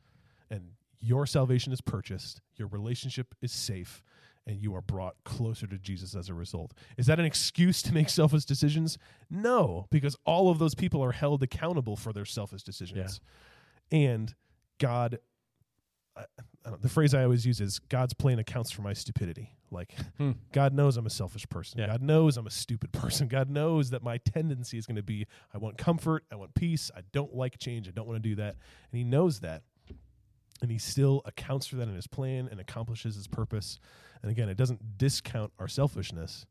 And 0.51 0.72
your 0.99 1.24
salvation 1.24 1.72
is 1.72 1.80
purchased, 1.80 2.41
your 2.57 2.66
relationship 2.66 3.32
is 3.41 3.53
safe, 3.53 4.03
and 4.45 4.61
you 4.61 4.74
are 4.74 4.82
brought 4.82 5.14
closer 5.22 5.68
to 5.68 5.78
Jesus 5.78 6.16
as 6.16 6.28
a 6.28 6.34
result. 6.34 6.74
Is 6.97 7.07
that 7.07 7.20
an 7.20 7.24
excuse 7.26 7.80
to 7.82 7.95
make 7.95 8.09
selfish 8.09 8.45
decisions? 8.45 8.99
No, 9.30 9.86
because 9.93 10.16
all 10.26 10.51
of 10.51 10.59
those 10.59 10.74
people 10.74 11.01
are 11.05 11.12
held 11.12 11.45
accountable 11.45 11.95
for 11.95 12.12
their 12.12 12.24
selfish 12.24 12.64
decisions. 12.64 13.20
And 13.93 14.34
God, 14.80 15.20
I, 16.16 16.22
I 16.66 16.70
the 16.80 16.88
phrase 16.88 17.14
I 17.14 17.22
always 17.22 17.46
use 17.46 17.60
is 17.60 17.78
God's 17.78 18.12
plan 18.14 18.38
accounts 18.40 18.70
for 18.72 18.82
my 18.82 18.92
stupidity. 18.92 19.54
Like, 19.70 19.94
Hmm. 20.18 20.32
God 20.52 20.74
knows 20.74 20.96
I'm 20.96 21.06
a 21.06 21.10
selfish 21.10 21.48
person. 21.48 21.78
Yeah. 21.78 21.86
God 21.86 22.02
knows 22.02 22.36
I'm 22.36 22.46
a 22.48 22.50
stupid 22.50 22.90
person. 22.92 23.28
God 23.28 23.48
knows 23.48 23.90
that 23.90 24.02
my 24.02 24.18
tendency 24.18 24.76
is 24.76 24.86
going 24.86 24.96
to 24.96 25.02
be 25.02 25.26
I 25.54 25.58
want 25.58 25.78
comfort, 25.78 26.24
I 26.32 26.36
want 26.36 26.54
peace, 26.54 26.90
I 26.96 27.02
don't 27.12 27.34
like 27.34 27.58
change, 27.58 27.86
I 27.86 27.92
don't 27.92 28.08
want 28.08 28.20
to 28.20 28.28
do 28.28 28.34
that. 28.34 28.56
And 28.90 28.98
He 28.98 29.04
knows 29.04 29.40
that. 29.40 29.62
And 30.60 30.70
He 30.70 30.78
still 30.78 31.22
accounts 31.24 31.68
for 31.68 31.76
that 31.76 31.88
in 31.88 31.94
His 31.94 32.08
plan 32.08 32.48
and 32.50 32.58
accomplishes 32.58 33.14
His 33.14 33.28
purpose. 33.28 33.78
And 34.22 34.30
again, 34.30 34.48
it 34.48 34.56
doesn't 34.56 34.98
discount 34.98 35.52
our 35.58 35.68
selfishness, 35.68 36.46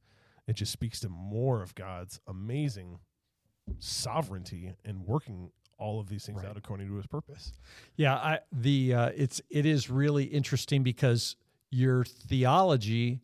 it 0.47 0.53
just 0.55 0.71
speaks 0.71 0.99
to 1.01 1.09
more 1.09 1.61
of 1.61 1.75
God's 1.75 2.19
amazing 2.25 2.99
sovereignty 3.77 4.73
and 4.83 5.05
working 5.05 5.51
all 5.79 5.99
of 5.99 6.07
these 6.09 6.25
things 6.25 6.37
Right. 6.43 6.49
out 6.49 6.57
according 6.57 6.87
to 6.89 6.95
His 6.95 7.07
purpose. 7.07 7.53
Yeah, 7.95 8.15
I, 8.15 8.39
the 8.51 8.93
uh, 8.93 9.09
it's 9.15 9.41
it 9.49 9.65
is 9.65 9.89
really 9.89 10.25
interesting 10.25 10.83
because 10.83 11.35
your 11.71 12.03
theology 12.03 13.21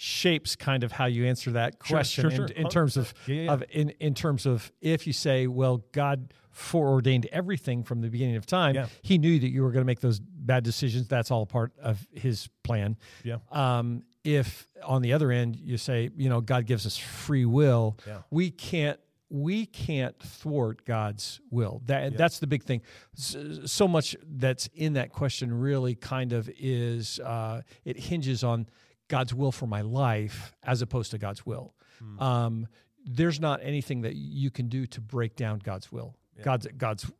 shapes 0.00 0.54
kind 0.54 0.84
of 0.84 0.92
how 0.92 1.06
you 1.06 1.26
answer 1.26 1.50
that 1.52 1.78
question 1.80 2.22
sure, 2.22 2.30
in, 2.30 2.36
sure. 2.36 2.46
in 2.56 2.68
terms 2.68 2.96
of, 2.96 3.12
Yeah, 3.26 3.34
yeah, 3.42 3.52
of 3.52 3.64
in, 3.70 3.90
in 3.98 4.14
terms 4.14 4.46
of 4.46 4.70
if 4.80 5.08
you 5.08 5.12
say, 5.12 5.48
well, 5.48 5.82
God 5.90 6.32
foreordained 6.52 7.26
everything 7.32 7.82
from 7.82 8.00
the 8.00 8.08
beginning 8.08 8.36
of 8.36 8.46
time. 8.46 8.74
Yeah. 8.76 8.86
He 9.02 9.18
knew 9.18 9.38
that 9.40 9.48
you 9.48 9.62
were 9.62 9.70
going 9.72 9.82
to 9.82 9.86
make 9.86 10.00
those 10.00 10.20
bad 10.20 10.62
decisions. 10.64 11.08
That's 11.08 11.30
all 11.32 11.46
part 11.46 11.72
of 11.82 12.06
His 12.12 12.48
plan. 12.62 12.96
Yeah. 13.24 13.38
Um, 13.50 14.02
if 14.24 14.68
on 14.84 15.02
the 15.02 15.12
other 15.14 15.30
end 15.32 15.56
you 15.56 15.76
say, 15.78 16.10
you 16.16 16.28
know, 16.28 16.40
God 16.40 16.66
gives 16.66 16.86
us 16.86 16.96
free 16.96 17.44
will, 17.44 17.96
Yeah. 18.06 18.18
we 18.30 18.50
can't 18.50 18.98
we 19.30 19.66
can't 19.66 20.18
thwart 20.20 20.84
God's 20.84 21.40
will. 21.50 21.82
That 21.86 22.16
that's 22.16 22.38
the 22.38 22.46
big 22.46 22.64
thing. 22.64 22.82
So 23.14 23.86
much 23.86 24.16
that's 24.26 24.68
in 24.74 24.94
that 24.94 25.12
question 25.12 25.52
really 25.52 25.94
kind 25.94 26.32
of 26.32 26.50
is 26.58 27.20
uh, 27.20 27.62
it 27.84 27.98
hinges 27.98 28.42
on 28.42 28.68
God's 29.08 29.34
will 29.34 29.52
for 29.52 29.66
my 29.66 29.82
life 29.82 30.52
as 30.62 30.82
opposed 30.82 31.10
to 31.10 31.18
God's 31.18 31.44
will. 31.44 31.74
Hmm. 31.98 32.22
Um, 32.22 32.66
there's 33.04 33.40
not 33.40 33.60
anything 33.62 34.02
that 34.02 34.14
you 34.16 34.50
can 34.50 34.68
do 34.68 34.86
to 34.86 35.00
break 35.00 35.36
down 35.36 35.60
God's 35.60 35.90
will. 35.92 36.16
God's 36.42 36.66
God's 36.76 37.10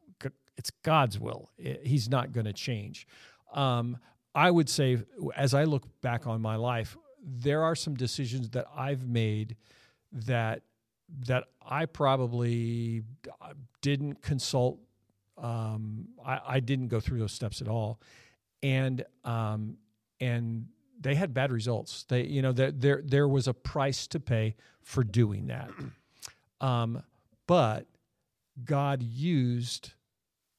it's 0.56 0.70
God's 0.82 1.18
will. 1.18 1.50
He's 1.56 2.08
not 2.08 2.32
going 2.32 2.46
to 2.46 2.52
change. 2.52 3.06
Um, 3.54 3.98
I 4.34 4.50
would 4.50 4.68
say, 4.68 4.98
as 5.36 5.54
I 5.54 5.64
look 5.64 5.84
back 6.02 6.26
on 6.26 6.42
my 6.42 6.56
life, 6.56 6.96
there 7.24 7.62
are 7.62 7.74
some 7.74 7.94
decisions 7.94 8.50
that 8.50 8.66
I've 8.76 9.06
made 9.06 9.56
that 10.12 10.62
that 11.26 11.44
I 11.64 11.86
probably 11.86 13.02
uh, 13.40 13.54
didn't 13.80 14.22
consult. 14.22 14.78
Um, 15.36 16.08
I, 16.24 16.40
I 16.46 16.60
didn't 16.60 16.88
go 16.88 17.00
through 17.00 17.18
those 17.18 17.32
steps 17.32 17.60
at 17.60 17.68
all, 17.68 18.00
and 18.62 19.04
um, 19.24 19.76
and 20.20 20.66
they 21.00 21.14
had 21.14 21.32
bad 21.32 21.52
results. 21.52 22.04
They, 22.08 22.24
you 22.24 22.42
know, 22.42 22.52
there 22.52 22.72
there 22.72 23.02
there 23.04 23.28
was 23.28 23.46
a 23.48 23.54
price 23.54 24.06
to 24.08 24.20
pay 24.20 24.56
for 24.82 25.04
doing 25.04 25.46
that. 25.48 25.70
Um, 26.60 27.04
but 27.46 27.86
God 28.64 29.00
used 29.00 29.92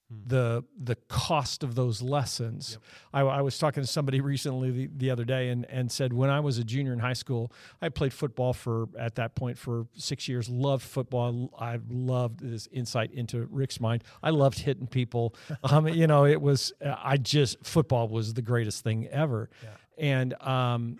the 0.10 0.64
the 0.76 0.96
cost 1.08 1.64
of 1.64 1.76
those 1.76 2.02
lessons. 2.02 2.80
I, 3.14 3.22
I 3.22 3.42
was 3.42 3.60
talking 3.60 3.84
to 3.84 3.88
somebody 3.88 4.22
recently 4.22 4.72
the, 4.72 4.90
the 4.98 5.12
other 5.12 5.24
day 5.24 5.50
and 5.50 5.66
and 5.70 5.92
said 5.92 6.14
when 6.14 6.32
I 6.32 6.40
was 6.40 6.58
a 6.58 6.64
junior 6.64 6.94
in 6.94 7.00
high 7.00 7.14
school, 7.14 7.52
I 7.82 7.90
played 7.90 8.12
football 8.12 8.54
for 8.54 8.90
at 8.98 9.16
that 9.16 9.36
point 9.36 9.58
for 9.58 9.86
six 9.94 10.28
years. 10.28 10.50
Loved 10.50 10.84
football. 10.84 11.54
I 11.60 11.80
loved 11.90 12.40
this 12.40 12.68
insight 12.72 13.12
into 13.12 13.48
Rick's 13.52 13.80
mind. 13.80 14.04
I 14.24 14.32
loved 14.32 14.60
hitting 14.60 14.88
people. 14.88 15.36
Um, 15.62 15.88
you 15.88 16.08
know, 16.08 16.26
it 16.26 16.42
was 16.42 16.72
I 16.82 17.18
just 17.18 17.64
football 17.64 18.08
was 18.08 18.34
the 18.34 18.42
greatest 18.42 18.84
thing 18.84 19.08
ever. 19.08 19.50
And 19.98 20.34
um, 20.42 21.00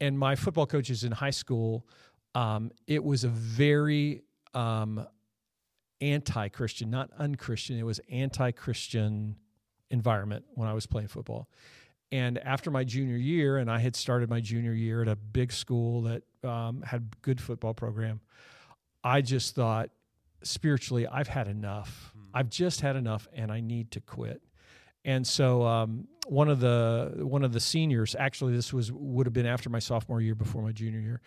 and 0.00 0.18
my 0.18 0.36
football 0.36 0.66
coaches 0.66 1.04
in 1.04 1.12
high 1.12 1.30
school, 1.30 1.86
um, 2.34 2.72
it 2.86 3.04
was 3.04 3.24
a 3.24 3.28
very 3.28 4.22
um, 4.54 5.06
anti-Christian, 6.12 6.90
not 6.90 7.10
unchristian. 7.18 7.78
It 7.78 7.86
was 7.86 8.00
anti-Christian 8.10 9.36
environment 9.90 10.44
when 10.54 10.68
I 10.68 10.74
was 10.74 10.86
playing 10.86 11.08
football. 11.08 11.48
And 12.12 12.38
after 12.38 12.70
my 12.70 12.84
junior 12.84 13.16
year, 13.16 13.58
and 13.58 13.70
I 13.70 13.78
had 13.78 13.96
started 13.96 14.28
my 14.30 14.40
junior 14.40 14.72
year 14.72 15.02
at 15.02 15.08
a 15.08 15.16
big 15.16 15.52
school 15.52 16.02
that 16.02 16.22
um, 16.42 16.82
had 16.82 17.20
good 17.22 17.40
football 17.40 17.74
program, 17.74 18.20
I 19.02 19.20
just 19.20 19.54
thought 19.54 19.90
spiritually, 20.42 21.06
I've 21.06 21.28
had 21.28 21.48
enough. 21.48 22.14
I've 22.32 22.50
just 22.50 22.80
had 22.80 22.96
enough, 22.96 23.28
and 23.32 23.50
I 23.50 23.60
need 23.60 23.90
to 23.92 24.00
quit. 24.00 24.42
And 25.04 25.26
so 25.26 25.62
um, 25.62 26.08
one 26.26 26.48
of 26.48 26.60
the 26.60 27.12
one 27.16 27.44
of 27.44 27.52
the 27.52 27.60
seniors, 27.60 28.16
actually, 28.18 28.54
this 28.54 28.72
was 28.72 28.90
would 28.92 29.26
have 29.26 29.32
been 29.32 29.46
after 29.46 29.70
my 29.70 29.78
sophomore 29.78 30.20
year, 30.20 30.34
before 30.34 30.62
my 30.62 30.72
junior 30.72 31.00
year, 31.00 31.20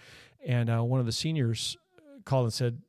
and 0.45 0.69
uh, 0.69 0.83
one 0.83 0.99
of 0.99 1.05
the 1.05 1.11
seniors 1.11 1.77
called 2.25 2.45
and 2.45 2.53
said, 2.53 2.81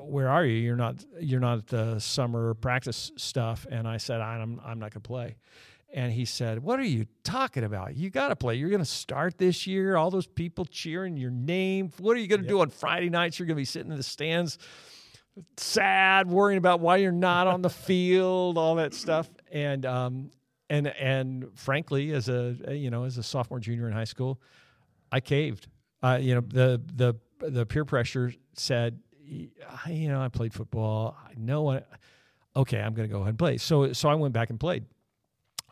"Where 0.00 0.28
are 0.28 0.44
you? 0.44 0.56
You're 0.56 0.76
not 0.76 1.04
you're 1.20 1.40
not 1.40 1.58
at 1.58 1.66
the 1.66 1.98
summer 1.98 2.54
practice 2.54 3.12
stuff." 3.16 3.66
And 3.70 3.86
I 3.86 3.96
said, 3.96 4.20
"I'm 4.20 4.60
I'm 4.64 4.78
not 4.78 4.92
going 4.92 5.02
to 5.02 5.08
play." 5.08 5.36
And 5.94 6.12
he 6.12 6.24
said, 6.24 6.62
"What 6.62 6.78
are 6.80 6.84
you 6.84 7.06
talking 7.24 7.64
about? 7.64 7.96
You 7.96 8.10
got 8.10 8.28
to 8.28 8.36
play. 8.36 8.54
You're 8.54 8.70
going 8.70 8.80
to 8.80 8.84
start 8.86 9.38
this 9.38 9.66
year. 9.66 9.96
All 9.96 10.10
those 10.10 10.26
people 10.26 10.64
cheering 10.64 11.16
your 11.16 11.30
name. 11.30 11.92
What 11.98 12.16
are 12.16 12.20
you 12.20 12.28
going 12.28 12.42
to 12.42 12.48
do 12.48 12.60
on 12.60 12.70
Friday 12.70 13.10
nights? 13.10 13.38
You're 13.38 13.46
going 13.46 13.56
to 13.56 13.60
be 13.60 13.66
sitting 13.66 13.90
in 13.90 13.96
the 13.96 14.02
stands." 14.02 14.58
sad, 15.56 16.28
worrying 16.28 16.58
about 16.58 16.80
why 16.80 16.96
you're 16.96 17.12
not 17.12 17.46
on 17.46 17.62
the 17.62 17.70
field, 17.70 18.58
all 18.58 18.76
that 18.76 18.94
stuff. 18.94 19.28
And 19.50 19.86
um, 19.86 20.30
and 20.70 20.88
and 20.88 21.46
frankly, 21.54 22.12
as 22.12 22.28
a 22.28 22.56
you 22.70 22.90
know, 22.90 23.04
as 23.04 23.18
a 23.18 23.22
sophomore, 23.22 23.60
junior 23.60 23.86
in 23.86 23.92
high 23.92 24.04
school, 24.04 24.40
I 25.10 25.20
caved. 25.20 25.68
Uh, 26.02 26.18
you 26.20 26.34
know, 26.34 26.40
the 26.40 26.80
the 26.94 27.14
the 27.48 27.66
peer 27.66 27.84
pressure 27.84 28.32
said, 28.54 28.98
"I- 29.86 29.90
you 29.90 30.08
know, 30.08 30.20
I 30.20 30.28
played 30.28 30.52
football. 30.54 31.16
I 31.28 31.32
know 31.36 31.70
I, 31.70 31.82
okay, 32.56 32.80
I'm 32.80 32.94
going 32.94 33.08
to 33.08 33.12
go 33.12 33.18
ahead 33.20 33.30
and 33.30 33.38
play. 33.38 33.58
So 33.58 33.92
so 33.92 34.08
I 34.08 34.14
went 34.14 34.32
back 34.34 34.50
and 34.50 34.58
played. 34.60 34.84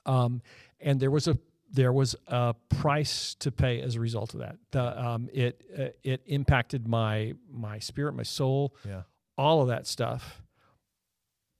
Um, 0.06 0.42
and 0.80 0.98
there 1.00 1.10
was 1.10 1.28
a 1.28 1.38
there 1.72 1.92
was 1.92 2.16
a 2.26 2.54
price 2.68 3.34
to 3.36 3.52
pay 3.52 3.80
as 3.80 3.94
a 3.96 4.00
result 4.00 4.34
of 4.34 4.40
that. 4.40 4.56
The 4.72 5.04
um, 5.06 5.28
it 5.32 5.62
uh, 5.78 5.84
it 6.02 6.22
impacted 6.26 6.88
my 6.88 7.34
my 7.50 7.78
spirit, 7.78 8.14
my 8.14 8.22
soul, 8.24 8.74
Yeah. 8.86 9.02
all 9.38 9.62
of 9.62 9.68
that 9.68 9.86
stuff. 9.86 10.42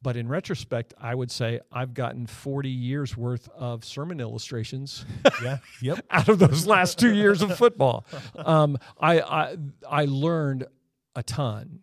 But 0.03 0.17
in 0.17 0.29
retrospect, 0.29 0.95
I 0.99 1.15
would 1.15 1.31
say 1.31 1.61
I've 1.71 1.93
gotten 1.93 2.27
40 2.27 2.71
years 2.71 3.19
worth 3.19 3.51
of 3.51 3.85
sermon 3.85 4.19
illustrations 4.19 5.05
Yeah. 5.43 5.59
Yep. 5.83 6.07
out 6.11 6.29
of 6.31 6.39
those 6.39 6.67
last 6.67 6.99
two 6.99 7.15
years 7.15 7.43
of 7.43 7.57
football. 7.59 8.07
Um, 8.37 8.79
I, 8.99 9.21
I 9.21 9.57
I 9.89 10.05
learned 10.07 10.65
a 11.15 11.23
ton. 11.23 11.81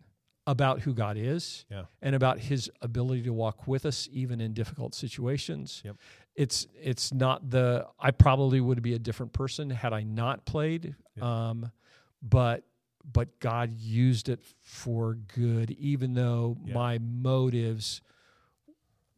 About 0.48 0.80
who 0.80 0.94
God 0.94 1.18
is 1.18 1.66
Yeah. 1.70 1.84
and 2.00 2.14
about 2.14 2.38
his 2.38 2.70
ability 2.80 3.22
to 3.24 3.32
walk 3.34 3.68
with 3.68 3.84
us 3.84 4.08
even 4.10 4.40
in 4.40 4.54
difficult 4.54 4.94
situations. 4.94 5.82
Yep. 5.84 5.96
It's 6.34 6.66
it's 6.80 7.12
not 7.12 7.50
the 7.50 7.86
I 8.00 8.12
probably 8.12 8.60
would 8.60 8.80
be 8.80 8.94
a 8.94 8.98
different 8.98 9.34
person 9.34 9.68
had 9.68 9.92
I 9.92 10.04
not 10.04 10.46
played. 10.46 10.94
Um, 11.20 11.70
but 12.22 12.64
but 13.04 13.38
God 13.40 13.76
used 13.78 14.28
it 14.30 14.40
for 14.60 15.14
good, 15.14 15.70
even 15.72 16.14
though 16.14 16.56
Yeah. 16.64 16.74
my 16.74 16.98
motives 16.98 18.00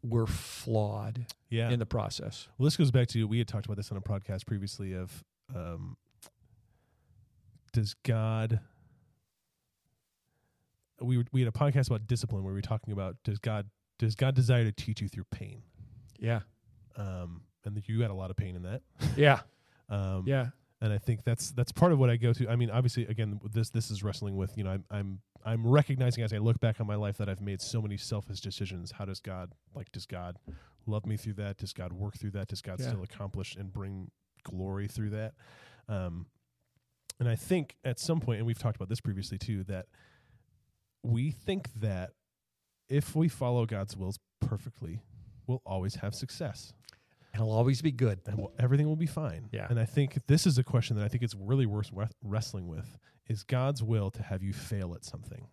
were 0.02 0.26
flawed 0.26 1.26
Yeah. 1.48 1.70
in 1.70 1.78
the 1.78 1.86
process. 1.86 2.48
Well, 2.58 2.64
this 2.64 2.76
goes 2.76 2.90
back 2.90 3.06
to 3.08 3.24
we 3.28 3.38
had 3.38 3.46
talked 3.46 3.66
about 3.66 3.76
this 3.76 3.92
on 3.92 3.98
a 3.98 4.02
podcast 4.02 4.46
previously. 4.46 4.94
Of 4.94 5.22
um, 5.54 5.96
does 7.72 7.94
God? 8.02 8.60
We 11.02 11.18
were, 11.18 11.24
we 11.32 11.40
had 11.40 11.48
a 11.48 11.56
podcast 11.58 11.86
about 11.88 12.06
discipline 12.06 12.42
where 12.44 12.52
we 12.52 12.58
were 12.58 12.62
talking 12.62 12.92
about 12.92 13.16
does 13.24 13.38
God 13.38 13.68
does 13.98 14.14
God 14.14 14.34
desire 14.34 14.64
to 14.64 14.72
teach 14.72 15.00
you 15.00 15.08
through 15.08 15.24
pain? 15.30 15.62
Yeah. 16.18 16.40
Um, 16.96 17.42
and 17.64 17.76
that 17.76 17.88
you 17.88 18.00
had 18.02 18.10
a 18.10 18.14
lot 18.14 18.30
of 18.30 18.36
pain 18.36 18.56
in 18.56 18.62
that. 18.62 18.82
Yeah. 19.16 19.40
Um, 19.90 20.22
Yeah. 20.24 20.50
and 20.80 20.92
I 20.92 20.98
think 20.98 21.24
that's 21.24 21.50
that's 21.50 21.72
part 21.72 21.90
of 21.90 21.98
what 21.98 22.10
I 22.10 22.16
go 22.16 22.32
to. 22.32 22.48
I 22.48 22.54
mean, 22.54 22.70
obviously, 22.70 23.06
again, 23.08 23.40
this 23.52 23.70
this 23.70 23.90
is 23.90 24.04
wrestling 24.04 24.36
with. 24.36 24.56
You 24.56 24.62
know, 24.62 24.70
I'm 24.70 24.84
I'm 24.88 25.18
I'm 25.44 25.66
recognizing 25.66 26.22
as 26.22 26.32
I 26.32 26.38
look 26.38 26.60
back 26.60 26.80
on 26.80 26.86
my 26.86 26.94
life 26.94 27.16
that 27.18 27.28
I've 27.28 27.40
made 27.40 27.60
so 27.60 27.82
many 27.82 27.96
selfish 27.96 28.40
decisions. 28.40 28.92
How 28.92 29.04
does 29.04 29.18
God 29.18 29.52
like? 29.74 29.90
Does 29.90 30.06
God 30.06 30.38
love 30.86 31.06
me 31.06 31.16
through 31.16 31.32
that? 31.34 31.56
Does 31.58 31.72
God 31.72 31.92
work 31.92 32.16
through 32.16 32.30
that? 32.32 32.46
Does 32.46 32.62
God 32.62 32.78
Yeah. 32.78 32.86
still 32.90 33.02
accomplish 33.02 33.56
and 33.56 33.72
bring 33.72 34.12
glory 34.44 34.86
through 34.86 35.10
that? 35.10 35.34
Um, 35.88 36.26
and 37.18 37.28
I 37.28 37.34
think 37.34 37.76
at 37.84 37.98
some 37.98 38.20
point, 38.20 38.38
and 38.38 38.46
we've 38.46 38.58
talked 38.58 38.76
about 38.76 38.88
this 38.88 39.00
previously 39.00 39.38
too, 39.38 39.64
that 39.64 39.86
we 41.02 41.30
think 41.30 41.68
that 41.80 42.10
if 42.88 43.14
we 43.16 43.28
follow 43.28 43.66
God's 43.66 43.96
wills 43.96 44.18
perfectly, 44.40 45.00
we'll 45.46 45.62
always 45.64 45.96
have 45.96 46.14
success 46.14 46.72
And 47.32 47.40
It'll 47.42 47.52
always 47.52 47.80
be 47.82 47.92
good. 47.92 48.20
and 48.26 48.38
we'll, 48.38 48.52
everything 48.58 48.86
will 48.86 48.96
be 48.96 49.06
fine. 49.06 49.48
Yeah. 49.52 49.66
And 49.70 49.78
I 49.78 49.84
think 49.84 50.18
this 50.26 50.46
is 50.46 50.58
a 50.58 50.64
question 50.64 50.96
that 50.96 51.04
I 51.04 51.08
think 51.08 51.22
it's 51.22 51.34
really 51.36 51.66
worth 51.66 51.90
wrestling 52.22 52.66
with: 52.68 52.98
is 53.28 53.44
God's 53.44 53.82
will 53.82 54.10
to 54.10 54.22
have 54.22 54.42
you 54.42 54.52
fail 54.52 54.94
at 54.94 55.04
something? 55.04 55.46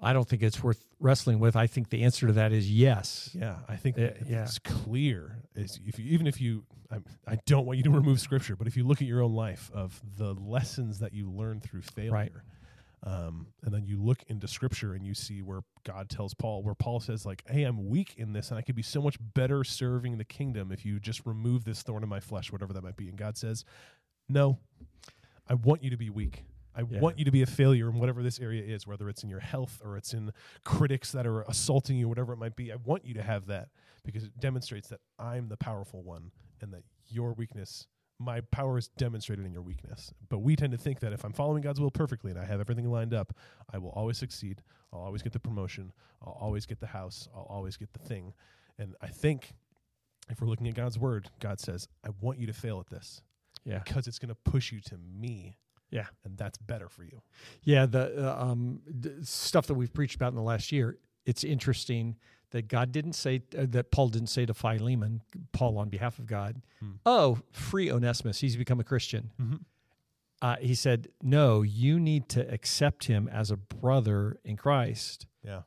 I 0.00 0.12
don't 0.12 0.28
think 0.28 0.42
it's 0.42 0.62
worth 0.62 0.84
wrestling 0.98 1.38
with. 1.38 1.54
I 1.56 1.66
think 1.66 1.88
the 1.88 2.02
answer 2.02 2.26
to 2.26 2.32
that 2.34 2.52
is 2.52 2.70
yes. 2.70 3.30
Yeah, 3.32 3.56
I 3.68 3.76
think 3.76 3.96
Yeah, 3.96 4.06
that 4.08 4.28
yeah. 4.28 4.42
it's 4.42 4.58
clear. 4.58 5.38
Is 5.54 5.78
if 5.86 5.98
you, 5.98 6.04
even 6.06 6.26
if 6.26 6.40
you, 6.40 6.64
I, 6.90 6.98
I 7.26 7.38
don't 7.46 7.64
want 7.64 7.78
you 7.78 7.84
to 7.84 7.90
remove 7.90 8.20
Scripture, 8.20 8.56
but 8.56 8.66
if 8.66 8.76
you 8.76 8.84
look 8.84 9.00
at 9.00 9.06
your 9.06 9.22
own 9.22 9.34
life 9.34 9.70
of 9.72 10.00
the 10.16 10.34
lessons 10.34 10.98
that 10.98 11.12
you 11.12 11.30
learn 11.30 11.60
through 11.60 11.82
failure, 11.82 12.42
um, 13.04 13.48
and 13.62 13.72
then 13.72 13.84
you 13.84 14.02
look 14.02 14.22
into 14.28 14.48
Scripture 14.48 14.94
and 14.94 15.04
you 15.04 15.14
see 15.14 15.42
where 15.42 15.60
God 15.84 16.08
tells 16.08 16.34
Paul, 16.34 16.62
where 16.62 16.74
Paul 16.74 17.00
says 17.00 17.26
like, 17.26 17.42
"Hey, 17.48 17.64
I'm 17.64 17.88
weak 17.88 18.14
in 18.16 18.32
this, 18.32 18.50
and 18.50 18.58
I 18.58 18.62
could 18.62 18.74
be 18.74 18.82
so 18.82 19.02
much 19.02 19.16
better 19.20 19.62
serving 19.62 20.18
the 20.18 20.24
kingdom 20.24 20.72
if 20.72 20.84
you 20.84 20.98
just 20.98 21.24
remove 21.26 21.64
this 21.64 21.82
thorn 21.82 22.02
in 22.02 22.08
my 22.08 22.20
flesh, 22.20 22.50
whatever 22.50 22.72
that 22.72 22.82
might 22.82 22.96
be." 22.96 23.08
And 23.08 23.18
God 23.18 23.36
says, 23.36 23.64
"No, 24.28 24.58
I 25.48 25.54
want 25.54 25.82
you 25.82 25.90
to 25.90 25.96
be 25.96 26.10
weak." 26.10 26.44
I 26.76 26.82
Yeah. 26.82 26.98
want 26.98 27.20
you 27.20 27.24
to 27.24 27.30
be 27.30 27.42
a 27.42 27.46
failure 27.46 27.88
in 27.88 28.00
whatever 28.00 28.20
this 28.20 28.40
area 28.40 28.62
is, 28.64 28.84
whether 28.84 29.08
it's 29.08 29.22
in 29.22 29.30
your 29.30 29.38
health 29.38 29.80
or 29.84 29.96
it's 29.96 30.12
in 30.12 30.32
critics 30.64 31.12
that 31.12 31.24
are 31.24 31.42
assaulting 31.42 31.96
you, 31.96 32.08
whatever 32.08 32.32
it 32.32 32.36
might 32.36 32.56
be. 32.56 32.72
I 32.72 32.76
want 32.76 33.04
you 33.04 33.14
to 33.14 33.22
have 33.22 33.46
that 33.46 33.68
because 34.04 34.24
it 34.24 34.40
demonstrates 34.40 34.88
that 34.88 34.98
I'm 35.16 35.48
the 35.48 35.56
powerful 35.56 36.02
one 36.02 36.32
and 36.60 36.72
that 36.74 36.82
your 37.06 37.32
weakness, 37.32 37.86
my 38.24 38.40
power 38.40 38.78
is 38.78 38.88
demonstrated 38.96 39.44
in 39.44 39.52
your 39.52 39.62
weakness. 39.62 40.12
But 40.28 40.38
we 40.38 40.56
tend 40.56 40.72
to 40.72 40.78
think 40.78 41.00
that 41.00 41.12
if 41.12 41.24
I'm 41.24 41.32
following 41.32 41.62
God's 41.62 41.80
will 41.80 41.90
perfectly 41.90 42.30
and 42.30 42.40
I 42.40 42.44
have 42.44 42.60
everything 42.60 42.90
lined 42.90 43.14
up, 43.14 43.34
I 43.72 43.78
will 43.78 43.90
always 43.90 44.18
succeed. 44.18 44.62
I'll 44.92 45.00
always 45.00 45.22
get 45.22 45.32
the 45.32 45.40
promotion. 45.40 45.92
I'll 46.24 46.36
always 46.40 46.66
get 46.66 46.80
the 46.80 46.86
house. 46.86 47.28
I'll 47.34 47.46
always 47.50 47.76
get 47.76 47.92
the 47.92 47.98
thing. 47.98 48.32
And 48.78 48.94
I 49.00 49.08
think 49.08 49.54
if 50.30 50.40
we're 50.40 50.48
looking 50.48 50.68
at 50.68 50.74
God's 50.74 50.98
word, 50.98 51.28
God 51.40 51.60
says, 51.60 51.88
I 52.04 52.10
want 52.20 52.38
you 52.38 52.46
to 52.46 52.52
fail 52.52 52.80
at 52.80 52.88
this 52.88 53.20
Yeah. 53.64 53.80
because 53.84 54.06
it's 54.06 54.18
going 54.18 54.30
to 54.30 54.50
push 54.50 54.72
you 54.72 54.80
to 54.80 54.96
me. 54.98 55.58
Yeah. 55.90 56.06
And 56.24 56.36
that's 56.38 56.58
better 56.58 56.88
for 56.88 57.04
you. 57.04 57.22
Yeah, 57.62 57.86
the 57.86 58.28
uh, 58.32 58.42
um, 58.42 58.80
d- 59.00 59.10
stuff 59.22 59.66
that 59.68 59.74
we've 59.74 59.92
preached 59.92 60.16
about 60.16 60.28
in 60.30 60.34
the 60.36 60.42
last 60.42 60.72
year. 60.72 60.98
It's 61.26 61.44
interesting 61.44 62.16
that 62.54 62.68
God 62.68 62.90
didn't 62.92 63.12
say 63.14 63.42
uh, 63.58 63.66
that 63.70 63.90
Paul 63.90 64.08
didn't 64.08 64.28
say 64.28 64.46
to 64.46 64.54
Philemon, 64.54 65.20
Paul 65.52 65.76
on 65.76 65.88
behalf 65.90 66.18
of 66.18 66.26
God, 66.26 66.62
Hmm. 66.80 66.92
"Oh, 67.04 67.38
free 67.50 67.90
Onesimus, 67.92 68.40
he's 68.40 68.56
become 68.56 68.80
a 68.80 68.84
Christian." 68.84 69.30
Mm-hmm. 69.40 69.56
Uh, 70.40 70.56
he 70.60 70.74
said, 70.74 71.08
"No, 71.22 71.62
you 71.62 71.98
need 72.00 72.28
to 72.30 72.48
accept 72.52 73.04
him 73.04 73.28
as 73.28 73.50
a 73.50 73.56
brother 73.56 74.38
in 74.44 74.56
Christ 74.56 75.26
Yeah. 75.44 75.62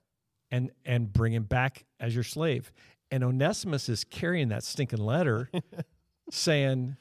and 0.50 0.72
and 0.86 1.12
bring 1.14 1.34
him 1.34 1.44
back 1.44 1.86
as 2.00 2.16
your 2.16 2.24
slave." 2.24 2.72
And 3.12 3.24
Onesimus 3.24 3.90
is 3.90 4.04
carrying 4.04 4.48
that 4.50 4.64
stinking 4.64 5.00
letter, 5.00 5.50
saying, 6.32 6.96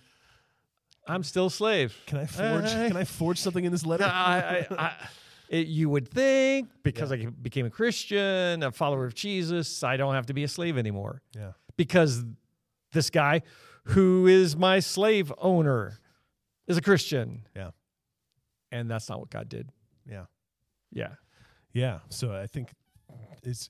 "I'm 1.07 1.22
still 1.22 1.47
a 1.47 1.51
slave." 1.51 1.97
Can 2.07 2.18
I 2.18 2.26
forge? 2.26 2.70
Can 2.70 2.97
I 2.97 3.05
forge 3.05 3.39
something 3.39 3.64
in 3.64 3.72
this 3.72 3.87
letter? 3.87 4.05
I, 4.12 4.95
it, 5.49 5.66
you 5.66 5.88
would 5.88 6.09
think 6.09 6.68
because 6.82 7.12
I 7.12 7.26
became 7.26 7.66
a 7.66 7.70
Christian, 7.70 8.62
a 8.62 8.72
follower 8.72 9.05
of 9.05 9.14
Jesus, 9.14 9.82
I 9.84 9.97
don't 9.97 10.14
have 10.14 10.26
to 10.26 10.34
be 10.34 10.44
a 10.44 10.49
slave 10.49 10.76
anymore. 10.78 11.22
yeah. 11.36 11.53
Because 11.76 12.24
this 12.92 13.11
guy 13.11 13.42
who 13.84 14.26
is 14.26 14.57
my 14.57 14.80
slave 14.80 15.32
owner 15.38 15.99
is 16.66 16.76
a 16.76 16.82
Christian. 16.82 17.42
Yeah. 17.55 17.70
And 18.72 18.90
that's 18.90 19.09
not 19.09 19.20
what 19.20 19.30
God 19.30 19.49
did. 19.49 19.68
Yeah. 20.11 20.24
Yeah. 20.90 21.11
Yeah. 21.72 21.99
So 22.09 22.32
I 22.34 22.47
think 22.47 22.70
it's 23.42 23.68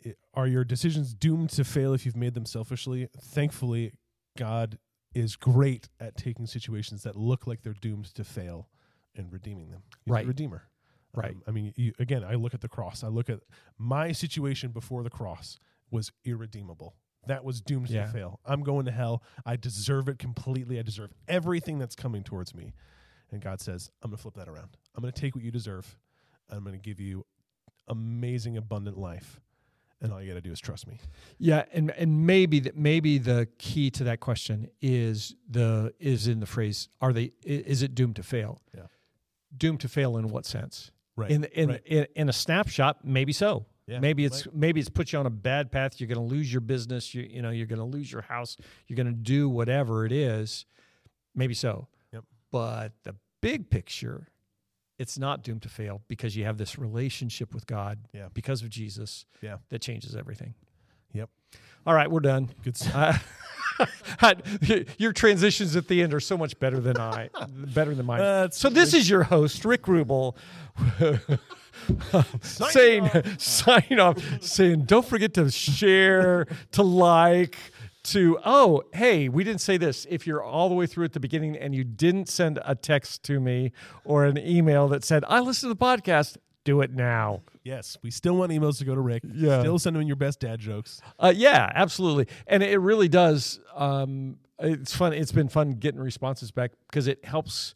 it, 0.00 0.16
are 0.34 0.46
your 0.46 0.64
decisions 0.64 1.12
doomed 1.14 1.50
to 1.50 1.64
fail 1.64 1.92
if 1.94 2.06
you've 2.06 2.16
made 2.16 2.34
them 2.34 2.46
selfishly? 2.46 3.08
Thankfully, 3.20 3.92
God 4.38 4.78
is 5.14 5.34
great 5.36 5.88
at 5.98 6.16
taking 6.16 6.46
situations 6.46 7.02
that 7.02 7.16
look 7.16 7.46
like 7.46 7.62
they're 7.62 7.74
doomed 7.74 8.06
to 8.14 8.22
fail 8.24 8.68
and 9.16 9.32
redeeming 9.32 9.70
them. 9.70 9.82
He's 10.04 10.12
Right. 10.12 10.24
a 10.24 10.28
redeemer. 10.28 10.67
Right. 11.14 11.32
Um, 11.32 11.42
I 11.46 11.50
mean, 11.50 11.72
you, 11.76 11.92
again, 11.98 12.22
I 12.24 12.34
look 12.34 12.54
at 12.54 12.60
the 12.60 12.68
cross. 12.68 13.02
I 13.02 13.08
look 13.08 13.28
at 13.30 13.40
my 13.78 14.12
situation 14.12 14.70
before 14.70 15.02
the 15.02 15.10
cross 15.10 15.58
was 15.90 16.12
irredeemable. 16.24 16.94
That 17.26 17.44
was 17.44 17.60
doomed 17.60 17.90
Yeah. 17.90 18.06
to 18.06 18.12
fail. 18.12 18.40
I'm 18.46 18.62
going 18.62 18.84
to 18.86 18.92
hell. 18.92 19.22
I 19.44 19.56
deserve 19.56 20.08
it 20.08 20.18
completely. 20.18 20.78
I 20.78 20.82
deserve 20.82 21.12
everything 21.26 21.78
that's 21.78 21.94
coming 21.96 22.22
towards 22.22 22.54
me. 22.54 22.72
And 23.30 23.40
God 23.42 23.60
says, 23.60 23.90
I'm 24.02 24.10
going 24.10 24.16
to 24.16 24.22
flip 24.22 24.34
that 24.34 24.48
around. 24.48 24.76
I'm 24.94 25.02
going 25.02 25.12
to 25.12 25.20
take 25.20 25.34
what 25.34 25.44
you 25.44 25.50
deserve. 25.50 25.98
I'm 26.50 26.62
going 26.64 26.72
to 26.74 26.80
give 26.80 27.00
you 27.00 27.24
amazing, 27.88 28.56
abundant 28.56 28.98
life. 28.98 29.40
And 30.00 30.12
all 30.12 30.22
you 30.22 30.28
got 30.28 30.34
to 30.34 30.40
do 30.40 30.52
is 30.52 30.60
trust 30.60 30.86
me. 30.86 31.00
Yeah, 31.38 31.64
and 31.72 31.90
and 31.90 32.24
maybe 32.24 32.60
that 32.60 32.76
maybe 32.76 33.18
the 33.18 33.48
key 33.58 33.90
to 33.90 34.04
that 34.04 34.20
question 34.20 34.68
is 34.80 35.34
the 35.50 35.92
is 35.98 36.28
in 36.28 36.38
the 36.38 36.46
phrase 36.46 36.88
are 37.00 37.12
they 37.12 37.32
is 37.44 37.82
it 37.82 37.96
doomed 37.96 38.14
to 38.16 38.22
fail? 38.22 38.60
Yeah. 38.72 38.82
Doomed 39.56 39.80
to 39.80 39.88
fail 39.88 40.16
in 40.16 40.28
what 40.28 40.46
sense? 40.46 40.92
Right. 41.18 41.30
In 41.32 41.44
in, 41.44 41.68
right. 41.70 41.82
in 41.84 42.06
in 42.14 42.28
a 42.28 42.32
snapshot, 42.32 43.04
maybe 43.04 43.32
so. 43.32 43.66
Yeah, 43.88 43.98
maybe 43.98 44.24
it's 44.24 44.46
right. 44.46 44.54
maybe 44.54 44.80
it's 44.80 44.88
put 44.88 45.12
you 45.12 45.18
on 45.18 45.26
a 45.26 45.30
bad 45.30 45.72
path. 45.72 45.98
You're 45.98 46.06
going 46.06 46.28
to 46.28 46.34
lose 46.34 46.52
your 46.52 46.60
business. 46.60 47.12
You 47.12 47.22
you 47.28 47.42
know 47.42 47.50
you're 47.50 47.66
going 47.66 47.80
to 47.80 47.84
lose 47.84 48.12
your 48.12 48.22
house. 48.22 48.56
You're 48.86 48.96
going 48.96 49.08
to 49.08 49.12
do 49.12 49.48
whatever 49.48 50.06
it 50.06 50.12
is. 50.12 50.64
Maybe 51.34 51.54
so. 51.54 51.88
Yep. 52.12 52.24
But 52.52 52.92
the 53.02 53.16
big 53.40 53.68
picture, 53.68 54.28
it's 54.96 55.18
not 55.18 55.42
doomed 55.42 55.62
to 55.62 55.68
fail 55.68 56.02
because 56.06 56.36
you 56.36 56.44
have 56.44 56.56
this 56.56 56.78
relationship 56.78 57.52
with 57.52 57.66
God. 57.66 57.98
Yeah. 58.12 58.28
Because 58.32 58.62
of 58.62 58.70
Jesus. 58.70 59.26
Yeah. 59.40 59.56
That 59.70 59.80
changes 59.80 60.14
everything. 60.14 60.54
Yep. 61.14 61.30
All 61.86 61.94
right, 61.94 62.10
we're 62.10 62.20
done. 62.20 62.50
Good 62.62 62.76
stuff. 62.76 62.94
Uh, 62.94 63.18
your 64.98 65.12
transitions 65.12 65.76
at 65.76 65.88
the 65.88 66.02
end 66.02 66.14
are 66.14 66.20
so 66.20 66.36
much 66.36 66.58
better 66.58 66.80
than 66.80 66.98
I, 66.98 67.30
better 67.48 67.94
than 67.94 68.06
mine. 68.06 68.20
Uh, 68.20 68.50
so 68.50 68.68
this 68.68 68.94
is 68.94 69.08
your 69.08 69.24
host, 69.24 69.64
Rick 69.64 69.82
Rubel, 69.82 70.34
saying, 72.42 73.04
off. 73.04 73.40
sign 73.40 74.00
off, 74.00 74.42
saying, 74.42 74.84
don't 74.84 75.06
forget 75.06 75.34
to 75.34 75.50
share, 75.50 76.46
to 76.72 76.82
like, 76.82 77.56
to 78.04 78.38
oh, 78.44 78.82
hey, 78.94 79.28
we 79.28 79.44
didn't 79.44 79.60
say 79.60 79.76
this. 79.76 80.06
If 80.08 80.26
you're 80.26 80.42
all 80.42 80.68
the 80.68 80.74
way 80.74 80.86
through 80.86 81.04
at 81.04 81.12
the 81.12 81.20
beginning 81.20 81.56
and 81.56 81.74
you 81.74 81.84
didn't 81.84 82.28
send 82.28 82.58
a 82.64 82.74
text 82.74 83.22
to 83.24 83.40
me 83.40 83.72
or 84.04 84.24
an 84.24 84.38
email 84.38 84.88
that 84.88 85.04
said, 85.04 85.24
I 85.28 85.40
listened 85.40 85.70
to 85.70 85.74
the 85.74 85.84
podcast, 85.84 86.36
do 86.64 86.80
it 86.80 86.92
now. 86.92 87.42
Yes, 87.62 87.96
we 88.02 88.10
still 88.10 88.36
want 88.36 88.52
emails 88.52 88.78
to 88.78 88.84
go 88.84 88.94
to 88.94 89.00
Rick. 89.00 89.22
Yeah. 89.32 89.60
Still 89.60 89.78
send 89.78 89.96
him 89.96 90.02
your 90.02 90.16
best 90.16 90.40
dad 90.40 90.60
jokes. 90.60 91.00
Uh, 91.18 91.32
yeah, 91.34 91.70
absolutely, 91.74 92.28
and 92.46 92.62
it 92.62 92.78
really 92.78 93.08
does. 93.08 93.60
Um, 93.74 94.38
it's 94.58 94.94
fun. 94.94 95.12
It's 95.12 95.32
been 95.32 95.48
fun 95.48 95.72
getting 95.72 96.00
responses 96.00 96.50
back 96.50 96.72
because 96.88 97.06
it 97.06 97.24
helps. 97.24 97.74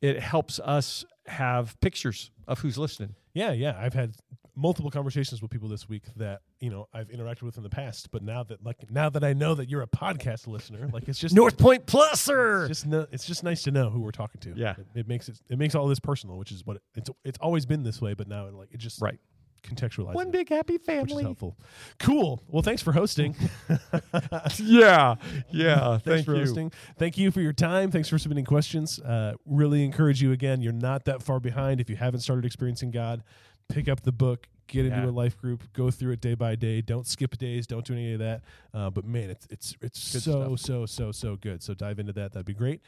It 0.00 0.20
helps 0.20 0.60
us 0.60 1.04
have 1.26 1.78
pictures 1.80 2.30
of 2.46 2.60
who's 2.60 2.78
listening. 2.78 3.14
Yeah, 3.34 3.52
yeah. 3.52 3.76
I've 3.78 3.94
had 3.94 4.14
multiple 4.56 4.90
conversations 4.90 5.42
with 5.42 5.50
people 5.50 5.68
this 5.68 5.88
week 5.88 6.02
that 6.16 6.40
you 6.60 6.70
know 6.70 6.88
I've 6.94 7.08
interacted 7.08 7.42
with 7.42 7.56
in 7.58 7.62
the 7.62 7.68
past, 7.70 8.10
but 8.10 8.22
now 8.22 8.42
that 8.44 8.64
like 8.64 8.90
now 8.90 9.08
that 9.10 9.22
I 9.22 9.32
know 9.34 9.54
that 9.54 9.68
you're 9.68 9.82
a 9.82 9.86
podcast 9.86 10.46
listener, 10.46 10.88
like 10.92 11.08
it's 11.08 11.18
just 11.18 11.34
North 11.34 11.58
Point 11.58 11.86
Pluser. 11.86 12.62
It's 12.68 12.80
just 12.80 12.86
no, 12.86 13.06
it's 13.12 13.24
just 13.26 13.44
nice 13.44 13.62
to 13.64 13.70
know 13.70 13.90
who 13.90 14.00
we're 14.00 14.10
talking 14.12 14.40
to. 14.40 14.54
Yeah. 14.56 14.74
it, 14.78 14.86
it 15.00 15.08
makes 15.08 15.28
it 15.28 15.38
it 15.50 15.58
makes 15.58 15.74
all 15.74 15.86
this 15.88 16.00
personal, 16.00 16.38
which 16.38 16.50
is 16.52 16.64
what 16.64 16.76
it, 16.76 16.82
it's 16.94 17.10
it's 17.24 17.38
always 17.40 17.66
been 17.66 17.82
this 17.82 18.00
way, 18.00 18.14
but 18.14 18.28
now 18.28 18.46
it, 18.46 18.54
like 18.54 18.68
it 18.72 18.78
just 18.78 19.00
Right. 19.02 19.18
contextualizes 19.62 20.14
One 20.14 20.30
big 20.30 20.48
happy 20.48 20.78
family. 20.78 21.02
which 21.02 21.12
is 21.12 21.20
helpful. 21.22 21.56
Cool. 21.98 22.42
Well, 22.48 22.62
thanks 22.62 22.82
for 22.82 22.92
hosting. 22.92 23.34
Yeah. 24.58 25.16
Yeah. 25.50 25.98
Thanks 25.98 26.04
Thank 26.04 26.24
for 26.26 26.34
you. 26.34 26.40
hosting. 26.40 26.72
Thank 26.98 27.18
you 27.18 27.30
for 27.30 27.40
your 27.40 27.52
time. 27.52 27.90
Thanks 27.90 28.08
for 28.08 28.18
submitting 28.18 28.44
questions. 28.44 28.98
Uh, 29.00 29.34
really 29.44 29.84
encourage 29.84 30.22
you 30.22 30.32
again. 30.32 30.60
You're 30.62 30.72
not 30.72 31.04
that 31.06 31.22
far 31.22 31.40
behind. 31.40 31.80
If 31.80 31.90
you 31.90 31.96
haven't 31.96 32.20
started 32.20 32.44
experiencing 32.44 32.90
God, 32.90 33.22
pick 33.68 33.88
up 33.88 34.02
the 34.02 34.12
book, 34.12 34.46
get 34.66 34.86
into 34.86 34.98
Yeah. 34.98 35.06
a 35.06 35.10
life 35.12 35.36
group, 35.38 35.62
go 35.72 35.90
through 35.90 36.12
it 36.12 36.20
day 36.20 36.34
by 36.34 36.54
day. 36.56 36.80
Don't 36.80 37.06
skip 37.06 37.36
days. 37.38 37.66
Don't 37.66 37.84
do 37.84 37.92
any 37.94 38.12
of 38.14 38.18
that. 38.20 38.42
Uh, 38.74 38.90
but 38.90 39.04
man, 39.04 39.30
it's 39.30 39.46
it's 39.50 39.76
it's 39.80 40.12
Good 40.12 40.22
so 40.22 40.56
stuff. 40.56 40.60
so 40.60 40.86
so 40.86 41.12
so 41.12 41.36
good. 41.36 41.62
So 41.62 41.74
dive 41.74 41.98
into 41.98 42.12
that. 42.14 42.32
That'd 42.32 42.46
be 42.46 42.54
great. 42.54 42.80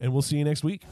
And 0.00 0.12
we'll 0.12 0.22
see 0.22 0.36
you 0.38 0.44
next 0.44 0.64
week. 0.64 0.82